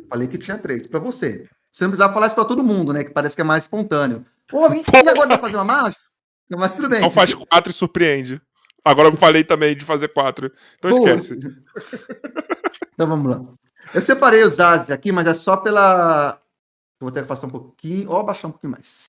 [0.09, 0.87] Falei que tinha três.
[0.89, 1.49] Para você.
[1.71, 3.05] Você não precisava falar isso para todo mundo, né?
[3.05, 4.27] Que parece que é mais espontâneo.
[4.49, 6.03] Pô, vem agora vai fazer uma mágica?
[6.51, 6.99] Mas tudo bem.
[6.99, 8.41] Então faz quatro e surpreende.
[8.85, 10.53] Agora eu falei também de fazer quatro.
[10.79, 11.11] Então Boa.
[11.17, 11.39] esquece.
[12.93, 13.55] Então vamos lá.
[13.95, 16.41] Eu separei os ases aqui, mas é só pela.
[17.01, 19.05] Eu vou ter que afastar um pouquinho, ou abaixar um pouquinho mais.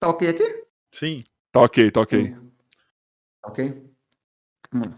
[0.00, 0.64] Tá ok aqui?
[0.92, 1.24] Sim.
[1.50, 2.30] Tá ok, tá ok.
[2.30, 3.94] Tá Ok?
[4.72, 4.96] Vamos lá.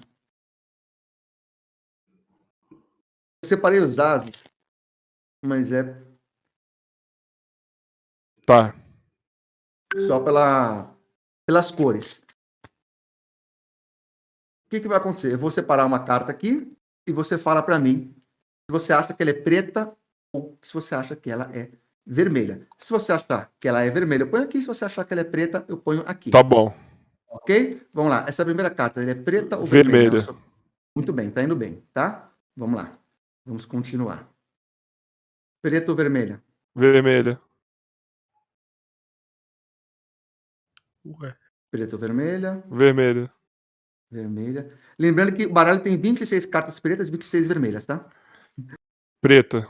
[3.42, 4.44] Eu separei os ases,
[5.44, 6.00] mas é
[8.46, 8.74] Tá.
[10.06, 10.93] só pela,
[11.46, 12.22] pelas cores.
[14.66, 15.32] O que, que vai acontecer?
[15.32, 16.72] Eu vou separar uma carta aqui
[17.06, 18.14] e você fala para mim
[18.68, 19.94] se você acha que ela é preta
[20.32, 21.70] ou se você acha que ela é
[22.06, 22.66] vermelha.
[22.78, 24.60] Se você achar que ela é vermelha, eu ponho aqui.
[24.60, 26.30] Se você achar que ela é preta, eu ponho aqui.
[26.30, 26.74] Tá bom.
[27.28, 27.86] Ok?
[27.92, 28.24] Vamos lá.
[28.28, 30.10] Essa primeira carta, ela é preta ou vermelha?
[30.10, 30.38] Vermelha.
[30.96, 32.30] Muito bem, tá indo bem, tá?
[32.56, 32.96] Vamos lá.
[33.44, 34.28] Vamos continuar.
[35.62, 36.42] Preta ou vermelha?
[36.74, 37.40] Vermelha.
[41.04, 41.36] Ué.
[41.70, 42.64] Preta ou vermelha?
[42.70, 43.32] Vermelha.
[44.10, 44.78] Vermelha.
[44.98, 48.08] Lembrando que o baralho tem 26 cartas pretas e 26 vermelhas, tá?
[49.20, 49.66] Preta.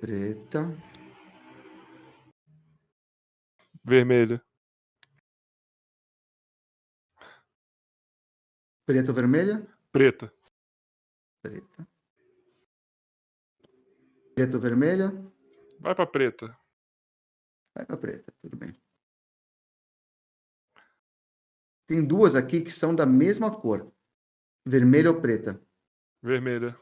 [0.00, 0.76] Preta.
[3.84, 4.42] Vermelha.
[8.84, 9.66] Preta ou vermelha?
[9.92, 10.32] Preta.
[11.42, 11.88] Preta.
[14.34, 15.12] Preta ou vermelha?
[15.78, 16.58] Vai pra preta.
[17.74, 18.74] Vai pra preta, tudo bem.
[21.90, 23.92] Tem duas aqui que são da mesma cor.
[24.64, 25.60] Vermelha ou preta?
[26.22, 26.78] Vermelha.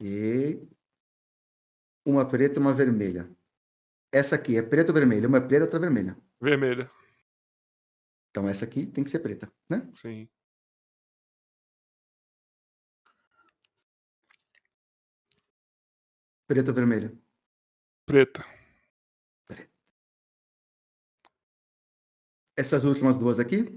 [0.00, 0.64] E
[2.06, 3.28] uma preta e uma vermelha.
[4.12, 5.26] Essa aqui é preta ou vermelha?
[5.26, 6.16] Uma é preta, outra é vermelha.
[6.40, 6.88] Vermelha.
[8.30, 9.90] Então essa aqui tem que ser preta, né?
[9.96, 10.28] Sim.
[16.46, 17.12] Preta ou vermelha?
[18.06, 18.55] Preta.
[22.56, 23.68] Essas últimas duas aqui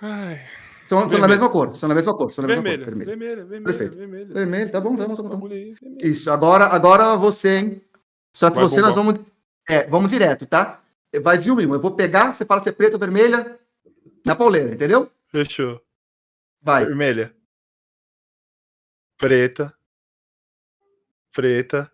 [0.00, 0.40] Ai.
[0.86, 1.28] são, são da Vermelho.
[1.30, 1.74] mesma cor.
[1.76, 2.32] São da mesma cor.
[2.32, 2.94] São da mesma Vermelha, cor.
[2.94, 3.18] Vermelho.
[3.18, 3.96] vermelha, vermelha, Perfeito.
[3.96, 4.34] vermelha.
[4.34, 5.30] Vermelho, tá bom, tá bom, tá bom.
[5.30, 5.76] Tá vermelho.
[6.02, 7.82] Isso, agora, agora você, hein?
[8.32, 9.14] Só que Vai você nós vamos.
[9.68, 10.82] É, vamos direto, tá?
[11.22, 11.74] Vai de um um.
[11.74, 13.58] Eu vou pegar, você fala se é preta ou vermelha
[14.26, 15.10] na pauleira, entendeu?
[15.28, 15.80] Fechou.
[16.60, 16.84] Vai.
[16.84, 17.34] Vermelha.
[19.16, 19.72] Preta.
[21.32, 21.90] Preta.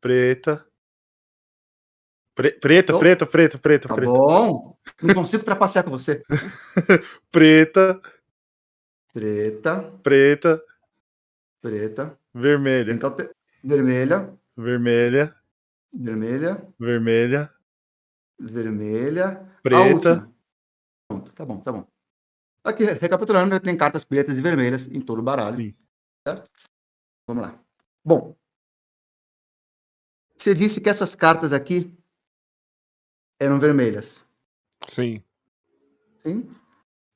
[0.00, 0.66] Preta.
[2.40, 4.10] Pre- preta, Então- preta, preta, preta, Tá preta.
[4.10, 4.76] bom.
[5.02, 6.22] Não consigo trapacear com você.
[7.30, 8.00] Preta,
[9.12, 10.62] Preta, preta,
[11.60, 12.18] preta.
[12.32, 12.98] vermelha.
[13.02, 15.36] Alter- Vermelha, Vermelha,
[15.92, 17.54] vermelha, vermelha,
[18.38, 19.46] vermelha.
[19.62, 20.30] Preta.
[21.08, 21.86] Pronto, tá bom, tá bom.
[22.64, 25.60] Aqui, recapitulando, tem cartas pretas e vermelhas em todo o baralho.
[25.60, 25.76] Sim.
[26.26, 26.50] Certo?
[27.28, 27.60] Vamos lá.
[28.02, 28.34] Bom.
[30.36, 31.94] Você disse que essas cartas aqui
[33.40, 34.26] eram vermelhas.
[34.88, 35.22] Sim.
[36.22, 36.48] Sim?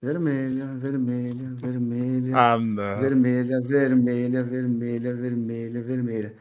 [0.02, 3.00] Vermelha, vermelha, vermelha, Ah, não.
[3.00, 6.36] vermelha, vermelha, vermelha, vermelha, vermelha.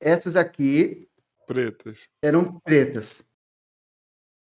[0.00, 1.08] Essas aqui
[1.46, 2.08] Pretas.
[2.22, 3.24] eram pretas.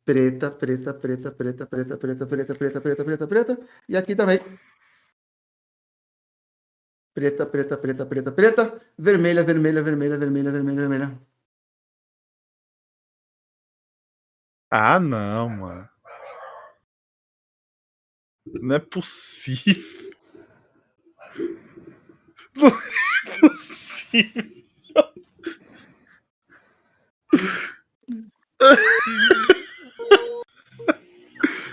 [0.06, 3.68] Preta, preta, preta, preta, preta, preta, preta, preta, preta, preta, preta.
[3.90, 4.40] E aqui também.
[7.14, 8.82] Preta, preta, preta, preta, preta.
[8.98, 11.35] Vermelha, vermelha, vermelha, vermelha, vermelha, vermelha.
[14.70, 15.90] Ah, não, mano.
[18.46, 19.84] Não é possível.
[22.56, 24.64] Não é possível.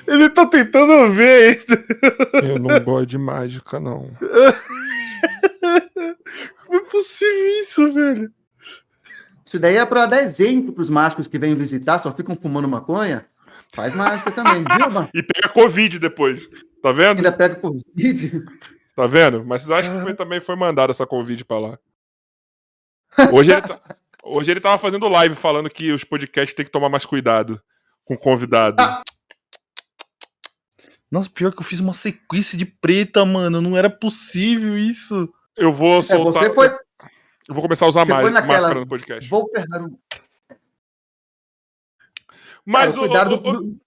[0.07, 1.65] Ele tá tentando ver.
[2.43, 4.11] Eu não gosto de mágica, não.
[6.67, 8.33] Como é possível isso, velho?
[9.53, 12.67] Isso daí é para dar exemplo para os mágicos que vêm visitar, só ficam fumando
[12.67, 13.27] maconha.
[13.75, 15.11] Faz mágica também, viu, mano?
[15.13, 16.49] E pega Covid depois.
[16.83, 17.19] Tá vendo?
[17.19, 18.43] Ainda pega Covid.
[18.97, 19.45] Tá vendo?
[19.45, 21.79] Mas vocês acham que foi- também foi mandado essa Covid pra lá?
[23.31, 23.81] Hoje ele, tá-
[24.25, 27.61] hoje ele tava fazendo live falando que os podcasts têm que tomar mais cuidado
[28.07, 28.77] com convidado.
[28.83, 29.03] Ah.
[31.11, 33.61] Nossa, pior que eu fiz uma sequência de preta, mano.
[33.61, 35.31] Não era possível isso.
[35.55, 36.43] Eu vou É, soltar.
[36.45, 36.71] você foi.
[37.49, 39.29] Eu vou começar a usar você mais naquela- máscara no podcast.
[39.29, 39.97] Vou pegar um.
[42.65, 43.81] Mas Cara, o, cuidado o- o- do,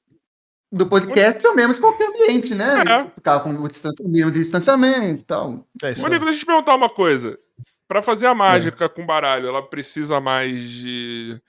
[0.72, 2.82] do podcast ou mesmo de qualquer ambiente, né?
[2.82, 3.10] É.
[3.16, 5.66] Ficar com o distancia- mínimo de distanciamento e tal.
[5.82, 6.08] É isso.
[6.10, 7.40] Deixa eu te perguntar uma coisa.
[7.88, 11.40] Pra fazer a mágica com baralho, ela precisa mais de,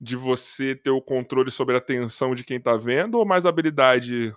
[0.00, 4.32] de você ter o controle sobre a atenção de quem tá vendo ou mais habilidade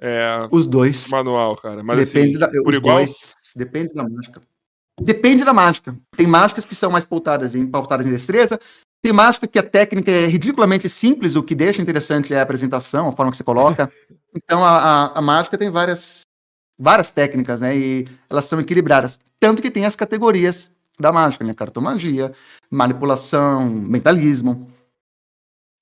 [0.00, 1.10] é, Os dois.
[1.10, 1.82] manual, cara?
[1.82, 2.96] Mas depende assim, da, por os igual?
[2.98, 3.34] dois.
[3.56, 4.40] Depende da mágica.
[5.00, 5.96] Depende da mágica.
[6.16, 8.58] Tem mágicas que são mais pautadas em, pautadas em destreza.
[9.02, 13.08] Tem mágica que a técnica é ridiculamente simples, o que deixa interessante é a apresentação,
[13.08, 13.90] a forma que você coloca.
[14.36, 16.20] Então a, a, a mágica tem várias,
[16.78, 17.76] várias técnicas, né?
[17.76, 19.18] E elas são equilibradas.
[19.40, 20.70] Tanto que tem as categorias
[21.00, 21.54] da mágica, né?
[21.54, 22.32] Cartomagia,
[22.70, 24.70] manipulação, mentalismo.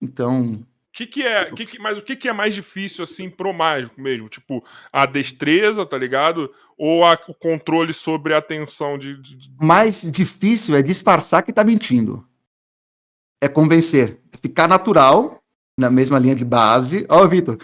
[0.01, 0.65] Então,
[0.97, 4.01] Que que é, que que- mas o que, que é mais difícil, assim, pro mágico
[4.01, 4.31] mesmo?
[4.31, 6.51] Tipo, a destreza, tá ligado?
[6.79, 9.15] Ou a- o controle sobre a atenção de.
[9.21, 12.27] de- mais difícil é disfarçar que tá mentindo.
[13.45, 14.19] É convencer.
[14.41, 15.39] Ficar natural,
[15.79, 17.05] na mesma linha de base.
[17.11, 17.59] Ó, Vitor,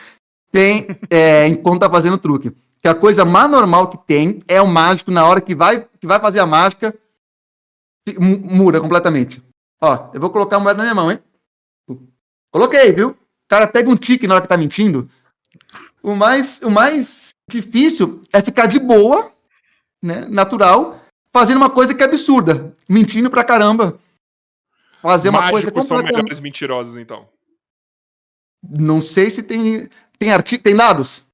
[0.52, 2.54] tem, é, enquanto tá fazendo truque.
[2.82, 6.06] Que a coisa mais normal que tem é o mágico, na hora que vai, que
[6.06, 6.94] vai fazer a mágica,
[8.20, 9.42] muda completamente.
[9.80, 11.18] Ó, eu vou colocar a moeda na minha mão, hein?
[12.52, 13.16] Coloquei, viu?
[13.52, 15.10] O cara pega um tique na hora que tá mentindo.
[16.02, 19.30] O mais, o mais difícil é ficar de boa,
[20.02, 20.24] né?
[20.24, 20.98] Natural,
[21.30, 24.00] fazendo uma coisa que é absurda, mentindo pra caramba.
[25.02, 26.22] Fazer uma coisa Mágicos são completamente.
[26.22, 27.28] melhores mentirosos, então.
[28.62, 29.86] Não sei se tem
[30.18, 31.26] tem artigo, tem dados.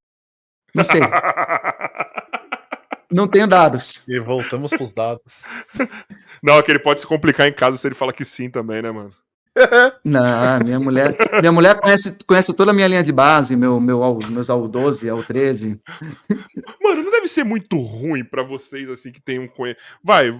[0.74, 1.00] Não sei,
[3.12, 4.02] não tenho dados.
[4.08, 5.44] E voltamos pros dados.
[6.42, 8.92] Não, que ele pode se complicar em casa se ele falar que sim também, né,
[8.92, 9.12] mano?
[10.04, 14.18] Não, minha mulher, minha mulher conhece, conhece toda a minha linha de base, meu, meu,
[14.28, 15.80] meus AU 12, AU 13.
[16.82, 19.48] Mano, não deve ser muito ruim pra vocês, assim, que tem um.
[20.02, 20.38] Vai,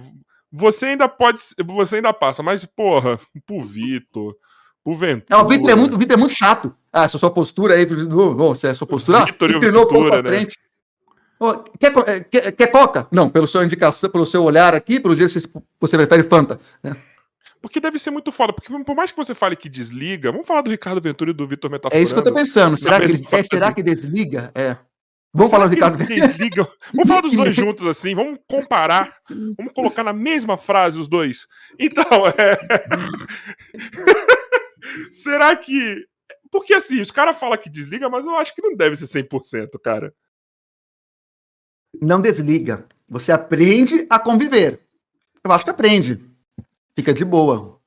[0.51, 1.41] você ainda pode.
[1.65, 4.35] Você ainda passa, mas, porra, pro Vitor,
[4.83, 5.25] pro Ventura.
[5.29, 6.73] Não, o Vitor é muito, Vitor é muito chato.
[6.91, 7.87] Ah, essa sua postura aí,
[8.55, 10.29] se é sua postura, ah, Vitor e Ventura, né?
[10.29, 10.57] frente.
[11.39, 13.07] Ô, quer, eh, quer, quer coca?
[13.09, 16.59] Não, pelo sua indicação, pelo seu olhar aqui, pelo jeito que você, você prefere Fanta.
[16.83, 16.93] né?
[17.61, 18.53] Porque deve ser muito foda.
[18.53, 21.47] Porque por mais que você fale que desliga, vamos falar do Ricardo Ventura e do
[21.47, 21.99] Vitor Metaforando.
[21.99, 22.77] É isso que eu tô pensando.
[22.77, 24.51] Será, que, ele, é, será que desliga?
[24.55, 24.77] É.
[25.33, 26.71] Vamos falar do Ricardo Ventura.
[26.93, 29.15] Vamos falar dos dois juntos assim, vamos comparar,
[29.55, 31.47] vamos colocar na mesma frase os dois.
[31.79, 32.57] Então, é.
[35.11, 36.05] será que.
[36.51, 39.79] Porque assim, os caras falam que desliga, mas eu acho que não deve ser 100%,
[39.83, 40.13] cara.
[42.01, 42.87] Não desliga.
[43.07, 44.81] Você aprende a conviver.
[45.43, 46.28] Eu acho que aprende.
[46.99, 47.79] Fica de boa.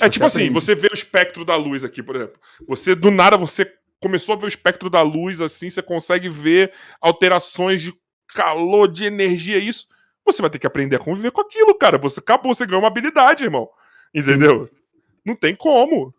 [0.00, 2.40] É tipo assim, você vê o espectro da luz aqui, por exemplo.
[2.66, 3.70] Você, do nada, você
[4.00, 7.92] começou a ver o espectro da luz assim, você consegue ver alterações de
[8.34, 9.86] calor, de energia, isso.
[10.24, 11.98] Você vai ter que aprender a conviver com aquilo, cara.
[11.98, 13.68] Você acabou, você ganhou uma habilidade, irmão.
[14.14, 14.66] Entendeu?
[14.66, 14.80] Sim.
[15.22, 16.14] Não tem como.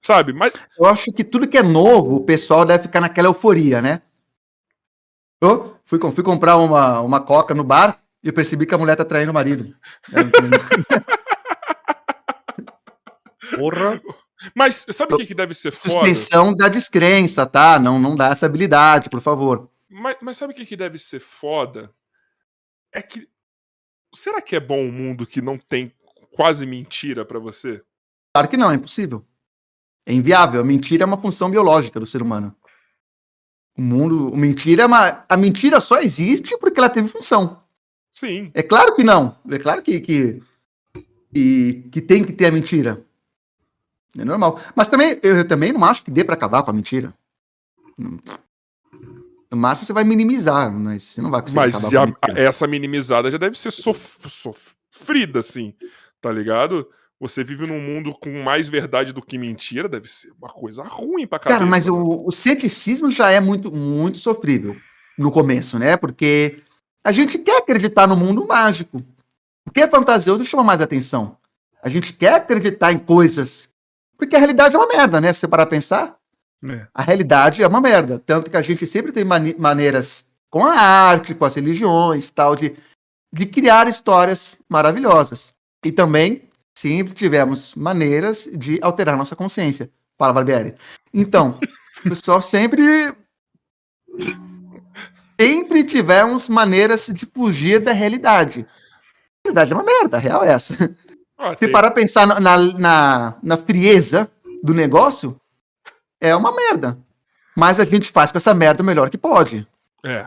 [0.00, 0.32] Sabe?
[0.32, 0.52] Mas.
[0.78, 4.00] Eu acho que tudo que é novo, o pessoal deve ficar naquela euforia, né?
[5.40, 8.94] Eu fui, fui comprar uma, uma coca no bar e eu percebi que a mulher
[8.94, 9.74] tá traindo o marido.
[13.56, 14.00] Porra.
[14.54, 15.90] Mas sabe o que, que deve ser foda?
[15.90, 17.78] Suspensão da descrença, tá?
[17.78, 19.68] Não, não dá essa habilidade, por favor.
[19.88, 21.92] Mas, mas sabe o que, que deve ser foda?
[22.92, 23.28] É que.
[24.14, 25.92] Será que é bom um mundo que não tem
[26.32, 27.82] quase mentira para você?
[28.32, 29.26] Claro que não, é impossível.
[30.06, 30.60] É inviável.
[30.60, 32.54] A mentira é uma função biológica do ser humano.
[33.76, 34.34] O mundo.
[34.36, 35.24] Mentira é uma.
[35.28, 37.62] A mentira só existe porque ela teve função.
[38.12, 38.50] Sim.
[38.54, 39.36] É claro que não.
[39.50, 40.42] É claro que, que,
[41.32, 43.04] que, que tem que ter a mentira.
[44.16, 44.60] É normal.
[44.74, 47.12] Mas também, eu também não acho que dê para acabar com a mentira.
[49.50, 52.28] No máximo você vai minimizar, mas você não vai conseguir mas acabar já, com a
[52.28, 52.48] mentira.
[52.48, 55.74] essa minimizada já deve ser sof sofrida, assim,
[56.20, 56.88] tá ligado?
[57.20, 61.26] Você vive num mundo com mais verdade do que mentira, deve ser uma coisa ruim
[61.26, 61.60] pra caramba.
[61.60, 61.92] Cara, mas né?
[61.92, 64.76] o, o ceticismo já é muito, muito sofrível
[65.16, 65.96] no começo, né?
[65.96, 66.62] Porque
[67.02, 69.02] a gente quer acreditar no mundo mágico.
[69.66, 71.36] O que é fantasioso chama mais atenção.
[71.82, 73.68] A gente quer acreditar em coisas
[74.18, 75.32] porque a realidade é uma merda, né?
[75.32, 76.16] Se você parar pra pensar,
[76.68, 76.86] é.
[76.92, 78.18] a realidade é uma merda.
[78.18, 82.56] Tanto que a gente sempre tem mani maneiras com a arte, com as religiões, tal,
[82.56, 82.74] de,
[83.32, 85.54] de criar histórias maravilhosas.
[85.84, 89.88] E também sempre tivemos maneiras de alterar nossa consciência.
[90.18, 90.74] Fala, Barbieri.
[91.14, 91.60] Então,
[92.04, 93.14] o pessoal sempre.
[95.40, 98.66] Sempre tivemos maneiras de fugir da realidade.
[98.66, 100.74] A realidade é uma merda, a real é essa.
[101.38, 104.28] Ah, Se parar pensar na, na, na, frieza
[104.60, 105.40] do negócio,
[106.20, 106.98] é uma merda.
[107.56, 109.66] Mas a gente faz com essa merda o melhor que pode.
[110.04, 110.26] É.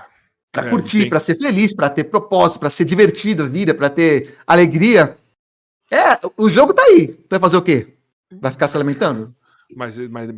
[0.52, 1.10] Pra é, curtir, tem...
[1.10, 5.18] pra ser feliz, pra ter propósito, pra ser divertido a vida, pra ter alegria.
[5.92, 7.20] É, o jogo tá aí.
[7.30, 7.94] Vai fazer o quê?
[8.32, 9.36] Vai ficar se lamentando?
[9.76, 10.30] Mas, mas,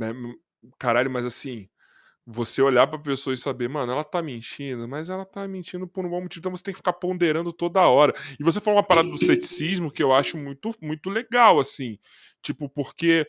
[0.80, 1.68] caralho, mas assim,
[2.26, 6.06] você olhar pra pessoa e saber, mano, ela tá mentindo, mas ela tá mentindo por
[6.06, 8.14] um bom motivo, então você tem que ficar ponderando toda hora.
[8.40, 12.00] E você falou uma parada do ceticismo que eu acho muito, muito legal, assim.
[12.42, 13.28] Tipo, porque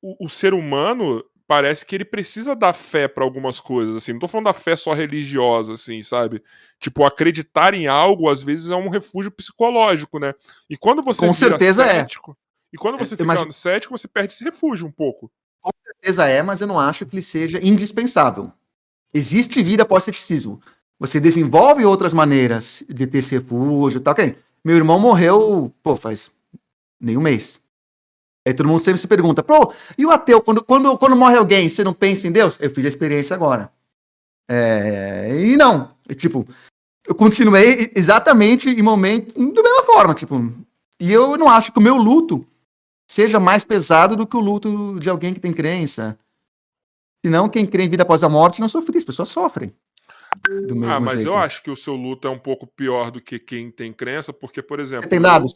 [0.00, 4.12] o, o ser humano parece que ele precisa dar fé para algumas coisas, assim.
[4.12, 6.42] Não tô falando da fé só religiosa, assim, sabe?
[6.80, 10.34] Tipo, acreditar em algo, às vezes, é um refúgio psicológico, né?
[10.68, 11.26] E quando você.
[11.26, 12.00] Com certeza é.
[12.00, 12.42] cético, é.
[12.72, 13.56] E quando você fica Mas...
[13.56, 15.30] cético, você perde esse refúgio um pouco
[16.02, 18.52] certeza é, mas eu não acho que ele seja indispensável.
[19.14, 20.60] Existe vida após ceticismo.
[20.98, 24.14] Você desenvolve outras maneiras de ter esse refúgio e tal.
[24.64, 26.30] Meu irmão morreu, pô, faz
[27.00, 27.60] nem um mês.
[28.46, 31.68] Aí todo mundo sempre se pergunta, pô, e o ateu, quando, quando, quando morre alguém,
[31.68, 32.58] você não pensa em Deus?
[32.60, 33.72] Eu fiz a experiência agora.
[34.50, 36.46] É, e não, tipo,
[37.06, 40.52] eu continuei exatamente em momento, da mesma forma, tipo,
[40.98, 42.44] e eu não acho que o meu luto
[43.12, 46.18] seja mais pesado do que o luto de alguém que tem crença.
[47.22, 49.70] Senão, quem crê em vida após a morte não sofre, as pessoas sofrem.
[50.90, 51.28] ah, mas jeito.
[51.28, 54.32] eu acho que o seu luto é um pouco pior do que quem tem crença,
[54.32, 55.04] porque, por exemplo.
[55.04, 55.54] Você tem dados?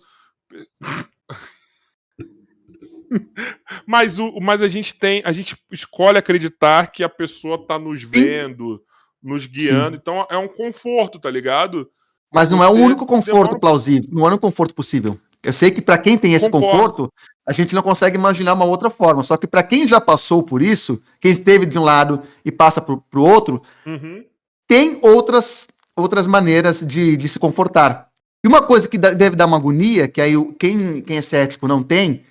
[3.86, 8.02] mas, o, mas a gente tem, a gente escolhe acreditar que a pessoa tá nos
[8.02, 8.82] vendo, Sim.
[9.22, 10.00] nos guiando, Sim.
[10.02, 11.90] então é um conforto, tá ligado?
[12.30, 13.60] Mas não Você é o único conforto demora...
[13.60, 15.18] plausível, não é o único conforto possível.
[15.42, 16.76] Eu sei que para quem tem esse Concordo.
[16.76, 17.12] conforto,
[17.46, 19.22] a gente não consegue imaginar uma outra forma.
[19.22, 22.80] Só que para quem já passou por isso, quem esteve de um lado e passa
[22.80, 24.24] para o outro, uhum.
[24.66, 28.10] tem outras, outras maneiras de, de se confortar.
[28.44, 31.82] E uma coisa que deve dar uma agonia, que aí quem, quem é cético não
[31.82, 32.24] tem,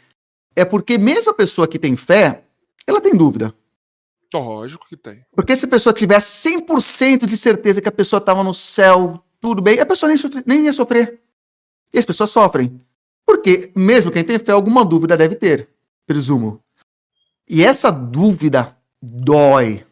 [0.56, 2.44] é porque mesmo a pessoa que tem fé,
[2.86, 3.54] ela tem dúvida.
[4.34, 5.26] Lógico que tem.
[5.34, 9.62] Porque se a pessoa tiver 100% de certeza que a pessoa estava no céu, tudo
[9.62, 11.22] bem, a pessoa nem, sofre, nem ia sofrer.
[11.94, 12.80] E as pessoas sofrem.
[13.26, 15.70] Porque mesmo quem tem fé, alguma dúvida deve ter,
[16.06, 16.62] presumo.
[17.48, 19.86] E essa dúvida dói.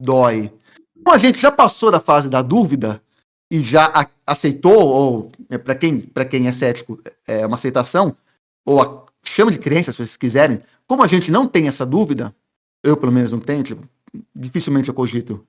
[0.00, 0.52] Dói.
[0.94, 3.02] Como a gente já passou da fase da dúvida
[3.50, 8.16] e já aceitou, ou é, para quem, quem é cético, é uma aceitação,
[8.64, 12.34] ou a, chama de crença, se vocês quiserem, como a gente não tem essa dúvida,
[12.82, 13.88] eu pelo menos não tenho, tipo,
[14.34, 15.46] dificilmente eu cogito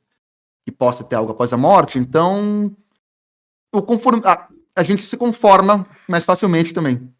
[0.65, 2.75] que possa ter algo após a morte, então
[4.23, 7.11] a, a gente se conforma mais facilmente também.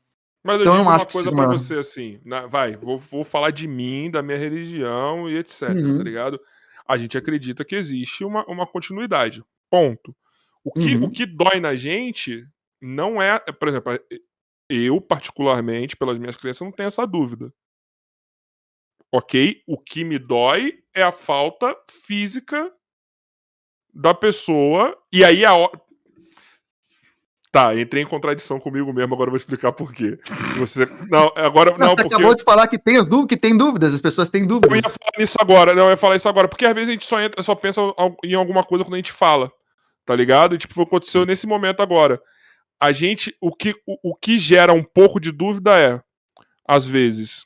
[0.44, 3.24] Mas eu então, digo eu não uma coisa para você assim, na, vai, vou, vou
[3.24, 5.98] falar de mim, da minha religião e etc, uhum.
[5.98, 6.40] tá ligado?
[6.88, 9.44] A gente acredita que existe uma, uma continuidade.
[9.72, 10.16] Ponto.
[10.64, 11.06] O que, uhum.
[11.06, 12.48] o que dói na gente
[12.80, 14.00] não é, por exemplo,
[14.70, 17.52] eu, particularmente, pelas minhas crenças, não tenho essa dúvida.
[19.12, 19.64] Ok?
[19.66, 22.72] O que me dói é a falta física
[23.94, 24.98] da pessoa.
[25.12, 25.54] E aí a.
[27.56, 30.20] Tá, entrei em contradição comigo mesmo, agora eu vou explicar por quê.
[30.58, 30.86] Você.
[31.10, 31.78] Não, agora.
[31.78, 32.14] não, você porque...
[32.14, 34.70] acabou de falar que tem as dúvidas, que tem dúvidas, as pessoas têm dúvidas.
[34.70, 36.92] Eu ia falar isso agora, não, eu ia falar isso agora, porque às vezes a
[36.92, 37.80] gente só, entra, só pensa
[38.26, 39.50] em alguma coisa quando a gente fala.
[40.06, 40.54] Tá ligado?
[40.54, 42.22] E, tipo, aconteceu nesse momento agora
[42.78, 46.04] a gente o que, o, o que gera um pouco de dúvida é,
[46.68, 47.46] às vezes,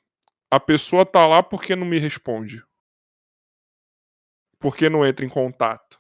[0.50, 2.64] a pessoa tá lá porque não me responde.
[4.58, 6.00] Porque não entra em contato.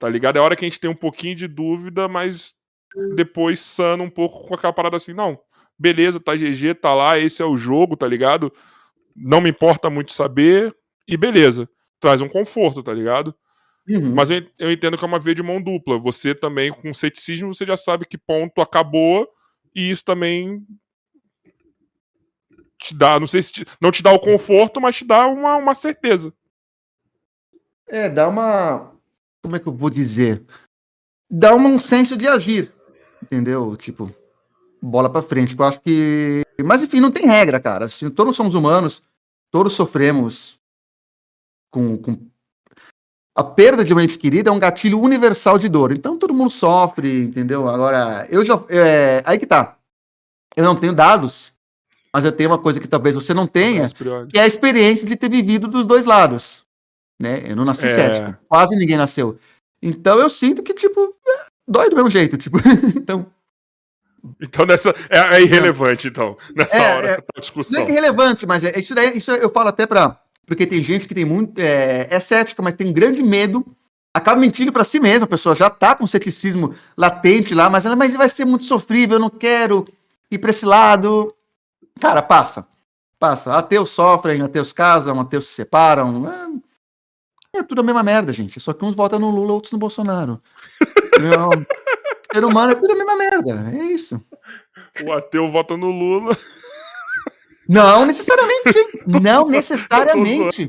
[0.00, 0.36] Tá ligado?
[0.36, 2.58] É hora que a gente tem um pouquinho de dúvida, mas
[3.14, 5.38] depois sana um pouco com aquela parada assim, não.
[5.78, 8.52] Beleza, tá GG, tá lá, esse é o jogo, tá ligado?
[9.16, 10.74] Não me importa muito saber
[11.06, 11.68] e beleza.
[11.98, 13.34] Traz um conforto, tá ligado?
[13.88, 14.14] Uhum.
[14.14, 15.98] Mas eu, eu, entendo que é uma via de mão dupla.
[15.98, 19.28] Você também, com ceticismo, você já sabe que ponto acabou,
[19.74, 20.64] e isso também
[22.78, 25.56] te dá, não sei se te, não te dá o conforto, mas te dá uma,
[25.56, 26.32] uma certeza.
[27.86, 28.92] É, dá uma.
[29.42, 30.44] Como é que eu vou dizer?
[31.28, 32.72] Dá um senso de agir.
[33.22, 33.76] Entendeu?
[33.76, 34.14] Tipo,
[34.80, 35.56] bola pra frente.
[35.58, 36.42] Eu acho que.
[36.64, 37.86] Mas enfim, não tem regra, cara.
[37.86, 39.02] Assim, todos somos humanos,
[39.50, 40.58] todos sofremos
[41.70, 42.16] com, com
[43.34, 45.92] a perda de uma ente querida é um gatilho universal de dor.
[45.92, 47.68] Então todo mundo sofre, entendeu?
[47.68, 48.62] Agora, eu já.
[48.68, 49.76] É, aí que tá.
[50.56, 51.52] Eu não tenho dados,
[52.12, 53.88] mas eu tenho uma coisa que talvez você não tenha,
[54.28, 56.64] que é a experiência de ter vivido dos dois lados.
[57.20, 57.44] Né?
[57.46, 57.90] Eu não nasci é...
[57.90, 58.36] cético.
[58.48, 59.38] Quase ninguém nasceu.
[59.82, 61.14] Então eu sinto que, tipo,
[61.70, 62.36] dói do mesmo jeito.
[62.36, 62.58] Tipo,
[62.96, 63.26] então.
[64.38, 67.72] Então nessa é, é irrelevante, então, nessa é, hora é, da discussão.
[67.72, 70.66] Não é que é irrelevante, mas é, isso daí, isso eu falo até para porque
[70.66, 71.60] tem gente que tem muito.
[71.60, 73.64] É, é cética, mas tem grande medo.
[74.12, 75.24] Acaba mentindo para si mesma.
[75.24, 79.14] A pessoa já tá com ceticismo latente lá, mas ela, mas vai ser muito sofrível,
[79.14, 79.84] eu não quero
[80.28, 81.32] ir para esse lado.
[82.00, 82.66] Cara, passa.
[83.16, 83.56] Passa.
[83.56, 86.28] Ateus sofrem, ateus casam, ateus se separam.
[87.54, 88.58] É, é tudo a mesma merda, gente.
[88.58, 90.42] Só que uns votam no Lula, outros no Bolsonaro.
[92.32, 93.70] ser humano é tudo a mesma merda.
[93.72, 94.22] É isso.
[95.04, 96.36] O ateu vota no Lula.
[97.68, 98.78] Não necessariamente.
[99.22, 100.68] não necessariamente.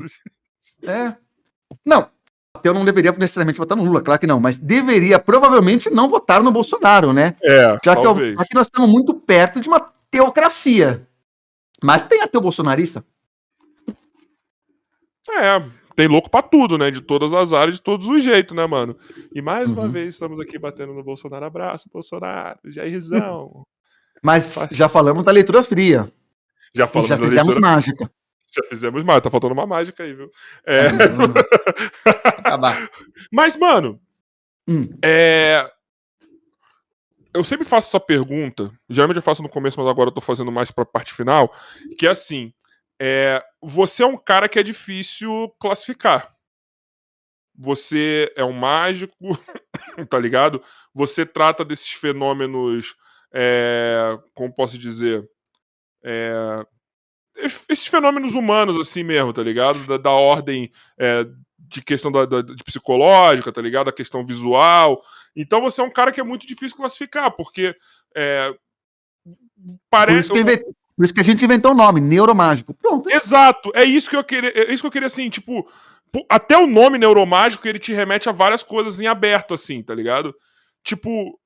[0.82, 1.14] É.
[1.84, 2.08] Não.
[2.62, 6.42] Eu não deveria necessariamente votar no Lula, claro que não, mas deveria provavelmente não votar
[6.42, 7.34] no Bolsonaro, né?
[7.42, 11.06] É, Já que eu, aqui nós estamos muito perto de uma teocracia.
[11.82, 13.04] Mas tem ateu bolsonarista?
[15.28, 15.62] É,
[15.94, 16.90] tem louco pra tudo, né?
[16.90, 18.96] De todas as áreas, de todos os jeitos, né, mano?
[19.34, 19.80] E mais uhum.
[19.80, 21.44] uma vez estamos aqui batendo no Bolsonaro.
[21.44, 23.66] Abraço, Bolsonaro, Jairzão.
[24.22, 26.10] Mas já falamos da leitura fria.
[26.74, 27.60] Já falamos já fizemos leitura...
[27.60, 28.10] mágica.
[28.54, 29.22] Já fizemos mágica.
[29.22, 30.30] Tá faltando uma mágica aí, viu?
[30.66, 30.88] É...
[30.88, 30.90] é
[32.36, 32.86] Acabar.
[33.32, 33.98] Mas, mano,
[34.68, 34.90] hum.
[35.02, 35.66] é...
[37.32, 38.70] eu sempre faço essa pergunta.
[38.90, 41.50] Geralmente eu faço no começo, mas agora eu tô fazendo mais pra parte final.
[41.98, 42.52] Que é assim:
[43.02, 43.44] é...
[43.60, 46.32] você é um cara que é difícil classificar.
[47.54, 49.14] Você é um mágico,
[50.08, 50.62] tá ligado?
[50.94, 52.94] Você trata desses fenômenos.
[53.32, 54.18] É...
[54.34, 55.28] como posso dizer?
[56.04, 56.66] É,
[57.68, 59.86] esses fenômenos humanos, assim mesmo, tá ligado?
[59.86, 61.24] Da, da ordem é,
[61.58, 63.88] de questão da, da, de psicológica, tá ligado?
[63.88, 65.02] A questão visual.
[65.34, 67.74] Então você é um cara que é muito difícil classificar, porque
[68.14, 68.54] é,
[69.88, 70.28] parece.
[70.28, 72.74] Por isso, que por isso que a gente inventou o nome, neuromágico.
[72.74, 73.10] Pronto.
[73.10, 74.50] Exato, é isso que eu queria.
[74.50, 75.68] É isso que eu queria, assim, tipo.
[76.28, 80.34] Até o nome neuromágico ele te remete a várias coisas em aberto, assim, tá ligado?
[80.84, 81.40] Tipo,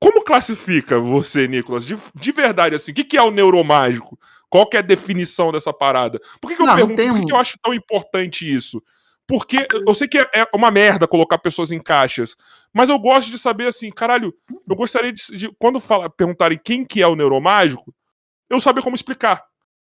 [0.00, 4.18] como classifica você, Nicolas, de, de verdade, assim, o que, que é o neuromágico?
[4.48, 6.20] Qual que é a definição dessa parada?
[6.40, 8.82] Por que, que eu não, pergunto, por que, que eu acho tão importante isso?
[9.26, 12.36] Porque eu sei que é, é uma merda colocar pessoas em caixas,
[12.72, 14.32] mas eu gosto de saber assim, caralho,
[14.68, 17.92] eu gostaria de, de quando fala, perguntarem quem que é o neuromágico,
[18.48, 19.44] eu saber como explicar, tá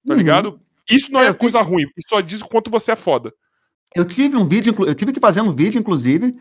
[0.08, 0.16] uhum.
[0.16, 0.60] ligado?
[0.90, 3.34] Isso não é, é coisa ruim, isso só diz o quanto você é foda.
[3.96, 6.36] Eu tive um vídeo, eu tive que fazer um vídeo, inclusive,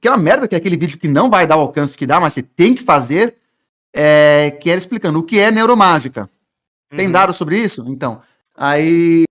[0.00, 2.06] que é uma merda, que é aquele vídeo que não vai dar o alcance que
[2.06, 3.36] dá, mas você tem que fazer,
[3.92, 6.28] é, que era explicando o que é neuromágica.
[6.90, 6.98] Uhum.
[6.98, 7.84] Tem dados sobre isso?
[7.88, 8.20] Então,
[8.56, 9.24] aí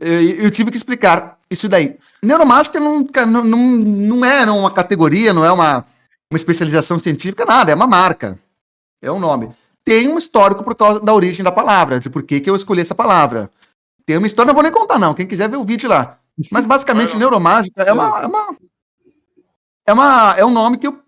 [0.00, 1.98] eu, eu, tive que explicar isso daí.
[2.22, 5.86] Neuromágica não, não, não é uma categoria, não é uma,
[6.30, 8.38] uma especialização científica, nada, é uma marca.
[9.02, 9.50] É um nome.
[9.86, 12.80] Tem um histórico por causa da origem da palavra, de por que, que eu escolhi
[12.80, 13.48] essa palavra.
[14.04, 15.14] Tem uma história, não vou nem contar, não.
[15.14, 16.18] Quem quiser ver o vídeo lá.
[16.50, 18.56] Mas basicamente, neuromágica é uma, é uma.
[19.86, 20.34] É uma.
[20.38, 21.00] É um nome que eu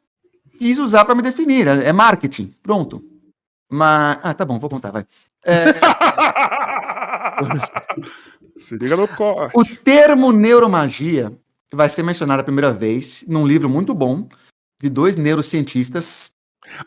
[0.61, 1.67] quis usar para me definir.
[1.67, 2.55] É marketing.
[2.63, 3.03] Pronto.
[3.69, 4.21] Mas.
[4.23, 5.05] Ah, tá bom, vou contar, vai.
[5.45, 5.75] É...
[8.59, 9.55] Se liga no corte.
[9.57, 11.37] O termo neuromagia
[11.75, 14.29] vai ser mencionado a primeira vez num livro muito bom
[14.81, 16.38] de dois neurocientistas.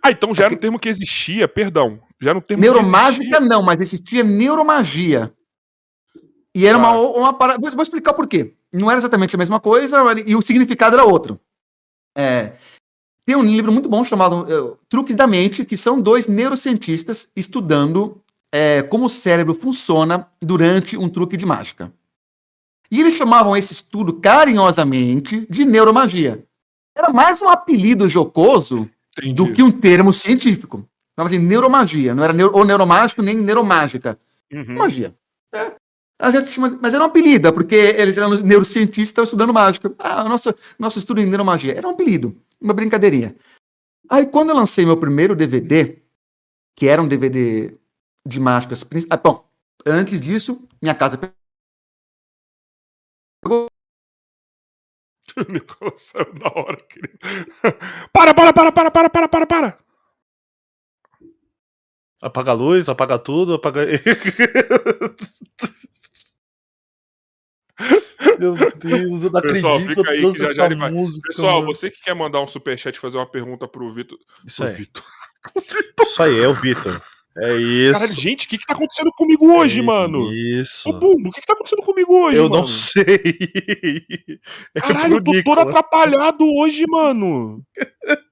[0.02, 2.00] Ah, então já era um termo que existia, perdão.
[2.20, 5.34] Já era um termo Neuromágica não, mas existia neuromagia.
[6.54, 7.60] E era uma, uma parada.
[7.60, 8.54] Vou, vou explicar por quê.
[8.72, 11.40] Não era exatamente a mesma coisa e o significado era outro.
[12.18, 12.54] É,
[13.26, 18.22] tem um livro muito bom chamado uh, Truques da Mente, que são dois neurocientistas estudando
[18.54, 21.94] é, como o cérebro funciona durante um truque de mágica.
[22.90, 26.46] E eles chamavam esse estudo carinhosamente de neuromagia.
[26.98, 28.90] Era mais um apelido jocoso
[29.22, 29.34] Entendi.
[29.34, 30.88] do que um termo científico.
[31.18, 32.16] Chamava assim, neuromagia.
[32.16, 34.20] Não era neuro, ou neuromágico nem neuromágica.
[34.52, 34.78] Uhum.
[34.78, 35.16] Magia.
[35.54, 35.72] É.
[36.48, 39.94] Chama, mas era um apelido, porque eles eram neurocientistas estavam estudando mágica.
[39.98, 41.74] Ah, nosso, nosso estudo em neuromagia.
[41.76, 43.36] Era um apelido, uma brincadeirinha.
[44.10, 46.00] Aí, quando eu lancei meu primeiro DVD,
[46.76, 47.76] que era um DVD
[48.28, 48.86] de mágicas.
[49.10, 49.48] Ah, bom,
[49.86, 51.18] antes disso, minha casa
[53.44, 53.68] pegou.
[55.82, 57.18] O saiu na hora, querido.
[58.14, 59.78] Para, para, para, para, para, para, para, para.
[62.22, 63.82] Apaga a luz, apaga tudo, apaga.
[68.38, 70.00] Meu Deus, eu não Pessoal, acredito.
[70.00, 70.92] Fica aí que já, já ele vai.
[70.92, 71.74] Música, Pessoal, mano.
[71.74, 74.18] você que quer mandar um superchat fazer uma pergunta pro Vitor.
[74.46, 74.74] Isso aí.
[74.74, 75.04] Vitor.
[76.02, 77.02] Isso aí, é o Vitor.
[77.38, 77.94] É isso.
[77.94, 80.34] Caralho, gente, o que, que tá acontecendo comigo hoje, é mano?
[80.34, 80.90] Isso.
[80.90, 82.62] Ô, Bumbo, o que, que tá acontecendo comigo hoje, Eu mano?
[82.62, 83.06] não sei.
[84.76, 85.58] É Caralho, eu tô Nicolas.
[85.58, 87.64] todo atrapalhado hoje, mano.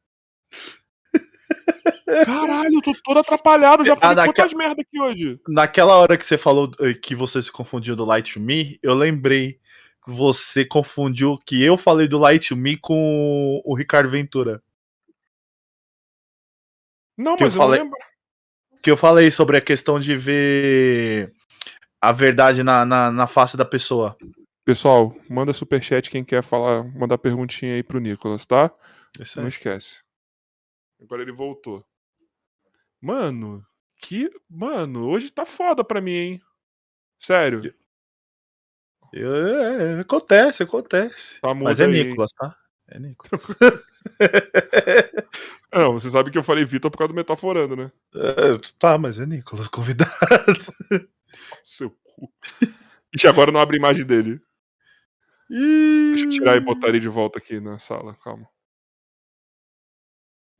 [2.26, 3.86] Caralho, eu tô todo atrapalhado.
[3.86, 4.34] Já falei ah, naque...
[4.34, 5.40] quantas merda aqui hoje.
[5.48, 8.94] Naquela hora que você falou eh, que você se confundiu do Light to Me, eu
[8.94, 9.60] lembrei.
[10.08, 14.64] Você confundiu que eu falei do Light to Me com o Ricardo Ventura.
[17.18, 17.80] Não, que mas eu, falei...
[17.80, 18.00] não lembro
[18.82, 21.34] que eu falei sobre a questão de ver
[22.02, 24.18] a verdade na, na, na face da pessoa.
[24.64, 28.72] Pessoal, manda superchat quem quer falar, mandar perguntinha aí pro Nicolas, tá?
[29.36, 30.02] Não esquece.
[31.02, 31.84] Agora ele voltou.
[33.02, 33.66] Mano,
[33.98, 34.30] que.
[34.50, 36.42] Mano, hoje tá foda pra mim, hein?
[37.18, 37.74] Sério.
[39.14, 41.40] É, acontece, acontece.
[41.42, 41.92] Tá Mas é aí.
[41.92, 42.56] Nicolas, tá?
[42.92, 43.44] É Nicolas.
[45.72, 47.92] Não, você sabe que eu falei Vitor por causa do Metaforando, né?
[48.16, 50.10] É, tá, mas é Nicolas, convidado.
[51.64, 52.32] Seu cu.
[53.16, 54.42] Ixi, agora não abre imagem dele.
[55.50, 58.48] Deixa eu tirar e botar ele de volta aqui na sala, calma.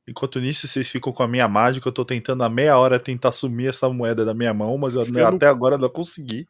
[0.06, 3.32] Enquanto nisso, vocês ficam com a minha mágica, eu tô tentando há meia hora tentar
[3.32, 6.48] sumir essa moeda da minha mão, mas eu até agora não consegui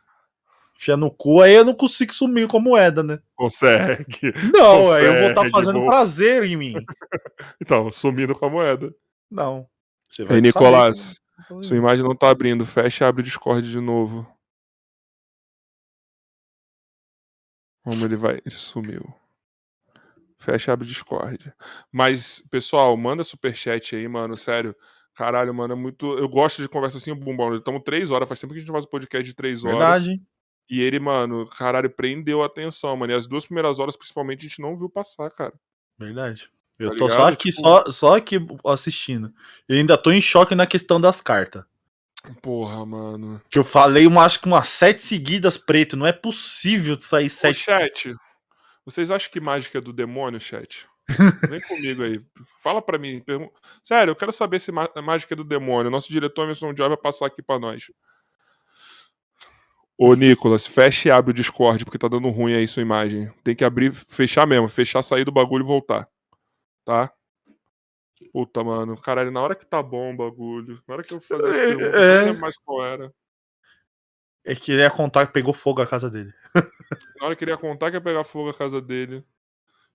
[0.80, 3.20] enfia no cu, aí eu não consigo sumir com a moeda, né?
[3.36, 4.32] Consegue.
[4.50, 6.74] Não, Consegue, aí eu vou estar tá fazendo prazer em mim.
[7.60, 8.94] então, sumindo com a moeda.
[9.30, 9.68] Não.
[10.08, 11.64] Você vai Ei, Nicolás, saber.
[11.64, 12.64] sua imagem não tá abrindo.
[12.64, 14.26] Fecha e abre o Discord de novo.
[17.84, 18.40] Como ele vai.
[18.48, 19.12] Sumiu.
[20.38, 21.52] Fecha e abre o Discord.
[21.92, 24.34] Mas, pessoal, manda superchat aí, mano.
[24.34, 24.74] Sério.
[25.12, 26.16] Caralho, mano, é muito.
[26.16, 27.54] Eu gosto de conversa assim, bumbão.
[27.54, 29.78] Estamos três horas, faz tempo que a gente faz um podcast de três horas.
[29.78, 30.22] Verdade.
[30.70, 33.12] E ele, mano, caralho, prendeu a atenção, mano.
[33.12, 35.52] E as duas primeiras horas, principalmente, a gente não viu passar, cara.
[35.98, 36.48] Verdade.
[36.78, 37.60] Eu tá tô só aqui, tipo...
[37.60, 39.34] só, só aqui assistindo.
[39.68, 41.64] Eu ainda tô em choque na questão das cartas.
[42.40, 43.42] Porra, mano.
[43.50, 45.96] Que eu falei, uma, acho que umas sete seguidas preto.
[45.96, 47.64] Não é possível sair Ô, sete.
[47.64, 48.14] chat,
[48.84, 50.86] vocês acham que mágica é do demônio, chat?
[51.50, 52.20] Vem comigo aí.
[52.62, 53.20] Fala pra mim.
[53.20, 53.50] Pergun...
[53.82, 55.90] Sério, eu quero saber se mágica é do demônio.
[55.90, 57.90] Nosso diretor Emerson Joy vai passar aqui pra nós.
[60.02, 63.30] Ô, Nicolas, fecha e abre o Discord, porque tá dando ruim aí sua imagem.
[63.44, 64.66] Tem que abrir, fechar mesmo.
[64.66, 66.08] Fechar, sair do bagulho e voltar.
[66.86, 67.12] Tá?
[68.32, 68.98] Puta, mano.
[68.98, 70.82] Caralho, na hora que tá bom o bagulho.
[70.88, 72.16] Na hora que eu fazer a pergunta, é...
[72.16, 73.12] não lembro mais qual era.
[74.42, 76.32] É que ele ia contar que pegou fogo a casa dele.
[77.20, 79.22] na hora que ele ia contar que ia pegar fogo a casa dele.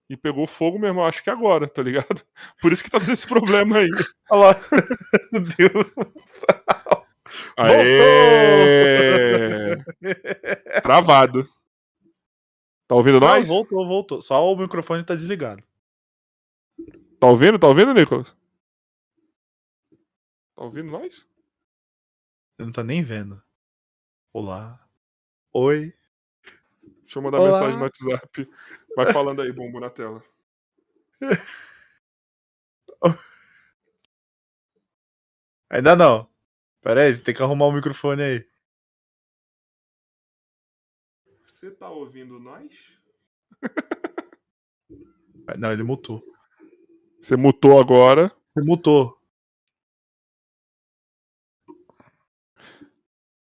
[0.07, 2.21] E pegou fogo mesmo, acho que agora, tá ligado?
[2.61, 3.89] Por isso que tá dando esse problema aí.
[4.29, 4.55] Olha lá.
[5.57, 7.01] Deus.
[7.57, 8.95] Aê!
[10.81, 11.47] Travado.
[12.87, 13.47] Tá ouvindo Não, nós?
[13.47, 14.21] Voltou, voltou.
[14.21, 15.63] Só o microfone tá desligado.
[17.19, 17.57] Tá ouvindo?
[17.57, 18.35] Tá ouvindo, Nicolas?
[20.55, 21.27] Tá ouvindo nós?
[22.57, 23.41] Você não tá nem vendo.
[24.31, 24.79] Olá.
[25.53, 25.93] Oi.
[27.01, 27.51] Deixa eu mandar Olá.
[27.51, 28.49] mensagem no WhatsApp.
[28.95, 30.23] Vai falando aí, bombo na tela.
[35.69, 36.29] Ainda não.
[36.85, 38.47] Pera aí, você tem que arrumar o microfone aí.
[41.43, 42.95] Você tá ouvindo nós?
[45.57, 46.23] Não, ele mutou.
[47.19, 48.31] Você mutou agora.
[48.55, 49.19] Ele mutou.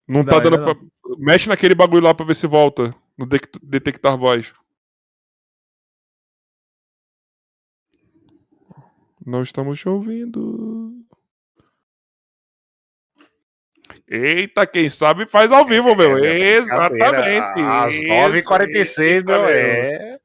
[0.07, 1.17] Não, Não, tá dando pra...
[1.17, 2.95] Mexe naquele bagulho lá pra ver se volta.
[3.17, 4.53] No dec- detectar voz.
[9.25, 10.80] Não estamos te ouvindo.
[14.11, 16.19] Eita, quem sabe faz ao vivo, meu.
[16.19, 17.61] Exatamente.
[17.61, 19.47] Às Isso, 9h46, meu.
[19.47, 20.19] É,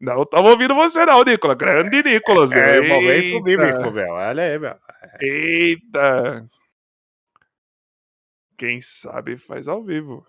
[0.00, 1.58] Não estamos ouvindo você, não, Nicolas.
[1.58, 2.58] Grande Nicolas, meu.
[2.58, 3.42] é momento Eita.
[3.42, 4.12] bíblico, meu.
[4.12, 4.76] Olha aí, meu.
[5.20, 6.48] Eita!
[8.56, 10.26] Quem sabe faz ao vivo.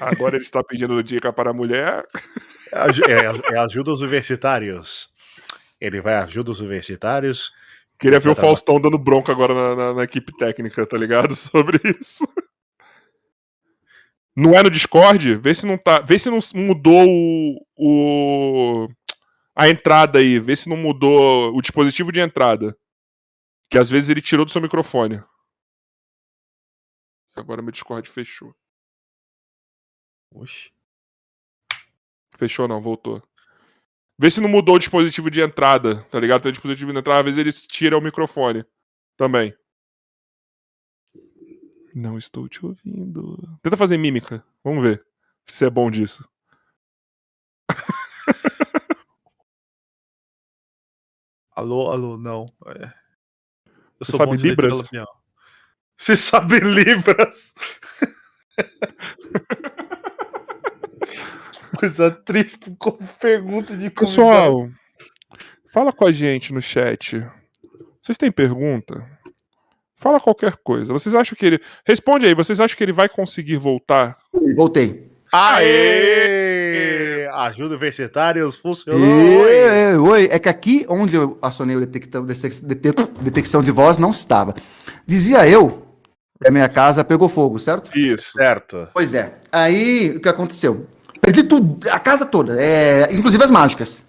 [0.00, 2.06] Agora ele está pedindo dica para a mulher.
[2.72, 5.10] É, é ajuda os universitários.
[5.78, 7.52] Ele vai ajuda os universitários.
[8.00, 8.34] Queria ver o.
[8.34, 11.34] Faustão dando bronca agora na, na- na equipe técnica, tá ligado?
[11.36, 12.24] Sobre isso.
[14.34, 15.36] Não é no Discord?
[15.36, 16.00] Vê se não tá.
[16.00, 18.88] Vê se não mudou o, o-
[19.54, 20.38] a entrada aí.
[20.38, 22.76] Vê se não mudou o dispositivo de entrada.
[23.70, 25.22] Que às vezes ele tirou do seu microfone.
[27.36, 28.54] Agora meu Discord fechou.
[30.34, 30.72] Oxi.
[32.36, 33.22] Fechou não, voltou.
[34.22, 36.42] Vê se não mudou o dispositivo de entrada, tá ligado?
[36.42, 38.66] Tem o dispositivo de entrada, às vezes eles tiram o microfone.
[39.16, 39.56] Também.
[41.94, 43.38] Não estou te ouvindo.
[43.62, 44.44] Tenta fazer mímica.
[44.62, 45.02] Vamos ver
[45.46, 46.28] se você é bom disso.
[51.56, 52.44] Alô, alô, não.
[52.66, 52.92] É.
[53.64, 54.82] Eu Você sabe bom Libras?
[55.96, 57.54] Você sabe Libras?
[61.80, 63.98] Coisa triste com pergunta de convidado.
[64.06, 64.68] Pessoal,
[65.72, 67.26] fala com a gente no chat.
[68.02, 69.02] Vocês têm pergunta?
[69.96, 70.92] Fala qualquer coisa.
[70.92, 71.60] Vocês acham que ele.
[71.86, 74.16] Responde aí, vocês acham que ele vai conseguir voltar?
[74.54, 75.10] Voltei.
[75.32, 77.26] Aê!
[77.32, 79.00] Ajuda universitários, funcionou.
[79.00, 79.96] oi.
[79.96, 84.10] Oi, é que aqui onde eu acionei o detectão, detec- detec- detecção de voz não
[84.10, 84.54] estava.
[85.06, 85.86] Dizia eu
[86.42, 87.96] que a minha casa pegou fogo, certo?
[87.96, 88.32] Isso.
[88.32, 88.88] Certo.
[88.92, 89.38] Pois é.
[89.52, 90.86] Aí o que aconteceu?
[91.20, 94.04] Perdi tudo, a casa toda, é, inclusive as mágicas.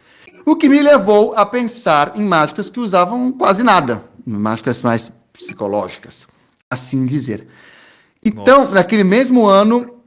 [0.45, 6.27] O que me levou a pensar em mágicas que usavam quase nada, mágicas mais psicológicas,
[6.69, 7.47] assim dizer.
[8.23, 8.75] Então, Nossa.
[8.75, 10.01] naquele mesmo ano,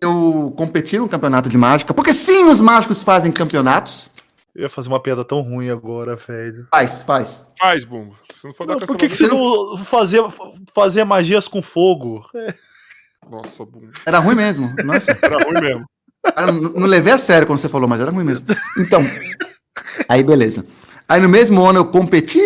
[0.00, 4.10] eu competi no campeonato de mágica, porque sim, os mágicos fazem campeonatos.
[4.54, 6.68] Eu ia fazer uma piada tão ruim agora, velho.
[6.70, 7.42] Faz, faz.
[7.58, 8.16] Faz, Bumbo.
[8.34, 10.22] Se não for Não, por que, que você não fazia,
[10.72, 12.24] fazia magias com fogo?
[13.28, 13.90] Nossa, Bumbo.
[14.06, 14.72] Era ruim mesmo.
[14.84, 15.18] Nossa.
[15.20, 15.84] Era ruim mesmo.
[16.46, 18.44] Não, não levei a sério quando você falou, mas era ruim mesmo.
[18.78, 19.02] Então,
[20.08, 20.66] aí beleza.
[21.08, 22.40] Aí no mesmo ano eu competi,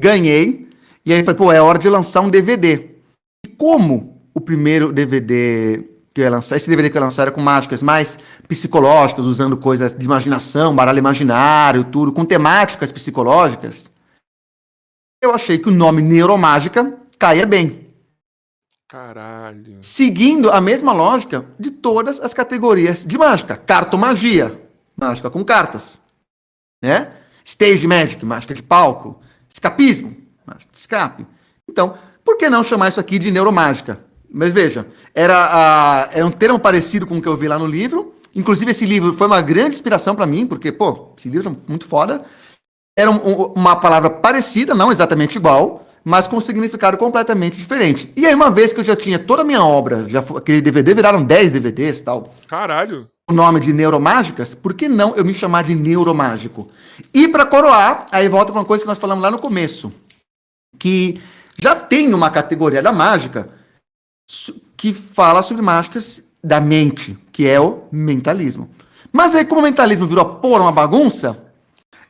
[0.00, 0.68] ganhei,
[1.04, 2.90] e aí falei, pô, é hora de lançar um DVD.
[3.44, 7.22] E como o primeiro DVD que eu ia lançar, esse DVD que eu ia lançar
[7.22, 13.90] era com mágicas mais psicológicas, usando coisas de imaginação, baralho imaginário, tudo, com temáticas psicológicas,
[15.22, 17.89] eu achei que o nome Neuromágica caía bem
[18.90, 19.78] Caralho.
[19.80, 23.56] seguindo a mesma lógica de todas as categorias de mágica.
[23.56, 24.60] Cartomagia,
[24.96, 25.96] mágica com cartas.
[26.82, 27.12] Né?
[27.44, 29.20] Stage Magic, mágica de palco.
[29.48, 31.26] Escapismo, mágica de escape.
[31.68, 31.94] Então,
[32.24, 34.00] por que não chamar isso aqui de neuromágica?
[34.28, 37.66] Mas veja, era, a- era um termo parecido com o que eu vi lá no
[37.66, 38.14] livro.
[38.34, 41.84] Inclusive, esse livro foi uma grande inspiração para mim, porque, pô, esse livro é muito
[41.86, 42.24] foda.
[42.98, 48.12] Era um- um- uma palavra parecida, não exatamente igual, mas com um significado completamente diferente.
[48.16, 50.94] E aí, uma vez que eu já tinha toda a minha obra, já aquele DVD
[50.94, 53.08] viraram 10 DVDs e tal, Caralho.
[53.30, 56.68] o nome de Neuromágicas, por que não eu me chamar de Neuromágico?
[57.12, 59.92] E para coroar, aí volta para uma coisa que nós falamos lá no começo,
[60.78, 61.20] que
[61.60, 63.48] já tem uma categoria da mágica
[64.76, 68.70] que fala sobre mágicas da mente, que é o mentalismo.
[69.12, 71.49] Mas aí, como o mentalismo virou porra uma bagunça,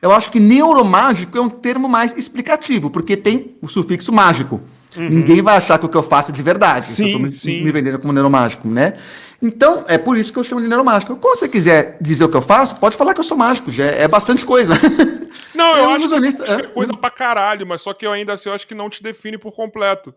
[0.01, 4.61] eu acho que neuromágico é um termo mais explicativo, porque tem o sufixo mágico.
[4.95, 6.85] Ninguém vai achar que o que eu faço é de verdade.
[6.85, 7.63] Sim, me, sim.
[7.63, 8.93] me vendendo como neuromágico, né?
[9.41, 11.15] Então, é por isso que eu chamo de neuromágico.
[11.15, 13.85] Quando você quiser dizer o que eu faço, pode falar que eu sou mágico, já
[13.85, 14.73] é, é bastante coisa.
[15.55, 16.67] Não, eu, Eu acho que ilusionista, é é.
[16.67, 19.37] coisa pra caralho, mas só que eu ainda assim, eu acho que não te define
[19.37, 20.13] por completo.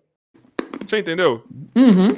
[0.86, 1.44] Você entendeu?
[1.76, 2.14] Uhum.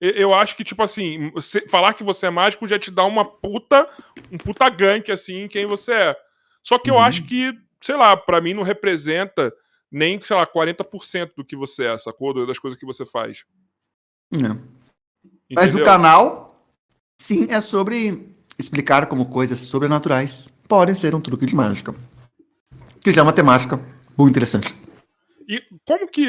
[0.00, 1.32] Eu, acho que, tipo assim,
[1.68, 3.88] falar que você é mágico já te dá uma puta,
[4.32, 6.16] um puta gank, assim, em quem você é.
[6.62, 7.00] Só que eu Uhum.
[7.02, 9.52] acho que, sei lá, pra mim não representa
[9.90, 12.46] nem, sei lá, 40% do que você é, sacou?
[12.46, 13.44] Das coisas que você faz.
[14.30, 14.58] Não.
[15.52, 16.64] Mas o canal,
[17.18, 21.94] sim, é sobre explicar como coisas sobrenaturais podem ser um truque de mágica.
[23.02, 23.78] Que já é uma temática
[24.16, 24.74] muito interessante.
[25.48, 26.24] E como que.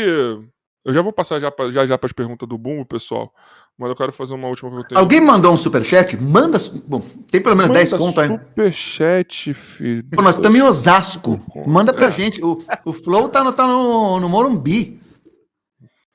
[0.85, 3.33] Eu já vou passar já, já, já para as perguntas do Boom, pessoal.
[3.77, 4.99] Mas eu quero fazer uma última pergunta.
[4.99, 6.15] Alguém mandou um superchat?
[6.15, 6.59] Manda.
[6.85, 8.27] Bom, tem pelo menos 10 conto aí.
[8.27, 10.03] Superchat, filho.
[10.11, 11.41] Pô, nós estamos em Osasco.
[11.65, 12.11] Manda pra é.
[12.11, 12.43] gente.
[12.43, 15.01] O, o Flow tá no, tá no, no Morumbi.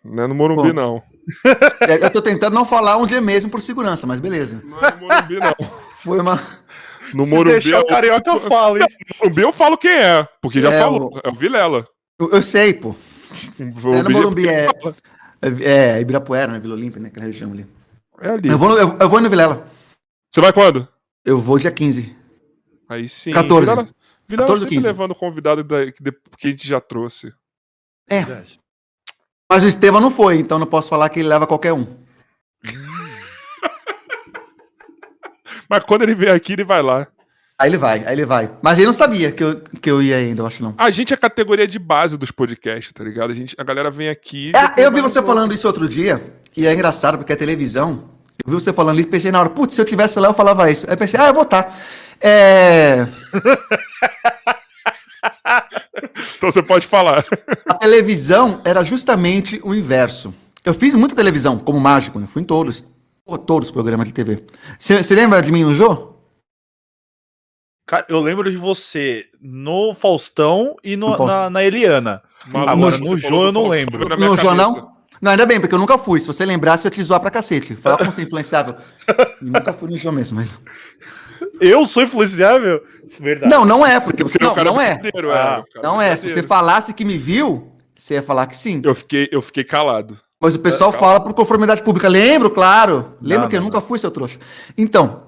[0.05, 1.03] Não é no Morumbi, Bom, não.
[1.81, 4.63] É, eu tô tentando não falar onde é mesmo por segurança, mas beleza.
[4.65, 5.71] Não é no Morumbi, não.
[5.97, 6.41] Foi uma.
[7.13, 7.61] No Se Morumbi.
[7.61, 8.87] Deixar o carioca eu falo, hein?
[8.89, 11.13] No Morumbi eu falo quem é, porque já é, falou.
[11.13, 11.21] O...
[11.25, 11.87] É o Vilela.
[12.19, 12.95] Eu, eu sei, pô.
[13.85, 14.69] O é no Morumbi, é,
[15.41, 16.59] é, Ibirapuera, né?
[16.59, 17.09] Vila Olímpia, né?
[17.09, 17.67] Aquela região ali.
[18.21, 18.49] É ali.
[18.49, 19.69] Eu vou, eu, eu vou no Vilela.
[20.31, 20.89] Você vai quando?
[21.25, 22.17] Eu vou dia 15.
[22.89, 23.33] Aí sim.
[23.33, 23.61] 14.
[23.61, 23.89] Vilela,
[24.29, 24.87] Vilela 14 sempre 15.
[24.87, 26.03] levando convidado da, que
[26.45, 27.33] a gente já trouxe.
[28.11, 28.25] É.
[29.51, 31.87] Mas o Estevam não foi, então não posso falar que ele leva qualquer um.
[35.69, 37.07] Mas quando ele vier aqui, ele vai lá.
[37.61, 38.49] Aí ele vai, aí ele vai.
[38.63, 40.75] Mas ele não sabia que eu, que eu ia ainda, eu acho não.
[40.79, 43.33] A gente é a categoria de base dos podcasts, tá ligado?
[43.33, 44.53] A, gente, a galera vem aqui.
[44.55, 46.23] É, eu vi você falando isso outro dia,
[46.57, 48.11] e é engraçado porque é televisão.
[48.47, 50.35] Eu vi você falando isso e pensei na hora, putz, se eu tivesse lá, eu
[50.35, 50.87] falava isso.
[50.87, 51.65] Aí eu pensei, ah, eu vou estar.
[51.65, 51.77] Tá.
[52.21, 53.09] É.
[56.37, 57.27] então você pode falar.
[57.69, 60.33] A televisão era justamente o inverso.
[60.65, 62.29] Eu fiz muita televisão como mágico, né?
[62.29, 62.85] Fui em todos.
[63.47, 64.45] Todos os programas de TV.
[64.79, 66.08] Você lembra de mim no Jô?
[67.89, 72.23] Cara, eu lembro de você no Faustão e no, no na, na, Eliana.
[72.47, 74.07] Maluco, Agora, no Jô eu não lembro.
[74.19, 74.93] No Jô não?
[75.23, 76.21] Não, ainda bem, porque eu nunca fui.
[76.21, 77.75] Se você lembrar, eu te zoar pra cacete.
[77.75, 78.75] Falar como você é influenciável.
[79.41, 80.55] nunca fui no Jô mesmo, mas.
[81.59, 82.83] Eu sou influenciável?
[83.19, 83.51] Verdade.
[83.51, 84.37] Não, não é, porque você.
[84.39, 85.01] Não, não é.
[85.03, 85.11] é.
[85.35, 86.15] Ah, não é.
[86.15, 88.83] Se você falasse que me viu, você ia falar que sim.
[88.85, 90.19] Eu fiquei, eu fiquei calado.
[90.39, 92.07] Mas o pessoal é, fala por conformidade pública.
[92.07, 93.15] Lembro, claro.
[93.23, 94.39] Lembro não, que eu nunca fui, seu trouxa.
[94.77, 95.28] Então,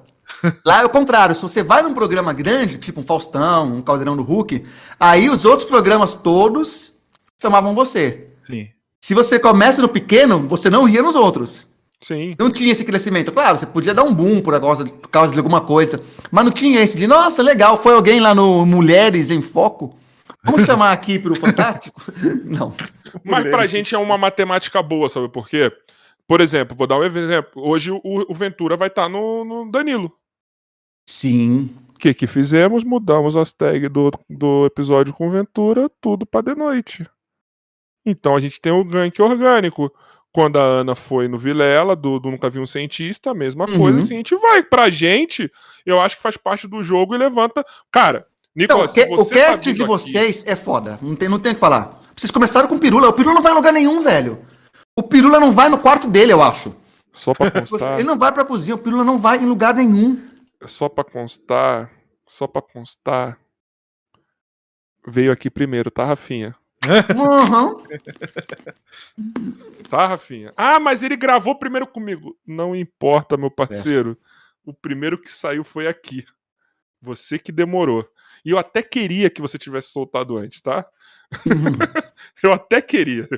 [0.65, 1.34] lá é o contrário.
[1.34, 4.65] Se você vai num programa grande, tipo um Faustão, um Caldeirão do Hulk,
[4.99, 6.94] aí os outros programas todos
[7.41, 8.28] chamavam você.
[8.44, 8.68] Sim.
[9.00, 11.67] Se você começa no pequeno, você não ia nos outros.
[12.00, 12.34] Sim.
[12.39, 13.31] Não tinha esse crescimento.
[13.33, 16.02] Claro, você podia dar um boom por causa, por causa de alguma coisa.
[16.31, 19.94] Mas não tinha esse de, nossa, legal, foi alguém lá no Mulheres em Foco.
[20.42, 22.00] Vamos chamar aqui para o Fantástico?
[22.44, 22.75] Não.
[23.23, 25.70] Mas para a gente é uma matemática boa, sabe por quê?
[26.26, 27.62] Por exemplo, vou dar um exemplo.
[27.62, 30.12] Hoje o, o Ventura vai estar tá no, no, Danilo.
[31.10, 31.68] Sim.
[31.89, 32.84] O que, que fizemos?
[32.84, 37.05] Mudamos as tags do, do episódio com Ventura, tudo para de noite.
[38.06, 39.92] Então a gente tem o gank orgânico.
[40.32, 43.76] Quando a Ana foi no Vilela, do, do Nunca Vi um Cientista, a mesma uhum.
[43.76, 43.98] coisa.
[43.98, 44.62] Assim, a gente vai.
[44.62, 45.50] Pra gente,
[45.84, 47.66] eu acho que faz parte do jogo e levanta.
[47.90, 48.24] Cara,
[48.55, 50.97] Nicolas, então, o, o tá cast tá de vocês é foda.
[51.02, 52.00] Não tem, não tem o que falar.
[52.14, 53.08] Vocês começaram com o Pirula.
[53.08, 54.39] O Pirula não vai em lugar nenhum, velho.
[54.97, 56.72] O Pirula não vai no quarto dele, eu acho.
[57.12, 57.94] Só pra constar.
[57.94, 58.76] Ele não vai pra cozinha.
[58.76, 60.30] O Pirula não vai em lugar nenhum.
[60.66, 61.90] Só pra constar.
[62.26, 63.39] Só pra constar.
[65.06, 66.55] Veio aqui primeiro, tá, Rafinha?
[67.16, 67.84] Uhum.
[69.89, 70.52] tá, Rafinha?
[70.56, 72.39] Ah, mas ele gravou primeiro comigo.
[72.47, 74.16] Não importa, meu parceiro.
[74.64, 76.24] O primeiro que saiu foi aqui.
[77.00, 78.08] Você que demorou.
[78.44, 80.86] E eu até queria que você tivesse soltado antes, tá?
[82.42, 83.28] eu até queria.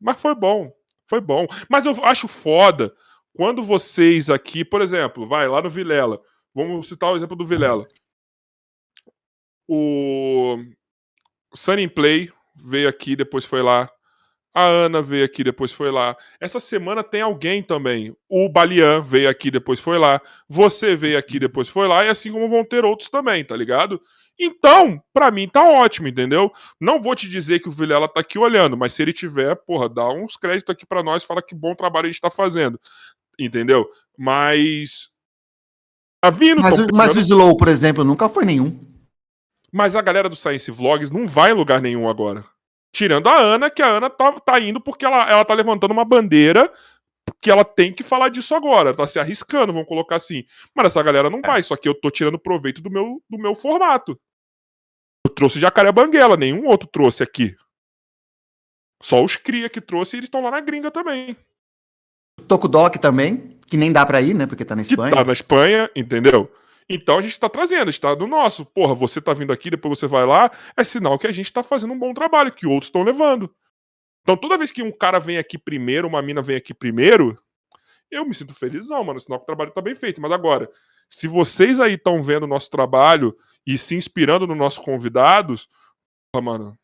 [0.00, 0.72] Mas foi bom.
[1.06, 1.46] Foi bom.
[1.68, 2.94] Mas eu acho foda
[3.38, 6.20] quando vocês aqui, por exemplo, vai lá no Vilela.
[6.52, 7.86] Vamos citar o exemplo do Vilela.
[9.68, 10.56] O
[11.54, 13.88] Sunny Play veio aqui, depois foi lá.
[14.52, 16.16] A Ana veio aqui, depois foi lá.
[16.40, 18.12] Essa semana tem alguém também.
[18.28, 20.20] O Balian veio aqui, depois foi lá.
[20.48, 22.04] Você veio aqui, depois foi lá.
[22.04, 24.00] E assim como vão ter outros também, tá ligado?
[24.36, 26.52] Então, para mim tá ótimo, entendeu?
[26.80, 29.88] Não vou te dizer que o Vilela tá aqui olhando, mas se ele tiver, porra,
[29.88, 32.80] dá uns créditos aqui para nós, fala que bom trabalho a gente tá fazendo.
[33.38, 33.88] Entendeu?
[34.16, 35.10] Mas
[36.20, 38.78] tá vindo, mas, mas o Slow, por exemplo, nunca foi nenhum.
[39.72, 42.44] Mas a galera do Science Vlogs não vai em lugar nenhum agora.
[42.92, 46.04] Tirando a Ana, que a Ana tá, tá indo porque ela, ela tá levantando uma
[46.04, 46.72] bandeira
[47.40, 48.94] que ela tem que falar disso agora.
[48.94, 50.44] Tá se arriscando, vamos colocar assim.
[50.74, 53.54] Mas essa galera não vai, só que eu tô tirando proveito do meu, do meu
[53.54, 54.18] formato.
[55.26, 57.54] Eu trouxe Jacaré Banguela, nenhum outro trouxe aqui.
[59.02, 61.36] Só os cria que trouxe e eles estão lá na gringa também.
[62.48, 64.46] Tokudok também, que nem dá pra ir, né?
[64.46, 65.10] Porque tá na Espanha.
[65.10, 66.50] Que tá na Espanha, entendeu?
[66.88, 68.64] Então a gente está trazendo, está do nosso.
[68.64, 71.62] Porra, você está vindo aqui, depois você vai lá, é sinal que a gente está
[71.62, 73.54] fazendo um bom trabalho, que outros estão levando.
[74.22, 77.38] Então toda vez que um cara vem aqui primeiro, uma mina vem aqui primeiro,
[78.10, 80.20] eu me sinto felizão, mano, sinal que o trabalho está bem feito.
[80.20, 80.70] Mas agora,
[81.10, 83.36] se vocês aí estão vendo o nosso trabalho
[83.66, 85.68] e se inspirando nos nossos convidados,
[86.32, 86.78] porra, mano,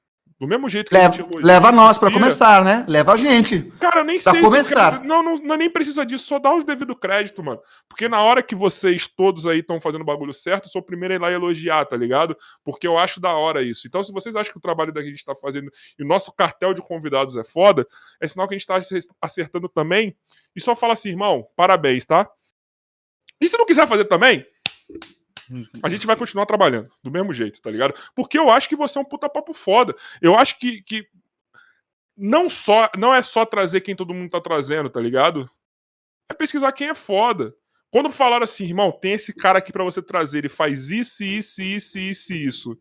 [0.45, 2.85] Do mesmo jeito que Leva, leva nós elogia, começar, né?
[2.87, 3.63] Leva a gente.
[3.81, 4.91] Cara, eu nem Pra sei se começar.
[4.99, 7.61] quero- não, não, não, nem precisa disso, só dá o devido crédito, mano.
[7.89, 10.85] Porque na hora que vocês todos aí estão fazendo o bagulho certo, eu sou o
[10.85, 12.37] primeiro a ir lá elogiar, tá ligado?
[12.63, 13.87] Porque eu acho da hora isso.
[13.87, 16.31] Então, se vocês acham que o trabalho que a gente tá fazendo e o nosso
[16.35, 17.87] cartel de convidados é foda,
[18.21, 18.79] é sinal que a gente tá
[19.23, 20.15] acertando também.
[20.55, 22.29] E só fala assim, irmão, parabéns, tá?
[23.41, 24.45] E se não quiser fazer também,
[25.83, 27.95] a gente vai continuar trabalhando do mesmo jeito, tá ligado?
[28.15, 29.95] Porque eu acho que você é um puta papo foda.
[30.21, 31.07] Eu acho que, que
[32.17, 35.51] não só não é só trazer quem todo mundo tá trazendo, tá ligado?
[36.31, 37.55] É pesquisar quem é foda.
[37.91, 41.63] Quando falaram assim, irmão, tem esse cara aqui pra você trazer, ele faz isso, isso,
[41.63, 42.79] isso, isso, isso.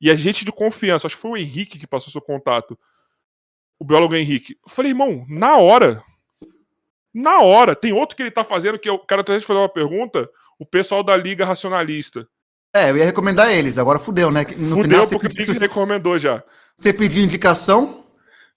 [0.00, 2.78] E a gente de confiança, acho que foi o Henrique que passou seu contato.
[3.78, 4.56] O biólogo Henrique.
[4.64, 6.04] Eu falei, irmão, na hora.
[7.12, 7.74] Na hora.
[7.74, 10.30] Tem outro que ele tá fazendo que eu quero até fazer uma pergunta.
[10.58, 12.26] O pessoal da Liga Racionalista.
[12.74, 14.44] É, eu ia recomendar eles, agora fudeu, né?
[14.56, 16.42] No Fudeu você porque pediu- se recomendou já.
[16.76, 18.04] você pediu indicação.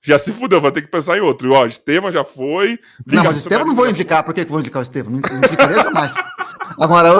[0.04, 1.52] Já se fudeu, vai ter que pensar em outro.
[1.54, 2.80] Ó, Estevam já foi.
[3.06, 4.24] Não, Liga mas o Estevam não vou indicar.
[4.24, 5.12] Por que que eu vou indicar o Estevam?
[5.12, 6.14] Não não indicaria jamais.
[6.80, 7.20] Agora.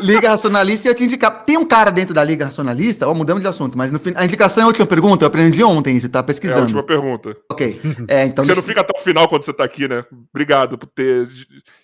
[0.00, 1.44] Liga Racionalista, eu ia te indicar.
[1.44, 4.24] Tem um cara dentro da Liga Racionalista, ó, mudamos de assunto, mas no fim, a
[4.24, 6.62] indicação é a última pergunta, eu aprendi ontem, você tá É a pesquisando.
[6.62, 7.36] última pergunta.
[7.50, 7.80] Ok.
[8.08, 8.44] É, então.
[8.44, 10.04] Você não fica até o final quando você tá aqui, né?
[10.32, 11.28] Obrigado por ter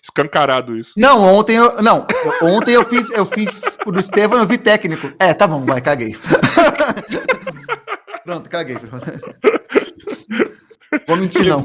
[0.01, 0.93] escancarado isso.
[0.97, 1.81] Não, ontem eu.
[1.81, 2.05] Não,
[2.41, 5.11] eu- ontem eu fiz, eu fiz o do Estevam, eu vi técnico.
[5.19, 6.15] É, tá bom, vai, caguei.
[8.23, 8.77] Pronto, caguei.
[11.07, 11.63] Vou mentir, não.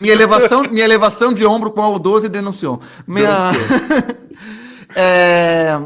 [0.00, 2.80] Minha elevação, minha elevação de ombro com a O12 denunciou.
[3.06, 3.52] Minha.
[4.94, 5.78] é...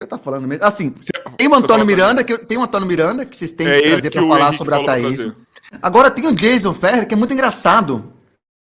[0.00, 0.64] Eu tá falando mesmo?
[0.64, 0.94] Assim,
[1.36, 4.10] tem o Antônio Miranda, que tem o Antônio Miranda, que vocês têm É que trazer
[4.10, 5.32] para falar sobre ateísmo.
[5.32, 5.36] trazer.
[5.80, 8.12] Agora tem o Jason Ferrer, que é muito engraçado,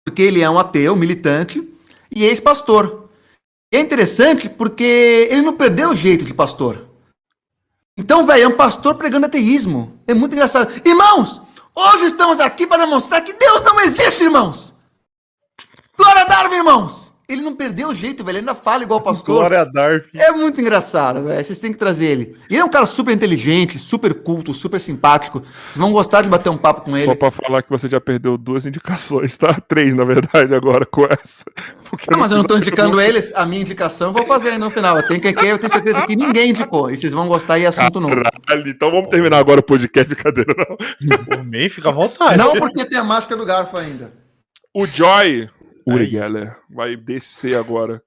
[0.05, 1.67] porque ele é um ateu, militante
[2.11, 3.09] e ex-pastor.
[3.73, 6.87] É interessante porque ele não perdeu o jeito de pastor.
[7.97, 9.99] Então, velho, é um pastor pregando ateísmo.
[10.05, 10.71] É muito engraçado.
[10.85, 11.41] Irmãos,
[11.75, 14.75] hoje estamos aqui para mostrar que Deus não existe, irmãos.
[15.97, 17.12] Glória a Darwin, irmãos.
[17.33, 18.37] Ele não perdeu o jeito, velho.
[18.37, 19.35] Ele ainda fala igual o pastor.
[19.35, 20.03] Glória a Darwin.
[20.13, 21.43] É muito engraçado, velho.
[21.43, 22.35] Vocês têm que trazer ele.
[22.49, 25.41] Ele é um cara super inteligente, super culto, super simpático.
[25.65, 27.05] Vocês vão gostar de bater um papo com ele.
[27.05, 29.53] Só pra falar que você já perdeu duas indicações, tá?
[29.67, 31.43] Três, na verdade, agora com essa.
[31.89, 34.57] Porque Não, mas eu não tô indicando eles, a minha indicação eu vou fazer aí
[34.57, 34.97] no final.
[34.97, 36.89] Eu tenho que eu tenho certeza que ninguém indicou.
[36.89, 38.15] E vocês vão gostar e é assunto novo.
[38.47, 41.17] Caralho, então vamos terminar agora o podcast, brincadeira, não.
[41.17, 42.37] Por mim, fica à vontade.
[42.37, 44.13] Não porque tem a máscara do garfo ainda.
[44.73, 45.49] O Joy,
[45.85, 46.11] Uri Aí.
[46.11, 48.01] Geller, vai descer agora.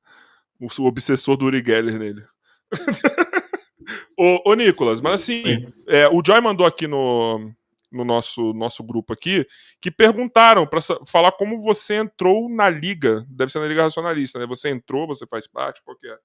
[0.60, 2.24] O seu obsessor do Uri Geller nele.
[4.18, 5.42] ô, ô, Nicolas, mas assim,
[5.86, 7.52] é, o Joy mandou aqui no,
[7.92, 9.46] no nosso, nosso grupo aqui
[9.80, 13.26] que perguntaram para falar como você entrou na liga.
[13.28, 14.46] Deve ser na Liga Racionalista, né?
[14.46, 16.16] Você entrou, você faz parte, qual que é?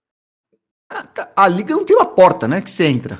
[1.35, 2.61] A liga não tem uma porta, né?
[2.61, 3.19] Que você entra.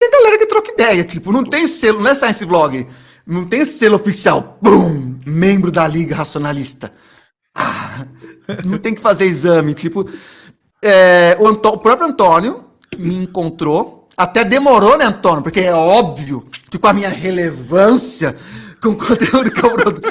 [0.00, 2.86] Tem galera que troca ideia, tipo, não tem selo, não é Science Vlog.
[3.26, 4.58] Não tem selo oficial.
[4.62, 5.18] Bum!
[5.26, 6.94] Membro da Liga Racionalista.
[7.56, 8.06] Ah,
[8.64, 10.08] não tem que fazer exame, tipo.
[10.82, 12.64] é, o, Antô- o próprio Antônio
[12.98, 14.08] me encontrou.
[14.16, 15.42] Até demorou, né, Antônio?
[15.42, 18.34] Porque é óbvio que com a minha relevância,
[18.80, 20.02] com o conteúdo que eu produzo.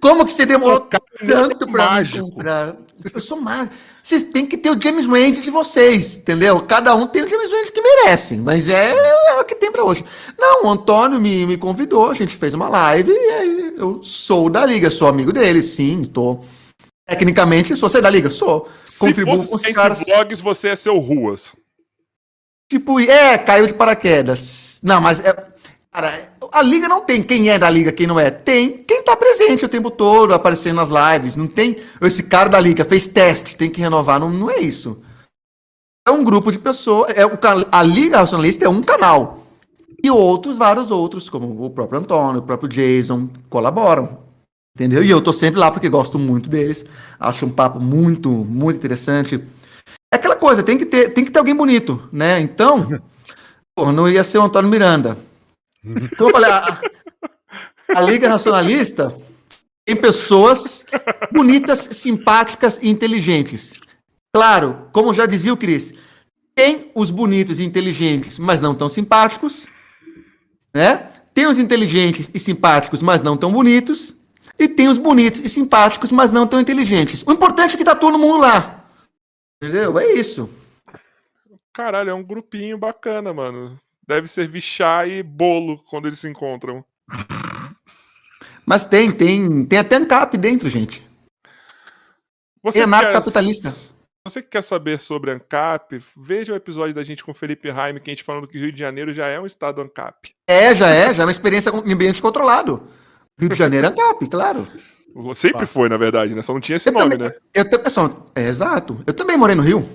[0.00, 0.80] Como que você demorou
[1.26, 2.18] tanto pra me mágico.
[2.26, 2.76] encontrar?
[3.14, 3.74] Eu sou mágico.
[4.02, 6.60] Vocês têm que ter o James Wade de vocês, entendeu?
[6.60, 9.82] Cada um tem o James Wade que merecem, mas é, é o que tem pra
[9.82, 10.04] hoje.
[10.38, 14.50] Não, o Antônio me, me convidou, a gente fez uma live e aí eu sou
[14.50, 16.44] da liga, sou amigo dele, sim, estou.
[17.06, 18.30] Tecnicamente, sou você da liga?
[18.30, 18.68] Sou.
[18.84, 20.00] Se Contribuo fosse com os caras.
[20.00, 21.52] Vlogs, você é seu Ruas.
[22.70, 24.80] Tipo, é, caiu de paraquedas.
[24.82, 25.32] Não, mas é,
[25.92, 28.30] cara, a liga não tem quem é da liga, quem não é.
[28.30, 31.36] Tem quem tá presente o tempo todo, aparecendo nas lives.
[31.36, 34.18] Não tem esse cara da liga fez teste, tem que renovar.
[34.18, 35.02] Não, não é isso.
[36.06, 37.12] É um grupo de pessoas.
[37.16, 37.22] É
[37.70, 39.46] a Liga Racionalista é um canal.
[40.02, 44.23] E outros, vários outros, como o próprio Antônio, o próprio Jason, colaboram.
[44.76, 45.04] Entendeu?
[45.04, 46.84] E eu tô sempre lá porque gosto muito deles.
[47.18, 49.40] Acho um papo muito, muito interessante.
[50.12, 52.40] É aquela coisa, tem que ter, tem que ter alguém bonito, né?
[52.40, 53.00] Então,
[53.76, 55.16] porra, não ia ser o Antônio Miranda.
[56.18, 56.80] Como eu falei, a,
[57.94, 59.14] a Liga Racionalista
[59.86, 60.86] tem pessoas
[61.32, 63.74] bonitas, simpáticas e inteligentes.
[64.34, 65.92] Claro, como já dizia o Cris,
[66.54, 69.66] tem os bonitos e inteligentes, mas não tão simpáticos,
[70.74, 71.08] né?
[71.34, 74.16] Tem os inteligentes e simpáticos, mas não tão bonitos.
[74.58, 77.22] E tem os bonitos e simpáticos, mas não tão inteligentes.
[77.26, 78.84] O importante é que tá todo mundo lá.
[79.62, 79.98] Entendeu?
[79.98, 80.48] É isso.
[81.72, 83.78] Caralho, é um grupinho bacana, mano.
[84.06, 86.84] Deve servir chá e bolo quando eles se encontram.
[88.66, 91.06] Mas tem, tem, tem até ANCAP dentro, gente.
[92.62, 93.72] Você É quer- anarcocapitalista.
[94.26, 98.00] você que quer saber sobre ANCAP, veja o episódio da gente com o Felipe Raime,
[98.00, 100.30] que a gente falando que o Rio de Janeiro já é um estado ANCAP.
[100.48, 102.88] É, já é, já é uma experiência em ambiente controlado.
[103.38, 104.66] Rio de Janeiro é ANCAP, claro.
[105.36, 106.42] Sempre foi, na verdade, né?
[106.42, 107.34] Só não tinha esse Eu nome, também, né?
[107.54, 109.00] eu, te- pessoal, é exato.
[109.06, 109.88] Eu também morei no Rio.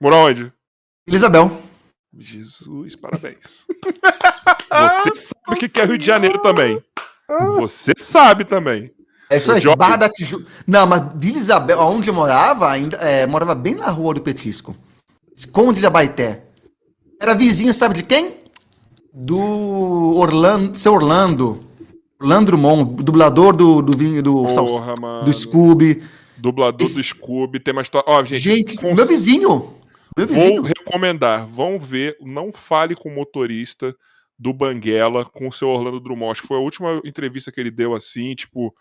[0.00, 0.52] Morou onde?
[1.08, 1.60] Isabel.
[2.16, 3.66] Jesus, parabéns.
[4.70, 6.82] Você sabe o que que é Rio de Janeiro também.
[7.56, 8.92] Você sabe também.
[9.28, 9.78] É isso aí, Jovem.
[9.78, 10.46] Barra da Tijuca.
[10.66, 14.76] Não, mas Vila Isabel, onde eu morava, ainda é, morava bem na rua do Petisco.
[15.34, 16.44] Esconde de Abaité.
[17.20, 18.38] Era vizinho, sabe de quem?
[19.12, 19.40] Do
[20.16, 21.65] Orlando, seu Orlando.
[22.20, 25.24] Orlando Drummond, dublador do, do vinho do, Porra, mano.
[25.24, 26.02] do Scooby.
[26.38, 27.60] Dublador Esse- do Scooby.
[27.60, 28.04] Tem uma história.
[28.08, 29.74] Ó, gente, Gente, cons- meu vizinho.
[30.16, 30.62] Meu vou vizinho.
[30.62, 31.46] recomendar.
[31.46, 32.16] Vão ver.
[32.20, 33.94] Não fale com o motorista
[34.38, 36.32] do Banguela com o seu Orlando Drummond.
[36.32, 38.74] Acho que foi a última entrevista que ele deu assim, tipo.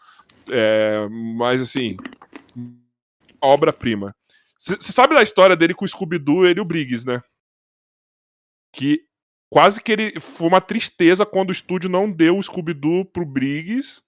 [0.49, 1.07] É,
[1.37, 1.97] mas assim.
[3.41, 4.15] Obra-prima.
[4.57, 7.21] Você sabe da história dele com o Scooby-Doo, ele e o Briggs, né?
[8.73, 9.01] Que
[9.55, 10.19] quase que ele.
[10.19, 14.01] Foi uma tristeza quando o estúdio não deu o Scooby-Doo pro Briggs.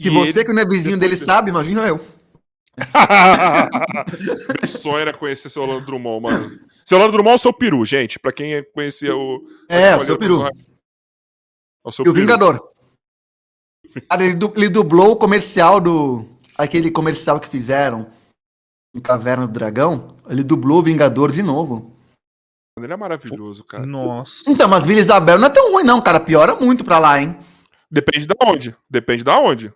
[0.00, 2.00] Se E você ele- que não é vizinho dele sabe, imagina eu.
[4.60, 6.50] Meu sonho era conhecer seu Orlando Drummond, mano.
[6.84, 8.18] Seu Orlando Drummond é o seu peru, gente.
[8.18, 9.46] Pra quem conhecia o.
[9.68, 10.44] É, o seu peru.
[10.44, 10.50] É
[11.84, 12.26] o seu E o peru.
[12.26, 12.72] Vingador.
[14.08, 16.26] Cara, ele, du- ele dublou o comercial do.
[16.58, 18.10] Aquele comercial que fizeram
[18.92, 20.16] em Caverna do Dragão.
[20.28, 21.96] Ele dublou o Vingador de novo.
[22.78, 23.84] Ele é maravilhoso, cara.
[23.84, 24.50] Nossa.
[24.50, 26.18] Então, mas Vila Isabel não é tão ruim, não, cara.
[26.18, 27.38] Piora muito pra lá, hein?
[27.90, 28.74] Depende da onde.
[28.88, 29.72] Depende da onde.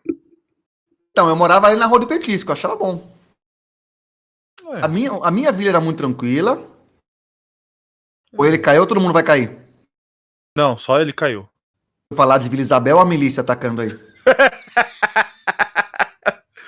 [1.11, 3.15] Então, eu morava ali na Rua do Petisco, eu achava bom.
[4.73, 4.85] É.
[4.85, 6.67] A minha, a minha vila era muito tranquila.
[8.33, 9.59] Ou ele caiu, todo mundo vai cair.
[10.57, 11.49] Não, só ele caiu.
[12.09, 13.91] Foi falar de Vila Isabel, a milícia atacando aí.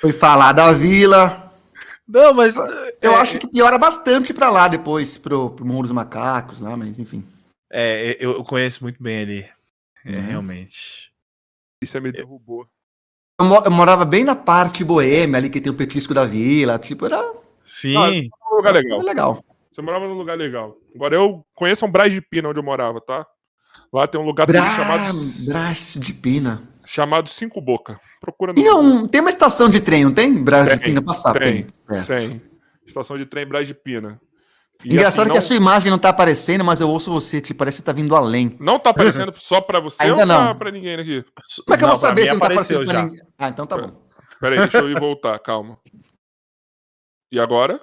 [0.01, 1.48] Foi falar da vila.
[2.09, 2.57] Não, mas.
[3.03, 6.77] Eu é, acho que piora bastante pra lá depois, pro, pro Mundo dos Macacos lá,
[6.77, 7.23] mas enfim.
[7.71, 9.49] É, eu eu conheço muito bem ali.
[10.07, 10.27] É, Uhum.
[10.27, 11.13] realmente.
[11.83, 12.67] Isso me derrubou.
[13.41, 16.79] Eu, eu morava bem na parte boêmia ali, que tem o petisco da vila.
[16.79, 17.23] Tipo, era,
[17.67, 17.97] Sim.
[17.97, 18.99] Ah, Um lugar legal.
[18.99, 19.45] era legal.
[19.71, 20.77] Você morava num lugar legal.
[20.95, 23.27] Agora eu conheço um Braz de Pina onde eu morava, tá?
[23.93, 25.15] Lá tem um lugar também chamado,
[25.47, 26.63] Brás de Pina.
[26.89, 28.01] Chamado Cinco Boca.
[28.21, 28.81] Procura no Google.
[28.83, 30.35] um, tem uma estação de trem, não tem?
[30.43, 31.39] Brás de Tem, Pina passar.
[31.39, 32.03] tem, Tem.
[32.05, 32.43] Tem.
[32.87, 34.21] Estação de trem Braz de Pina.
[34.85, 37.41] E, Engraçado assim, que a não- sua imagem não tá aparecendo, mas eu ouço você,
[37.41, 38.57] tipo, parece que tá vindo além.
[38.61, 40.57] Não tá aparecendo só pra você Ainda ou pra, não.
[40.57, 41.25] pra ninguém aqui?
[41.65, 43.03] Como é que eu Não, vou pra saber se não tá aparecendo pra já.
[43.05, 43.21] ninguém?
[43.37, 43.93] Ah, então tá bom.
[44.41, 45.79] Pera aí, deixa eu ir voltar, calma.
[47.31, 47.79] E agora?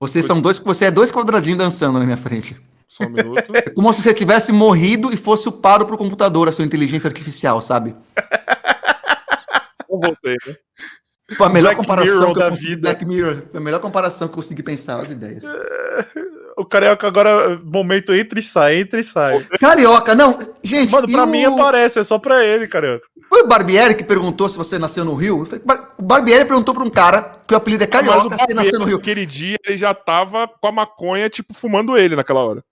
[0.00, 2.58] Vocês são dois, você é dois quadradinhos dançando na minha frente.
[2.96, 3.44] Só um minuto.
[3.56, 7.08] É como se você tivesse morrido e fosse o paro pro computador, a sua inteligência
[7.08, 7.94] artificial, sabe?
[9.88, 10.54] Eu voltei, né?
[11.36, 12.68] Foi a melhor Black comparação Mirror da consegui.
[12.68, 12.80] vida.
[12.82, 13.42] Black Mirror.
[13.50, 15.44] Foi a melhor comparação que eu consegui pensar as ideias.
[16.58, 19.42] O carioca agora, momento entra e sai, entra e sai.
[19.58, 20.38] Carioca, não.
[20.62, 23.06] Gente, Mano, pra e mim o- aparece, é só pra ele, carioca.
[23.30, 25.38] Foi o Barbieri que perguntou se você nasceu no Rio?
[25.40, 28.36] Eu falei, "Bar- O Barbieri perguntou pra um cara que o apelido é o Carioca
[28.36, 28.98] se nasceu no Rio.
[28.98, 32.62] Aquele dia ele já tava com a maconha, tipo, fumando ele naquela hora.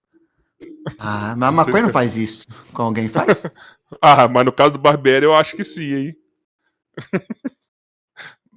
[0.98, 2.46] Ah, mas a maconha não faz isso.
[2.72, 3.44] Com alguém faz?
[4.00, 6.16] Ah, mas no caso do Barbieri eu acho que sim, hein?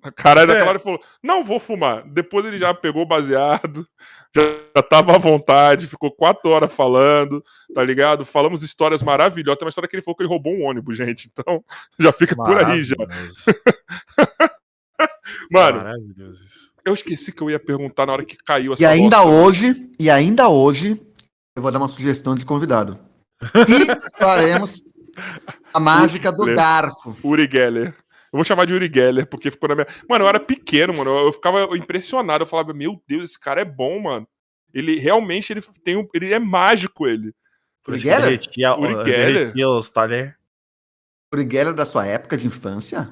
[0.04, 0.62] A cara naquela É.
[0.64, 2.04] hora ele falou: Não vou fumar.
[2.08, 3.88] Depois ele já pegou o baseado,
[4.36, 4.42] já,
[4.76, 8.26] já tava à vontade, ficou quatro horas falando, tá ligado?
[8.26, 9.58] Falamos histórias maravilhosas.
[9.58, 11.32] Tem uma história que ele falou que ele roubou um ônibus, gente.
[11.34, 11.64] Então
[11.98, 12.96] já fica por aí já.
[15.52, 15.84] Mano,
[16.86, 19.32] eu esqueci que eu ia perguntar na hora que caiu E ainda bosta.
[19.32, 21.02] hoje, e ainda hoje,
[21.56, 23.00] eu vou dar uma sugestão de convidado.
[23.42, 24.82] E faremos
[25.74, 27.16] a mágica do Uri- garfo.
[27.24, 27.90] Uri Geller.
[28.32, 29.88] Eu vou chamar de Uri Geller, porque ficou na minha.
[30.10, 31.12] Mano, eu era pequeno, mano.
[31.12, 32.44] Eu, ficava impressionado.
[32.44, 34.28] Eu falava, meu Deus, esse cara é bom, mano.
[34.74, 37.34] Ele realmente ele tem um, ele é mágico, ele.
[37.88, 38.22] Uri Geller?
[38.22, 39.06] derretia, Uri Geller?
[39.06, 40.36] derretia.
[41.32, 43.12] Uri Geller da sua época de infância?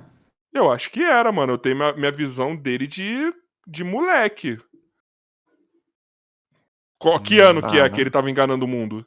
[0.52, 1.53] Eu acho que era, mano.
[1.53, 3.32] Eu tenho minha, minha visão dele de,
[3.68, 4.58] de moleque.
[7.02, 7.90] Qual, que ano que é ah.
[7.90, 9.04] que ele tava enganando o mundo?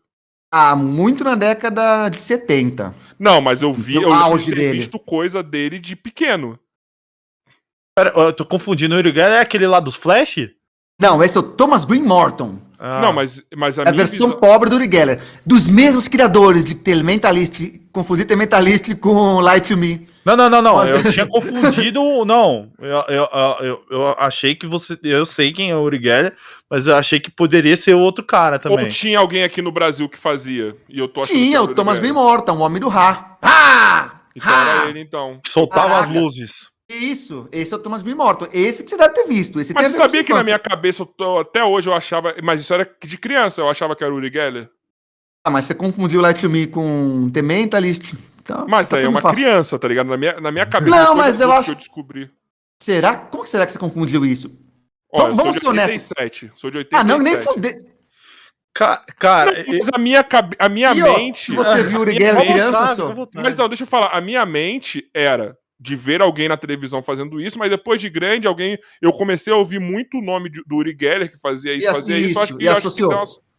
[0.53, 2.93] Ah, muito na década de 70.
[3.17, 4.79] Não, mas eu vi, No eu auge ter dele.
[4.79, 6.59] visto coisa dele de pequeno.
[7.97, 8.97] Pera, eu tô confundindo.
[8.97, 10.51] O Uri Geller é aquele lá dos Flash?
[11.01, 12.59] Não, esse é o Thomas Green Morton.
[12.87, 14.41] Ah, Não, mas, mas a É a minha versão visão...
[14.41, 15.19] pobre do Uri Geller.
[15.47, 17.81] Dos mesmos criadores de Elementalist.
[17.91, 20.07] Confundir Elementalist com Light to Me.
[20.23, 20.75] Não, não, não, não.
[20.75, 22.25] Mas- Eu tinha confundido.
[22.27, 22.71] Não.
[22.79, 23.29] Eu, eu,
[23.61, 24.99] eu, eu achei que você.
[25.03, 26.35] Eu sei quem é o Uri Geller,
[26.69, 28.85] mas eu achei que poderia ser outro cara também.
[28.85, 30.77] Ou tinha alguém aqui no Brasil que fazia.
[30.87, 31.99] E eu tô achando que Tinha, era o Uri Thomas.
[31.99, 33.39] Green Morton, o homem do Ra.
[33.41, 34.11] Ah!
[34.37, 35.41] Então era ele, então.
[35.43, 36.11] Que soltava Caraca.
[36.11, 36.74] as luzes.
[36.91, 38.15] Isso, esse é o Thomas B.
[38.15, 38.47] Morton.
[38.53, 39.59] Esse que você deve ter visto.
[39.59, 42.35] Esse Mas tem você sabia que na minha cabeça, tô- até hoje eu achava.
[42.43, 44.69] Mas isso era de criança, eu achava que era o Uri Geller.
[45.43, 48.13] Ah, mas você confundiu Light to Me com The Mentalist.
[48.43, 49.37] Então, Mas tá aí é uma fácil.
[49.39, 50.07] criança, tá ligado?
[50.09, 50.95] Na minha, na minha cabeça.
[50.95, 52.31] Não, mas eu acho- que eu descobri.
[52.79, 53.17] Será?
[53.17, 54.49] Como que será que você confundiu isso?
[55.11, 56.11] Vamos- eu vamos sou ser de honestos.
[56.19, 56.53] 87.
[56.57, 57.01] Sou de 87.
[57.01, 57.83] Ah, não, nem fuder.
[58.75, 60.27] Ca- Cara, Não, mas a minha,
[60.59, 61.55] a minha E, ó, mente.
[61.55, 63.15] Você viu o Uri Geller criança, só?
[63.37, 64.09] Mas não, deixa eu falar.
[64.09, 68.47] A minha mente era de ver alguém na televisão fazendo isso, mas depois de grande,
[68.49, 68.79] alguém.
[69.03, 71.91] Eu comecei a ouvir muito o nome de- do Uri Geller que fazia isso, E
[71.93, 72.39] fazia isso.
[72.39, 73.11] eu Acho isso, que, e eu acho associou.
[73.11, 73.15] Que,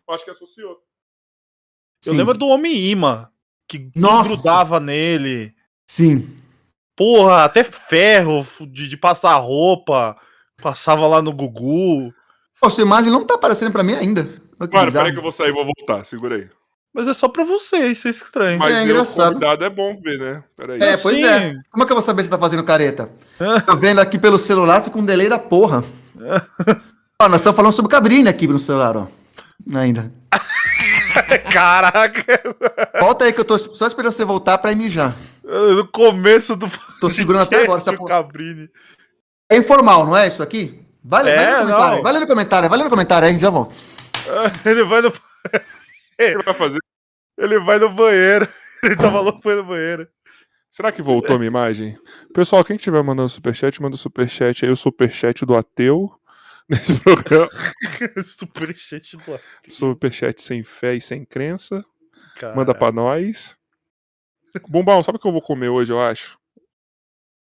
[0.10, 0.72] eu acho que associou.
[0.72, 2.18] eu Sim.
[2.18, 3.30] lembro do Homem-Imã,
[3.68, 4.30] que Nossa.
[4.30, 5.54] grudava nele.
[5.88, 6.28] Sim.
[6.96, 10.18] Porra, até ferro de, de passar roupa.
[10.62, 12.12] Passava lá no Gugu.
[12.60, 14.22] Pô, sua imagem não tá aparecendo pra mim ainda.
[14.60, 14.92] Olha bizarro.
[14.92, 16.04] peraí que eu vou sair, vou voltar.
[16.06, 16.50] Segura aí.
[16.96, 18.58] Mas é só pra vocês, isso é estranho.
[18.58, 19.34] Mas É eu, engraçado.
[19.34, 20.44] convidado é bom ver, né?
[20.56, 20.82] Peraí.
[20.82, 21.26] É, pois Sim.
[21.26, 21.54] é.
[21.70, 23.10] Como é que eu vou saber se tá fazendo careta?
[23.66, 25.84] Tô vendo aqui pelo celular, fica um delay da porra.
[27.22, 29.08] ó, nós estamos falando sobre cabrinha aqui no celular, ó.
[29.76, 30.10] Ainda.
[31.52, 32.42] Caraca!
[33.00, 35.16] Volta aí que eu tô só esperando você voltar pra ir mijar.
[35.44, 36.70] No começo do.
[37.00, 38.10] Tô segurando até agora essa porra.
[38.10, 38.70] Cabrini.
[39.52, 40.82] É informal, não é isso aqui?
[41.04, 43.76] Vai, É, vai no comentário, vai no comentário, vai no comentário aí, já volto.
[44.66, 45.14] Ele vai no,
[46.18, 46.80] ele vai fazer?
[47.38, 48.48] ele vai no banheiro.
[48.84, 50.08] Ele tava louco ir no banheiro.
[50.70, 51.98] Será que voltou a minha imagem?
[52.34, 56.12] Pessoal, quem tiver mandando superchat, manda superchat aí, o superchat do ateu
[56.70, 57.50] nesse programa.
[58.24, 61.84] Superchat do Superchat sem fé e sem crença.
[62.36, 62.56] cara.
[62.56, 63.58] Manda pra nós.
[64.68, 66.38] Bombão, sabe o que eu vou comer hoje, eu acho?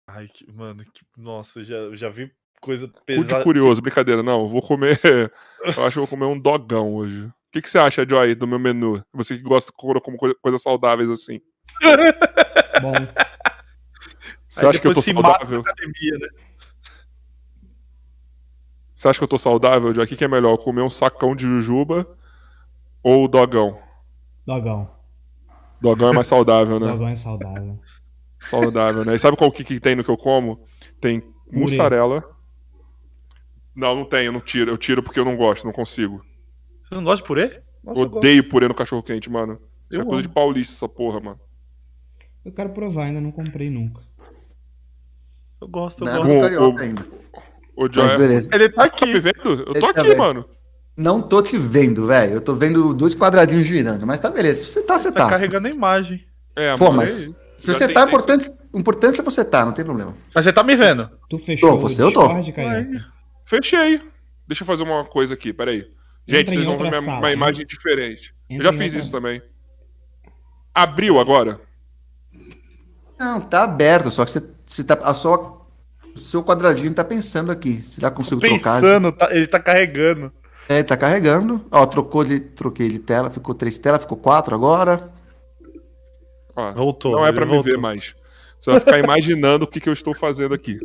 [0.07, 3.43] Ai, que, mano, que, nossa, já, já vi coisa pesada.
[3.43, 4.49] curioso, brincadeira, não.
[4.49, 4.99] Vou comer.
[5.63, 7.31] Eu acho que eu vou comer um dogão hoje.
[7.55, 9.01] O que, que você acha, Joy, do meu menu?
[9.13, 11.39] Você que gosta de comer como coisa- coisas saudáveis assim.
[12.81, 12.91] Bom,
[14.49, 15.61] Você Aí acha que eu tô saudável?
[15.61, 16.27] academia, né?
[18.93, 20.03] Você acha que eu tô saudável, Joy?
[20.03, 20.57] O que, que é melhor?
[20.57, 22.05] Comer um sacão de jujuba
[23.01, 23.79] ou o dogão?
[24.45, 24.93] dogão.
[25.79, 26.87] Dogão é mais saudável, né?
[26.91, 27.79] Dogão é saudável.
[28.41, 29.15] Saudável, né?
[29.15, 30.67] E sabe qual que, que tem no que eu como?
[30.99, 32.21] Tem mussarela.
[33.73, 34.69] Não, não tem, eu não tiro.
[34.69, 36.21] Eu tiro porque eu não gosto, não consigo.
[36.95, 37.61] Você não gosta de purê?
[37.83, 39.59] Nossa, eu Odeio purê no cachorro quente, mano.
[39.91, 40.27] Isso é Eu coisa amo.
[40.29, 41.39] de paulista, essa porra, mano.
[42.45, 44.01] Eu quero provar, ainda não comprei nunca.
[45.61, 46.27] Eu gosto, eu Não, gosto.
[46.33, 47.05] não carioca ô, ainda.
[47.75, 48.17] O Joy Mas é...
[48.17, 48.49] beleza.
[48.53, 49.19] Ele tá Tá me aqui.
[49.19, 49.43] vendo?
[49.43, 50.17] Eu Ele tô tá aqui, vendo.
[50.17, 50.45] mano.
[50.95, 52.33] Não tô te vendo, velho.
[52.35, 54.63] Eu tô vendo dois quadradinhos girando, mas tá beleza.
[54.63, 55.29] Se você tá, você Tá tá.
[55.31, 56.25] carregando a imagem.
[56.55, 59.83] É, Pô, mas é- se você tá, importante, o importante é você tá, não tem
[59.83, 60.15] problema.
[60.33, 61.09] Mas você tá me vendo.
[61.29, 62.21] Tu fechou Tô, você eu tô.
[63.43, 64.01] Fechei.
[64.47, 65.85] Deixa eu fazer uma coisa aqui, peraí.
[66.27, 67.33] Gente, vocês vão ver sala, uma hein?
[67.35, 68.33] imagem diferente.
[68.49, 69.41] Eu Entra já em fiz outra- isso também.
[70.73, 71.61] Abriu agora?
[73.17, 74.95] Não, tá aberto, só que você, você tá.
[75.03, 75.61] A sua,
[76.13, 77.81] o seu quadradinho tá pensando aqui.
[77.83, 78.81] Será que eu consigo trocar?
[78.81, 80.33] Pensando, tá- ele tá carregando.
[80.67, 81.63] É, tá carregando.
[81.71, 82.39] Ó, trocou de.
[82.39, 85.13] Troquei de tela, ficou três telas, ficou quatro agora.
[86.55, 87.11] Ó, Voltou.
[87.13, 87.71] não é pra me voltou.
[87.71, 88.15] ver mais.
[88.59, 90.79] Você vai ficar imaginando o que, que eu estou fazendo aqui.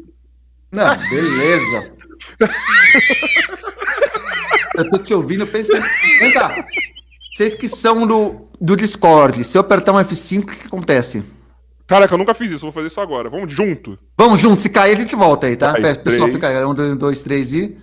[0.71, 1.95] Não, beleza.
[4.77, 5.85] eu tô te ouvindo pensando.
[6.19, 6.65] Vem cá.
[7.35, 11.25] Vocês que são do, do Discord, se eu apertar um F5, o que, que acontece?
[11.87, 13.29] Caraca, eu nunca fiz isso, vou fazer isso agora.
[13.31, 13.99] Vamos junto?
[14.17, 15.73] Vamos junto, se cair a gente volta aí, tá?
[15.73, 16.35] Vai, Pe- Pessoal, três.
[16.35, 16.65] fica aí.
[16.65, 17.77] Um, dois, três e.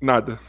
[0.00, 0.38] Nada.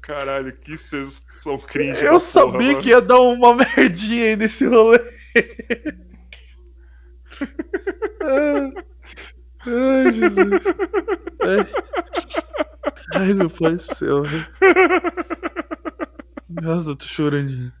[0.00, 2.04] Caralho, que sessão cringe.
[2.04, 2.80] Eu porra, sabia mano.
[2.82, 5.00] que ia dar uma merdinha aí nesse rolê.
[9.66, 10.62] Ai, Jesus.
[11.42, 11.68] Ai.
[13.14, 14.22] Ai, meu pai do céu.
[16.48, 17.72] Nossa, eu tô chorandinho.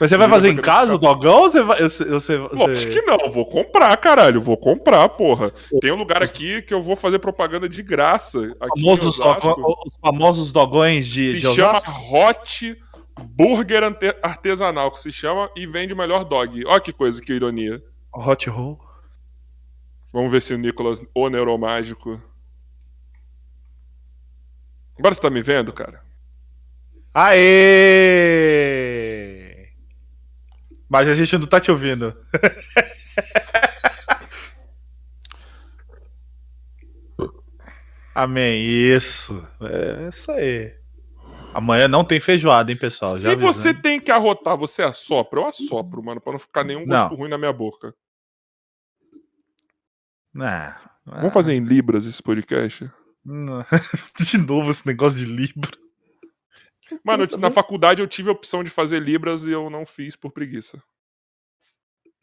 [0.00, 1.82] Mas você vai fazer em casa o dogão ou você vai.
[1.82, 4.40] Você, você, Lógico que não, eu vou comprar, caralho.
[4.40, 5.50] Vou comprar, porra.
[5.80, 8.56] Tem um lugar aqui que eu vou fazer propaganda de graça.
[8.58, 11.78] Famosos os famosos dogões de, Se de chama?
[12.10, 12.78] Hot
[13.22, 13.82] Burger
[14.22, 16.64] Artesanal, que se chama e vende o melhor dog.
[16.66, 17.82] Olha que coisa, que ironia.
[18.12, 18.80] Hot Roll.
[20.12, 22.20] Vamos ver se o Nicolas, o neuromágico.
[24.98, 26.02] Agora você tá me vendo, cara?
[27.14, 28.50] Aê!
[30.88, 32.16] Mas a gente não tá te ouvindo.
[38.14, 38.60] Amém.
[38.62, 39.46] Isso.
[39.60, 40.79] É isso aí.
[41.52, 43.16] Amanhã não tem feijoada, hein, pessoal?
[43.16, 43.82] Já se você avisando.
[43.82, 45.40] tem que arrotar, você assopra.
[45.40, 47.16] Eu assopro, mano, pra não ficar nenhum gosto Não.
[47.16, 47.94] ruim na minha boca.
[50.32, 50.74] Não.
[51.04, 52.88] Vamos fazer em Libras esse podcast?
[53.24, 53.64] Não.
[54.16, 55.70] De novo esse negócio de Libra.
[57.04, 60.14] Mano, eu- na faculdade eu tive a opção de fazer Libras e eu não fiz
[60.16, 60.80] por preguiça.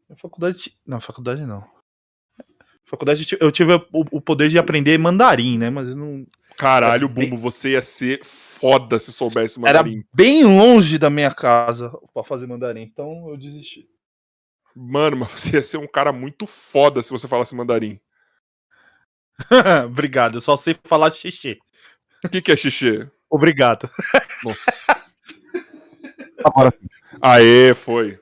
[0.10, 0.78] Na faculdade.
[0.86, 1.68] Não, faculdade não.
[2.88, 5.70] Faculdade eu ti- eu tive o, poder de aprender mandarim, né?
[5.70, 6.26] Mas eu não.
[6.58, 10.04] Caralho, Bumbo, você ia ser foda se soubesse Era mandarim.
[10.12, 13.88] bem longe da minha casa pra fazer mandarim, então eu desisti.
[14.76, 18.00] Mano, mas você ia ser um cara muito foda se você falasse mandarim.
[19.86, 21.60] Obrigado, eu só sei falar xixi.
[22.24, 23.08] O que, que é xixi?
[23.30, 23.90] Obrigado.
[24.44, 25.06] Nossa.
[26.44, 26.72] Agora,
[27.22, 28.20] Aê, foi.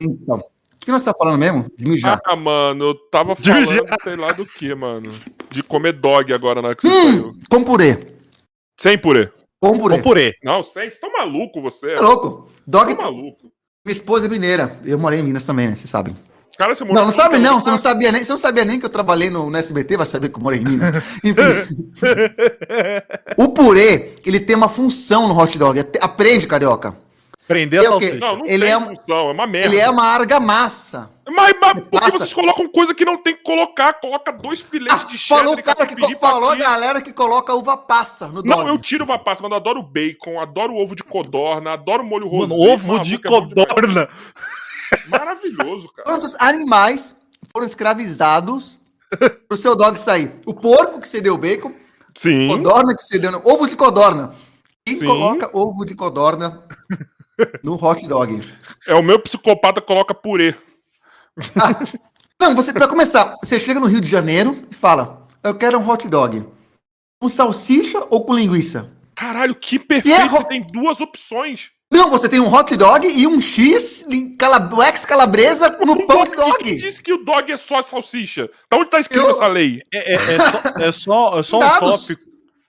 [0.00, 0.42] então.
[0.88, 1.66] O que nós estamos falando mesmo?
[1.76, 2.18] De mijar.
[2.24, 3.98] Ah, mano, eu tava De falando, mijar.
[4.02, 5.10] sei lá do que, mano.
[5.50, 7.34] De comer dog agora na hora que você Hum, saiu.
[7.50, 7.98] com purê.
[8.80, 9.30] Sem purê.
[9.60, 9.96] Com purê.
[9.96, 10.34] Com purê.
[10.42, 11.90] Não, sem, você tá maluco você?
[11.92, 12.48] É louco.
[12.66, 13.52] Dog, Tá maluco.
[13.84, 14.80] minha esposa é mineira.
[14.82, 15.76] Eu morei em Minas também, né?
[15.76, 16.16] Vocês sabem.
[16.56, 17.60] Cara, você morou Não, não sabe não.
[17.60, 20.06] Você não sabia nem, você não sabia nem que eu trabalhei no, no SBT, vai
[20.06, 21.04] saber que eu morei em Minas.
[21.22, 21.42] Enfim.
[23.36, 25.80] o purê, ele tem uma função no hot dog.
[26.00, 26.96] Aprende, carioca.
[27.48, 28.14] Prender a É salsicha.
[28.16, 29.68] Não, não Ele tem é função, é uma merda.
[29.68, 31.10] Ele é uma argamassa.
[31.26, 33.94] Mas, mas por que vocês colocam coisa que não tem que colocar?
[33.94, 37.74] Coloca dois filetes de cheddar Falou o cara que falou a galera que coloca uva
[37.74, 38.48] passa no dog.
[38.48, 42.28] Não, eu tiro uva passa, mas eu adoro bacon, adoro ovo de codorna, adoro molho
[42.28, 42.54] rosé.
[42.54, 44.08] Mano, ovo de é codorna.
[45.08, 46.06] Maravilhoso, cara.
[46.06, 47.16] Quantos animais
[47.50, 48.78] foram escravizados
[49.48, 50.34] pro seu dog sair?
[50.44, 51.72] O porco que cedeu bacon,
[52.14, 52.48] Sim.
[52.48, 53.40] codorna que cedeu...
[53.42, 54.34] Ovo de codorna.
[54.84, 55.06] Quem Sim.
[55.06, 56.62] coloca ovo de codorna
[57.62, 58.40] no hot dog?
[58.86, 60.54] É o meu psicopata coloca purê.
[62.40, 65.88] Não, você para começar, você chega no Rio de Janeiro e fala: "Eu quero um
[65.88, 66.44] hot dog
[67.20, 70.16] com salsicha ou com linguiça?" Caralho, que perfeito.
[70.20, 71.70] É ro- Você tem duas opções.
[71.90, 76.06] Não, você tem um hot dog e um X de cala- o ex calabresa no
[76.06, 76.76] pão de Quem dog.
[76.76, 78.48] disse que o dog é só salsicha?
[78.70, 79.80] Da onde tá escrito Eu- essa lei?
[79.92, 82.22] É, é- é só, é só, é só um tópico.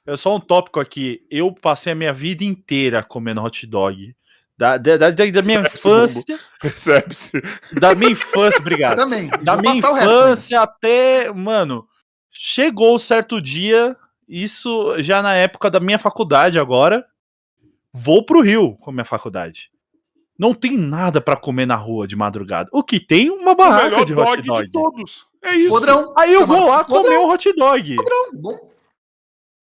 [0.08, 1.22] É só um tópico aqui.
[1.30, 4.16] Eu passei a minha vida inteira comendo hot dog.
[4.60, 6.38] Da, da, da, da minha infância.
[6.62, 7.42] Percebe-se.
[7.80, 8.98] Da minha infância, obrigado.
[8.98, 9.30] Também.
[9.42, 11.32] Da Vou minha o resto, infância até.
[11.32, 11.88] Mano,
[12.30, 13.96] chegou certo dia,
[14.28, 17.06] isso já na época da minha faculdade agora.
[17.94, 19.72] Vou pro Rio com a minha faculdade.
[20.38, 22.70] Não tem nada pra comer na rua de madrugada.
[22.74, 23.30] O que tem?
[23.30, 24.66] Uma O barraca melhor de hot dog.
[24.66, 25.28] de todos.
[25.42, 25.70] É isso.
[25.70, 26.14] Podrão.
[26.18, 27.04] Aí eu Chamado vou lá podrão.
[27.04, 27.96] comer um hot dog.
[28.34, 28.69] Bom,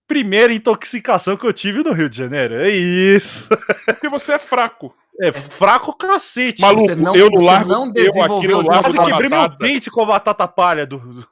[0.07, 2.55] Primeira intoxicação que eu tive no Rio de Janeiro.
[2.55, 3.49] É isso.
[3.87, 4.95] Porque você é fraco.
[5.21, 6.61] É fraco cacete.
[6.61, 9.49] Maluco, Você não- eu no você largo, não eu aqui no largo Quase quebrei meu
[9.59, 11.27] dente com a batata palha do.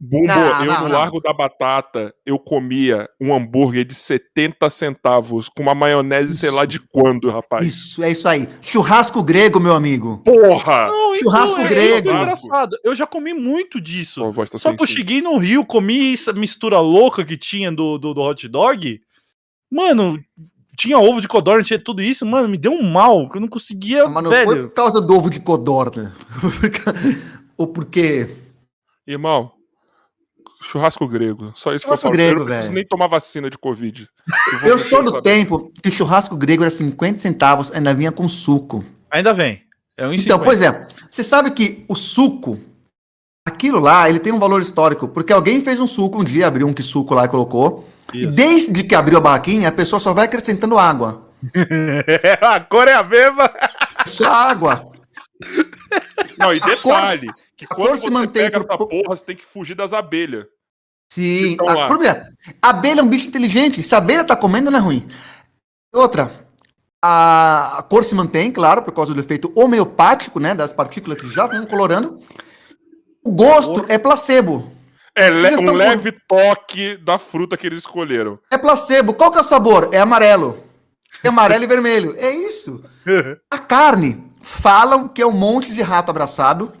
[0.00, 0.98] Bumbo, Não, eu não, no não.
[0.98, 6.64] Largo da Batata, eu comia um hambúrguer de 70 centavos com uma maionese, sei lá
[6.64, 7.66] de quando, rapaz.
[7.66, 8.48] Isso, é isso aí.
[8.62, 10.18] Churrasco grego, meu amigo.
[10.18, 10.86] Porra!
[10.86, 11.94] Não, Churrasco é grego.
[11.94, 12.76] isso que é engraçado.
[12.84, 14.22] Eu já comi muito disso.
[14.48, 18.14] Tá Só que eu cheguei no Rio, comi essa mistura louca que tinha do, do,
[18.14, 19.00] do hot dog.
[19.68, 20.16] Mano,
[20.76, 22.24] tinha ovo de codorna, tinha tudo isso.
[22.24, 24.06] Mano, me deu um mal, que eu não conseguia.
[24.06, 24.68] Mas não foi velho.
[24.68, 26.14] por causa do ovo de codorna.
[27.58, 28.28] Ou porque.
[29.04, 29.50] Irmão,
[30.62, 31.52] churrasco grego.
[31.54, 32.12] Só isso Churrasco que eu falo.
[32.12, 32.74] grego, eu não preciso velho.
[32.74, 34.08] nem tomar vacina de Covid.
[34.64, 35.22] Eu sou do saber.
[35.22, 38.84] tempo que churrasco grego era 50 centavos, ainda vinha com suco.
[39.10, 39.62] Ainda vem.
[39.96, 42.58] É um Então, pois é, você sabe que o suco,
[43.46, 46.66] aquilo lá, ele tem um valor histórico, porque alguém fez um suco um dia, abriu
[46.66, 47.88] um que suco lá e colocou.
[48.14, 48.30] E Isso.
[48.30, 51.28] desde que abriu a barraquinha, a pessoa só vai acrescentando água.
[52.42, 53.50] a cor é a mesma.
[54.06, 54.90] Só água.
[56.38, 57.28] Não, e cor- detalhe,
[57.58, 59.74] que a quando cor se você mantém pega por- essa porra, você tem que fugir
[59.74, 60.46] das abelhas.
[61.12, 61.52] Sim.
[61.52, 61.86] Então, A, lá.
[61.88, 62.20] primeiro,
[62.62, 63.82] a abelha é um bicho inteligente.
[63.82, 65.06] Se a abelha tá comendo, não é ruim.
[65.92, 66.30] Outra,
[67.02, 70.54] a, a cor se mantém, claro, por causa do efeito homeopático, né?
[70.54, 72.18] Das partículas que já vão colorando.
[73.24, 74.72] O gosto é placebo.
[75.14, 78.38] É le- um leve toque da fruta que eles escolheram.
[78.52, 79.12] É placebo.
[79.14, 79.88] Qual que é o sabor?
[79.92, 80.62] É amarelo.
[81.24, 82.14] É amarelo e vermelho.
[82.18, 82.84] É isso.
[83.50, 86.72] A carne, falam que é um monte de rato abraçado.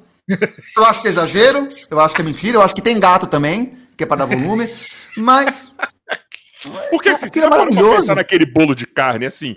[0.76, 3.26] Eu acho que é exagero, eu acho que é mentira, eu acho que tem gato
[3.26, 4.68] também, que é para dar volume,
[5.16, 5.72] mas
[6.90, 7.96] Porque É, assim, aquilo é você pra maravilhoso.
[8.00, 9.54] pensar naquele bolo de carne, assim,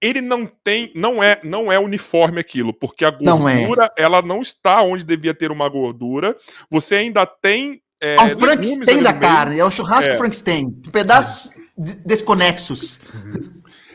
[0.00, 3.56] ele não tem, não é, não é uniforme aquilo, porque a Não é.
[3.58, 6.36] gordura, ela não está onde devia ter uma gordura.
[6.70, 10.16] Você ainda tem é, é legumes Frankenstein da carne, é o churrasco É.
[10.18, 13.00] Frankenstein, pedaços de- desconexos.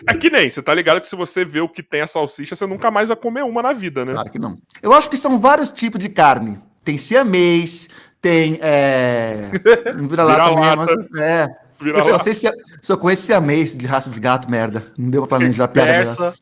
[0.08, 2.56] É que nem, você tá ligado que se você vê o que tem a salsicha,
[2.56, 4.14] você nunca mais vai comer uma na vida, né?
[4.14, 4.58] Claro que não.
[4.82, 6.60] Eu acho que são vários tipos de carne.
[6.84, 7.90] Tem siamês,
[8.22, 9.50] tem é,
[9.98, 10.96] um vira-lata Vira-lata.
[10.96, 11.18] mesmo.
[11.20, 11.48] É,
[11.80, 12.50] Vira eu só sei se
[12.82, 14.86] só conheço siamês de raça de gato, merda.
[14.98, 15.92] Não deu pra planejar a piada.
[15.92, 16.06] melhor.
[16.16, 16.34] Persa,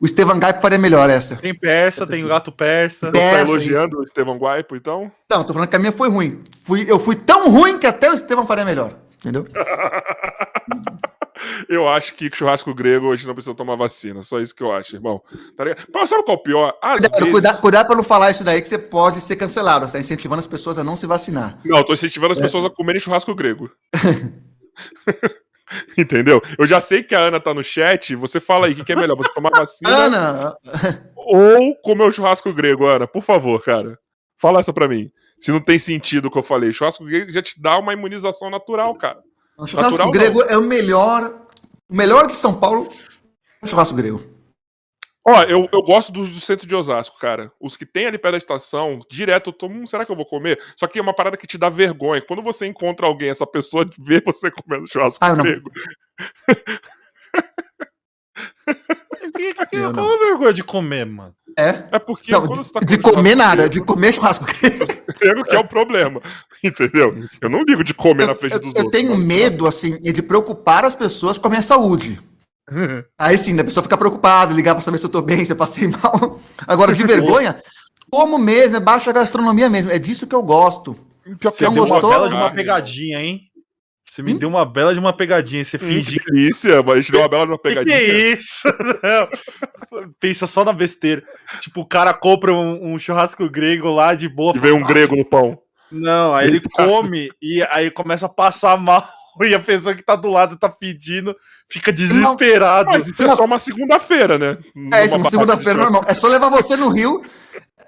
[0.00, 1.36] O Estevan Gaipo faria melhor essa.
[1.36, 3.08] tem persa, tem o gato persa.
[3.08, 3.10] É.
[3.10, 5.10] Você tá elogiando o Estevão Guaipo, então?
[5.30, 6.44] Não, tô falando que a minha foi ruim.
[6.62, 8.94] Fui, eu fui tão ruim que até o Estevam faria melhor.
[9.18, 9.46] Entendeu?
[11.68, 14.22] Eu acho que churrasco grego hoje não precisa tomar vacina.
[14.22, 15.22] Só isso que eu acho, irmão.
[15.56, 15.86] Tá ligado?
[15.92, 16.78] Mas sabe qual é o pior?
[16.82, 17.32] Às Cuidado, vezes...
[17.32, 19.86] cuidado, cuidado pra não falar isso daí que você pode ser cancelado.
[19.86, 21.58] Você tá incentivando as pessoas a não se vacinar.
[21.64, 23.70] Não, eu tô incentivando as pessoas a comerem churrasco grego.
[25.98, 26.40] Entendeu?
[26.58, 28.14] Eu já sei que a Ana tá no chat.
[28.14, 29.16] Você fala aí, o que, que é melhor?
[29.16, 30.56] Você tomar vacina Ana,
[31.16, 33.06] ou comer o churrasco grego, Ana?
[33.06, 33.98] Por favor, cara.
[34.38, 35.10] Fala essa pra mim.
[35.40, 36.72] Se não tem sentido o que eu falei.
[36.72, 39.18] Churrasco grego já te dá uma imunização natural, cara.
[39.58, 41.46] O churrasco Natural, grego é o melhor.
[41.88, 42.90] O melhor de São Paulo
[43.62, 44.36] é o churrasco grego.
[45.28, 47.50] Ó, eu, eu gosto dos do centro de Osasco, cara.
[47.60, 50.24] Os que tem ali perto da estação, direto eu tomo, hum, será que eu vou
[50.24, 50.62] comer?
[50.76, 52.22] Só que é uma parada que te dá vergonha.
[52.22, 55.68] Quando você encontra alguém, essa pessoa vê você comendo churrasco Ah, grego.
[59.36, 60.04] Que- que- que- Eu não.
[60.14, 61.34] A vergonha de comer, mano?
[61.58, 61.84] É?
[61.92, 64.44] É porque Não, quando você tá de comer nada, de comer churrasco
[65.18, 66.20] grego que é o problema.
[66.62, 67.16] Entendeu?
[67.40, 69.00] Eu não ligo de comer na Eu, frente eu- dos eu outros.
[69.00, 72.18] tenho mas- medo, assim, de preocupar as pessoas com a minha saúde.
[73.18, 75.56] Aí sim, a pessoa fica preocupada, ligar pra saber se eu tô bem, se eu
[75.56, 76.40] passei mal.
[76.66, 77.56] Agora, de vergonha,
[78.10, 79.90] como mesmo, é baixa gastronomia mesmo.
[79.90, 80.94] É disso que eu gosto.
[81.40, 82.10] Pior que é deu uma gostou?
[82.10, 83.45] bela de uma pegadinha, hein?
[84.08, 84.38] Você me Hum?
[84.38, 85.64] deu uma bela de uma pegadinha.
[85.64, 87.74] Você Hum, fingir que delícia, mas a gente deu uma bela de uma Que, que
[87.84, 87.96] pegadinha.
[87.96, 88.68] é isso?
[89.02, 89.28] Não.
[90.20, 91.22] Pensa só na besteira.
[91.60, 94.54] Tipo, o cara compra um, um churrasco grego lá de boa.
[94.54, 95.58] E veio um grego no pão.
[95.90, 99.06] Não, aí ele come e aí começa a passar mal.
[99.38, 101.36] E a pessoa que tá do lado tá pedindo,
[101.70, 102.88] fica desesperado.
[102.90, 104.56] Mas isso é só uma segunda-feira, né?
[104.94, 106.02] É isso, uma segunda-feira normal.
[106.08, 107.22] É só levar você no Rio.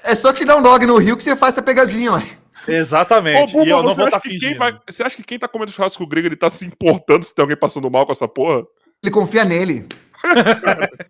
[0.04, 2.22] É só te dar um dog no Rio que você faz essa pegadinha, ué.
[2.68, 3.52] Ô, Exatamente.
[3.52, 4.58] Buba, e eu não você, vou acha estar que quem fingindo.
[4.58, 7.42] vai- você acha que quem tá comendo churrasco grego ele tá se importando se tem
[7.42, 8.64] alguém passando mal com essa porra?
[9.02, 9.86] Ele confia nele.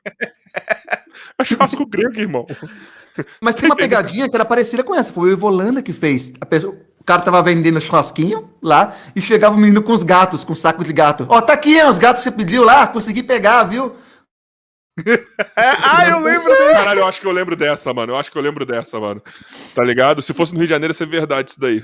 [1.40, 2.46] É churrasco grego, irmão.
[3.40, 5.12] Mas tem uma pegadinha que era parecida com essa.
[5.12, 6.32] Foi o Evolanda que fez.
[6.40, 10.44] A pessoa- o cara tava vendendo churrasquinho lá e chegava o menino com os gatos,
[10.44, 11.26] com saco de gato.
[11.28, 13.94] Ó, tá aqui, ó, os gatos que você pediu lá, consegui pegar, viu?
[15.06, 15.24] É,
[15.56, 16.72] ah, eu lembro dele.
[16.74, 18.12] Caralho, eu acho que eu lembro dessa, mano.
[18.12, 19.22] Eu acho que eu lembro dessa, mano.
[19.74, 20.22] Tá ligado?
[20.22, 21.82] Se fosse no Rio de Janeiro, ia ser verdade isso daí.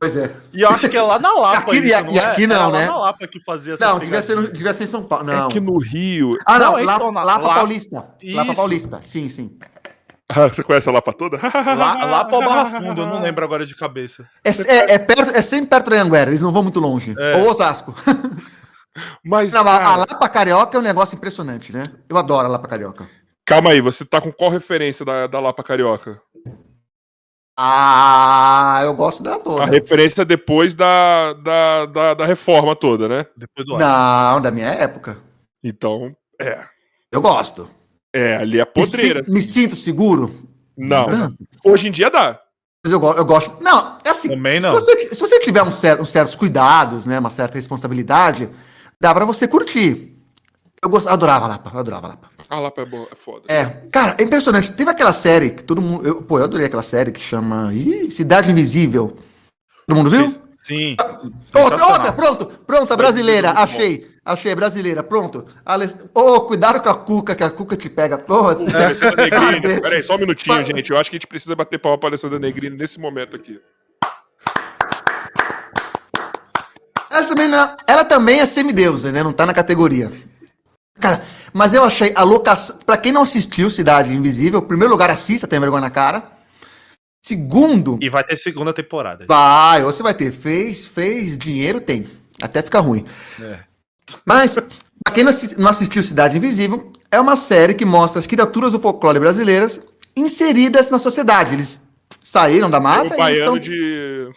[0.00, 0.34] Pois é.
[0.52, 1.58] E eu acho que é lá na Lapa.
[1.70, 2.46] Aqui- isso, e aqui é?
[2.48, 2.86] não, Era né?
[2.86, 5.24] Lá na Lapa que fazia essa Não, devia ser, no- devia ser em São Paulo.
[5.26, 5.46] Não.
[5.46, 6.36] É que no Rio.
[6.44, 8.08] Ah, não, Não, lá, na- lá pra lá- Paulista.
[8.20, 8.54] Isso.
[8.56, 9.00] Paulista.
[9.04, 9.56] Sim, sim.
[10.28, 11.38] Ah, Você conhece a Lapa toda?
[11.42, 14.26] Lá, lá pra Barra Funda, eu não lembro agora de cabeça.
[14.42, 17.14] É, é, é perto, é sempre perto da Anguera, eles não vão muito longe.
[17.16, 17.36] É.
[17.36, 17.94] Ou Osasco.
[19.24, 21.84] Mas, Não, a, cara, a Lapa Carioca é um negócio impressionante, né?
[22.08, 23.08] Eu adoro a Lapa Carioca.
[23.46, 26.20] calma aí, você tá com qual referência da, da Lapa Carioca?
[27.58, 29.64] Ah, eu gosto da A toda.
[29.66, 33.26] referência depois da, da, da, da reforma toda, né?
[33.36, 33.76] Depois do.
[33.78, 35.18] Não, da minha época.
[35.62, 36.64] Então, é.
[37.10, 37.68] Eu gosto.
[38.14, 39.24] É, ali é Me, si- podreira.
[39.28, 40.48] me sinto seguro?
[40.76, 41.04] Não.
[41.06, 41.36] Tanto.
[41.62, 42.40] Hoje em dia dá.
[42.84, 43.62] Mas eu, go- eu gosto.
[43.62, 44.28] Não, é assim.
[44.30, 44.74] Também Se não.
[44.74, 47.18] você, se você tiver um cer- uns certos cuidados, né?
[47.18, 48.48] Uma certa responsabilidade,
[49.02, 50.16] dá pra você curtir.
[50.80, 52.30] Eu gost, adorava a Lapa, eu adorava a Lapa.
[52.48, 53.42] A Lapa é boa, é foda.
[53.48, 54.72] É, cara, é impressionante.
[54.72, 56.06] Teve aquela série que todo mundo.
[56.06, 57.74] Eu, pô, eu adorei aquela série que chama.
[57.74, 59.16] Ih, Cidade Invisível.
[59.88, 60.26] Todo mundo viu?
[60.26, 60.38] Sim.
[60.62, 60.96] sim.
[61.52, 65.46] Outra, outra, pronto, pronto, a brasileira, achei, achei, brasileira, pronto.
[65.66, 65.88] Ale...
[66.14, 68.16] Ô, cuidado com a cuca, que a cuca te pega.
[68.16, 69.60] Porra, Alessandra Negrini.
[69.60, 69.80] deixa.
[69.82, 70.92] Peraí, só um minutinho, gente.
[70.92, 73.60] Eu acho que a gente precisa bater palma pra Alessandra Negrini nesse momento aqui.
[77.12, 79.22] Ela também, não, ela também é semideusa, né?
[79.22, 80.10] Não tá na categoria.
[80.98, 82.78] Cara, mas eu achei a locação.
[82.86, 86.30] Pra quem não assistiu Cidade Invisível, primeiro lugar, assista, tem vergonha na cara.
[87.24, 89.24] Segundo, E vai ter segunda temporada.
[89.28, 90.32] vai, você vai ter.
[90.32, 92.06] Fez, fez, dinheiro tem.
[92.40, 93.04] Até fica ruim.
[93.40, 93.60] É.
[94.24, 98.26] Mas, pra quem não assi- não assistiu Cidade Invisível, é uma série que mostra as
[98.26, 99.80] criaturas do folclore brasileiras
[100.16, 101.54] inseridas na sociedade.
[101.54, 101.80] Eles
[102.20, 103.58] saíram da mata o e baiano estão...
[103.58, 104.28] de.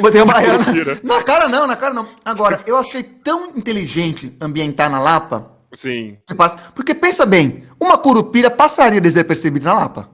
[0.00, 0.64] Botei uma baiana.
[1.02, 2.08] Na cara não, na cara não.
[2.24, 5.50] Agora, eu achei tão inteligente ambientar na Lapa.
[5.74, 6.58] Sim, Você passa...
[6.74, 10.10] Porque pensa bem, uma curupira passaria desapercebida na Lapa.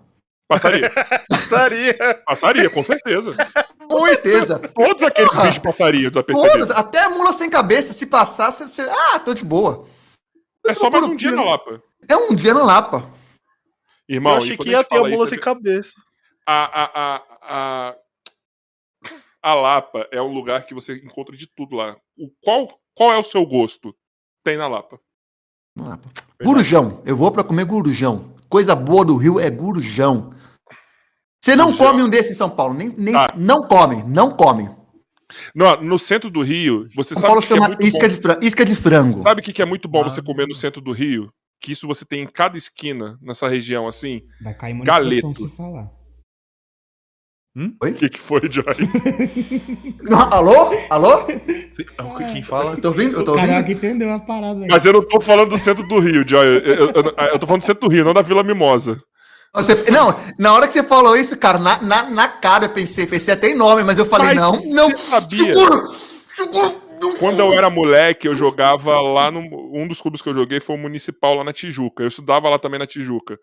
[0.49, 0.91] passaria.
[1.28, 2.23] Passaria.
[2.27, 3.35] Passaria, com certeza.
[3.89, 4.59] Com certeza.
[4.75, 5.43] Todos aqueles Porra.
[5.44, 6.70] bichos passariam desapercebidos.
[6.70, 8.83] até a mula sem cabeça, se passasse, você...
[8.83, 9.86] ah, tô de boa.
[10.67, 11.83] É só mais um dia na Lapa.
[12.09, 13.05] É um dia na Lapa.
[14.09, 15.94] Irmão, eu achei que ia ter a mula sem cabeça.
[16.47, 17.94] a, a, a, a,
[19.45, 21.97] a Lapa é um lugar que você encontra de tudo lá.
[22.19, 23.95] O, qual, qual é o seu gosto?
[24.43, 24.99] Tem na Lapa.
[25.77, 26.09] Na Lapa.
[26.43, 27.03] Gurujão.
[27.05, 28.33] Eu vou pra comer gurujão.
[28.49, 30.33] Coisa boa do Rio é gurujão.
[31.43, 31.87] Você não Gurujão.
[31.91, 32.73] come um desse em São Paulo.
[32.75, 33.35] Nem, nem, Tá.
[33.37, 34.71] Não come, não come.
[35.55, 37.83] No, no centro do Rio, você São sabe Paulo o que, que é chama muito
[37.87, 38.15] isca bom?
[38.15, 39.19] de, frango, isca de frango.
[39.23, 40.25] Sabe o que, que é muito bom você Ah.
[40.25, 41.31] comer no centro do Rio?
[41.61, 44.23] Que isso você tem em cada esquina, nessa região assim?
[44.43, 45.27] Vai cair Galeto.
[45.27, 45.91] monetização
[47.55, 47.92] falar.
[47.92, 48.65] O que, que foi, Joy?
[50.02, 50.70] Não, alô?
[50.91, 51.24] Alô?
[52.33, 52.73] Quem fala?
[52.73, 53.18] Eu tô ouvindo?
[53.18, 53.47] Eu tô ouvindo?
[53.49, 54.68] Caraca, entendeu a parada aí.
[54.70, 56.44] Mas eu não tô falando do centro do Rio, Joy.
[56.47, 59.00] Eu, eu, eu- eu tô falando do centro do Rio, não da Vila Mimosa.
[59.55, 63.07] Você, não, na hora que você falou isso, cara, na, na, na cara eu pensei,
[63.07, 65.55] pensei até em nome, mas eu falei, Mas não, você não, sabia?
[65.55, 65.83] seguro,
[66.26, 66.84] seguro.
[67.20, 69.41] Quando eu era moleque, eu jogava lá no.
[69.73, 72.02] Um dos clubes que eu joguei foi o Municipal lá na Tijuca.
[72.02, 73.39] Eu estudava lá também na Tijuca.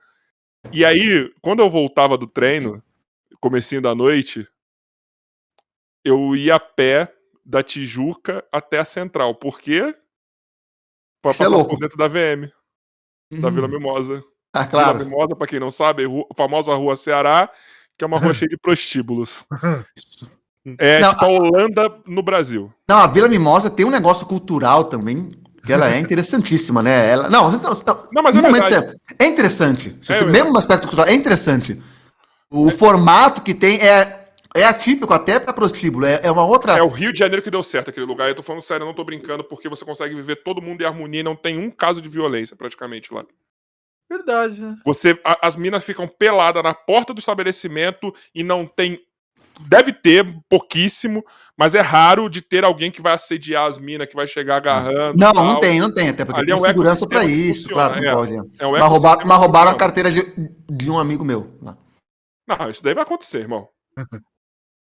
[0.71, 2.81] E aí, quando eu voltava do treino,
[3.41, 4.47] comecinho da noite,
[6.05, 7.13] eu ia a pé
[7.45, 9.35] da Tijuca até a Central.
[9.35, 9.93] Por quê?
[11.21, 11.71] Pra Isso é passar louco.
[11.71, 12.51] por dentro da VM,
[13.39, 14.23] da Vila Mimosa.
[14.53, 15.05] Ah, Vila claro.
[15.05, 17.51] Mimosa, pra quem não sabe, é a famosa Rua Ceará,
[17.97, 19.43] que é uma rua cheia de prostíbulos.
[20.77, 22.71] É Não, tipo a Holanda no Brasil.
[22.87, 25.29] Não, a Vila Mimosa tem um negócio cultural também,
[25.65, 27.09] que ela é interessantíssima, né?
[27.09, 29.01] Ela, não, você não, você não- Não, mas é verdade.
[29.19, 29.99] é interessante.
[30.09, 31.81] É mesmo no aspecto cultural, é interessante.
[32.51, 36.73] O formato que tem é, é atípico até para prostíbulo, é, é uma outra...
[36.77, 38.27] É o Rio de Janeiro que deu certo aquele lugar.
[38.27, 40.85] Eu tô falando sério, eu não tô brincando, porque você consegue viver todo mundo em
[40.85, 43.23] harmonia e não tem um caso de violência praticamente lá.
[44.09, 44.75] Verdade, né?
[44.85, 48.99] Você, a- as minas ficam peladas na porta do estabelecimento e não tem.
[49.61, 51.23] Deve ter pouquíssimo,
[51.55, 55.17] mas é raro de ter alguém que vai assediar as minas, que vai chegar agarrando.
[55.17, 55.45] Não, tal.
[55.45, 58.01] não tem, não tem, até porque Ali tem é um segurança para isso, funciona, claro,
[58.01, 58.13] não é.
[58.13, 58.31] pode.
[58.33, 58.63] é.
[58.63, 60.33] É um Mas, roubar, ecossistema mas roubaram a carteira de,
[60.69, 61.49] de um amigo meu.
[61.61, 61.77] lá.
[62.47, 63.69] Não, isso daí vai acontecer, irmão.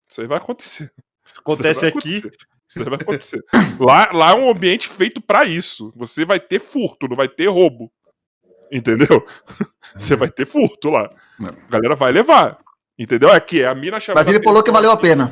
[0.09, 0.93] Isso aí vai acontecer.
[1.25, 2.19] Isso acontece Isso aqui.
[2.19, 2.47] acontecer.
[2.69, 3.45] Isso daí vai acontecer.
[3.79, 5.93] lá, lá é um ambiente feito pra isso.
[5.97, 7.93] Você vai ter furto, não vai ter roubo.
[8.71, 9.27] Entendeu?
[9.95, 11.11] Você vai ter furto lá.
[11.41, 12.59] A galera vai levar.
[12.99, 13.31] Entendeu?
[13.31, 14.25] É que é a mina chamada.
[14.25, 15.31] Mas ele falou que valeu a pena.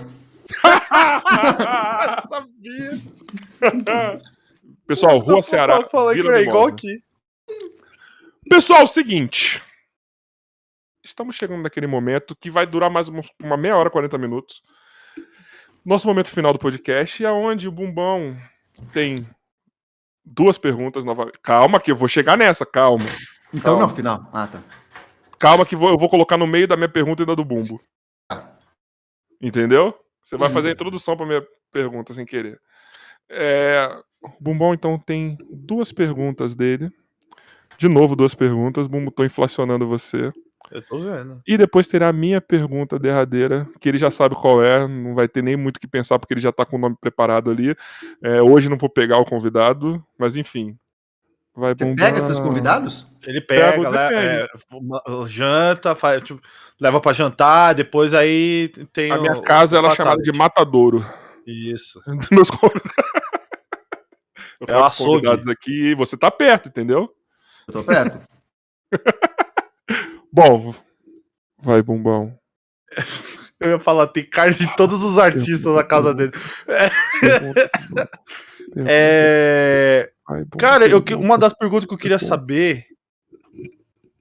[2.28, 3.00] Sabia.
[4.86, 5.89] Pessoal, Rua Ceará.
[5.89, 7.02] Falei que é igual aqui.
[8.49, 9.62] Pessoal, seguinte.
[11.02, 14.62] Estamos chegando naquele momento que vai durar mais uns- uma meia hora, 40 minutos.
[15.84, 18.36] Nosso momento final do podcast é onde o Bumbão
[18.92, 19.26] tem
[20.24, 21.38] duas perguntas novamente.
[21.42, 23.06] Calma que eu vou chegar nessa, calma.
[23.52, 23.80] Então, Calma.
[23.80, 24.30] não, final.
[24.32, 24.62] Ah, tá.
[25.38, 27.80] Calma que vou- eu vou colocar no meio da minha pergunta e da do Bumbo.
[29.40, 29.98] Entendeu?
[30.22, 32.60] Você vai fazer a introdução para minha pergunta sem querer.
[33.28, 33.88] É,
[34.22, 36.90] o Bumbão, então, tem duas perguntas dele.
[37.78, 38.86] De novo, duas perguntas.
[38.86, 40.30] Bumbo, tô inflacionando você.
[40.70, 41.40] Eu tô vendo.
[41.47, 45.26] E depois terá a minha pergunta derradeira, que ele já sabe qual é, não vai
[45.28, 47.74] ter nem muito o que pensar, porque ele já tá com o nome preparado ali.
[48.22, 50.76] É, hoje não vou pegar o convidado, mas enfim.
[51.55, 52.06] Vai Você Bumbão.
[52.06, 53.08] pega seus convidados?
[53.26, 54.26] Ele pega, le- depende.
[54.26, 56.40] é, uma- janta, faz, tipo,
[56.80, 60.30] leva pra jantar, depois aí tem A o- minha casa o ela é chamada de
[60.32, 61.05] matadouro.
[61.44, 62.00] Isso.
[62.30, 62.92] meus convidados.
[64.60, 65.26] Eu É o açougue.
[65.26, 67.10] convidados aqui você tá perto, entendeu?
[67.66, 68.20] Eu tô perto.
[70.33, 70.75] Bom,
[71.59, 72.39] vai, Bumbão.
[73.60, 76.33] Eu ia falar, tem carne de todos os artistas na casa dele.
[78.86, 80.10] É.
[80.59, 82.86] Cara, eu, uma das perguntas que eu queria saber.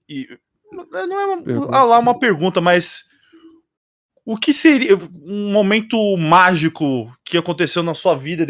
[0.10, 0.28] E,
[0.74, 1.76] não é uma, Pergunta.
[1.78, 3.08] ah, lá uma pergunta, mas.
[4.26, 8.46] O que seria um momento mágico que aconteceu na sua vida,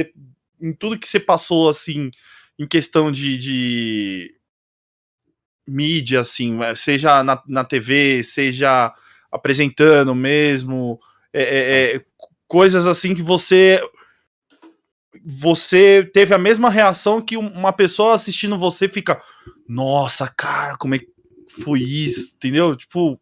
[0.60, 2.12] em tudo que você passou, assim,
[2.58, 4.36] em questão de, de
[5.69, 8.93] mídia, assim, eh, seja na, na TV, seja
[9.31, 10.99] apresentando mesmo,
[11.31, 12.01] é, é, é,
[12.48, 13.80] coisas assim que você
[15.25, 19.22] você teve a mesma reação que um- uma pessoa assistindo você fica,
[19.67, 21.07] nossa, cara, como é que
[21.64, 22.75] foi isso, entendeu?
[22.75, 23.19] Tipo,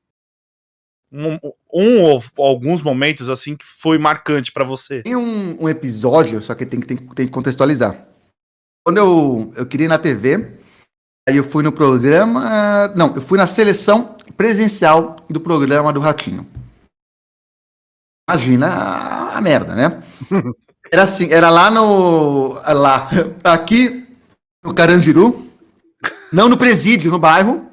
[1.12, 1.38] um,
[1.74, 5.02] um ou alguns momentos assim que foi marcante pra você.
[5.04, 8.06] Tem um, um episódio, só que tem, que- tem, tem que contextualizar.
[8.86, 10.60] Quando eu, eu queria ir na TV,
[11.36, 12.88] eu fui no programa.
[12.96, 16.48] Não, eu fui na seleção presencial do programa do Ratinho.
[18.30, 20.04] Imagina a, a merda, né?
[20.90, 22.54] Era assim, era lá no.
[22.54, 23.10] Lá.
[23.44, 24.08] Aqui
[24.64, 25.46] no Carandiru.
[26.32, 27.70] Não no presídio, no bairro.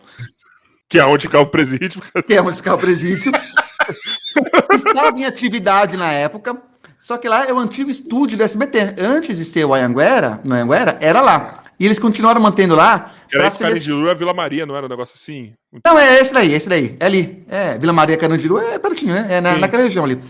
[0.88, 2.02] Que é onde ficava o presídio.
[2.26, 3.30] que é onde ficava o presídio.
[4.72, 6.60] Estava em atividade na época,
[6.98, 8.96] só que lá é o antigo estúdio do SBT.
[8.98, 11.63] Antes de ser o Anhanguera, no Anhanguera, era lá.
[11.78, 13.10] E eles continuaram mantendo lá.
[13.28, 15.52] Que era Carandiru é Vila Maria, não era um negócio assim?
[15.84, 16.96] Não, é esse daí, esse daí.
[17.00, 17.44] É ali.
[17.48, 19.26] É, Vila Maria Carandiru é pertinho, né?
[19.28, 19.60] É na, Sim.
[19.60, 20.20] naquela região ali.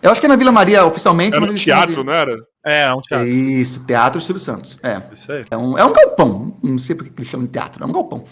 [0.00, 1.36] Eu acho que é na Vila Maria oficialmente.
[1.36, 2.36] Era eles teatro, não era?
[2.64, 3.26] É, é um teatro.
[3.26, 4.78] Isso, Teatro Silvio Santos.
[4.82, 5.00] É.
[5.12, 5.44] Isso aí.
[5.50, 6.56] É um, é um galpão.
[6.62, 8.24] Não sei porque que eles chamam de teatro, é um galpão.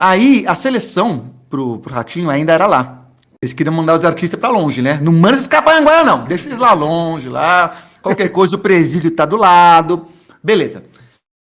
[0.00, 3.08] Aí a seleção pro, pro Ratinho ainda era lá.
[3.40, 4.98] Eles queriam mandar os artistas pra longe, né?
[5.02, 6.24] Não manda esses capanguá, não.
[6.24, 7.82] Deixa eles lá longe, lá.
[8.00, 10.08] Qualquer coisa, o presídio tá do lado.
[10.42, 10.84] Beleza.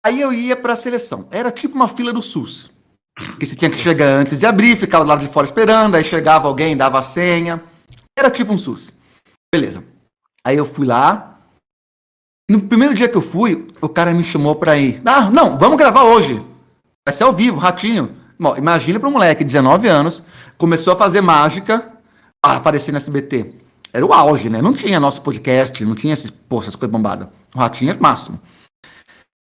[0.05, 1.29] Aí eu ia pra seleção.
[1.31, 2.71] Era tipo uma fila do SUS.
[3.39, 5.95] Que você tinha que chegar antes de abrir, ficar do lado de fora esperando.
[5.95, 7.63] Aí chegava alguém, dava a senha.
[8.19, 8.93] Era tipo um SUS.
[9.55, 9.85] Beleza.
[10.45, 11.39] Aí eu fui lá.
[12.51, 15.01] No primeiro dia que eu fui, o cara me chamou pra ir.
[15.05, 16.45] Ah, não, vamos gravar hoje.
[17.07, 18.17] Vai ser ao vivo, ratinho.
[18.39, 20.23] Bom, imagina pra um moleque, 19 anos,
[20.59, 21.93] começou a fazer mágica,
[22.45, 23.55] a aparecer no SBT.
[23.93, 24.61] Era o auge, né?
[24.61, 27.29] Não tinha nosso podcast, não tinha esses, pô, essas coisas bombadas.
[27.55, 28.41] O ratinho era o máximo.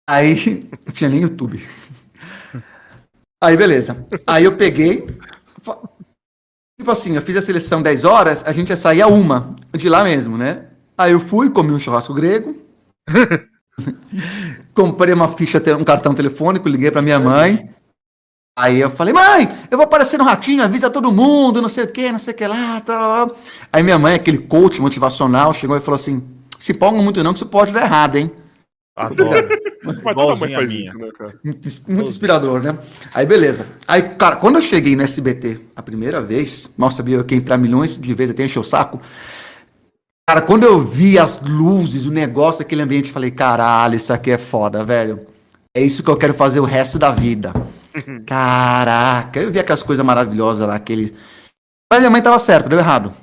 [0.09, 1.65] Aí, não tinha nem YouTube.
[3.43, 4.05] Aí, beleza.
[4.27, 5.05] Aí eu peguei.
[6.79, 9.87] Tipo assim, eu fiz a seleção 10 horas, a gente ia sair a uma, de
[9.87, 10.65] lá mesmo, né?
[10.97, 12.55] Aí eu fui, comi um churrasco grego.
[14.73, 17.69] comprei uma ficha, um cartão telefônico, liguei pra minha mãe.
[18.57, 21.91] Aí eu falei, mãe, eu vou aparecer no ratinho, avisa todo mundo, não sei o
[21.91, 23.35] que, não sei o que lá, tal.
[23.71, 26.23] Aí minha mãe, aquele coach motivacional, chegou e falou assim:
[26.59, 28.31] se empolga muito não, que isso pode dar errado, hein?
[28.95, 29.47] Adoro.
[29.83, 30.85] Mas toda mãe faz minha.
[30.85, 31.39] isso, né, cara?
[31.43, 32.77] Muito, ins- muito inspirador, né?
[33.13, 33.67] Aí, beleza.
[33.87, 37.39] Aí, cara, quando eu cheguei no SBT a primeira vez, mal sabia eu que ia
[37.39, 39.01] entrar milhões de vezes até encher o saco.
[40.29, 44.31] Cara, quando eu vi as luzes, o negócio, aquele ambiente, eu falei, caralho, isso aqui
[44.31, 45.27] é foda, velho.
[45.75, 47.51] É isso que eu quero fazer o resto da vida.
[48.25, 51.13] Caraca, eu vi aquelas coisas maravilhosas lá, aquele.
[51.91, 53.13] Mas minha mãe tava certa, deu errado.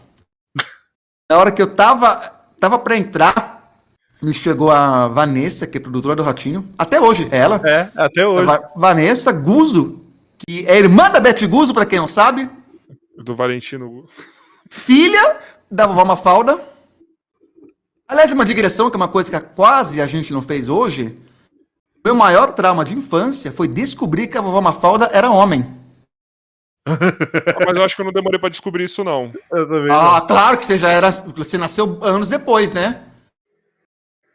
[1.30, 2.16] Na hora que eu tava,
[2.60, 3.49] tava pra entrar,
[4.22, 6.68] me chegou a Vanessa, que é produtora do Ratinho.
[6.78, 7.60] Até hoje, é ela.
[7.64, 8.46] É, até hoje.
[8.46, 10.00] Va- Vanessa Guzo,
[10.38, 12.48] que é irmã da Beth Guzo, pra quem não sabe,
[13.18, 14.06] Do Valentino.
[14.70, 15.38] filha
[15.70, 16.60] da vovó Mafalda.
[18.08, 21.16] Aliás, uma digressão, que é uma coisa que quase a gente não fez hoje.
[22.04, 25.64] Meu maior trauma de infância foi descobrir que a vovó Mafalda era homem.
[26.88, 29.32] Ah, Mas eu acho que eu não demorei pra descobrir isso, não.
[29.52, 29.90] Eu também.
[29.94, 31.10] Ah, claro que você já era.
[31.10, 33.02] Você nasceu anos depois, né?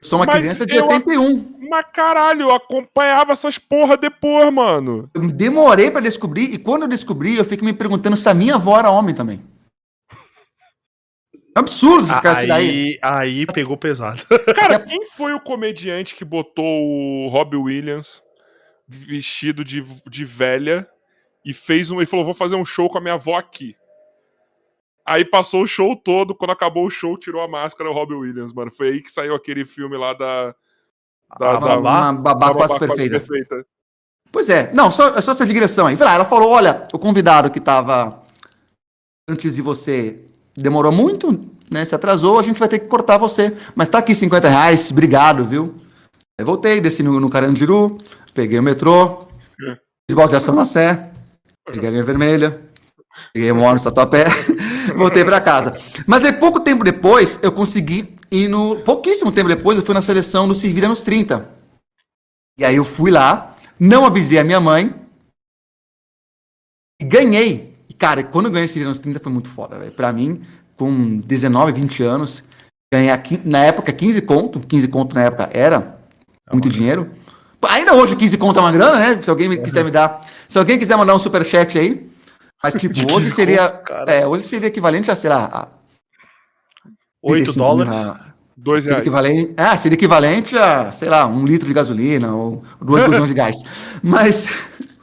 [0.05, 1.57] Eu sou uma Mas criança de eu- 81.
[1.67, 5.09] Mas caralho, eu acompanhava essas porra depois, mano.
[5.15, 8.53] Eu demorei pra descobrir, e quando eu descobri, eu fico me perguntando se a minha
[8.53, 9.43] avó era homem também.
[11.57, 12.69] É absurdo Ah, ficar assim daí.
[12.69, 14.21] aí, aí pegou pesado.
[14.55, 18.21] Cara, quem foi o comediante que botou o Robbie Williams
[18.87, 20.87] vestido de, de velha
[21.43, 21.97] e fez um.
[21.97, 23.75] Ele falou: vou fazer um show com a minha avó aqui.
[25.05, 28.51] Aí passou o show todo, quando acabou o show, tirou a máscara o Robbie Williams,
[28.53, 28.71] mano.
[28.71, 30.55] Foi aí que saiu aquele filme lá da.
[31.39, 31.77] Da, Ah, da?
[31.77, 33.19] Uma babá da quase babá perfeita.
[33.19, 33.65] perfeita.
[34.31, 34.71] Pois é.
[34.73, 35.95] Não, só, só essa digressão aí.
[35.99, 38.23] Ela falou: olha, o convidado que tava
[39.29, 40.19] antes de você
[40.57, 41.31] demorou muito,
[41.71, 41.85] né?
[41.85, 43.55] Se atrasou, a gente vai ter que cortar você.
[43.75, 45.75] Mas tá aqui 50 reais, obrigado, viu?
[46.39, 47.97] Aí voltei, desci no, no Carandiru,
[48.33, 49.27] peguei o metrô,
[49.61, 49.75] É.
[50.09, 51.11] fiz balde de ação na Sé,
[51.65, 52.59] peguei a linha vermelha,
[53.33, 54.25] peguei um ônibus tatuapé,
[54.95, 55.77] voltei pra casa.
[56.05, 58.77] Mas aí, pouco tempo depois, eu consegui ir no.
[58.77, 61.49] Pouquíssimo tempo depois, eu fui na seleção do Se Vira nos 30.
[62.57, 64.93] E aí eu fui lá, não avisei a minha mãe,
[67.01, 67.75] e ganhei.
[67.89, 69.91] E, cara, quando eu ganhei esse Vira nos 30 foi muito foda, velho.
[69.91, 70.41] Pra mim,
[70.77, 72.43] com 19, 20 anos,
[72.93, 75.99] ganhar, na época, 15 conto, 15 conto na época era
[76.51, 77.11] muito dinheiro.
[77.67, 79.21] Ainda hoje 15 conto é uma grana, né?
[79.21, 80.21] Se alguém quiser me dar.
[80.47, 82.09] Se alguém quiser mandar um superchat aí.
[82.73, 83.81] Mas, tipo, hoje 15 seria.
[84.07, 85.67] é, hoje seria equivalente a, sei lá, a
[87.21, 87.93] 8 35 mil dólares.
[88.03, 88.25] reais.
[88.57, 89.07] Dois Seria reais.
[89.07, 93.33] equivalente, ah, seria equivalente a, sei lá, um litro de gasolina ou duas bujões de
[93.33, 93.55] gás.
[94.01, 94.47] Mas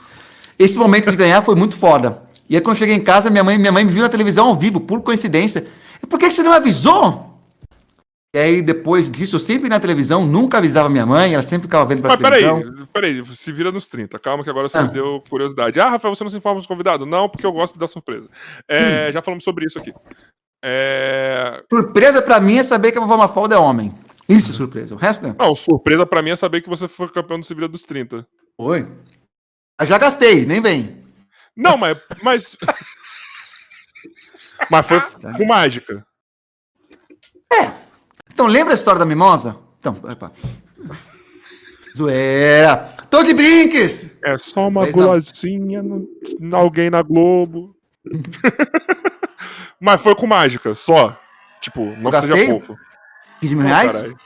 [0.58, 2.22] esse momento de ganhar foi muito foda.
[2.48, 4.46] E aí quando eu cheguei em casa, minha mãe, minha mãe me viu na televisão
[4.46, 5.66] ao vivo, por coincidência.
[6.08, 7.31] Por que você não avisou?
[8.34, 11.84] E aí depois disso, eu sempre na televisão, nunca avisava minha mãe, ela sempre ficava
[11.84, 12.60] vendo pra Mas televisão.
[12.92, 14.18] peraí, peraí, se vira nos 30.
[14.18, 14.82] Calma que agora você Ah.
[14.84, 15.78] me deu curiosidade.
[15.78, 17.06] Ah, Rafael, você não se informa dos convidados?
[17.06, 18.28] Não, porque eu gosto da surpresa.
[18.66, 19.12] É, Hum.
[19.12, 19.92] Já falamos sobre isso aqui.
[20.64, 21.62] É...
[21.70, 23.92] Surpresa pra mim é saber que a vovó Mafalda é homem.
[24.28, 24.94] Isso é surpresa.
[24.94, 25.34] O resto não.
[25.38, 28.26] Não, surpresa pra mim é saber que você foi campeão do Se Vira dos 30.
[28.56, 28.88] Oi.
[29.78, 31.04] Eu já gastei, nem vem.
[31.54, 31.98] Não, mas.
[32.22, 32.56] Mas,
[34.70, 35.00] mas foi
[35.36, 36.06] com mágica.
[38.32, 39.56] Então, lembra a história da mimosa?
[39.78, 40.32] Então, epa.
[41.96, 42.76] Zoeira.
[43.10, 44.10] Tô de brinques.
[44.24, 47.76] É só uma Mas no, alguém na Globo.
[49.80, 51.18] mas foi com mágica, só.
[51.60, 52.76] Tipo, não que seja pouco.
[53.40, 53.92] 15 mil reais?
[53.92, 54.16] caralho.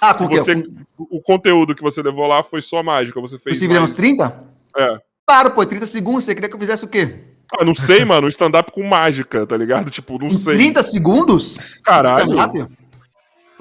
[0.00, 0.40] ah, com o quê?
[0.40, 0.68] Você-
[0.98, 3.20] O conteúdo que você levou lá foi só mágica.
[3.20, 3.60] Você fez.
[3.60, 4.44] viramos mais- 30?
[4.76, 4.98] É.
[5.26, 6.24] Claro, pô, 30 segundos.
[6.24, 7.20] Você queria que eu fizesse o quê?
[7.58, 8.26] Ah, não sei, mano.
[8.28, 9.90] stand-up com mágica, tá ligado?
[9.90, 10.54] Tipo, não Em sei.
[10.56, 11.58] 30 segundos?
[11.84, 12.34] Caralho.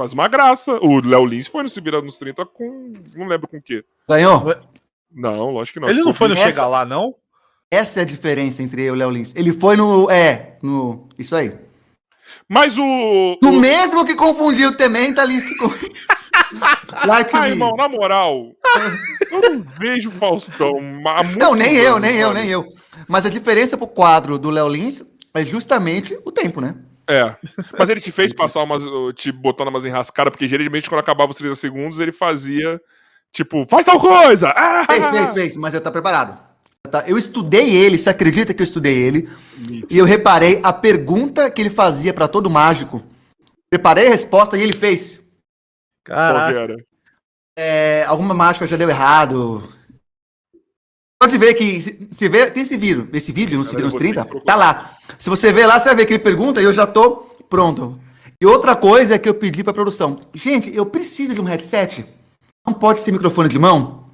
[0.03, 0.79] Faz uma graça.
[0.81, 2.91] O Léo Lins foi no Se Vira nos 30 com.
[3.15, 3.85] Não lembro com o quê.
[4.09, 4.53] Ganhou?
[5.09, 5.87] Não, lógico que não.
[5.87, 7.15] Ele não foi no essa- Chega Lá, não?
[7.71, 9.33] Essa é a diferença entre eu e o Léo Lins.
[9.33, 10.11] Ele foi no.
[10.11, 11.07] É, no.
[11.17, 11.57] Isso aí.
[12.49, 13.37] Mas o.
[13.41, 13.59] No o...
[13.61, 15.67] mesmo que confundiu o Tementalist com.
[17.07, 18.51] Light to Ah, irmão, na moral,
[19.31, 20.81] eu não vejo Faustão.
[21.39, 22.67] Não, nem eu, nem eu, nem eu.
[23.07, 25.01] Mas a diferença pro quadro do Léo Lins
[25.33, 26.75] é justamente o tempo, né?
[27.07, 27.35] É.
[27.77, 28.83] Mas ele te fez passar umas.
[29.15, 32.79] te botando umas enrascadas, porque geralmente quando acabava os 30 segundos, ele fazia.
[33.31, 34.53] Tipo, faz tal coisa!
[34.55, 34.85] Ah!
[34.85, 36.37] Fez, fez, fez, mas eu tô preparado.
[36.91, 39.29] Tá, Eu estudei ele, você acredita que eu estudei ele?
[39.89, 43.01] E eu reparei a pergunta que ele fazia pra todo mágico.
[43.71, 45.17] Preparei a resposta e ele fez.
[46.05, 46.53] Qual Caraca.
[46.53, 46.75] que era?
[47.57, 49.67] É, alguma mágica já deu errado.
[51.23, 51.81] Pode ver que.
[51.81, 54.21] Se, se vê, tem esse vídeo, esse vídeo Cara, Seguir eu nos vou ter 30,
[54.23, 54.45] que procurar.
[54.53, 54.97] tá lá.
[55.17, 57.97] Se você ver lá, você vai ver que ele pergunta e eu já tô pronto.
[58.41, 60.19] E outra coisa é que eu pedi pra produção.
[60.33, 62.05] Gente, eu preciso de um headset.
[62.67, 64.09] Não pode ser microfone de mão?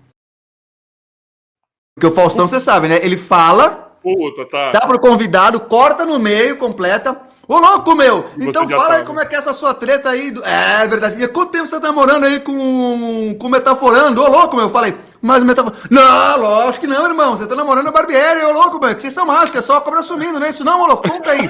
[1.96, 3.00] Porque o Faustão, você sabe, né?
[3.04, 4.72] Ele fala, Puta, tá.
[4.72, 7.20] dá pro convidado, corta no meio, completa.
[7.50, 8.30] Ô, louco, meu!
[8.38, 10.30] E Então fala aí como é que é essa sua treta aí.
[10.30, 11.20] do- É verdade.
[11.22, 14.22] E quanto tempo você tá namorando aí com, com o Metaforando?
[14.22, 14.66] Ô, louco, meu!
[14.66, 15.82] Eu falei, mas o Metaforando...
[15.90, 17.36] Não, lógico que não, irmão.
[17.36, 18.94] Você tá namorando a Barbieri, ô, louco, meu.
[18.96, 21.10] Que vocês são mágicos, é só a cobra sumindo, não é isso não, ô, louco?
[21.10, 21.50] Conta aí.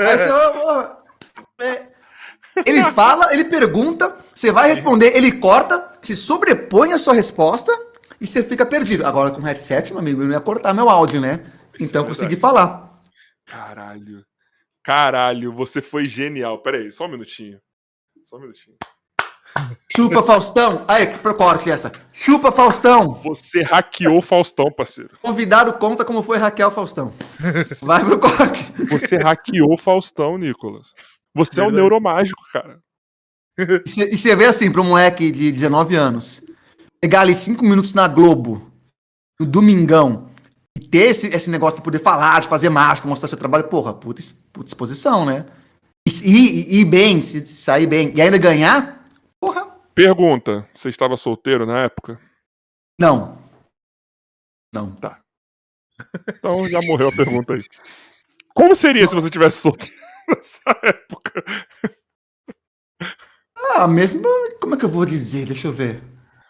[0.00, 0.86] aí você, ô, ô,
[1.62, 1.86] é.
[2.66, 7.72] Ele fala, ele pergunta, você vai responder, ele corta, se sobrepõe a sua resposta
[8.20, 9.06] e você fica perdido.
[9.06, 11.38] Agora com o headset, meu amigo, eu não ia cortar meu áudio, né?
[11.74, 12.90] Isso Então é eu consegui falar.
[13.46, 14.24] Caralho.
[14.82, 16.58] Caralho, você foi genial.
[16.62, 17.60] Pera aí, só um minutinho.
[18.24, 18.76] Só um minutinho.
[19.94, 20.84] Chupa Faustão.
[20.86, 21.90] Aí, pro corte essa.
[22.12, 23.14] Chupa Faustão.
[23.24, 25.10] Você hackeou o Faustão, parceiro.
[25.20, 27.12] Convidado conta como foi Raquel Faustão.
[27.82, 28.72] Vai pro corte.
[28.88, 30.94] Você hackeou o Faustão, Nicolas.
[31.34, 31.76] Você é um Verdade.
[31.76, 32.78] neuromágico, cara.
[33.58, 36.40] E você- vê assim, para um moleque de 19 anos,
[37.00, 38.70] pegar ali 5 minutos na Globo,
[39.38, 40.29] no domingão,
[40.88, 44.22] ter esse, esse negócio de poder falar, de fazer mágica, mostrar seu trabalho, porra, puta,
[44.52, 45.46] puta exposição, né?
[46.06, 49.06] E, e, e ir bem, se sair bem, e ainda ganhar,
[49.40, 52.18] porra, Pergunta: você estava solteiro na época?
[52.98, 53.38] não.
[54.72, 54.96] Não.
[56.28, 57.64] Então já morreu a pergunta aí.
[58.54, 59.94] Como seria se você tivesse solteiro
[60.28, 61.44] nessa época?
[63.74, 64.22] Ah, mesmo,
[64.60, 65.44] como é que eu vou dizer?
[65.46, 66.02] Deixa eu ver.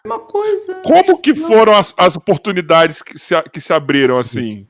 [0.05, 0.81] Uma coisa...
[0.83, 4.67] Como que foram as, as oportunidades que se, que se abriram assim?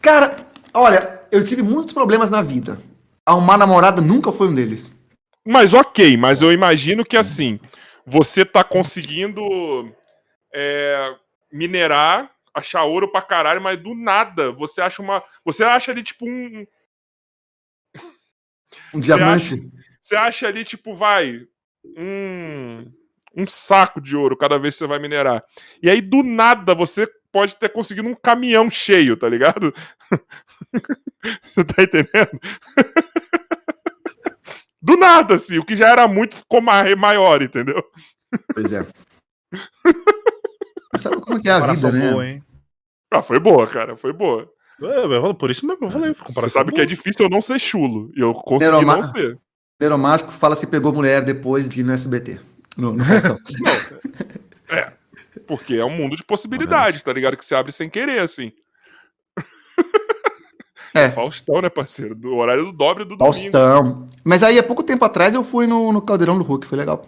[0.00, 2.80] Cara, olha, eu tive muitos problemas na vida.
[3.24, 4.90] Arrumar namorada nunca foi um deles.
[5.46, 7.58] Mas ok, mas eu imagino que assim,
[8.04, 9.42] você tá conseguindo
[10.52, 11.14] é,
[11.52, 15.22] minerar, achar ouro pra caralho, mas do nada você acha uma.
[15.44, 16.66] Você acha ali, tipo, um.
[18.94, 19.70] Um diamante.
[20.00, 21.46] Você acha ali, tipo, vai.
[21.96, 22.90] Um.
[23.38, 25.44] Um saco de ouro cada vez que você vai minerar.
[25.82, 29.72] E aí, do nada, você pode ter conseguido um caminhão cheio, tá ligado?
[31.44, 32.40] você tá entendendo?
[34.80, 37.82] Do nada, assim, o que já era muito ficou ma- maior, entendeu?
[38.54, 38.86] Pois é.
[40.96, 42.10] Sabe como é que é a vida, né?
[42.12, 42.42] boa, hein?
[43.12, 44.48] Ah, foi boa, cara, foi boa.
[44.80, 46.14] É, Por isso mesmo eu falei.
[46.28, 46.86] Você sabe que é boa.
[46.86, 48.10] difícil eu não ser chulo.
[48.16, 49.36] E eu consegui Neuroma- não ser.
[49.80, 52.40] Neuromágico fala se pegou mulher depois de ir no SBT.
[52.78, 53.38] No, no Faustão.
[54.70, 54.92] É.
[55.46, 57.38] Porque é um mundo de possibilidades, tá ligado?
[57.38, 58.52] Que se abre sem querer, assim.
[60.94, 61.10] É.
[61.10, 62.14] Faustão, né, parceiro?
[62.14, 63.24] Do horário do dobre do domingo.
[63.24, 64.06] Faustão.
[64.24, 67.06] Mas aí, há pouco tempo atrás, eu fui no, no Caldeirão do Hulk, foi legal.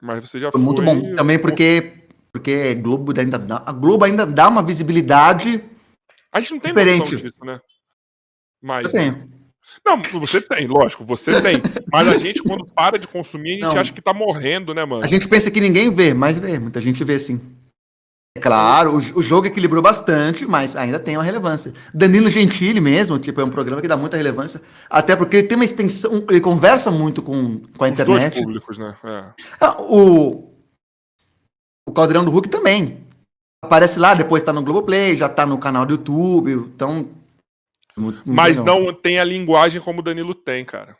[0.00, 1.14] Mas você já Foi muito bom.
[1.14, 5.64] Também porque, porque Globo ainda dá, a Globo ainda dá uma visibilidade.
[6.32, 7.12] A gente não tem Diferente.
[7.12, 7.60] noção disso, né?
[8.60, 8.86] Mas.
[8.86, 9.30] Eu tenho.
[9.84, 11.56] Não, você tem, lógico, você tem.
[11.90, 13.80] Mas a gente, quando para de consumir, a gente Não.
[13.80, 15.04] acha que tá morrendo, né, mano?
[15.04, 16.58] A gente pensa que ninguém vê, mas vê.
[16.58, 17.40] Muita gente vê sim.
[18.36, 21.72] É claro, o, o jogo equilibrou bastante, mas ainda tem uma relevância.
[21.92, 25.56] Danilo Gentili mesmo, tipo, é um programa que dá muita relevância, até porque ele tem
[25.56, 28.40] uma extensão, ele conversa muito com, com a Os dois internet.
[28.40, 28.96] públicos, né?
[29.04, 29.24] É.
[29.60, 30.50] Ah, o,
[31.86, 33.04] o Caldeirão do Hulk também.
[33.62, 37.21] Aparece lá, depois tá no Globoplay, já tá no canal do YouTube, então...
[37.96, 40.96] muito- Mas legal, não tem a linguagem como o Danilo tem, cara.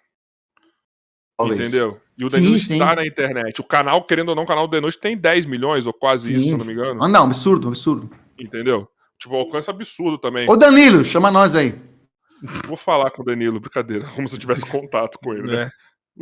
[1.36, 1.60] talvez.
[1.60, 2.00] Entendeu?
[2.18, 2.72] E o Sim, Danilo sim.
[2.74, 3.60] está na internet.
[3.60, 6.36] O canal, querendo ou não, o canal do Noite tem 10 milhões, ou quase Sim.
[6.36, 7.02] isso, se eu não me engano.
[7.02, 8.10] Ah, não, absurdo, absurdo.
[8.38, 8.88] Entendeu?
[9.18, 10.48] Tipo, alcance absurdo também.
[10.48, 11.74] Ô Danilo, chama nós aí.
[12.66, 15.62] Vou falar com o Danilo, brincadeira, como se eu tivesse contato com ele, né?
[15.62, 15.70] É.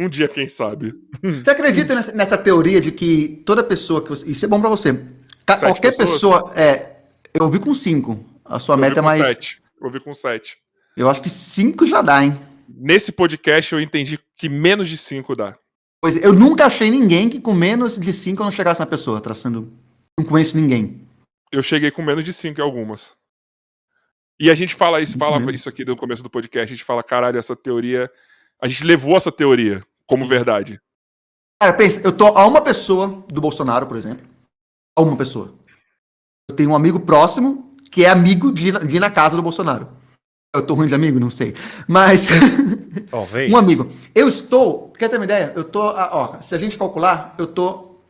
[0.04, 0.94] Um dia, quem sabe.
[1.42, 4.30] Você acredita nessa, nessa teoria de que toda pessoa que você.
[4.30, 4.92] Isso é bom pra você.
[4.92, 6.12] Sete qualquer pessoas?
[6.12, 6.52] pessoa.
[6.56, 6.96] É,
[7.34, 8.24] eu vi com cinco.
[8.44, 9.26] A sua Eu meta é mais.
[9.26, 9.59] sete.
[9.80, 10.56] Eu vi com 7.
[10.96, 12.38] Eu acho que cinco já dá, hein?
[12.68, 15.56] Nesse podcast eu entendi que menos de 5 dá.
[16.02, 18.86] Pois é, eu nunca achei ninguém que com menos de cinco eu não chegasse na
[18.86, 19.72] pessoa, traçando.
[20.18, 21.06] Não conheço ninguém.
[21.52, 23.12] Eu cheguei com menos de 5 em algumas.
[24.40, 25.50] E a gente fala isso, falava Uhum.
[25.50, 28.10] isso aqui no começo do podcast, a gente fala, caralho, essa teoria.
[28.62, 30.80] A gente levou essa teoria como verdade.
[31.60, 34.26] Cara, pensa, eu tô a uma pessoa do Bolsonaro, por exemplo.
[34.96, 35.54] A uma pessoa.
[36.48, 39.42] Eu tenho um amigo próximo que é amigo de, ir na- de na casa do
[39.42, 39.88] Bolsonaro.
[40.54, 41.20] Eu tô ruim de amigo?
[41.20, 41.54] Não sei.
[41.88, 42.28] Mas.
[43.10, 43.52] Talvez.
[43.52, 43.84] um amigo.
[44.14, 44.90] Eu estou.
[44.92, 45.52] Quer ter uma ideia?
[45.54, 45.82] Eu tô.
[45.82, 48.00] a- Ó, se a gente calcular, eu tô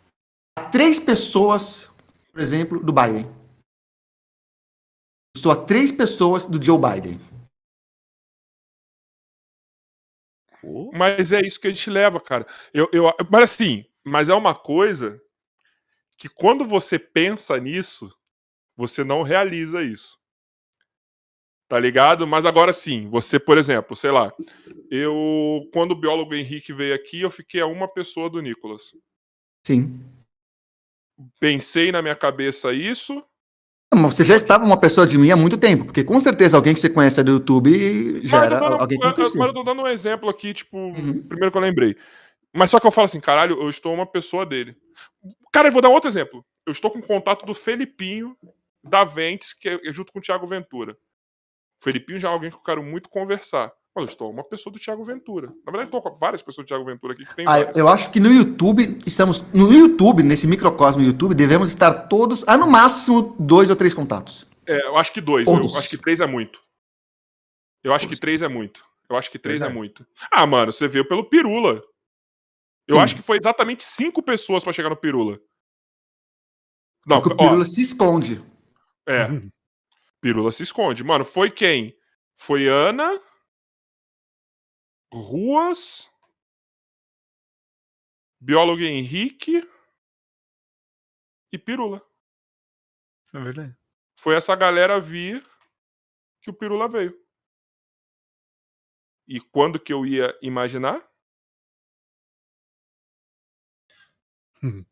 [0.59, 1.89] a três pessoas,
[2.33, 3.27] por exemplo, do Biden.
[5.37, 7.21] Estou a três pessoas do Joe Biden.
[10.93, 12.47] Mas é isso que a gente leva, cara.
[12.75, 15.21] Eu, eu, mas assim, mas é uma coisa
[16.19, 18.15] que quando você pensa nisso,
[18.81, 20.19] você não realiza isso.
[21.69, 22.27] Tá ligado?
[22.27, 24.33] Mas agora sim, você, por exemplo, sei lá,
[24.91, 28.93] eu, quando o biólogo Henrique veio aqui, eu fiquei a uma pessoa do Nicolas.
[29.65, 30.01] Sim.
[31.39, 33.23] Pensei na minha cabeça isso.
[33.95, 36.75] Mas você já estava uma pessoa de mim há muito tempo, porque com certeza alguém
[36.75, 39.39] que você conhece do YouTube já era eu dando, alguém que conhecia.
[39.39, 41.23] mas eu tô dando um exemplo aqui, tipo, Uhum.
[41.23, 41.97] primeiro que eu lembrei.
[42.53, 44.77] Mas só que eu falo assim, caralho, eu estou uma pessoa dele.
[45.53, 46.45] Cara, eu vou dar outro exemplo.
[46.67, 48.37] Eu estou com contato do Felipinho
[48.83, 50.93] da Ventes, que é junto com o Thiago Ventura.
[50.93, 53.73] O Felipinho já é alguém que eu quero muito conversar.
[53.95, 55.49] Mas eu estou uma pessoa do Thiago Ventura.
[55.49, 57.77] Na verdade, eu estou com várias pessoas do Thiago Ventura aqui que tem Ah, várias.
[57.77, 59.41] eu acho que no YouTube, estamos.
[59.53, 64.47] No YouTube, nesse microcosmo YouTube, devemos estar todos, a no máximo, dois ou três contatos.
[64.67, 65.47] É, eu acho que dois.
[65.49, 65.75] Eu Todos.
[65.75, 66.61] acho que três é muito.
[67.83, 68.21] Eu acho que Todos.
[68.21, 68.85] três é muito.
[69.09, 69.77] Eu acho que três é Verdade.
[69.79, 70.07] muito.
[70.31, 71.83] Ah, mano, você veio pelo Pirula.
[72.87, 73.03] Eu Sim.
[73.03, 75.41] acho que foi exatamente cinco pessoas pra chegar no Pirula.
[77.05, 78.41] Não, Porque o ó, Pirula se esconde.
[79.09, 79.27] É.
[80.21, 81.03] Pirula se esconde.
[81.03, 81.97] Mano, foi quem?
[82.37, 83.21] Foi Ana,
[85.13, 86.11] Ruas,
[88.41, 89.69] biólogo Henrique
[91.53, 92.01] e Pirula.
[93.35, 93.77] É verdade.
[94.17, 95.45] Foi essa galera vir
[96.43, 97.19] que o Pirula veio.
[99.27, 100.99] E quando que eu ia imaginar?
[104.63, 104.85] O Hum.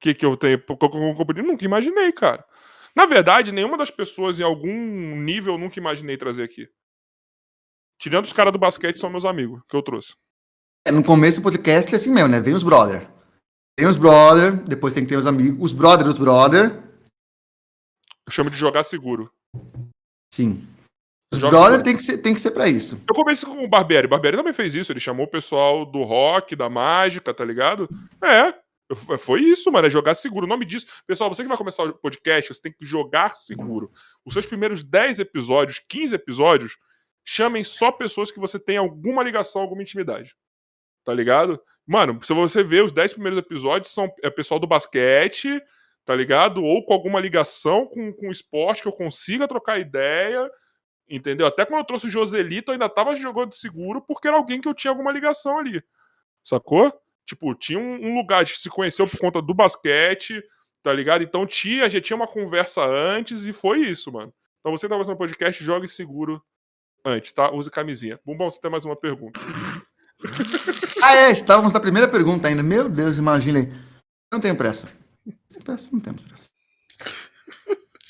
[0.00, 0.58] que que eu tenho?
[1.38, 2.46] eu Nunca imaginei, cara.
[2.94, 6.68] Na verdade, nenhuma das pessoas em algum nível eu nunca imaginei trazer aqui.
[8.00, 10.14] Tirando os caras do basquete, são meus amigos, que eu trouxe.
[10.86, 12.40] É, no começo do podcast é assim mesmo, né?
[12.40, 13.08] Vem os brother.
[13.78, 15.58] Tem os brother, depois tem que ter os amigos.
[15.60, 16.82] Os brother, os brother.
[18.26, 19.30] Eu chamo de jogar seguro.
[20.32, 20.66] Sim.
[21.32, 23.00] Os Joga brother tem que, ser, tem que ser pra isso.
[23.08, 24.06] Eu comecei com o Barbieri.
[24.06, 24.92] O Barbieri também fez isso.
[24.92, 27.88] Ele chamou o pessoal do rock, da mágica, tá ligado?
[28.22, 28.54] É.
[29.18, 29.86] Foi isso, mano.
[29.86, 30.46] É jogar seguro.
[30.46, 30.86] O nome disso.
[31.06, 33.90] Pessoal, você que vai começar o podcast, você tem que jogar seguro.
[34.24, 36.76] Os seus primeiros 10 episódios, 15 episódios,
[37.24, 40.34] chamem só pessoas que você tem alguma ligação, alguma intimidade.
[41.04, 41.60] Tá ligado?
[41.86, 45.60] Mano, se você ver, os 10 primeiros episódios são é pessoal do basquete,
[46.04, 46.62] tá ligado?
[46.62, 50.50] Ou com alguma ligação com, com esporte que eu consiga trocar ideia.
[51.08, 51.46] Entendeu?
[51.46, 54.68] Até quando eu trouxe o Joselito, eu ainda tava jogando seguro porque era alguém que
[54.68, 55.82] eu tinha alguma ligação ali.
[56.44, 56.92] Sacou?
[57.26, 60.42] Tipo, tinha um, lugar, a gente se conheceu por conta do basquete,
[60.82, 61.22] tá ligado?
[61.22, 64.32] Então tinha, já tinha uma conversa antes e foi isso, mano.
[64.60, 66.42] Então você que tá fazendo podcast, jogue seguro
[67.04, 67.50] antes, tá?
[67.50, 68.18] Use camisinha.
[68.24, 69.40] Bumbão, você tem mais uma pergunta.
[71.02, 72.62] Ah, é, estávamos na primeira pergunta ainda.
[72.62, 73.72] Meu Deus, imagina aí.
[74.30, 74.86] Não tenho pressa.
[75.48, 76.49] Sem pressa, não temos pressa.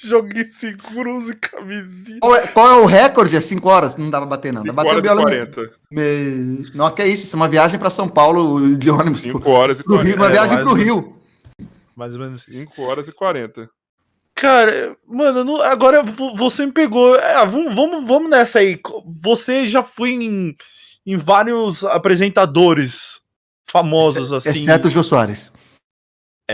[0.03, 2.19] Joguei seguro, use camisinha.
[2.21, 3.37] Qual é, qual é o recorde?
[3.37, 3.97] É 5 horas?
[3.97, 4.63] Não dá pra bater, não.
[4.63, 5.55] Dá 5 pra bater horas o e biólogo.
[5.55, 5.75] 40.
[5.91, 6.71] Me...
[6.75, 7.25] Não, que é isso.
[7.25, 9.21] Isso é uma viagem pra São Paulo de ônibus.
[9.23, 10.21] 5 Pro, horas e pro Rio, 40.
[10.23, 11.17] uma É, viagem mais pro Rio.
[11.95, 12.59] Mais ou menos isso.
[12.61, 13.69] 5 horas e 40.
[14.35, 17.15] Cara, mano, não- agora vo- você me pegou.
[17.17, 18.81] É, vamos, vamos, vamos nessa aí.
[19.23, 20.57] Você já foi em,
[21.07, 23.21] em vários apresentadores
[23.67, 24.49] famosos, assim.
[24.63, 25.53] Exceto o Jô Soares.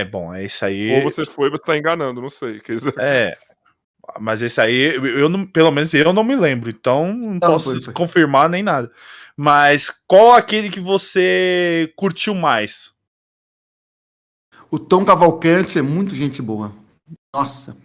[0.01, 0.97] É bom, é isso aí.
[0.97, 2.61] Ou você foi, você tá enganando, não sei.
[2.61, 3.37] Quer dizer, É.
[4.21, 7.83] Mas esse aí, eu não, pelo menos eu não me lembro, então não, posso foi,
[7.83, 7.93] foi.
[7.93, 8.89] confirmar nem nada.
[9.37, 12.93] Mas qual aquele que você curtiu mais?
[14.71, 16.73] O Tom Cavalcante é muito gente boa.
[17.35, 17.77] Nossa.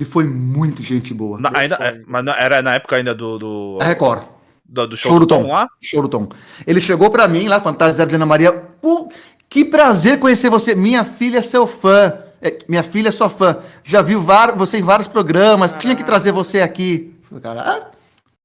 [0.00, 1.38] Ele foi muito gente boa.
[1.38, 4.24] Na- ainda, é, mas não- era na época ainda do, do, A Record.
[4.64, 5.48] do, do show, Show do Tom Tom.
[5.50, 5.68] lá?
[5.82, 6.28] Show do Tom.
[6.66, 8.50] Ele chegou pra mim lá, Fantasia de Ana Maria.
[8.52, 9.10] Pô,
[9.50, 10.74] que prazer conhecer você.
[10.74, 12.22] Minha filha é seu fã.
[12.40, 13.58] É, minha filha é sua fã.
[13.84, 15.72] Já viu var- você em vários programas.
[15.72, 17.14] Tinha que trazer você aqui.
[17.28, 17.90] Falei, Cara, ah, a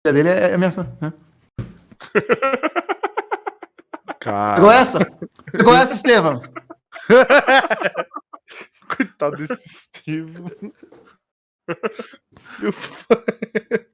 [0.05, 0.85] filha dele é, é minha fã.
[0.99, 1.13] né?
[4.19, 4.99] Cara, Pegou essa?
[5.51, 6.41] Pegou essa, Estevam?
[8.97, 10.43] coitado desse Steve.
[12.59, 13.85] Meu pai.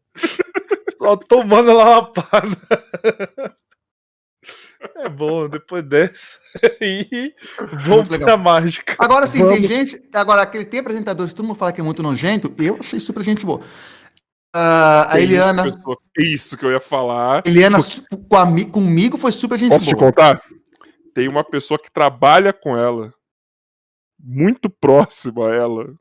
[0.97, 3.57] Só tomando lá uma lapada.
[5.03, 6.39] É bom, depois dessa.
[6.81, 8.25] E vamos Muito legal.
[8.27, 8.95] pra mágica.
[8.99, 10.01] Agora sim, tem gente.
[10.13, 12.53] Agora, aquele tem apresentadores, todo mundo fala que é muito nojento.
[12.59, 13.61] Eu achei super gente boa.
[14.53, 15.63] Ah, a Eliana.
[15.71, 17.41] pessoa- Isso que eu ia falar.
[17.45, 17.77] Eliana
[18.27, 20.07] com a mi- comigo foi super gente Posso te boa.
[20.11, 20.43] contar?
[21.13, 23.13] Tem uma pessoa que trabalha com ela,
[24.19, 25.93] muito próxima a ela,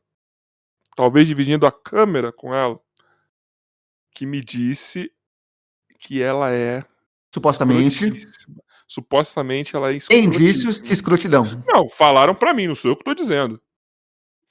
[0.97, 2.77] talvez dividindo a câmera com ela,
[4.13, 5.09] que me disse
[5.99, 6.83] que ela é
[7.33, 8.05] Supostamente.
[8.05, 8.61] escrotíssima.
[8.93, 11.63] Supostamente ela é Tem indícios de escrotidão.
[11.65, 13.57] Não, falaram pra mim, não sou eu que tô dizendo.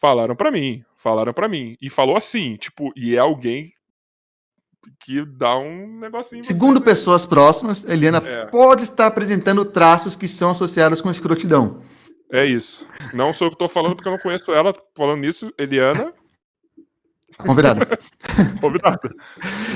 [0.01, 1.77] Falaram pra mim, falaram pra mim.
[1.79, 3.71] E falou assim, tipo, e é alguém
[4.99, 6.39] que dá um negocinho.
[6.39, 6.87] em você, Segundo né?
[6.87, 8.47] pessoas próximas, Eliana É.
[8.47, 11.83] pode estar apresentando traços que são associados com escrotidão.
[12.33, 12.89] É isso.
[13.13, 14.73] Não sou eu que tô falando porque eu não conheço ela.
[14.97, 16.15] Falando nisso, Eliana,
[17.37, 17.87] Convidada.
[18.59, 19.15] convidada.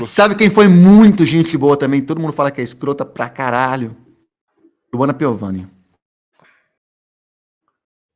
[0.06, 2.00] Sabe quem foi muito gente boa também?
[2.00, 3.94] Todo mundo fala que é escrota pra caralho.
[4.94, 5.68] Luana Piovani.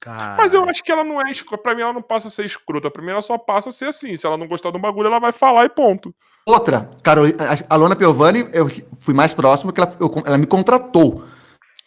[0.00, 1.62] Cara, Mas eu acho que ela não é escrota.
[1.62, 2.90] Pra mim, ela não passa a ser escrota.
[2.90, 4.16] Pra mim, ela só passa a ser assim.
[4.16, 6.14] Se ela não gostar de um bagulho, ela vai falar e ponto.
[6.46, 7.36] Outra, Carolina,
[7.68, 8.68] a Luana Piovani, eu
[9.00, 11.24] fui mais próximo que ela, eu- ela me contratou.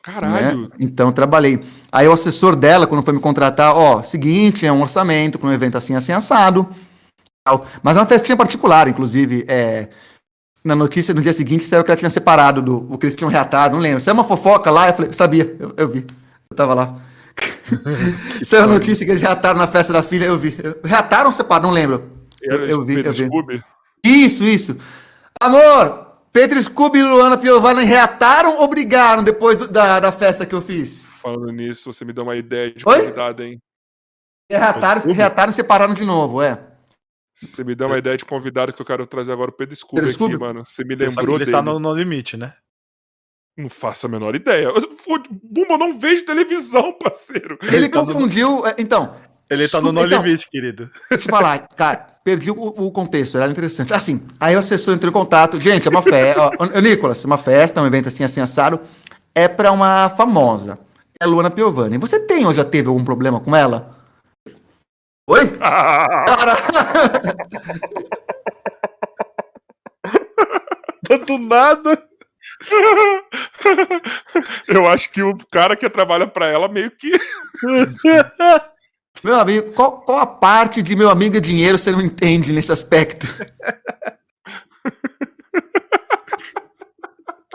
[0.04, 0.64] Caralho.
[0.64, 0.70] né?
[0.80, 1.64] Então eu trabalhei.
[1.92, 5.54] Aí o assessor dela, quando foi me contratar, ó, seguinte, é um orçamento para um
[5.54, 6.68] evento assim, assim, assado.
[7.82, 9.46] Mas é uma festinha particular, inclusive.
[9.48, 9.90] É,
[10.64, 13.30] na notícia no dia seguinte saiu que ela tinha separado do o que eles tinham
[13.32, 14.00] reatado, não lembro.
[14.02, 16.06] Saiu uma fofoca lá, eu falei, sabia, eu, eu vi.
[16.50, 16.96] Eu tava lá.
[18.44, 20.56] saiu a notícia que eles reataram na festa da filha, eu vi.
[20.62, 21.68] Eu- Reataram ou separaram?
[21.70, 22.10] Não lembro.
[22.42, 23.26] Eu, eu vi, eu vi.
[23.26, 23.64] Scooby.
[24.06, 24.78] Isso, isso.
[25.42, 30.54] Amor, Pedro Scooby e Luana Piovani reataram ou brigaram depois do- da, da festa que
[30.56, 31.06] eu fiz?
[31.22, 33.14] Falando nisso, você me deu uma ideia de Oi?
[33.46, 33.60] hein?
[34.50, 36.58] Reataram, reataram e separaram de novo, é.
[37.48, 40.02] Você me deu uma ideia de convidado que eu quero trazer agora o Pedro Scooby
[40.02, 40.38] Pedro aqui, Scooby?
[40.40, 40.64] mano.
[40.66, 41.58] Você me Você lembrou ele dele.
[41.58, 42.54] está no, no limite, né?
[43.58, 44.70] Não faço a menor ideia.
[45.42, 47.58] Bumba, eu não vejo televisão, parceiro.
[47.64, 48.66] Ele tá confundiu.
[48.66, 49.16] é, Então,
[49.50, 50.90] Ele tá no no então, limite, querido.
[51.10, 53.94] deixa eu falar, cara, perdi o, o contexto, era interessante.
[53.94, 55.60] Assim, aí o assessor entrou em contato.
[55.60, 56.50] Gente, é uma festa.
[56.82, 58.80] Nicolas, é uma festa, um evento assim, assim, assado.
[59.36, 60.80] É pra uma famosa.
[61.22, 61.98] É a Luana Piovani.
[61.98, 63.98] Você tem ou já teve algum problema com ela?
[65.32, 65.48] Oi?
[65.58, 66.58] Cara,
[71.26, 72.04] Do nada.
[74.68, 77.18] eu acho que o cara que trabalha pra ela meio que.
[79.24, 82.74] meu amigo, qual, qual a parte de meu amigo é dinheiro você não entende nesse
[82.74, 83.26] aspecto?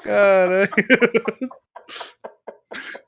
[0.03, 0.71] Caralho.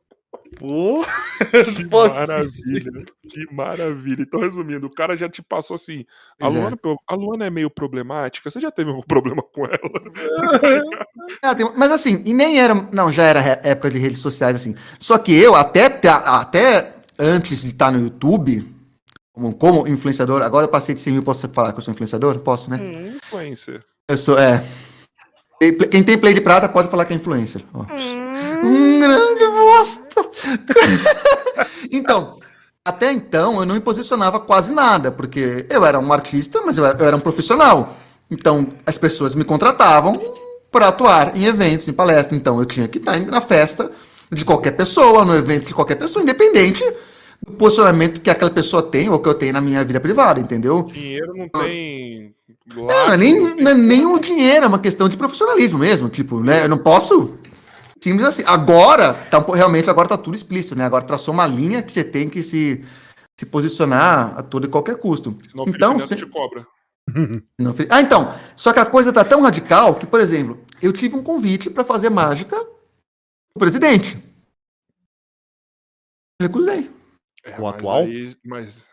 [0.58, 1.04] Pô,
[1.74, 3.04] Que maravilha.
[3.30, 4.22] Que maravilha.
[4.22, 6.04] Então, resumindo, o cara já te passou assim.
[6.40, 6.48] A é.
[6.50, 8.50] Luana, a Luana é meio problemática.
[8.50, 9.78] Você já teve algum problema com ela?
[11.42, 12.74] É, mas assim, e nem era.
[12.90, 14.74] Não, já era época de redes sociais, assim.
[14.98, 18.66] Só que eu, até, até antes de estar no YouTube,
[19.30, 22.38] como, como influenciador, agora eu passei de 100 mil, posso falar que eu sou influenciador?
[22.38, 22.78] Posso, né?
[22.80, 23.84] Hum, influencer.
[24.08, 24.64] Eu sou, é.
[25.90, 27.62] Quem tem play de prata pode falar que é influencer.
[27.74, 27.84] ó.
[28.64, 30.30] Um grande bosta!
[31.90, 32.38] então,
[32.84, 36.86] até então eu não me posicionava quase nada, porque eu era um artista, mas eu
[36.86, 37.97] era, eu era um profissional.
[38.30, 40.20] Então, as pessoas me contratavam
[40.70, 42.38] para atuar em eventos, em palestras.
[42.38, 43.90] Então, eu tinha que estar na festa
[44.30, 46.84] de qualquer pessoa, no evento de qualquer pessoa, independente
[47.42, 50.84] do posicionamento que aquela pessoa tem ou que eu tenho na minha vida privada, entendeu?
[50.92, 52.34] Dinheiro não tem.
[52.74, 56.08] Não, não é nem, não é nem o dinheiro, é uma questão de profissionalismo mesmo.
[56.08, 56.64] Tipo, né?
[56.64, 57.34] Eu não posso.
[58.08, 58.42] Simples assim.
[58.46, 60.84] Agora, tá, realmente, agora tá tudo explícito, né?
[60.84, 62.84] Agora traçou uma linha que você tem que se,
[63.38, 65.36] se posicionar a todo e qualquer custo.
[65.48, 66.66] Senão o Então, Felipe Neto se- te cobra.
[67.90, 68.34] Ah, então.
[68.56, 71.82] Só que a coisa tá tão radical que, por exemplo, eu tive um convite para
[71.84, 74.16] fazer mágica pro presidente.
[76.40, 76.90] Recusei.
[77.44, 78.02] É, O mas atual?
[78.02, 78.86] aí- mas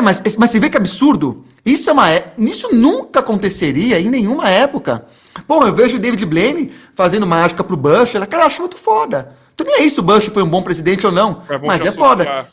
[0.00, 1.44] É, mas, mas você vê que absurdo?
[1.64, 2.10] Isso é uma.
[2.10, 5.06] é- Isso nunca aconteceria em nenhuma época.
[5.46, 9.36] Pô, eu vejo o David Blaine fazendo mágica pro Bush, ela, cara, acho muito foda.
[9.54, 11.42] Tu nem é isso, o Bush foi um bom presidente ou não.
[11.42, 12.48] vamos Mas é foda.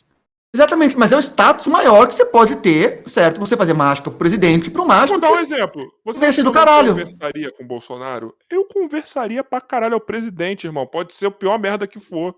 [0.54, 3.40] Exatamente, mas é um status maior que você pode ter, certo?
[3.40, 5.20] Você fazer mágica pro presidente, pro mágico.
[5.20, 5.86] Vou dar um exemplo.
[6.06, 6.90] Você do acha eu caralho.
[6.96, 8.36] conversaria com o Bolsonaro?
[8.50, 9.94] Eu conversaria pra caralho.
[9.94, 10.88] É o presidente, irmão.
[10.88, 12.34] Pode ser o pior merda que for.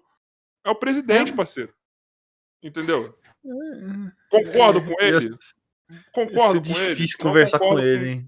[0.66, 1.36] É o presidente, É.
[1.36, 1.72] parceiro.
[2.64, 3.16] Entendeu?
[4.30, 5.30] Concordo com ele.
[6.14, 6.96] Concordo com ele.
[6.96, 8.26] difícil conversar com ele, hein?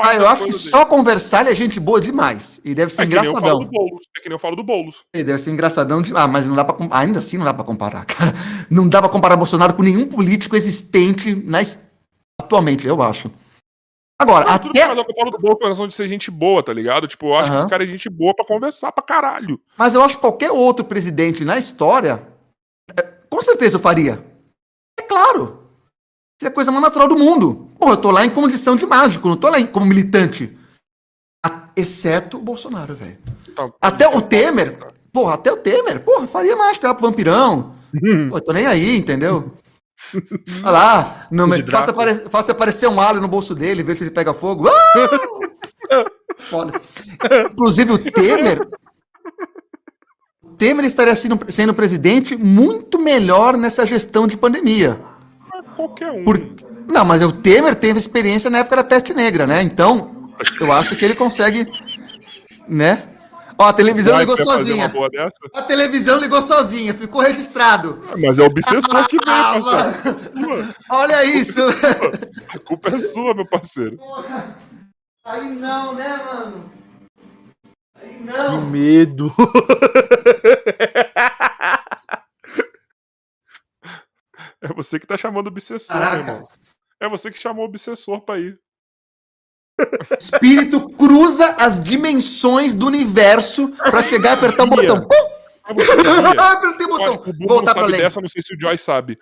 [0.00, 2.60] Ah, eu acho que só conversar ele é gente boa demais.
[2.64, 3.02] E deve ser.
[3.02, 3.64] É que nem eu falo engraçadão.
[3.64, 4.02] do Boulos.
[4.16, 5.04] É que nem eu falo do Boulos.
[5.14, 6.12] Ele deve ser engraçadão de.
[6.16, 6.74] Ah, mas não dá pra.
[6.90, 8.32] Ainda assim não dá pra comparar, cara.
[8.68, 11.60] Não dá pra comparar Bolsonaro com nenhum político existente na...
[12.40, 13.30] atualmente, eu acho.
[14.20, 14.86] Agora, Não, até.
[14.88, 17.06] mas eu falo do Boulos com relação de ser gente boa, tá ligado?
[17.06, 17.60] Tipo, eu acho que Aham.
[17.60, 19.60] esse cara é gente boa pra conversar pra caralho.
[19.78, 22.20] Mas eu acho que qualquer outro presidente na história.
[22.96, 24.24] é, Com certeza eu faria.
[25.12, 25.58] Claro.
[26.40, 27.68] Isso é a coisa mais natural do mundo.
[27.78, 30.56] Pô, eu tô lá em condição de mágico, não tô lá em- como militante.
[31.44, 33.18] A- exceto o Bolsonaro, velho.
[33.54, 34.78] Tá, Até o Temer.
[35.12, 36.00] Porra, até o Temer.
[36.02, 37.74] Porra, faria mágica lá pro vampirão.
[38.30, 39.52] Pô, eu tô nem aí, entendeu?
[40.64, 44.10] Olha lá, no, faça, apare- faça aparecer um alho no bolso dele, ver se ele
[44.10, 44.64] pega fogo.
[45.92, 46.06] Ah!
[47.52, 48.66] Inclusive, o Temer.
[50.52, 55.00] O Temer estaria sendo, sendo presidente muito melhor nessa gestão de pandemia.
[55.74, 56.24] Qualquer um.
[56.24, 56.40] Por-
[56.86, 59.62] Não, mas o Temer teve experiência na época da peste negra, né?
[59.62, 61.66] Então, eu acho que ele consegue,
[62.68, 63.04] né?
[63.58, 64.92] Ó, a televisão Vai ligou sozinha.
[65.54, 68.02] A televisão ligou sozinha, ficou registrado.
[68.20, 70.08] Mas é obsessor que vem, Ah, parceiro.
[70.08, 70.74] É sua.
[70.90, 71.60] Olha isso.
[72.54, 73.96] A culpa é sua, meu parceiro.
[73.96, 74.56] Porra.
[75.24, 76.64] Aí não, né, mano?
[78.02, 78.62] Aí Que não.
[78.66, 79.32] medo.
[84.60, 86.16] É você que tá chamando obsessor, Caraca.
[86.22, 86.48] meu irmão.
[87.00, 88.58] É você que chamou o obsessor pra ir.
[90.20, 95.08] Espírito cruza as dimensões do universo pra chegar e apertar o botão.
[95.68, 96.52] É você que ia.
[96.52, 97.14] Apertei o botão.
[97.16, 98.00] o Voltar não pra sabe lei.
[98.00, 99.18] dessa, não sei se o Joy sabe.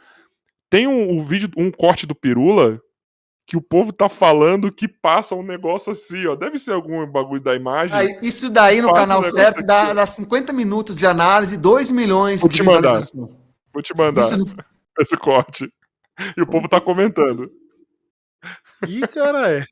[0.68, 2.80] Tem um, um vídeo, um corte do Pirula
[3.50, 6.36] que o povo tá falando que passa um negócio assim, ó.
[6.36, 8.16] Deve ser algum bagulho da imagem.
[8.22, 12.48] Isso daí no canal um certo dá, dá 50 minutos de análise, 2 milhões Vou
[12.48, 13.00] de te mandar.
[13.74, 14.36] Vou te mandar Isso
[15.00, 15.68] esse corte.
[16.36, 17.50] E o povo tá comentando.
[18.86, 19.64] Ih, caralho.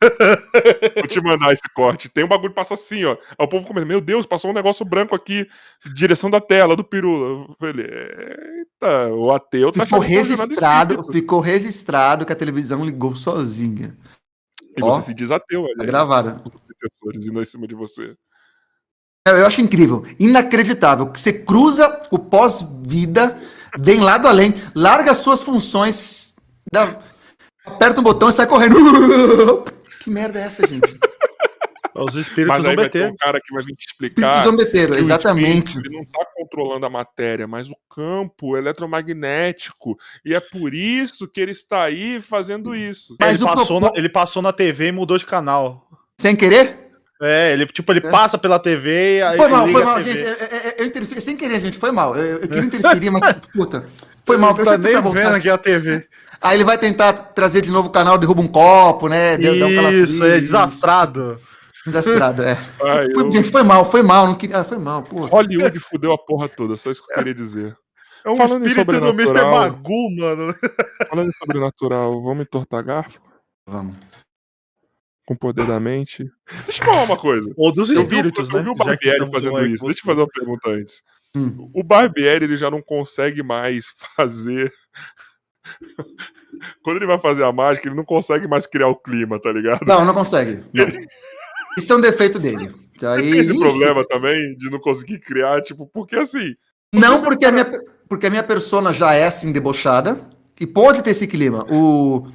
[0.97, 2.09] Vou te mandar esse corte.
[2.09, 3.12] Tem um bagulho que passa assim, ó.
[3.12, 5.47] Aí o povo comenta, meu Deus, passou um negócio branco aqui,
[5.95, 7.27] direção da tela, do Pirula.
[7.49, 13.97] Eu falei, eita, o ateu tá Ficou registrado, ficou registrado que a televisão ligou sozinha.
[14.77, 15.87] E Ó, você se diz ateu, Tá ali.
[15.87, 16.43] gravada.
[16.45, 18.15] Os obsessores indo em cima de você.
[19.27, 21.11] Eu eu acho incrível, inacreditável.
[21.15, 23.39] Você cruza o pós-vida,
[23.78, 26.35] vem lá do além, larga as suas funções,
[26.73, 26.99] dá-
[27.74, 28.76] aperta um botão e sai correndo.
[30.00, 30.97] Que merda é essa, gente?
[31.94, 33.10] Os espíritos Mas aí vai ter zombeteros.
[33.10, 34.38] um cara que vai vir te explicar.
[34.38, 35.66] Espírito zombeteiro, que o exatamente.
[35.70, 39.97] espírito, Ele não tá controlando a matéria, mas o campo eletromagnético.
[40.24, 43.16] E é por isso que ele está aí fazendo isso.
[43.20, 45.88] Mas ele, o passou na, ele passou na TV e mudou de canal.
[46.20, 46.78] Sem querer?
[47.20, 48.10] É, ele, tipo, ele É.
[48.10, 50.22] passa pela TV e aí Foi mal, liga foi mal, gente.
[50.22, 52.14] Eu, eu- eu interferi, sem querer, gente, foi mal.
[52.16, 53.86] Eu, eu queria interferir, mas puta.
[54.24, 56.06] Foi mal, Não eu tá sempre nem vendo aqui a TV.
[56.41, 59.36] Aí ele vai tentar trazer de novo o canal, derruba um copo, né?
[59.36, 61.41] um Isso, é desastrado.
[61.84, 62.52] Desastrado, é.
[62.83, 64.26] Ai, Foi- eu- Gente, foi mal, foi mal.
[64.26, 65.26] Não queria, ah, foi mal, pô.
[65.26, 67.76] Hollywood fudeu a porra toda, só isso que eu queria dizer.
[68.25, 69.26] É um Falando em espírito do Mr.
[69.26, 69.70] sobrenatural.
[69.73, 70.55] Magoo, mano.
[71.08, 73.20] Falando em sobrenatural, vamos entortar garfo?
[73.67, 73.97] Vamos.
[75.26, 76.25] Com o poder da mente.
[76.67, 77.52] Deixa eu falar uma coisa.
[77.57, 78.62] Ou dos Eu vi, espíritos, eu né?
[78.62, 79.84] vi o Barbieri fazendo isso.
[79.84, 81.02] Deixa eu fazer uma pergunta antes.
[81.36, 81.70] Hum.
[81.75, 83.86] O Barbieri ele já não consegue mais
[84.17, 84.73] fazer.
[86.82, 89.80] Quando ele vai fazer a mágica, ele não consegue mais criar o clima, tá ligado?
[89.86, 90.62] Não, não consegue.
[90.72, 90.86] Não.
[91.78, 92.74] Isso é um defeito dele.
[92.98, 96.56] Você Aí, tem esse isso- problema também de não conseguir criar, tipo, porque assim.
[96.92, 97.64] Não, porque a, minha,
[98.08, 100.20] porque a minha persona já é assim debochada
[100.58, 101.64] e pode ter esse clima.
[101.70, 102.26] O,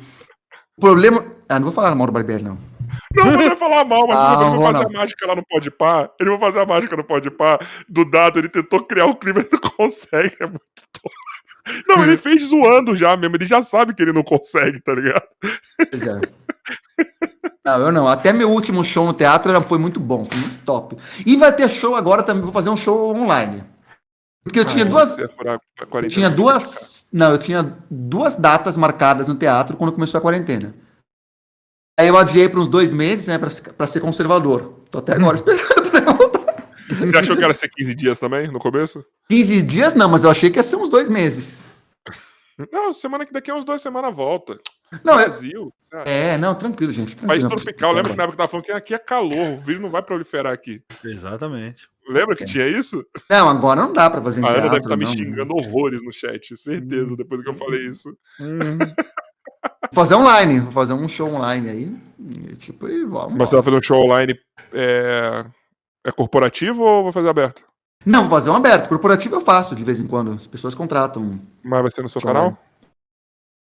[0.78, 1.26] o problema.
[1.50, 2.58] Ah, não vou falar mal do Barbieri, não.
[3.14, 4.90] Não, não vai falar mal, mas Ah, ele vai fazer não.
[4.90, 8.10] a mágica lá no Pode Pá, ele vai fazer a mágica no Pode Pá, do
[8.10, 10.62] dado, ele tentou criar o clima, ele não consegue, é muito
[11.04, 11.23] doido.
[11.88, 15.24] Não, ele fez zoando já mesmo, ele já sabe que ele não consegue, tá ligado?
[15.90, 16.22] Pois é.
[17.66, 18.08] Não, eu não.
[18.08, 20.98] Até meu último show no teatro foi muito bom, foi muito top.
[21.26, 23.64] E vai ter show agora também, vou fazer um show online.
[24.44, 25.10] Porque eu tinha Ah, duas.
[25.12, 27.08] você ia furar a Eu tinha duas.
[27.14, 30.76] Não, eu tinha duas datas marcadas no teatro quando começou a quarentena.
[31.98, 34.82] Aí eu adiei para uns dois meses, né, pra, pra ser conservador.
[34.92, 35.64] Tô até agora esperando.
[37.08, 39.04] Você achou que era ser 15 dias também, no começo?
[39.30, 41.64] 15 dias não, mas eu achei que ia ser uns dois meses.
[42.72, 44.60] Não, semana que daqui a uns duas semanas volta.
[45.04, 45.24] Não, é.
[45.24, 45.74] Brasil.
[45.90, 46.10] sabe?
[46.10, 47.16] É, não, tranquilo, gente.
[47.16, 47.64] País tranquilo.
[47.64, 49.90] tropical, lembra que na época que tava falando que aqui é calor, o vírus não
[49.90, 50.82] vai proliferar aqui.
[51.04, 51.88] Exatamente.
[52.08, 53.04] Lembra que tinha isso?
[53.30, 55.12] Não, agora não dá pra fazer em A Ana deve estar me não.
[55.12, 58.16] xingando horrores no chat, certeza, depois que eu falei isso.
[58.40, 61.96] Vou fazer online, vou fazer um show online aí.
[62.20, 63.36] E, tipo, e vamos.
[63.38, 64.38] Mas você vai fazer um show online
[64.74, 65.46] é,
[66.06, 67.64] é corporativo ou vai fazer aberto?
[68.06, 68.90] Não, vou fazer um aberto.
[68.90, 70.34] Corporativo eu faço de vez em quando.
[70.34, 71.40] As pessoas contratam.
[71.64, 72.48] Mas vai ser no seu canal?
[72.48, 72.58] online.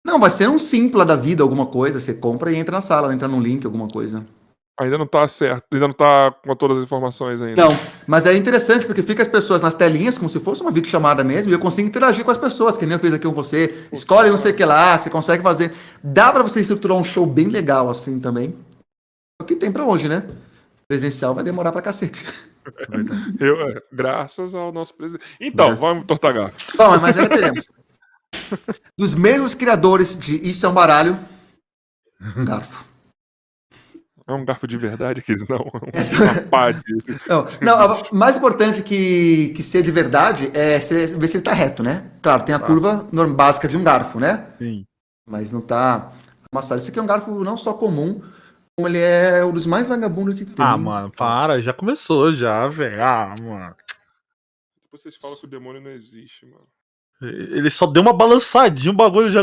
[0.05, 1.99] Não, vai ser um simpla da vida, alguma coisa.
[1.99, 4.25] Você compra e entra na sala, entra num link, alguma coisa.
[4.79, 7.61] Ainda não tá certo, ainda não tá com todas as informações ainda.
[7.61, 7.69] Não,
[8.05, 11.49] mas é interessante porque fica as pessoas nas telinhas, como se fosse uma videochamada mesmo,
[11.49, 13.87] e eu consigo interagir com as pessoas, que nem eu fiz aqui com você.
[13.91, 15.73] Escolhe não sei o que lá, você consegue fazer.
[16.03, 18.53] Dá pra você estruturar um show bem legal assim também.
[19.41, 20.23] O que tem pra hoje, né?
[20.87, 22.23] Presencial vai demorar pra cacete.
[23.39, 25.25] Eu, é, graças ao nosso presidente.
[25.39, 26.77] Então, Graças- vamos tortar garfo.
[26.77, 27.67] Bom, mas ainda teremos.
[28.97, 31.17] Dos mesmos criadores de Isso é um Baralho,
[32.45, 32.85] Garfo.
[34.27, 35.71] É um garfo de verdade, que não.
[35.93, 36.15] É Essa-
[36.51, 37.45] uma.
[37.61, 41.83] Não, não, mais importante que, que ser de verdade é ver se ele tá reto,
[41.83, 42.09] né?
[42.21, 42.65] Claro, tem a Tá.
[42.65, 44.47] curva norm- básica de um garfo, né?
[44.57, 44.83] Sim.
[45.29, 46.11] Mas não tá
[46.51, 46.81] amassado.
[46.81, 48.21] Isso aqui é um garfo não só comum,
[48.79, 50.65] ele é um dos mais vagabundos que tem.
[50.65, 53.01] Ah, mano, para, já começou já, velho.
[53.01, 53.75] Ah, mano.
[54.83, 56.67] Depois vocês falam que o demônio não existe, mano.
[57.21, 59.41] Ele só deu uma balançadinha, o bagulho já.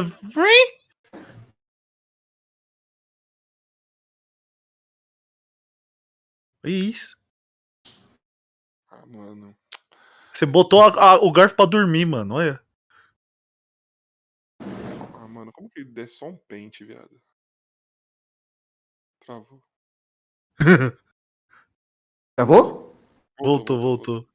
[6.65, 7.17] É isso.
[8.91, 9.57] Ah, mano.
[10.35, 12.35] Você botou a- a- o garfo pra dormir, mano.
[12.35, 12.61] Olha.
[14.61, 17.21] Ah, mano, como que ele desce só um pente, viado?
[19.25, 19.63] Travou.
[22.37, 22.97] Travou?
[23.41, 24.29] Voltou, voltou.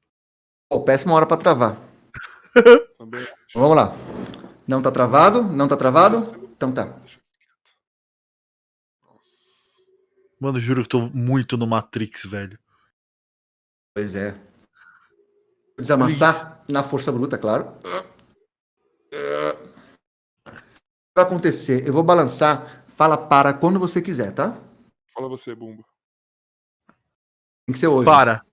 [0.70, 1.78] Pô, péssima hora pra travar.
[3.54, 3.94] Vamos lá.
[4.68, 5.44] Não tá travado?
[5.44, 6.18] Não tá travado?
[6.56, 6.84] Então tá.
[6.84, 7.78] Deixa quieto.
[9.04, 9.30] Nossa.
[10.40, 12.60] Mano, juro que tô muito no Matrix, velho.
[13.94, 14.36] Pois é.
[15.78, 17.74] Desamassar na força bruta, claro.
[19.12, 21.88] É, O que vai acontecer?
[21.88, 22.86] Eu vou balançar.
[22.96, 24.58] Fala para quando você quiser, tá?
[25.18, 25.84] Fala você, Bumba.
[27.66, 28.06] Tem que ser hoje.
[28.06, 28.46] Para.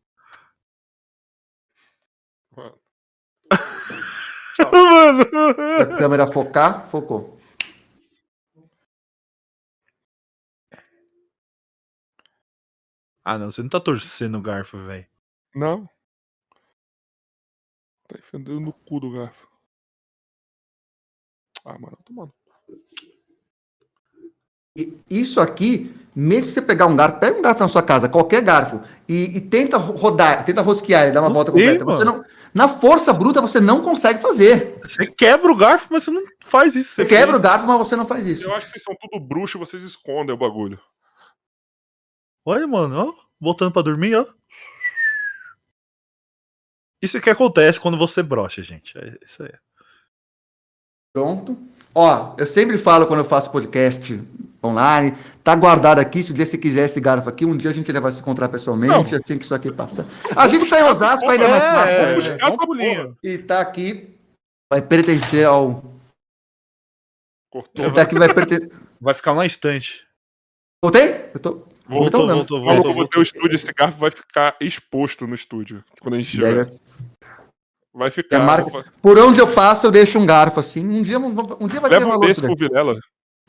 [2.56, 2.80] Mano.
[4.72, 5.22] Mano.
[5.82, 7.38] A câmera focar, focou.
[13.22, 15.06] Ah, não, você não tá torcendo o garfo, velho.
[15.54, 15.88] Não.
[18.08, 19.48] Tá enfiando no cu do garfo.
[21.64, 22.34] Ah, mano, tomando.
[25.08, 28.42] Isso aqui, mesmo se você pegar um garfo, pega um garfo na sua casa, qualquer
[28.42, 31.84] garfo, e, e tenta ro- rodar, tenta rosquear e dar uma volta completa.
[31.84, 34.78] Você não, na força bruta você não consegue fazer.
[34.82, 36.94] Você quebra o garfo, mas você não faz isso.
[36.94, 38.44] Você quebra o garfo, mas você não faz isso.
[38.44, 40.80] Eu acho que vocês são tudo bruxo, vocês escondem o bagulho.
[42.44, 43.24] Olha, mano, ó.
[43.40, 44.26] Voltando pra dormir, ó.
[47.02, 48.96] Isso que acontece quando você brocha, gente.
[48.98, 49.52] É isso aí.
[51.14, 51.56] Pronto.
[51.94, 54.20] Ó, eu sempre falo quando eu faço podcast
[54.66, 57.74] online, tá guardado aqui, se um dia você quiser esse garfo aqui, um dia a
[57.74, 59.18] gente vai se encontrar pessoalmente, Não.
[59.18, 60.06] assim que isso aqui passa.
[60.36, 61.92] A gente tá em Osasco, ainda é mais fácil.
[62.32, 62.38] É, né?
[62.40, 63.16] essa pulinho.
[63.22, 64.16] E tá aqui,
[64.72, 65.82] vai pertencer ao...
[67.50, 67.84] Cortou.
[67.84, 68.70] Esse daqui vai pertencer...
[69.00, 70.04] Vai ficar na estante.
[70.82, 71.30] Voltei?
[71.34, 71.62] Eu tô...
[71.86, 72.34] Voltou, Então não.
[72.36, 73.20] voltou, voltou, ter voltou.
[73.20, 75.84] o estúdio, esse garfo vai ficar exposto no estúdio.
[76.00, 76.64] Quando a gente tiver.
[76.64, 76.74] vai-
[77.96, 78.40] Vai É ficar.
[78.40, 80.84] marca- vou- Por onde eu passo, eu deixo um garfo assim.
[80.84, 82.56] Um dia, um dia vai ter Leva um valor desse isso daí.
[82.56, 82.98] pro Vilela.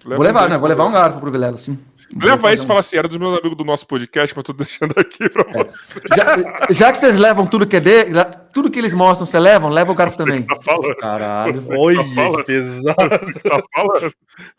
[0.03, 0.57] Leva Vou levar, um né?
[0.57, 1.05] Vou levar um Vilela.
[1.07, 1.79] garfo pro Vilela, sim.
[2.21, 4.43] Leva esse e um- fala assim: era dos meus amigos do nosso podcast, mas eu
[4.43, 5.63] tô deixando aqui pra É.
[5.63, 6.01] você.
[6.15, 8.05] Já, já que vocês levam tudo que é de,
[8.53, 10.43] tudo que eles mostram, você levam, leva o garfo também.
[10.43, 11.53] Tá falando, Caralho.
[11.59, 12.37] Você tá falando.
[12.37, 12.95] que pesado.
[13.43, 14.13] tá falando.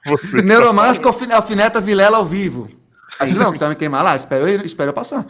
[0.06, 0.42] Você.
[0.42, 2.68] Neuromágico alfine- alfineta Vilela ao vivo.
[3.20, 4.16] Aí não, você vai me queimar lá?
[4.16, 5.24] Espero espero eu passar.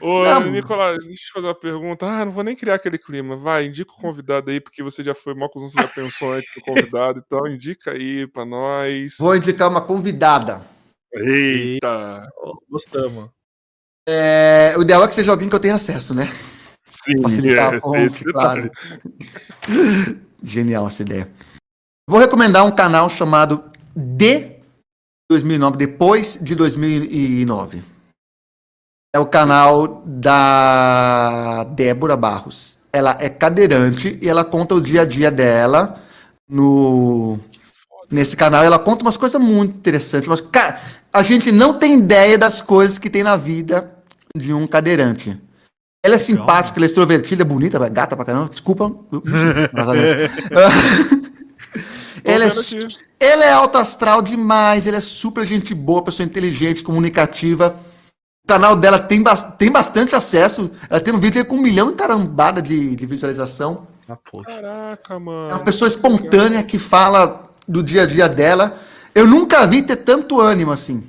[0.00, 0.50] Ô, Não.
[0.50, 2.06] Nicolas, deixa eu te fazer uma pergunta.
[2.06, 3.36] Ah, não vou nem criar aquele clima.
[3.36, 6.52] Vai, indica o convidado aí, porque você já foi mal com você já pensou antes
[6.54, 7.22] do convidado.
[7.24, 9.16] Então, indica aí pra nós.
[9.18, 10.62] Vou indicar uma convidada.
[11.12, 12.28] Eita!
[12.68, 13.30] Gostamos.
[14.08, 16.24] É, o ideal é que seja alguém que eu tenha acesso, né?
[16.84, 18.70] Sim, Facilitar é, a ponte, claro.
[20.42, 21.30] Genial essa ideia.
[22.08, 24.56] Vou recomendar um canal chamado De
[25.30, 27.82] 2009, depois de 2009.
[29.14, 32.78] É o canal da Débora Barros.
[32.92, 36.02] Ela é cadeirante e ela conta o dia a dia dela
[36.48, 37.38] no
[38.10, 38.62] nesse canal.
[38.62, 40.28] Ela conta umas coisas muito interessantes.
[40.28, 40.80] Mas, cara,
[41.12, 43.90] a gente não tem ideia das coisas que tem na vida
[44.36, 45.40] de um cadeirante.
[46.04, 48.50] Ela é simpática, ela é extrovertida, bonita, gata pra caramba.
[48.50, 48.92] Desculpa.
[52.24, 52.50] ela, é,
[53.18, 57.87] ela é alta astral demais, ela é super gente boa, pessoa inteligente, comunicativa.
[58.48, 60.70] O canal dela tem, bas- tem bastante acesso.
[60.88, 63.86] Ela tem um vídeo com um milhão e carambada de, de visualização.
[64.08, 64.48] Ah, poxa.
[64.48, 65.50] Caraca, mano.
[65.50, 68.78] É uma pessoa espontânea que fala do dia a dia dela.
[69.14, 71.06] Eu nunca vi ter tanto ânimo assim.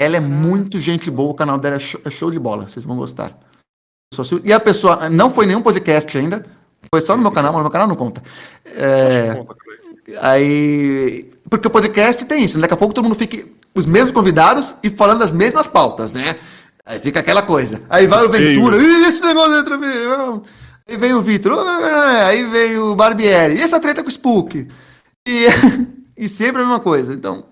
[0.00, 2.86] Ela é muito gente boa, o canal dela é show, é show de bola, vocês
[2.86, 3.36] vão gostar.
[4.44, 6.46] E a pessoa, não foi nenhum podcast ainda,
[6.88, 8.22] foi só no meu canal, mas no meu canal não conta.
[8.64, 9.44] É,
[10.20, 12.62] aí, porque o podcast tem isso, né?
[12.62, 16.36] daqui a pouco todo mundo fica os mesmos convidados e falando as mesmas pautas, né?
[16.84, 17.82] Aí fica aquela coisa.
[17.88, 20.42] Aí vai o Ventura, "Ih, esse negócio vez, não."
[20.86, 24.66] Aí vem o Vitor, "Ah", aí vem o Barbieri, e essa treta com o Spook?
[25.26, 25.46] E,
[26.16, 27.12] e sempre a mesma coisa.
[27.12, 27.46] Então,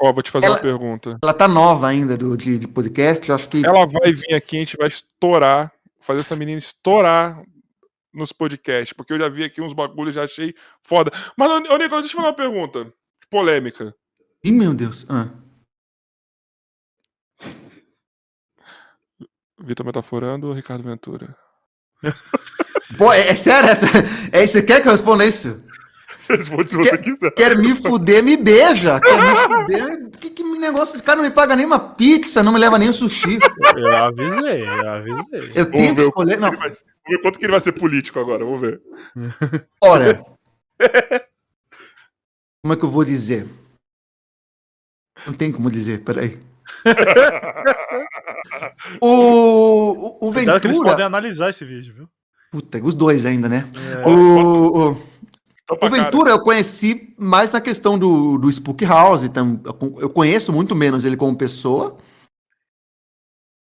[0.00, 1.16] Ó, vou te fazer Ela- uma pergunta.
[1.22, 3.64] ela tá nova ainda do, de, de podcast, eu acho que.
[3.64, 7.40] Ela vai vir aqui, a gente vai estourar, fazer essa menina estourar
[8.12, 11.12] nos podcasts, porque eu já vi aqui uns bagulhos, já achei foda.
[11.36, 12.92] Mas, ô, ô Nicolas, deixa eu te fazer uma pergunta.
[13.30, 13.94] Polêmica.
[14.44, 15.06] Ih, meu Deus.
[15.08, 15.28] Ah.
[19.62, 21.34] Vitor metaforando ou Ricardo Ventura?
[22.98, 23.86] Pô, é, é sério essa?
[24.32, 25.58] É, você quer que eu responda isso?
[26.28, 27.30] Responde se você quiser.
[27.32, 29.00] Quer me fuder, me beija.
[29.00, 30.10] Quer me fuder.
[30.20, 30.94] Que, que negócio?
[30.94, 33.38] Esse cara não me paga nem uma pizza, não me leva nem um sushi.
[33.76, 35.52] Eu avisei, eu avisei.
[35.54, 36.38] Eu tenho que escolher.
[36.38, 38.60] quanto Não, que ele vai, vamos ver quanto que ele vai ser político agora, vamos
[38.60, 38.80] ver.
[39.82, 40.24] olha.
[42.62, 43.46] Como é que eu vou dizer?
[45.26, 46.38] Não tem como dizer, peraí.
[49.00, 51.06] O, o, o Cuidado que eles podem Ventura.
[51.06, 52.08] analisar esse vídeo, viu?
[52.50, 53.66] Puta, os dois ainda, né?
[54.04, 54.06] É.
[54.06, 54.90] O, o,
[55.70, 59.22] o cara, Ventura eu conheci mais na questão do, do Spook House.
[59.22, 59.60] Então,
[59.98, 61.96] eu conheço muito menos ele como pessoa.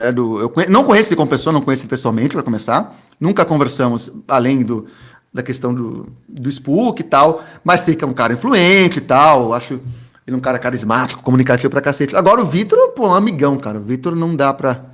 [0.00, 2.98] É do, eu conhe- não conheço ele como pessoa, não conheço ele pessoalmente, para começar.
[3.18, 4.86] Nunca conversamos além do,
[5.32, 7.42] da questão do, do Spook e tal.
[7.64, 9.54] Mas sei que é um cara influente e tal.
[9.54, 9.80] Acho
[10.26, 12.16] ele um cara carismático, comunicativo pra cacete.
[12.16, 13.78] Agora o Vitor, pô, é um amigão, cara.
[13.78, 14.84] O Vitor não dá pra.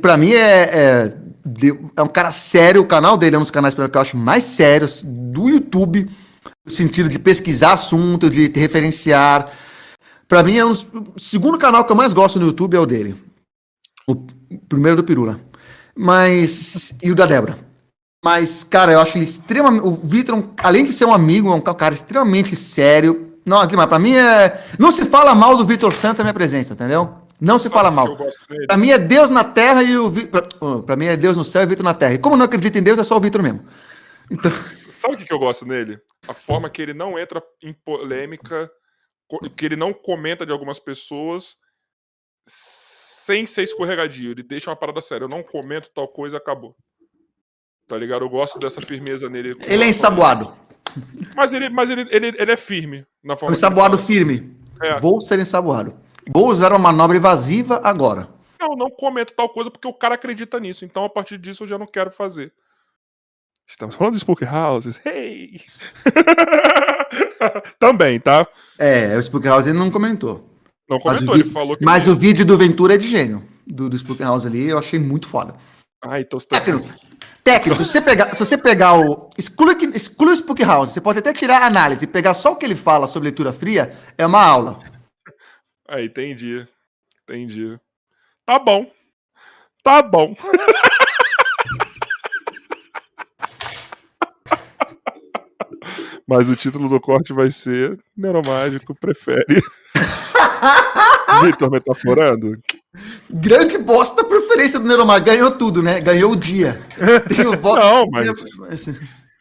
[0.00, 1.16] Pra mim é, é,
[1.96, 2.82] é um cara sério.
[2.82, 6.08] O canal dele é um dos canais que eu acho mais sérios do YouTube,
[6.64, 9.50] no sentido de pesquisar assunto, de referenciar.
[10.28, 12.86] Pra mim é um o segundo canal que eu mais gosto no YouTube é o
[12.86, 13.16] dele.
[14.06, 14.14] O
[14.68, 15.40] primeiro do Pirula.
[15.96, 16.94] Mas.
[17.02, 17.58] E o da Débora.
[18.22, 19.86] Mas, cara, eu acho ele extremamente.
[19.86, 23.33] O Vitor, é além de ser um amigo, é um cara extremamente sério.
[23.44, 23.88] Nossa, demais.
[23.88, 24.64] Pra mim é.
[24.78, 27.18] Não se fala mal do Vitor Santos na minha presença, entendeu?
[27.40, 28.16] Não se fala mal.
[28.66, 30.42] Pra mim é Deus na terra e o Vitor.
[30.42, 32.14] Pra, pra mim é Deus no céu e o Vitor na terra.
[32.14, 33.64] E como não acredito em Deus, é só o Vitor mesmo.
[34.30, 34.50] Então,
[35.04, 36.00] Sabe o que, eu gosto nele?
[36.26, 38.70] A forma que ele não entra em polêmica,
[39.54, 41.56] que ele não comenta de algumas pessoas
[42.46, 44.30] sem ser escorregadio.
[44.30, 45.24] Ele deixa uma parada séria.
[45.24, 46.74] Eu não comento tal coisa, acabou.
[47.86, 48.24] Tá ligado?
[48.24, 49.54] Eu gosto dessa firmeza nele.
[49.66, 50.56] ele é ensaboado.
[51.34, 53.52] Mas ele, mas ele, ele, ele é firme na Um forma.
[53.52, 54.56] ele ensaboado firme.
[54.82, 55.00] É.
[55.00, 55.94] Vou ser ensaboado.
[56.32, 58.28] Vou usar uma manobra evasiva agora.
[58.60, 60.84] Eu não comento tal coisa porque o cara acredita nisso.
[60.84, 62.52] Então, a partir disso, eu já não quero fazer.
[63.66, 65.00] Estamos falando de Spook Houses.
[65.04, 65.60] Hey!
[67.78, 68.46] Também, tá?
[68.78, 70.50] É, o Spook House ele não comentou.
[70.88, 71.84] Não Mas comentou, o ele falou que.
[71.84, 73.42] Mas o vídeo do Ventura é de gênio.
[73.66, 75.54] Do, do Spook House ali, eu achei muito foda.
[76.04, 76.60] Tá.
[76.60, 76.94] Técnico.
[77.42, 79.30] Técnico, se você pegar, se você pegar o.
[79.38, 80.92] Exclui, exclui o Spook House.
[80.92, 83.54] Você pode até tirar a análise e pegar só o que ele fala sobre leitura
[83.54, 84.80] fria, é uma aula.
[85.88, 86.66] Ah, entendi.
[87.22, 87.80] Entendi.
[88.44, 88.90] Tá bom.
[89.82, 90.34] Tá bom.
[96.26, 99.62] Mas o título do corte vai ser Neuromágico prefere.
[101.44, 102.58] Vitor metaforando?
[103.28, 105.22] Grande bosta da preferência do Neuromar.
[105.22, 106.00] Ganhou tudo, né?
[106.00, 106.80] Ganhou o dia.
[107.28, 107.80] Tem o voto.
[107.80, 108.28] Não, mas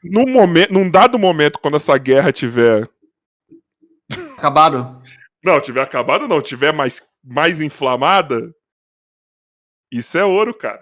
[0.04, 2.90] num, momento, num dado momento, quando essa guerra tiver.
[4.38, 5.02] Acabado.
[5.44, 8.54] Não, tiver acabado, não, tiver mais, mais inflamada.
[9.92, 10.82] Isso é ouro, cara.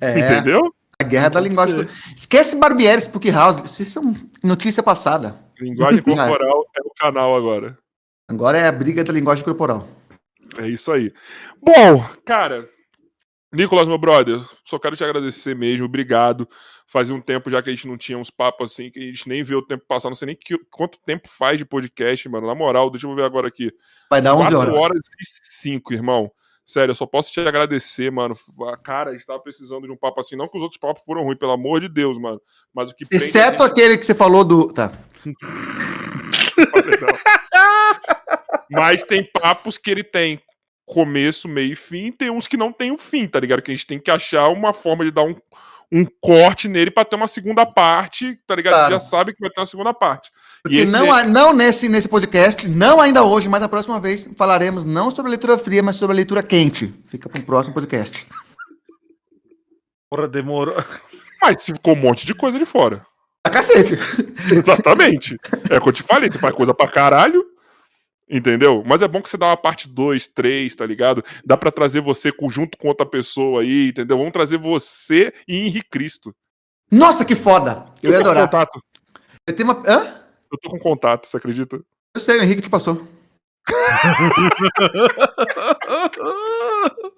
[0.00, 0.18] É.
[0.18, 0.74] Entendeu?
[1.02, 1.86] Guerra da linguagem.
[2.16, 3.80] Esquece Barbieri, Spook House.
[3.80, 5.38] Isso é notícia passada.
[5.60, 7.78] Linguagem corporal é o canal agora.
[8.28, 9.88] Agora é a briga da linguagem corporal.
[10.58, 11.12] É isso aí.
[11.60, 12.68] Bom, cara,
[13.52, 16.48] Nicolas, meu brother, só quero te agradecer mesmo, obrigado.
[16.86, 19.28] Fazia um tempo já que a gente não tinha uns papos assim, que a gente
[19.28, 22.46] nem vê o tempo passar, não sei nem que, quanto tempo faz de podcast, mano.
[22.46, 23.70] Na moral, deixa eu ver agora aqui.
[24.08, 24.78] Vai dar 11 4 horas.
[24.78, 26.32] horas e 5, irmão.
[26.64, 28.34] Sério, eu só posso te agradecer, mano.
[28.84, 30.36] Cara, a gente tava precisando de um papo assim.
[30.36, 32.40] Não que os outros papos foram ruins, pelo amor de Deus, mano.
[32.72, 34.72] Mas o que Exceto gente- aquele que você falou do.
[34.72, 34.92] Tá.
[38.70, 40.40] Mas tem papos que ele tem
[40.86, 43.62] começo, meio e fim, tem uns que não tem o fim, tá ligado?
[43.62, 45.34] Que a gente tem que achar uma forma de dar um,
[45.90, 48.74] um corte nele pra ter uma segunda parte, tá ligado?
[48.74, 48.92] Claro.
[48.94, 50.30] Já sabe que vai ter uma segunda parte.
[50.62, 54.84] Porque esse- não, não nesse, nesse podcast, não ainda hoje, mas a próxima vez falaremos
[54.84, 56.94] não sobre a leitura fria, mas sobre a leitura quente.
[57.06, 58.26] Fica para o próximo podcast.
[60.10, 60.74] Porra, demorou.
[61.40, 63.04] Mas ficou um monte de coisa de fora.
[63.44, 63.98] A cacete.
[64.54, 65.36] Exatamente.
[65.68, 67.44] é o que eu te falei, você faz coisa pra caralho.
[68.30, 68.82] Entendeu?
[68.86, 71.24] Mas é bom que você dá uma parte 2, 3, tá ligado?
[71.44, 74.16] Dá pra trazer você junto com outra pessoa aí, entendeu?
[74.16, 76.32] Vamos trazer você e Henrique Cristo.
[76.90, 77.86] Nossa, que foda.
[78.02, 78.48] Eu ia tô com adorar.
[78.48, 78.80] contato.
[79.46, 79.82] Eu tenho uma.
[79.86, 80.21] Hã?
[80.52, 81.80] Eu tô com contato, você acredita?
[82.14, 83.08] Eu sei, o Henrique te passou.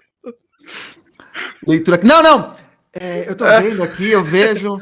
[1.66, 2.00] Leitura.
[2.04, 2.54] Não, não!
[2.92, 4.76] É, eu tô vendo aqui, eu vejo.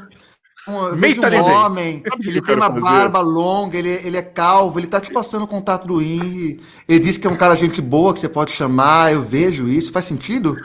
[0.68, 4.86] Um, eu vejo um homem, ele tem uma barba longa, ele, ele é calvo, ele
[4.86, 6.60] tá te passando o contato do Henry.
[6.86, 9.12] Ele disse que é um cara gente boa que você pode chamar.
[9.12, 10.56] Eu vejo isso, faz sentido?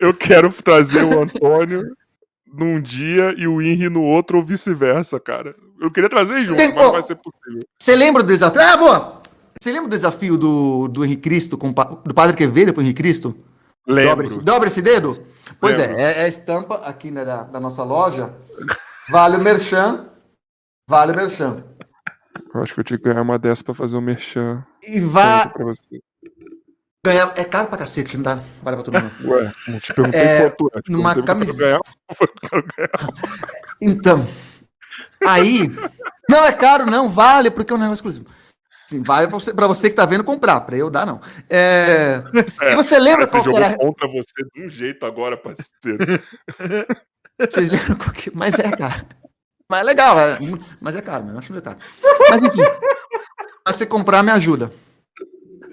[0.00, 1.84] Eu quero trazer o Antônio
[2.52, 5.54] num dia e o Henry no outro ou vice-versa, cara.
[5.84, 7.60] Eu queria trazer junto, Tem- mas não vai ser possível.
[7.78, 8.60] Você lembra do desafio?
[8.60, 9.22] Ah, boa!
[9.60, 13.36] Você lembra do desafio do, do Henrique Cristo, com, do Padre Quevedo pro Henrique Cristo?
[13.86, 14.08] Lembro.
[14.10, 15.18] Dobra esse, dobra esse dedo?
[15.60, 15.96] Pois Lembro.
[15.98, 18.34] é, é, é a estampa aqui né, da, da nossa loja.
[19.10, 20.06] Vale o Merchan.
[20.88, 21.64] Vale o merchan.
[22.54, 24.64] Eu acho que eu tinha que ganhar uma dessa pra fazer o merchan.
[24.82, 25.52] E vá
[27.04, 27.32] ganhar.
[27.36, 28.38] É caro pra cacete, não dá.
[28.62, 29.12] Vale pra todo mundo.
[29.24, 30.80] Ué, não te perguntei É, quanto é.
[30.90, 31.14] Numa
[31.56, 31.80] ganhar.
[33.80, 34.26] Então.
[35.26, 35.70] Aí.
[36.28, 38.26] Não é caro, não, vale, porque é um negócio exclusivo.
[38.86, 40.60] Sim, vale pra você, pra você que tá vendo comprar.
[40.60, 41.20] Pra eu dar, não.
[41.48, 42.22] É,
[42.70, 43.76] e você lembra Você qual que jogou era.
[43.76, 46.22] contra você de um jeito agora, parceiro.
[47.40, 48.30] Vocês lembram qual que.
[48.34, 49.06] Mas é, cara.
[49.68, 50.38] Mas é legal, é,
[50.80, 51.78] mas é caro, eu acho meio caro.
[52.30, 52.60] Mas enfim.
[53.66, 54.70] Mas você comprar me ajuda.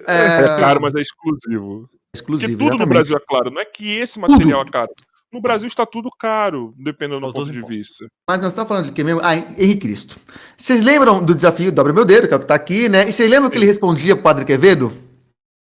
[0.06, 1.88] É caro, mas é exclusivo.
[1.88, 2.52] Porque exclusivo.
[2.52, 2.88] tudo no exatamente.
[2.88, 3.50] Brasil é claro.
[3.50, 4.90] Não é que esse material é caro.
[5.32, 7.76] No Brasil está tudo caro, dependendo do ponto de impostos.
[7.76, 8.06] vista.
[8.28, 9.22] Mas nós estamos falando de quem mesmo?
[9.24, 10.20] Ah, Henrique Cristo.
[10.58, 13.08] Vocês lembram do desafio Dobra Meu Dedo, que é o que tá aqui, né?
[13.08, 14.92] E vocês lembram que ele respondia pro Padre Quevedo?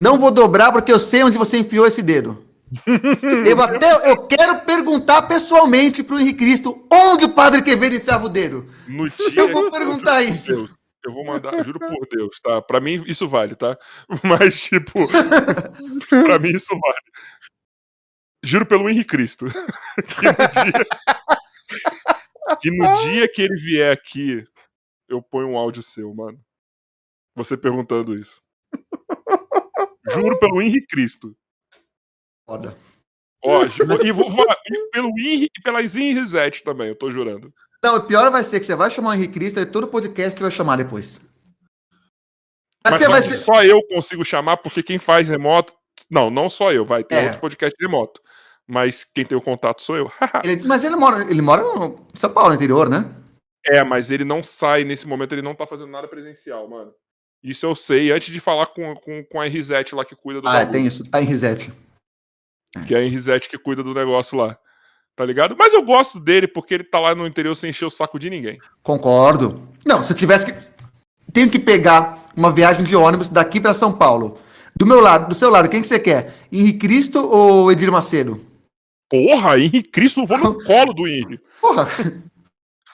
[0.01, 2.41] Não vou dobrar porque eu sei onde você enfiou esse dedo.
[3.45, 8.29] eu até eu quero perguntar pessoalmente pro Henrique Cristo onde o Padre Quevedo enfiava o
[8.29, 8.65] dedo.
[8.87, 10.55] No dia Eu vou perguntar por isso.
[10.55, 10.69] Deus,
[11.05, 12.61] eu vou mandar, juro por Deus, tá?
[12.61, 13.77] Pra mim isso vale, tá?
[14.23, 14.99] Mas, tipo,
[16.09, 16.97] pra mim isso vale.
[18.43, 19.45] Juro pelo Henrique Cristo.
[20.19, 20.85] que, no dia,
[22.61, 24.45] que no dia que ele vier aqui,
[25.07, 26.39] eu ponho um áudio seu, mano.
[27.35, 28.41] Você perguntando isso.
[30.11, 31.35] Juro pelo Henrique Cristo.
[32.49, 32.77] Foda.
[33.43, 33.63] Ó,
[34.03, 37.53] e, vou, vou- e pelo Henri e pela Zin Reset também, eu tô jurando.
[37.81, 40.37] Não, o pior vai ser que você vai chamar o Henrique Cristo e todo podcast
[40.37, 41.21] você vai chamar depois.
[42.83, 43.37] Mas Mas ser.
[43.37, 45.73] só eu consigo chamar, porque quem faz remoto.
[46.09, 47.25] Não, não só eu, vai ter É.
[47.25, 48.21] outro podcast remoto.
[48.71, 50.11] Mas quem tem o contato sou eu.
[50.45, 53.03] Ele- mas ele mora, ele mora no São Paulo, no interior, né?
[53.65, 56.91] é, mas ele não sai nesse momento, ele não tá fazendo nada presencial, mano.
[57.43, 60.47] Isso eu sei, antes de falar com, com, com a RZ lá que cuida do
[60.47, 61.09] Ah, bagulho, tem isso.
[61.09, 61.71] Tá em reset.
[62.85, 64.57] Que é a RZ que cuida do negócio lá.
[65.15, 65.55] Tá ligado?
[65.57, 68.29] Mas eu gosto dele porque ele tá lá no interior sem encher o saco de
[68.29, 68.59] ninguém.
[68.83, 69.67] Concordo.
[69.85, 70.69] Não, se eu tivesse que.
[71.33, 74.39] Tenho que pegar uma viagem de ônibus daqui pra São Paulo.
[74.75, 76.33] Do meu lado, do seu lado, quem que você quer?
[76.51, 78.45] Henrique Cristo ou Edir Macedo?
[79.09, 81.39] Porra, Henrique Cristo, eu vou no colo do Henrique.
[81.59, 81.87] Porra,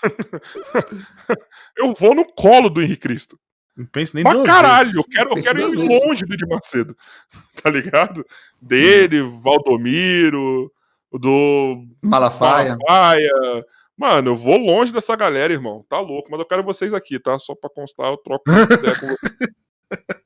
[1.77, 3.39] Eu vou no colo do Henrique Cristo.
[3.75, 6.05] Não penso nem Pra caralho, eu quero, eu quero ir vezes.
[6.05, 6.95] longe do Edir Macedo.
[7.61, 8.25] Tá ligado?
[8.61, 10.71] Dele, Valdomiro,
[11.11, 12.77] do Malafaia.
[12.77, 13.65] Malafaia.
[13.97, 15.85] Mano, eu vou longe dessa galera, irmão.
[15.89, 17.37] Tá louco, mas eu quero vocês aqui, tá?
[17.39, 19.55] Só pra constar, eu troco uma ideia com vocês.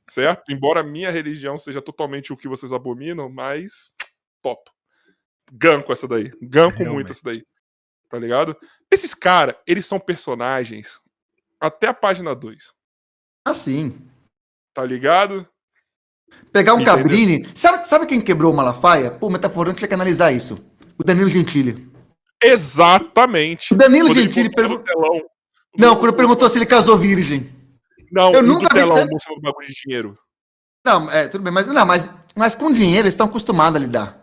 [0.08, 0.50] Certo?
[0.50, 3.92] Embora a minha religião seja totalmente o que vocês abominam, mas
[4.42, 4.70] top.
[5.52, 6.30] Ganco essa daí.
[6.42, 7.10] Ganco muito Realmente.
[7.12, 7.42] essa daí.
[8.08, 8.56] Tá ligado?
[8.90, 10.98] Esses caras, eles são personagens
[11.60, 12.72] até a página 2.
[13.44, 13.96] Assim.
[14.74, 15.46] Tá ligado?
[16.52, 16.96] Pegar um Entendeu?
[16.96, 17.48] Cabrini.
[17.54, 19.10] Sabe, sabe quem quebrou o Malafaia?
[19.10, 20.64] Pô, metaforando tinha que analisar isso.
[20.98, 21.90] O Danilo Gentili.
[22.42, 23.74] Exatamente.
[23.74, 24.84] O Danilo Quando Gentili perguntou.
[24.84, 25.22] telão.
[25.76, 27.48] Não, quando perguntou se ele casou virgem.
[28.10, 30.18] Não, Eu nunca vi tanto- o bagulho de dinheiro.
[30.84, 34.19] Não, é, tudo bem, mas, não, mas, mas com dinheiro eles estão acostumados a lidar.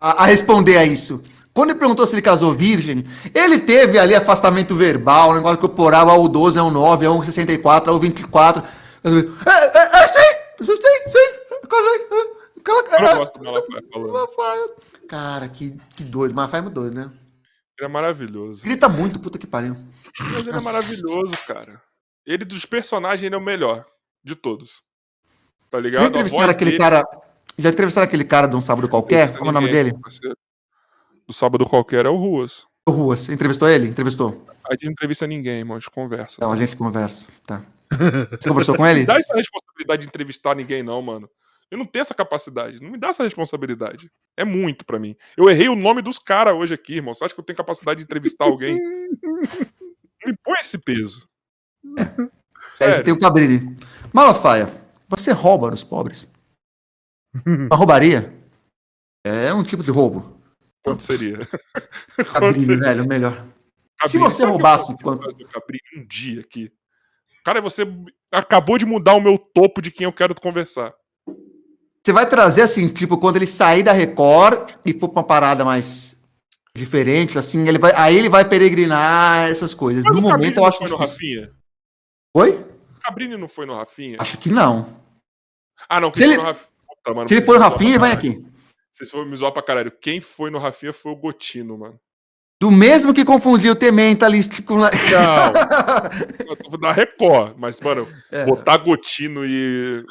[0.00, 1.22] A, a responder a isso.
[1.52, 3.04] Quando ele perguntou se ele casou virgem,
[3.34, 8.62] ele teve ali afastamento verbal, negócio corporal, ao 12, ao 9, ao 64, ao 24.
[9.04, 10.20] É, é, é, sim,
[10.62, 13.06] sim, sim, casei.
[13.06, 14.12] é, Eu gosto do Malafaia falando.
[14.12, 14.68] Malafaia.
[15.08, 16.34] Cara, que, que doido.
[16.34, 17.10] Malafaia é muito doido, né?
[17.78, 18.62] Ele é maravilhoso.
[18.62, 19.74] Grita muito, puta que pariu.
[20.20, 21.80] Mas ele é maravilhoso, cara.
[22.26, 23.84] Ele dos personagens, ele é o melhor
[24.22, 24.82] de todos.
[25.70, 26.04] Tá ligado?
[26.04, 27.04] A entrevistaram aquele dele- cara.
[27.58, 29.36] Já entrevistaram aquele cara de um sábado qualquer?
[29.36, 29.92] Como é o nome dele?
[31.26, 32.64] Do sábado qualquer é o Ruas.
[32.86, 33.28] O Ruas.
[33.28, 33.88] Entrevistou ele?
[33.88, 34.46] Entrevistou.
[34.68, 35.76] A gente não entrevista ninguém, irmão.
[35.76, 36.36] A gente conversa.
[36.40, 37.28] Não, a gente conversa.
[37.44, 37.62] Tá.
[38.30, 39.00] Você conversou com ele?
[39.00, 41.28] Não me dá essa responsabilidade de entrevistar ninguém, não, mano.
[41.70, 42.80] Eu não tenho essa capacidade.
[42.80, 44.10] Não me dá essa responsabilidade.
[44.36, 45.16] É muito pra mim.
[45.36, 47.12] Eu errei o nome dos caras hoje aqui, irmão.
[47.12, 48.78] Você acha que eu tenho capacidade de entrevistar alguém?
[50.24, 51.28] Me põe esse peso.
[51.98, 52.04] Aí
[52.72, 53.04] você Sério.
[53.04, 53.76] tem o Cabrini.
[54.12, 54.68] Malafaia,
[55.08, 56.28] você rouba nos pobres?
[57.46, 58.34] Uma roubaria?
[59.24, 60.40] É um tipo de roubo.
[60.82, 61.38] Quanto seria?
[62.32, 62.80] Cabrini, seria?
[62.82, 63.46] velho, melhor.
[64.06, 66.72] Se você que roubasse quanto- Cabrini um dia aqui.
[67.44, 67.82] Cara, você
[68.32, 70.94] acabou de mudar o meu topo de quem eu quero conversar.
[72.04, 75.64] Você vai trazer assim, tipo, quando ele sair da Record e for pra uma parada
[75.64, 76.16] mais
[76.74, 80.04] diferente, assim, ele vai, aí ele vai peregrinar essas coisas.
[80.04, 80.96] Mas no o momento Cabrini eu não acho foi no.
[80.96, 81.50] Rafinha?
[82.34, 82.64] Oi?
[83.02, 84.16] Cabrini não foi no Rafinha?
[84.20, 84.96] Acho que não.
[85.88, 86.67] Ah, não, Se foi ele- no Rafinha.
[87.26, 88.44] Se ele for no zoam Rafinha, ele vai aqui.
[88.92, 89.92] Vocês foram me zoar pra caralho.
[89.92, 91.98] Quem foi no Rafinha foi o Gotino, mano.
[92.60, 94.78] Do mesmo que confundiu o Tementalist com...
[94.78, 94.88] Não,
[96.80, 98.44] da Record, mas, mano, É.
[98.44, 100.04] botar Gotino e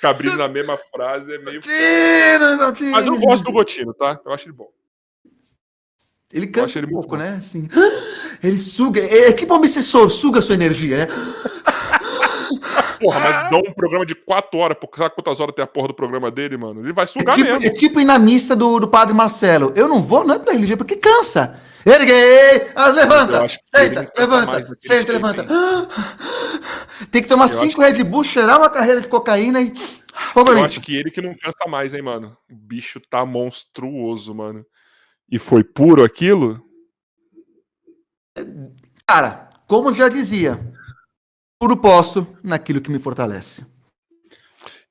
[0.00, 1.60] Cabrini na mesma frase é meio.
[1.60, 2.90] Tira, Gotino.
[2.90, 4.18] Mas eu gosto do Gotino, tá?
[4.24, 4.68] Eu acho ele bom.
[6.32, 7.16] Ele Eu cansa acho ele um pouco, bom.
[7.16, 7.36] né?
[7.38, 7.68] Assim.
[8.42, 11.06] Ele suga, é, é tipo um obsessor, suga a sua energia, né?
[13.04, 15.88] Porra, mas dá um programa de 4 horas, porque sabe quantas horas tem a porra
[15.88, 16.80] do programa dele, mano?
[16.80, 17.66] Ele vai É sugar tipo, mesmo.
[17.66, 19.72] é tipo ir na missa do, do padre Marcelo.
[19.76, 21.60] Eu não vou, não é pra religião, porque cansa.
[21.86, 22.68] Erguei!
[22.74, 23.38] Ah, Eu levanta!
[23.44, 25.46] ele Senta, levanta, senta, levanta.
[27.10, 29.72] Tem que tomar acho cinco Red Bull, cheirar uma carreira de cocaína e.
[30.34, 32.36] Vamos Eu acho que ele que não cansa mais, hein, mano.
[32.50, 34.64] O bicho tá monstruoso, mano.
[35.30, 36.62] E foi puro aquilo?
[39.06, 40.60] Cara, como já dizia,
[41.64, 43.64] puro posso naquilo que me fortalece.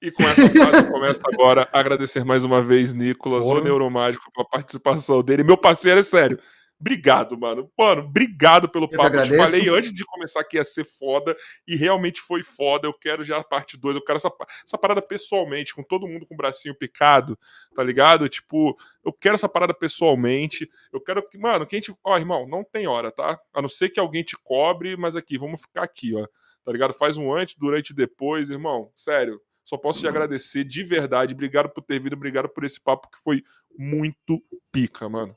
[0.02, 3.62] E com essa frase eu começo agora a agradecer mais uma vez, Nicolas, o Porra.
[3.62, 5.44] Neuromágico, pela participação dele.
[5.44, 6.40] Meu parceiro, é sério.
[6.80, 7.72] Obrigado, mano.
[7.78, 9.16] Mano, obrigado pelo que papo.
[9.16, 11.38] Eu te falei antes de começar que ia ser foda
[11.68, 12.88] e realmente foi foda.
[12.88, 13.96] Eu quero já a parte 2.
[13.96, 14.32] Eu quero essa,
[14.66, 17.38] essa parada pessoalmente, com todo mundo com o bracinho picado,
[17.76, 18.28] tá ligado?
[18.28, 20.68] Tipo, eu quero essa parada pessoalmente.
[20.92, 21.96] Eu quero que, mano, que a gente.
[22.04, 23.40] Ó, irmão, não tem hora, tá?
[23.54, 26.28] A não ser que alguém te cobre, mas aqui, vamos ficar aqui, ó.
[26.66, 26.94] Tá ligado?
[26.94, 28.90] Faz um antes, durante e depois, irmão.
[28.96, 29.40] Sério.
[29.66, 31.34] Só posso te agradecer de verdade.
[31.34, 33.44] Obrigado por ter vindo, obrigado por esse papo que foi
[33.78, 35.36] muito pica, mano.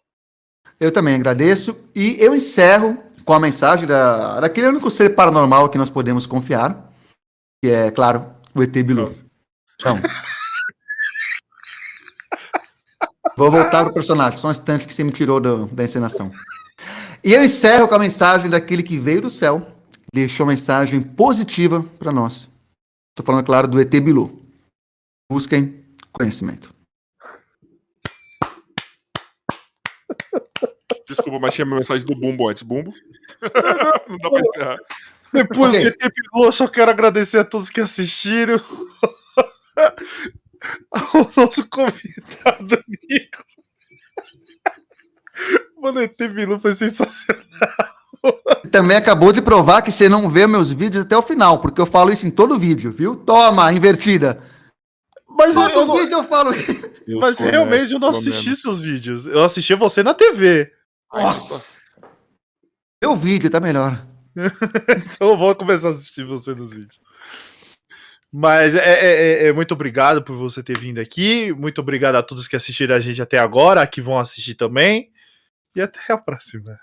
[0.80, 5.78] Eu também agradeço e eu encerro com a mensagem da, daquele único ser paranormal que
[5.78, 6.92] nós podemos confiar,
[7.62, 9.10] que é, claro, o ET Bilu.
[9.76, 9.98] Então.
[13.36, 16.30] Vou voltar pro personagem, só um instante que você me tirou do- da encenação.
[17.22, 19.75] E eu encerro com a mensagem daquele que veio do céu,
[20.12, 22.50] deixou mensagem positiva para nós.
[23.10, 24.42] Estou falando, claro, do ET Bilu.
[25.30, 26.74] Busquem conhecimento.
[31.08, 32.62] Desculpa, mas tinha a mensagem do Bumbo antes.
[32.62, 32.92] Bumbo?
[34.08, 34.78] Não dá pra encerrar.
[35.32, 35.80] Depois Ok.
[35.80, 38.60] do ET Bilu, eu só quero agradecer a todos que assistiram.
[40.90, 43.44] Ao nosso convidado, Nico.
[45.80, 47.95] Mano, o ET Bilu foi sensacional.
[48.70, 51.86] Também acabou de provar que você não vê meus vídeos até o final, porque eu
[51.86, 53.14] falo isso em todo vídeo, viu?
[53.16, 54.42] Toma, invertida.
[55.28, 56.90] Mas, eu, Todo não- vídeo eu falo isso.
[57.06, 58.60] Eu mas sou realmente eu não assisti menos.
[58.60, 59.26] seus vídeos.
[59.26, 60.72] Eu assisti você na TV.
[61.12, 61.76] Nossa!
[63.02, 64.02] Meu vídeo tá melhor.
[64.34, 66.98] Então eu vou começar a assistir você nos vídeos.
[68.32, 71.52] Mas é, é- é- é muito obrigado por você ter vindo aqui.
[71.52, 75.10] Muito obrigado a todos que assistiram a gente até agora, que vão assistir também.
[75.74, 76.78] E até a próxima.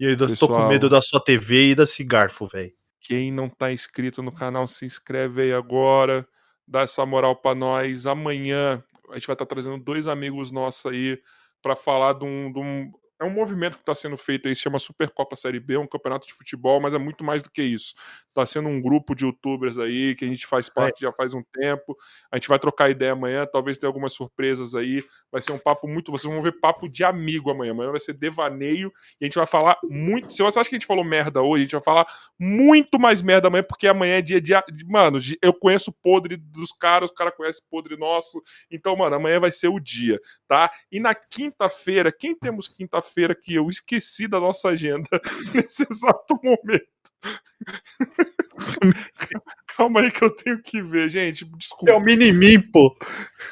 [0.00, 0.68] E eu ainda estou com Pessoal.
[0.68, 2.72] medo da sua TV e desse garfo, velho.
[3.00, 6.26] Quem não tá inscrito no canal, se inscreve aí agora.
[6.66, 8.06] Dá essa moral pra nós.
[8.06, 11.20] Amanhã a gente vai estar trazendo dois amigos nossos aí
[11.62, 12.90] pra falar de um, de um-
[13.20, 16.26] É um movimento que está sendo feito aí, se chama Supercopa Série B, um campeonato
[16.26, 17.94] de futebol, mas é muito mais do que isso.
[18.34, 21.42] Tá sendo um grupo de youtubers aí que a gente faz parte já faz um
[21.52, 21.96] tempo.
[22.32, 25.04] A gente vai trocar ideia amanhã, talvez tenha algumas surpresas aí.
[25.30, 26.10] Vai ser um papo muito.
[26.10, 27.70] Vocês vão ver papo de amigo amanhã.
[27.70, 30.32] Amanhã vai ser devaneio e a gente vai falar muito.
[30.32, 32.06] Se você acha que a gente falou merda hoje, a gente vai falar
[32.36, 34.52] muito mais merda amanhã, porque amanhã é dia de.
[34.84, 38.42] Mano, eu conheço o podre dos caras, os caras conhecem o podre nosso.
[38.68, 40.70] Então, mano, amanhã vai ser o dia, tá?
[40.90, 45.08] E na quinta-feira, quem temos quinta-feira que eu esqueci da nossa agenda
[45.54, 46.94] nesse exato momento?
[49.76, 51.44] Calma aí que eu tenho que ver, gente.
[51.56, 51.90] Desculpa.
[51.90, 52.94] É o Minimin, pô.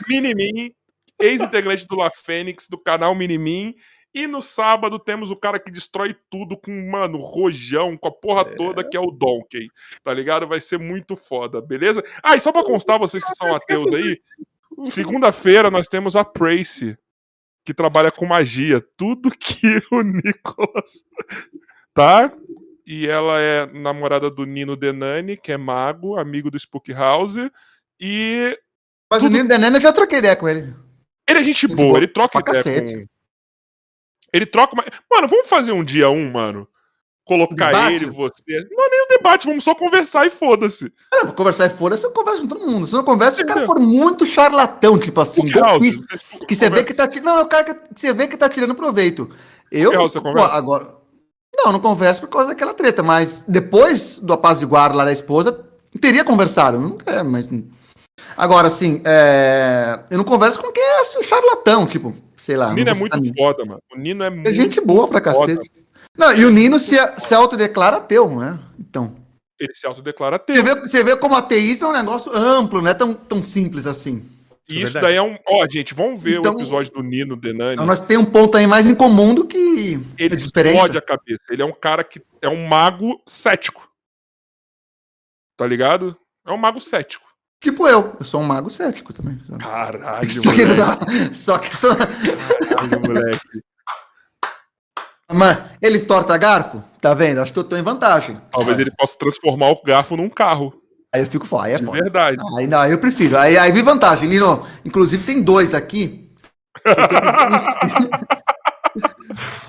[0.08, 0.72] Minimin,
[1.18, 3.74] ex-integrante do La Fênix, do canal Minimin.
[4.14, 8.44] E no sábado temos o cara que destrói tudo com, mano, rojão, com a porra
[8.44, 9.68] toda, que é o Donkey.
[10.04, 10.46] Tá ligado?
[10.46, 12.04] Vai ser muito foda, beleza?
[12.22, 14.20] Ah, e só pra constar, vocês que são ateus aí,
[14.84, 16.94] segunda-feira nós temos a Prace,
[17.64, 18.84] que trabalha com magia.
[18.98, 21.06] Tudo que o Nicolas.
[21.94, 22.30] Tá?
[22.86, 27.36] E ela é namorada do Nino Denani, que é mago, amigo do Spook House.
[28.00, 28.58] E
[29.10, 30.74] Mas o Nino Denene eu já troquei ideia com ele.
[31.28, 32.94] ele é gente Gente boa, boa ele troca ideia cacete.
[32.98, 33.06] com.
[34.32, 34.74] Ele troca.
[34.74, 36.66] uma- Mano, vamos fazer um dia um, mano.
[37.24, 37.94] Colocar Debate?
[37.94, 38.42] ele, você.
[38.68, 40.92] Não é nem um debate, vamos só conversar e foda-se.
[41.08, 42.84] Pra conversar e foda-se, eu converso com todo mundo.
[42.86, 43.76] Se não conversa, se o cara Entendeu?
[43.76, 47.26] for muito charlatão, tipo assim, golpista, que você vê que tá tirando.
[47.26, 49.30] Não, é o cara que você vê que tá tirando proveito.
[49.70, 49.92] Eu.
[50.20, 50.96] Pô, agora.
[51.56, 55.64] Não, não converso por causa daquela treta, mas depois do apaziguar lá da esposa,
[56.00, 56.78] teria conversado.
[56.78, 57.48] Não quero, mas.
[58.36, 62.70] Agora, assim, é, eu não converso com quem é assim, um charlatão, tipo, sei lá.
[62.70, 63.32] O Nino é muito ninguém.
[63.36, 63.80] foda, mano.
[63.94, 64.48] O Nino é muito.
[64.48, 65.54] É gente boa pra foda.
[65.56, 65.70] cacete.
[66.16, 68.58] Não, e o Nino se, se autodeclara ateu, né?
[68.78, 69.14] Então.
[69.58, 70.74] Ele se autodeclara Você ateu.
[70.74, 74.28] vê, você vê como ateísmo é um negócio amplo, não é tão, tão simples assim.
[74.76, 75.06] Isso verdade.
[75.06, 75.36] daí é um.
[75.46, 77.74] Ó, gente, vamos ver Então- o episódio do Nino Denani.
[77.74, 81.44] Então nós temos um ponto aí mais em comum do que ele explode a cabeça.
[81.50, 83.88] Ele é um cara que é um mago cético.
[85.56, 86.16] Tá ligado?
[86.46, 87.26] É um mago cético.
[87.62, 89.38] Tipo eu, eu sou um mago cético também.
[89.60, 91.34] Caralho, Só que, moleque.
[91.36, 91.90] só que eu sou...
[91.96, 93.62] Caralho, moleque.
[95.32, 96.82] Mano, ele torta garfo?
[97.00, 97.38] Tá vendo?
[97.40, 98.40] Acho que eu tô em vantagem.
[98.50, 100.81] Talvez ele possa transformar o garfo num carro.
[101.14, 102.02] Aí eu fico fora, aí é foda.
[102.02, 102.38] verdade.
[102.58, 103.36] Aí não, eu prefiro.
[103.36, 104.66] Aí, aí vi vantagem, Lino.
[104.84, 106.32] Inclusive tem dois aqui.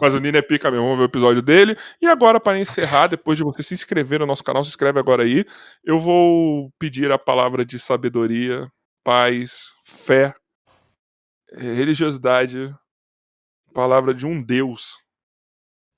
[0.02, 1.78] Mas o Nino é pica mesmo, vamos ver o episódio dele.
[2.02, 5.24] E agora, para encerrar, depois de você se inscrever no nosso canal, se inscreve agora
[5.24, 5.46] aí.
[5.84, 8.68] Eu vou pedir a palavra de sabedoria,
[9.04, 10.34] paz, fé,
[11.52, 12.74] eh, religiosidade,
[13.74, 14.98] palavra de um Deus.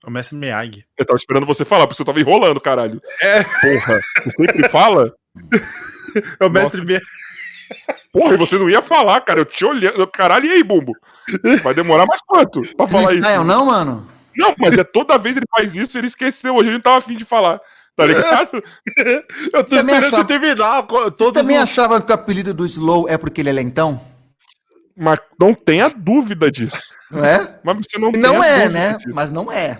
[0.06, 0.86] O mestre Miyagi.
[0.98, 3.02] Eu tava esperando você falar, porque você tava enrolando, caralho.
[3.22, 3.44] É.
[3.44, 5.12] Porra, você sempre fala?
[6.40, 7.06] É o mestre Miyagi.
[8.14, 9.42] Porra, e você não ia falar, cara.
[9.42, 10.08] Eu te olhando.
[10.08, 10.94] Caralho, e aí, Bumbo?
[11.62, 13.20] Vai demorar mais quanto pra Não falar isso?
[13.20, 14.08] ensaiam, não, mano?
[14.38, 16.56] Não, mas é toda vez ele faz isso, ele esqueceu.
[16.56, 17.60] Hoje a gente tava afim de falar.
[17.98, 18.50] Tá ligado?
[19.54, 20.84] Eu tô Também esperando achava- você terminar.
[20.84, 21.64] co- Você Todos também os...
[21.64, 24.00] achava que o apelido do Slow é porque ele é lentão?
[24.96, 26.82] Mas não tenha dúvida disso.
[27.12, 27.60] Não é?
[27.64, 28.94] Mas você não Não é, né?
[28.98, 29.10] disso.
[29.14, 29.80] Mas não é.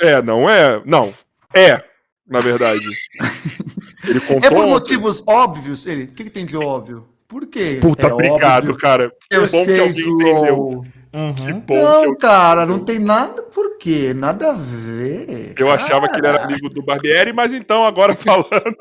[0.00, 0.82] É, não é.
[0.84, 1.14] Não.
[1.54, 1.82] É,
[2.26, 2.86] na verdade.
[4.04, 4.36] Ele contou.
[4.42, 4.70] É por ontem.
[4.70, 5.86] motivos óbvios.
[5.86, 7.06] Ele, o que, que tem de óbvio?
[7.28, 7.78] Por quê?
[7.80, 8.76] Puta, é obrigado, óbvio.
[8.78, 9.12] cara.
[9.30, 10.84] Eu bom que sei, alguém entendeu.
[11.14, 11.34] Aham.
[11.34, 13.42] Que bom que Não, eu, cara, não tem nada.
[13.42, 14.12] Por quê?
[14.14, 15.54] Nada a ver.
[15.58, 18.76] eu achava que ele era amigo do Barbieri, mas então, agora falando.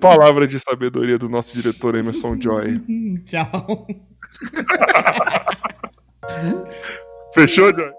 [0.00, 2.80] Palavra de sabedoria do nosso diretor Emerson Joy.
[3.26, 3.86] Tchau.
[7.34, 7.97] Fechou, Joy?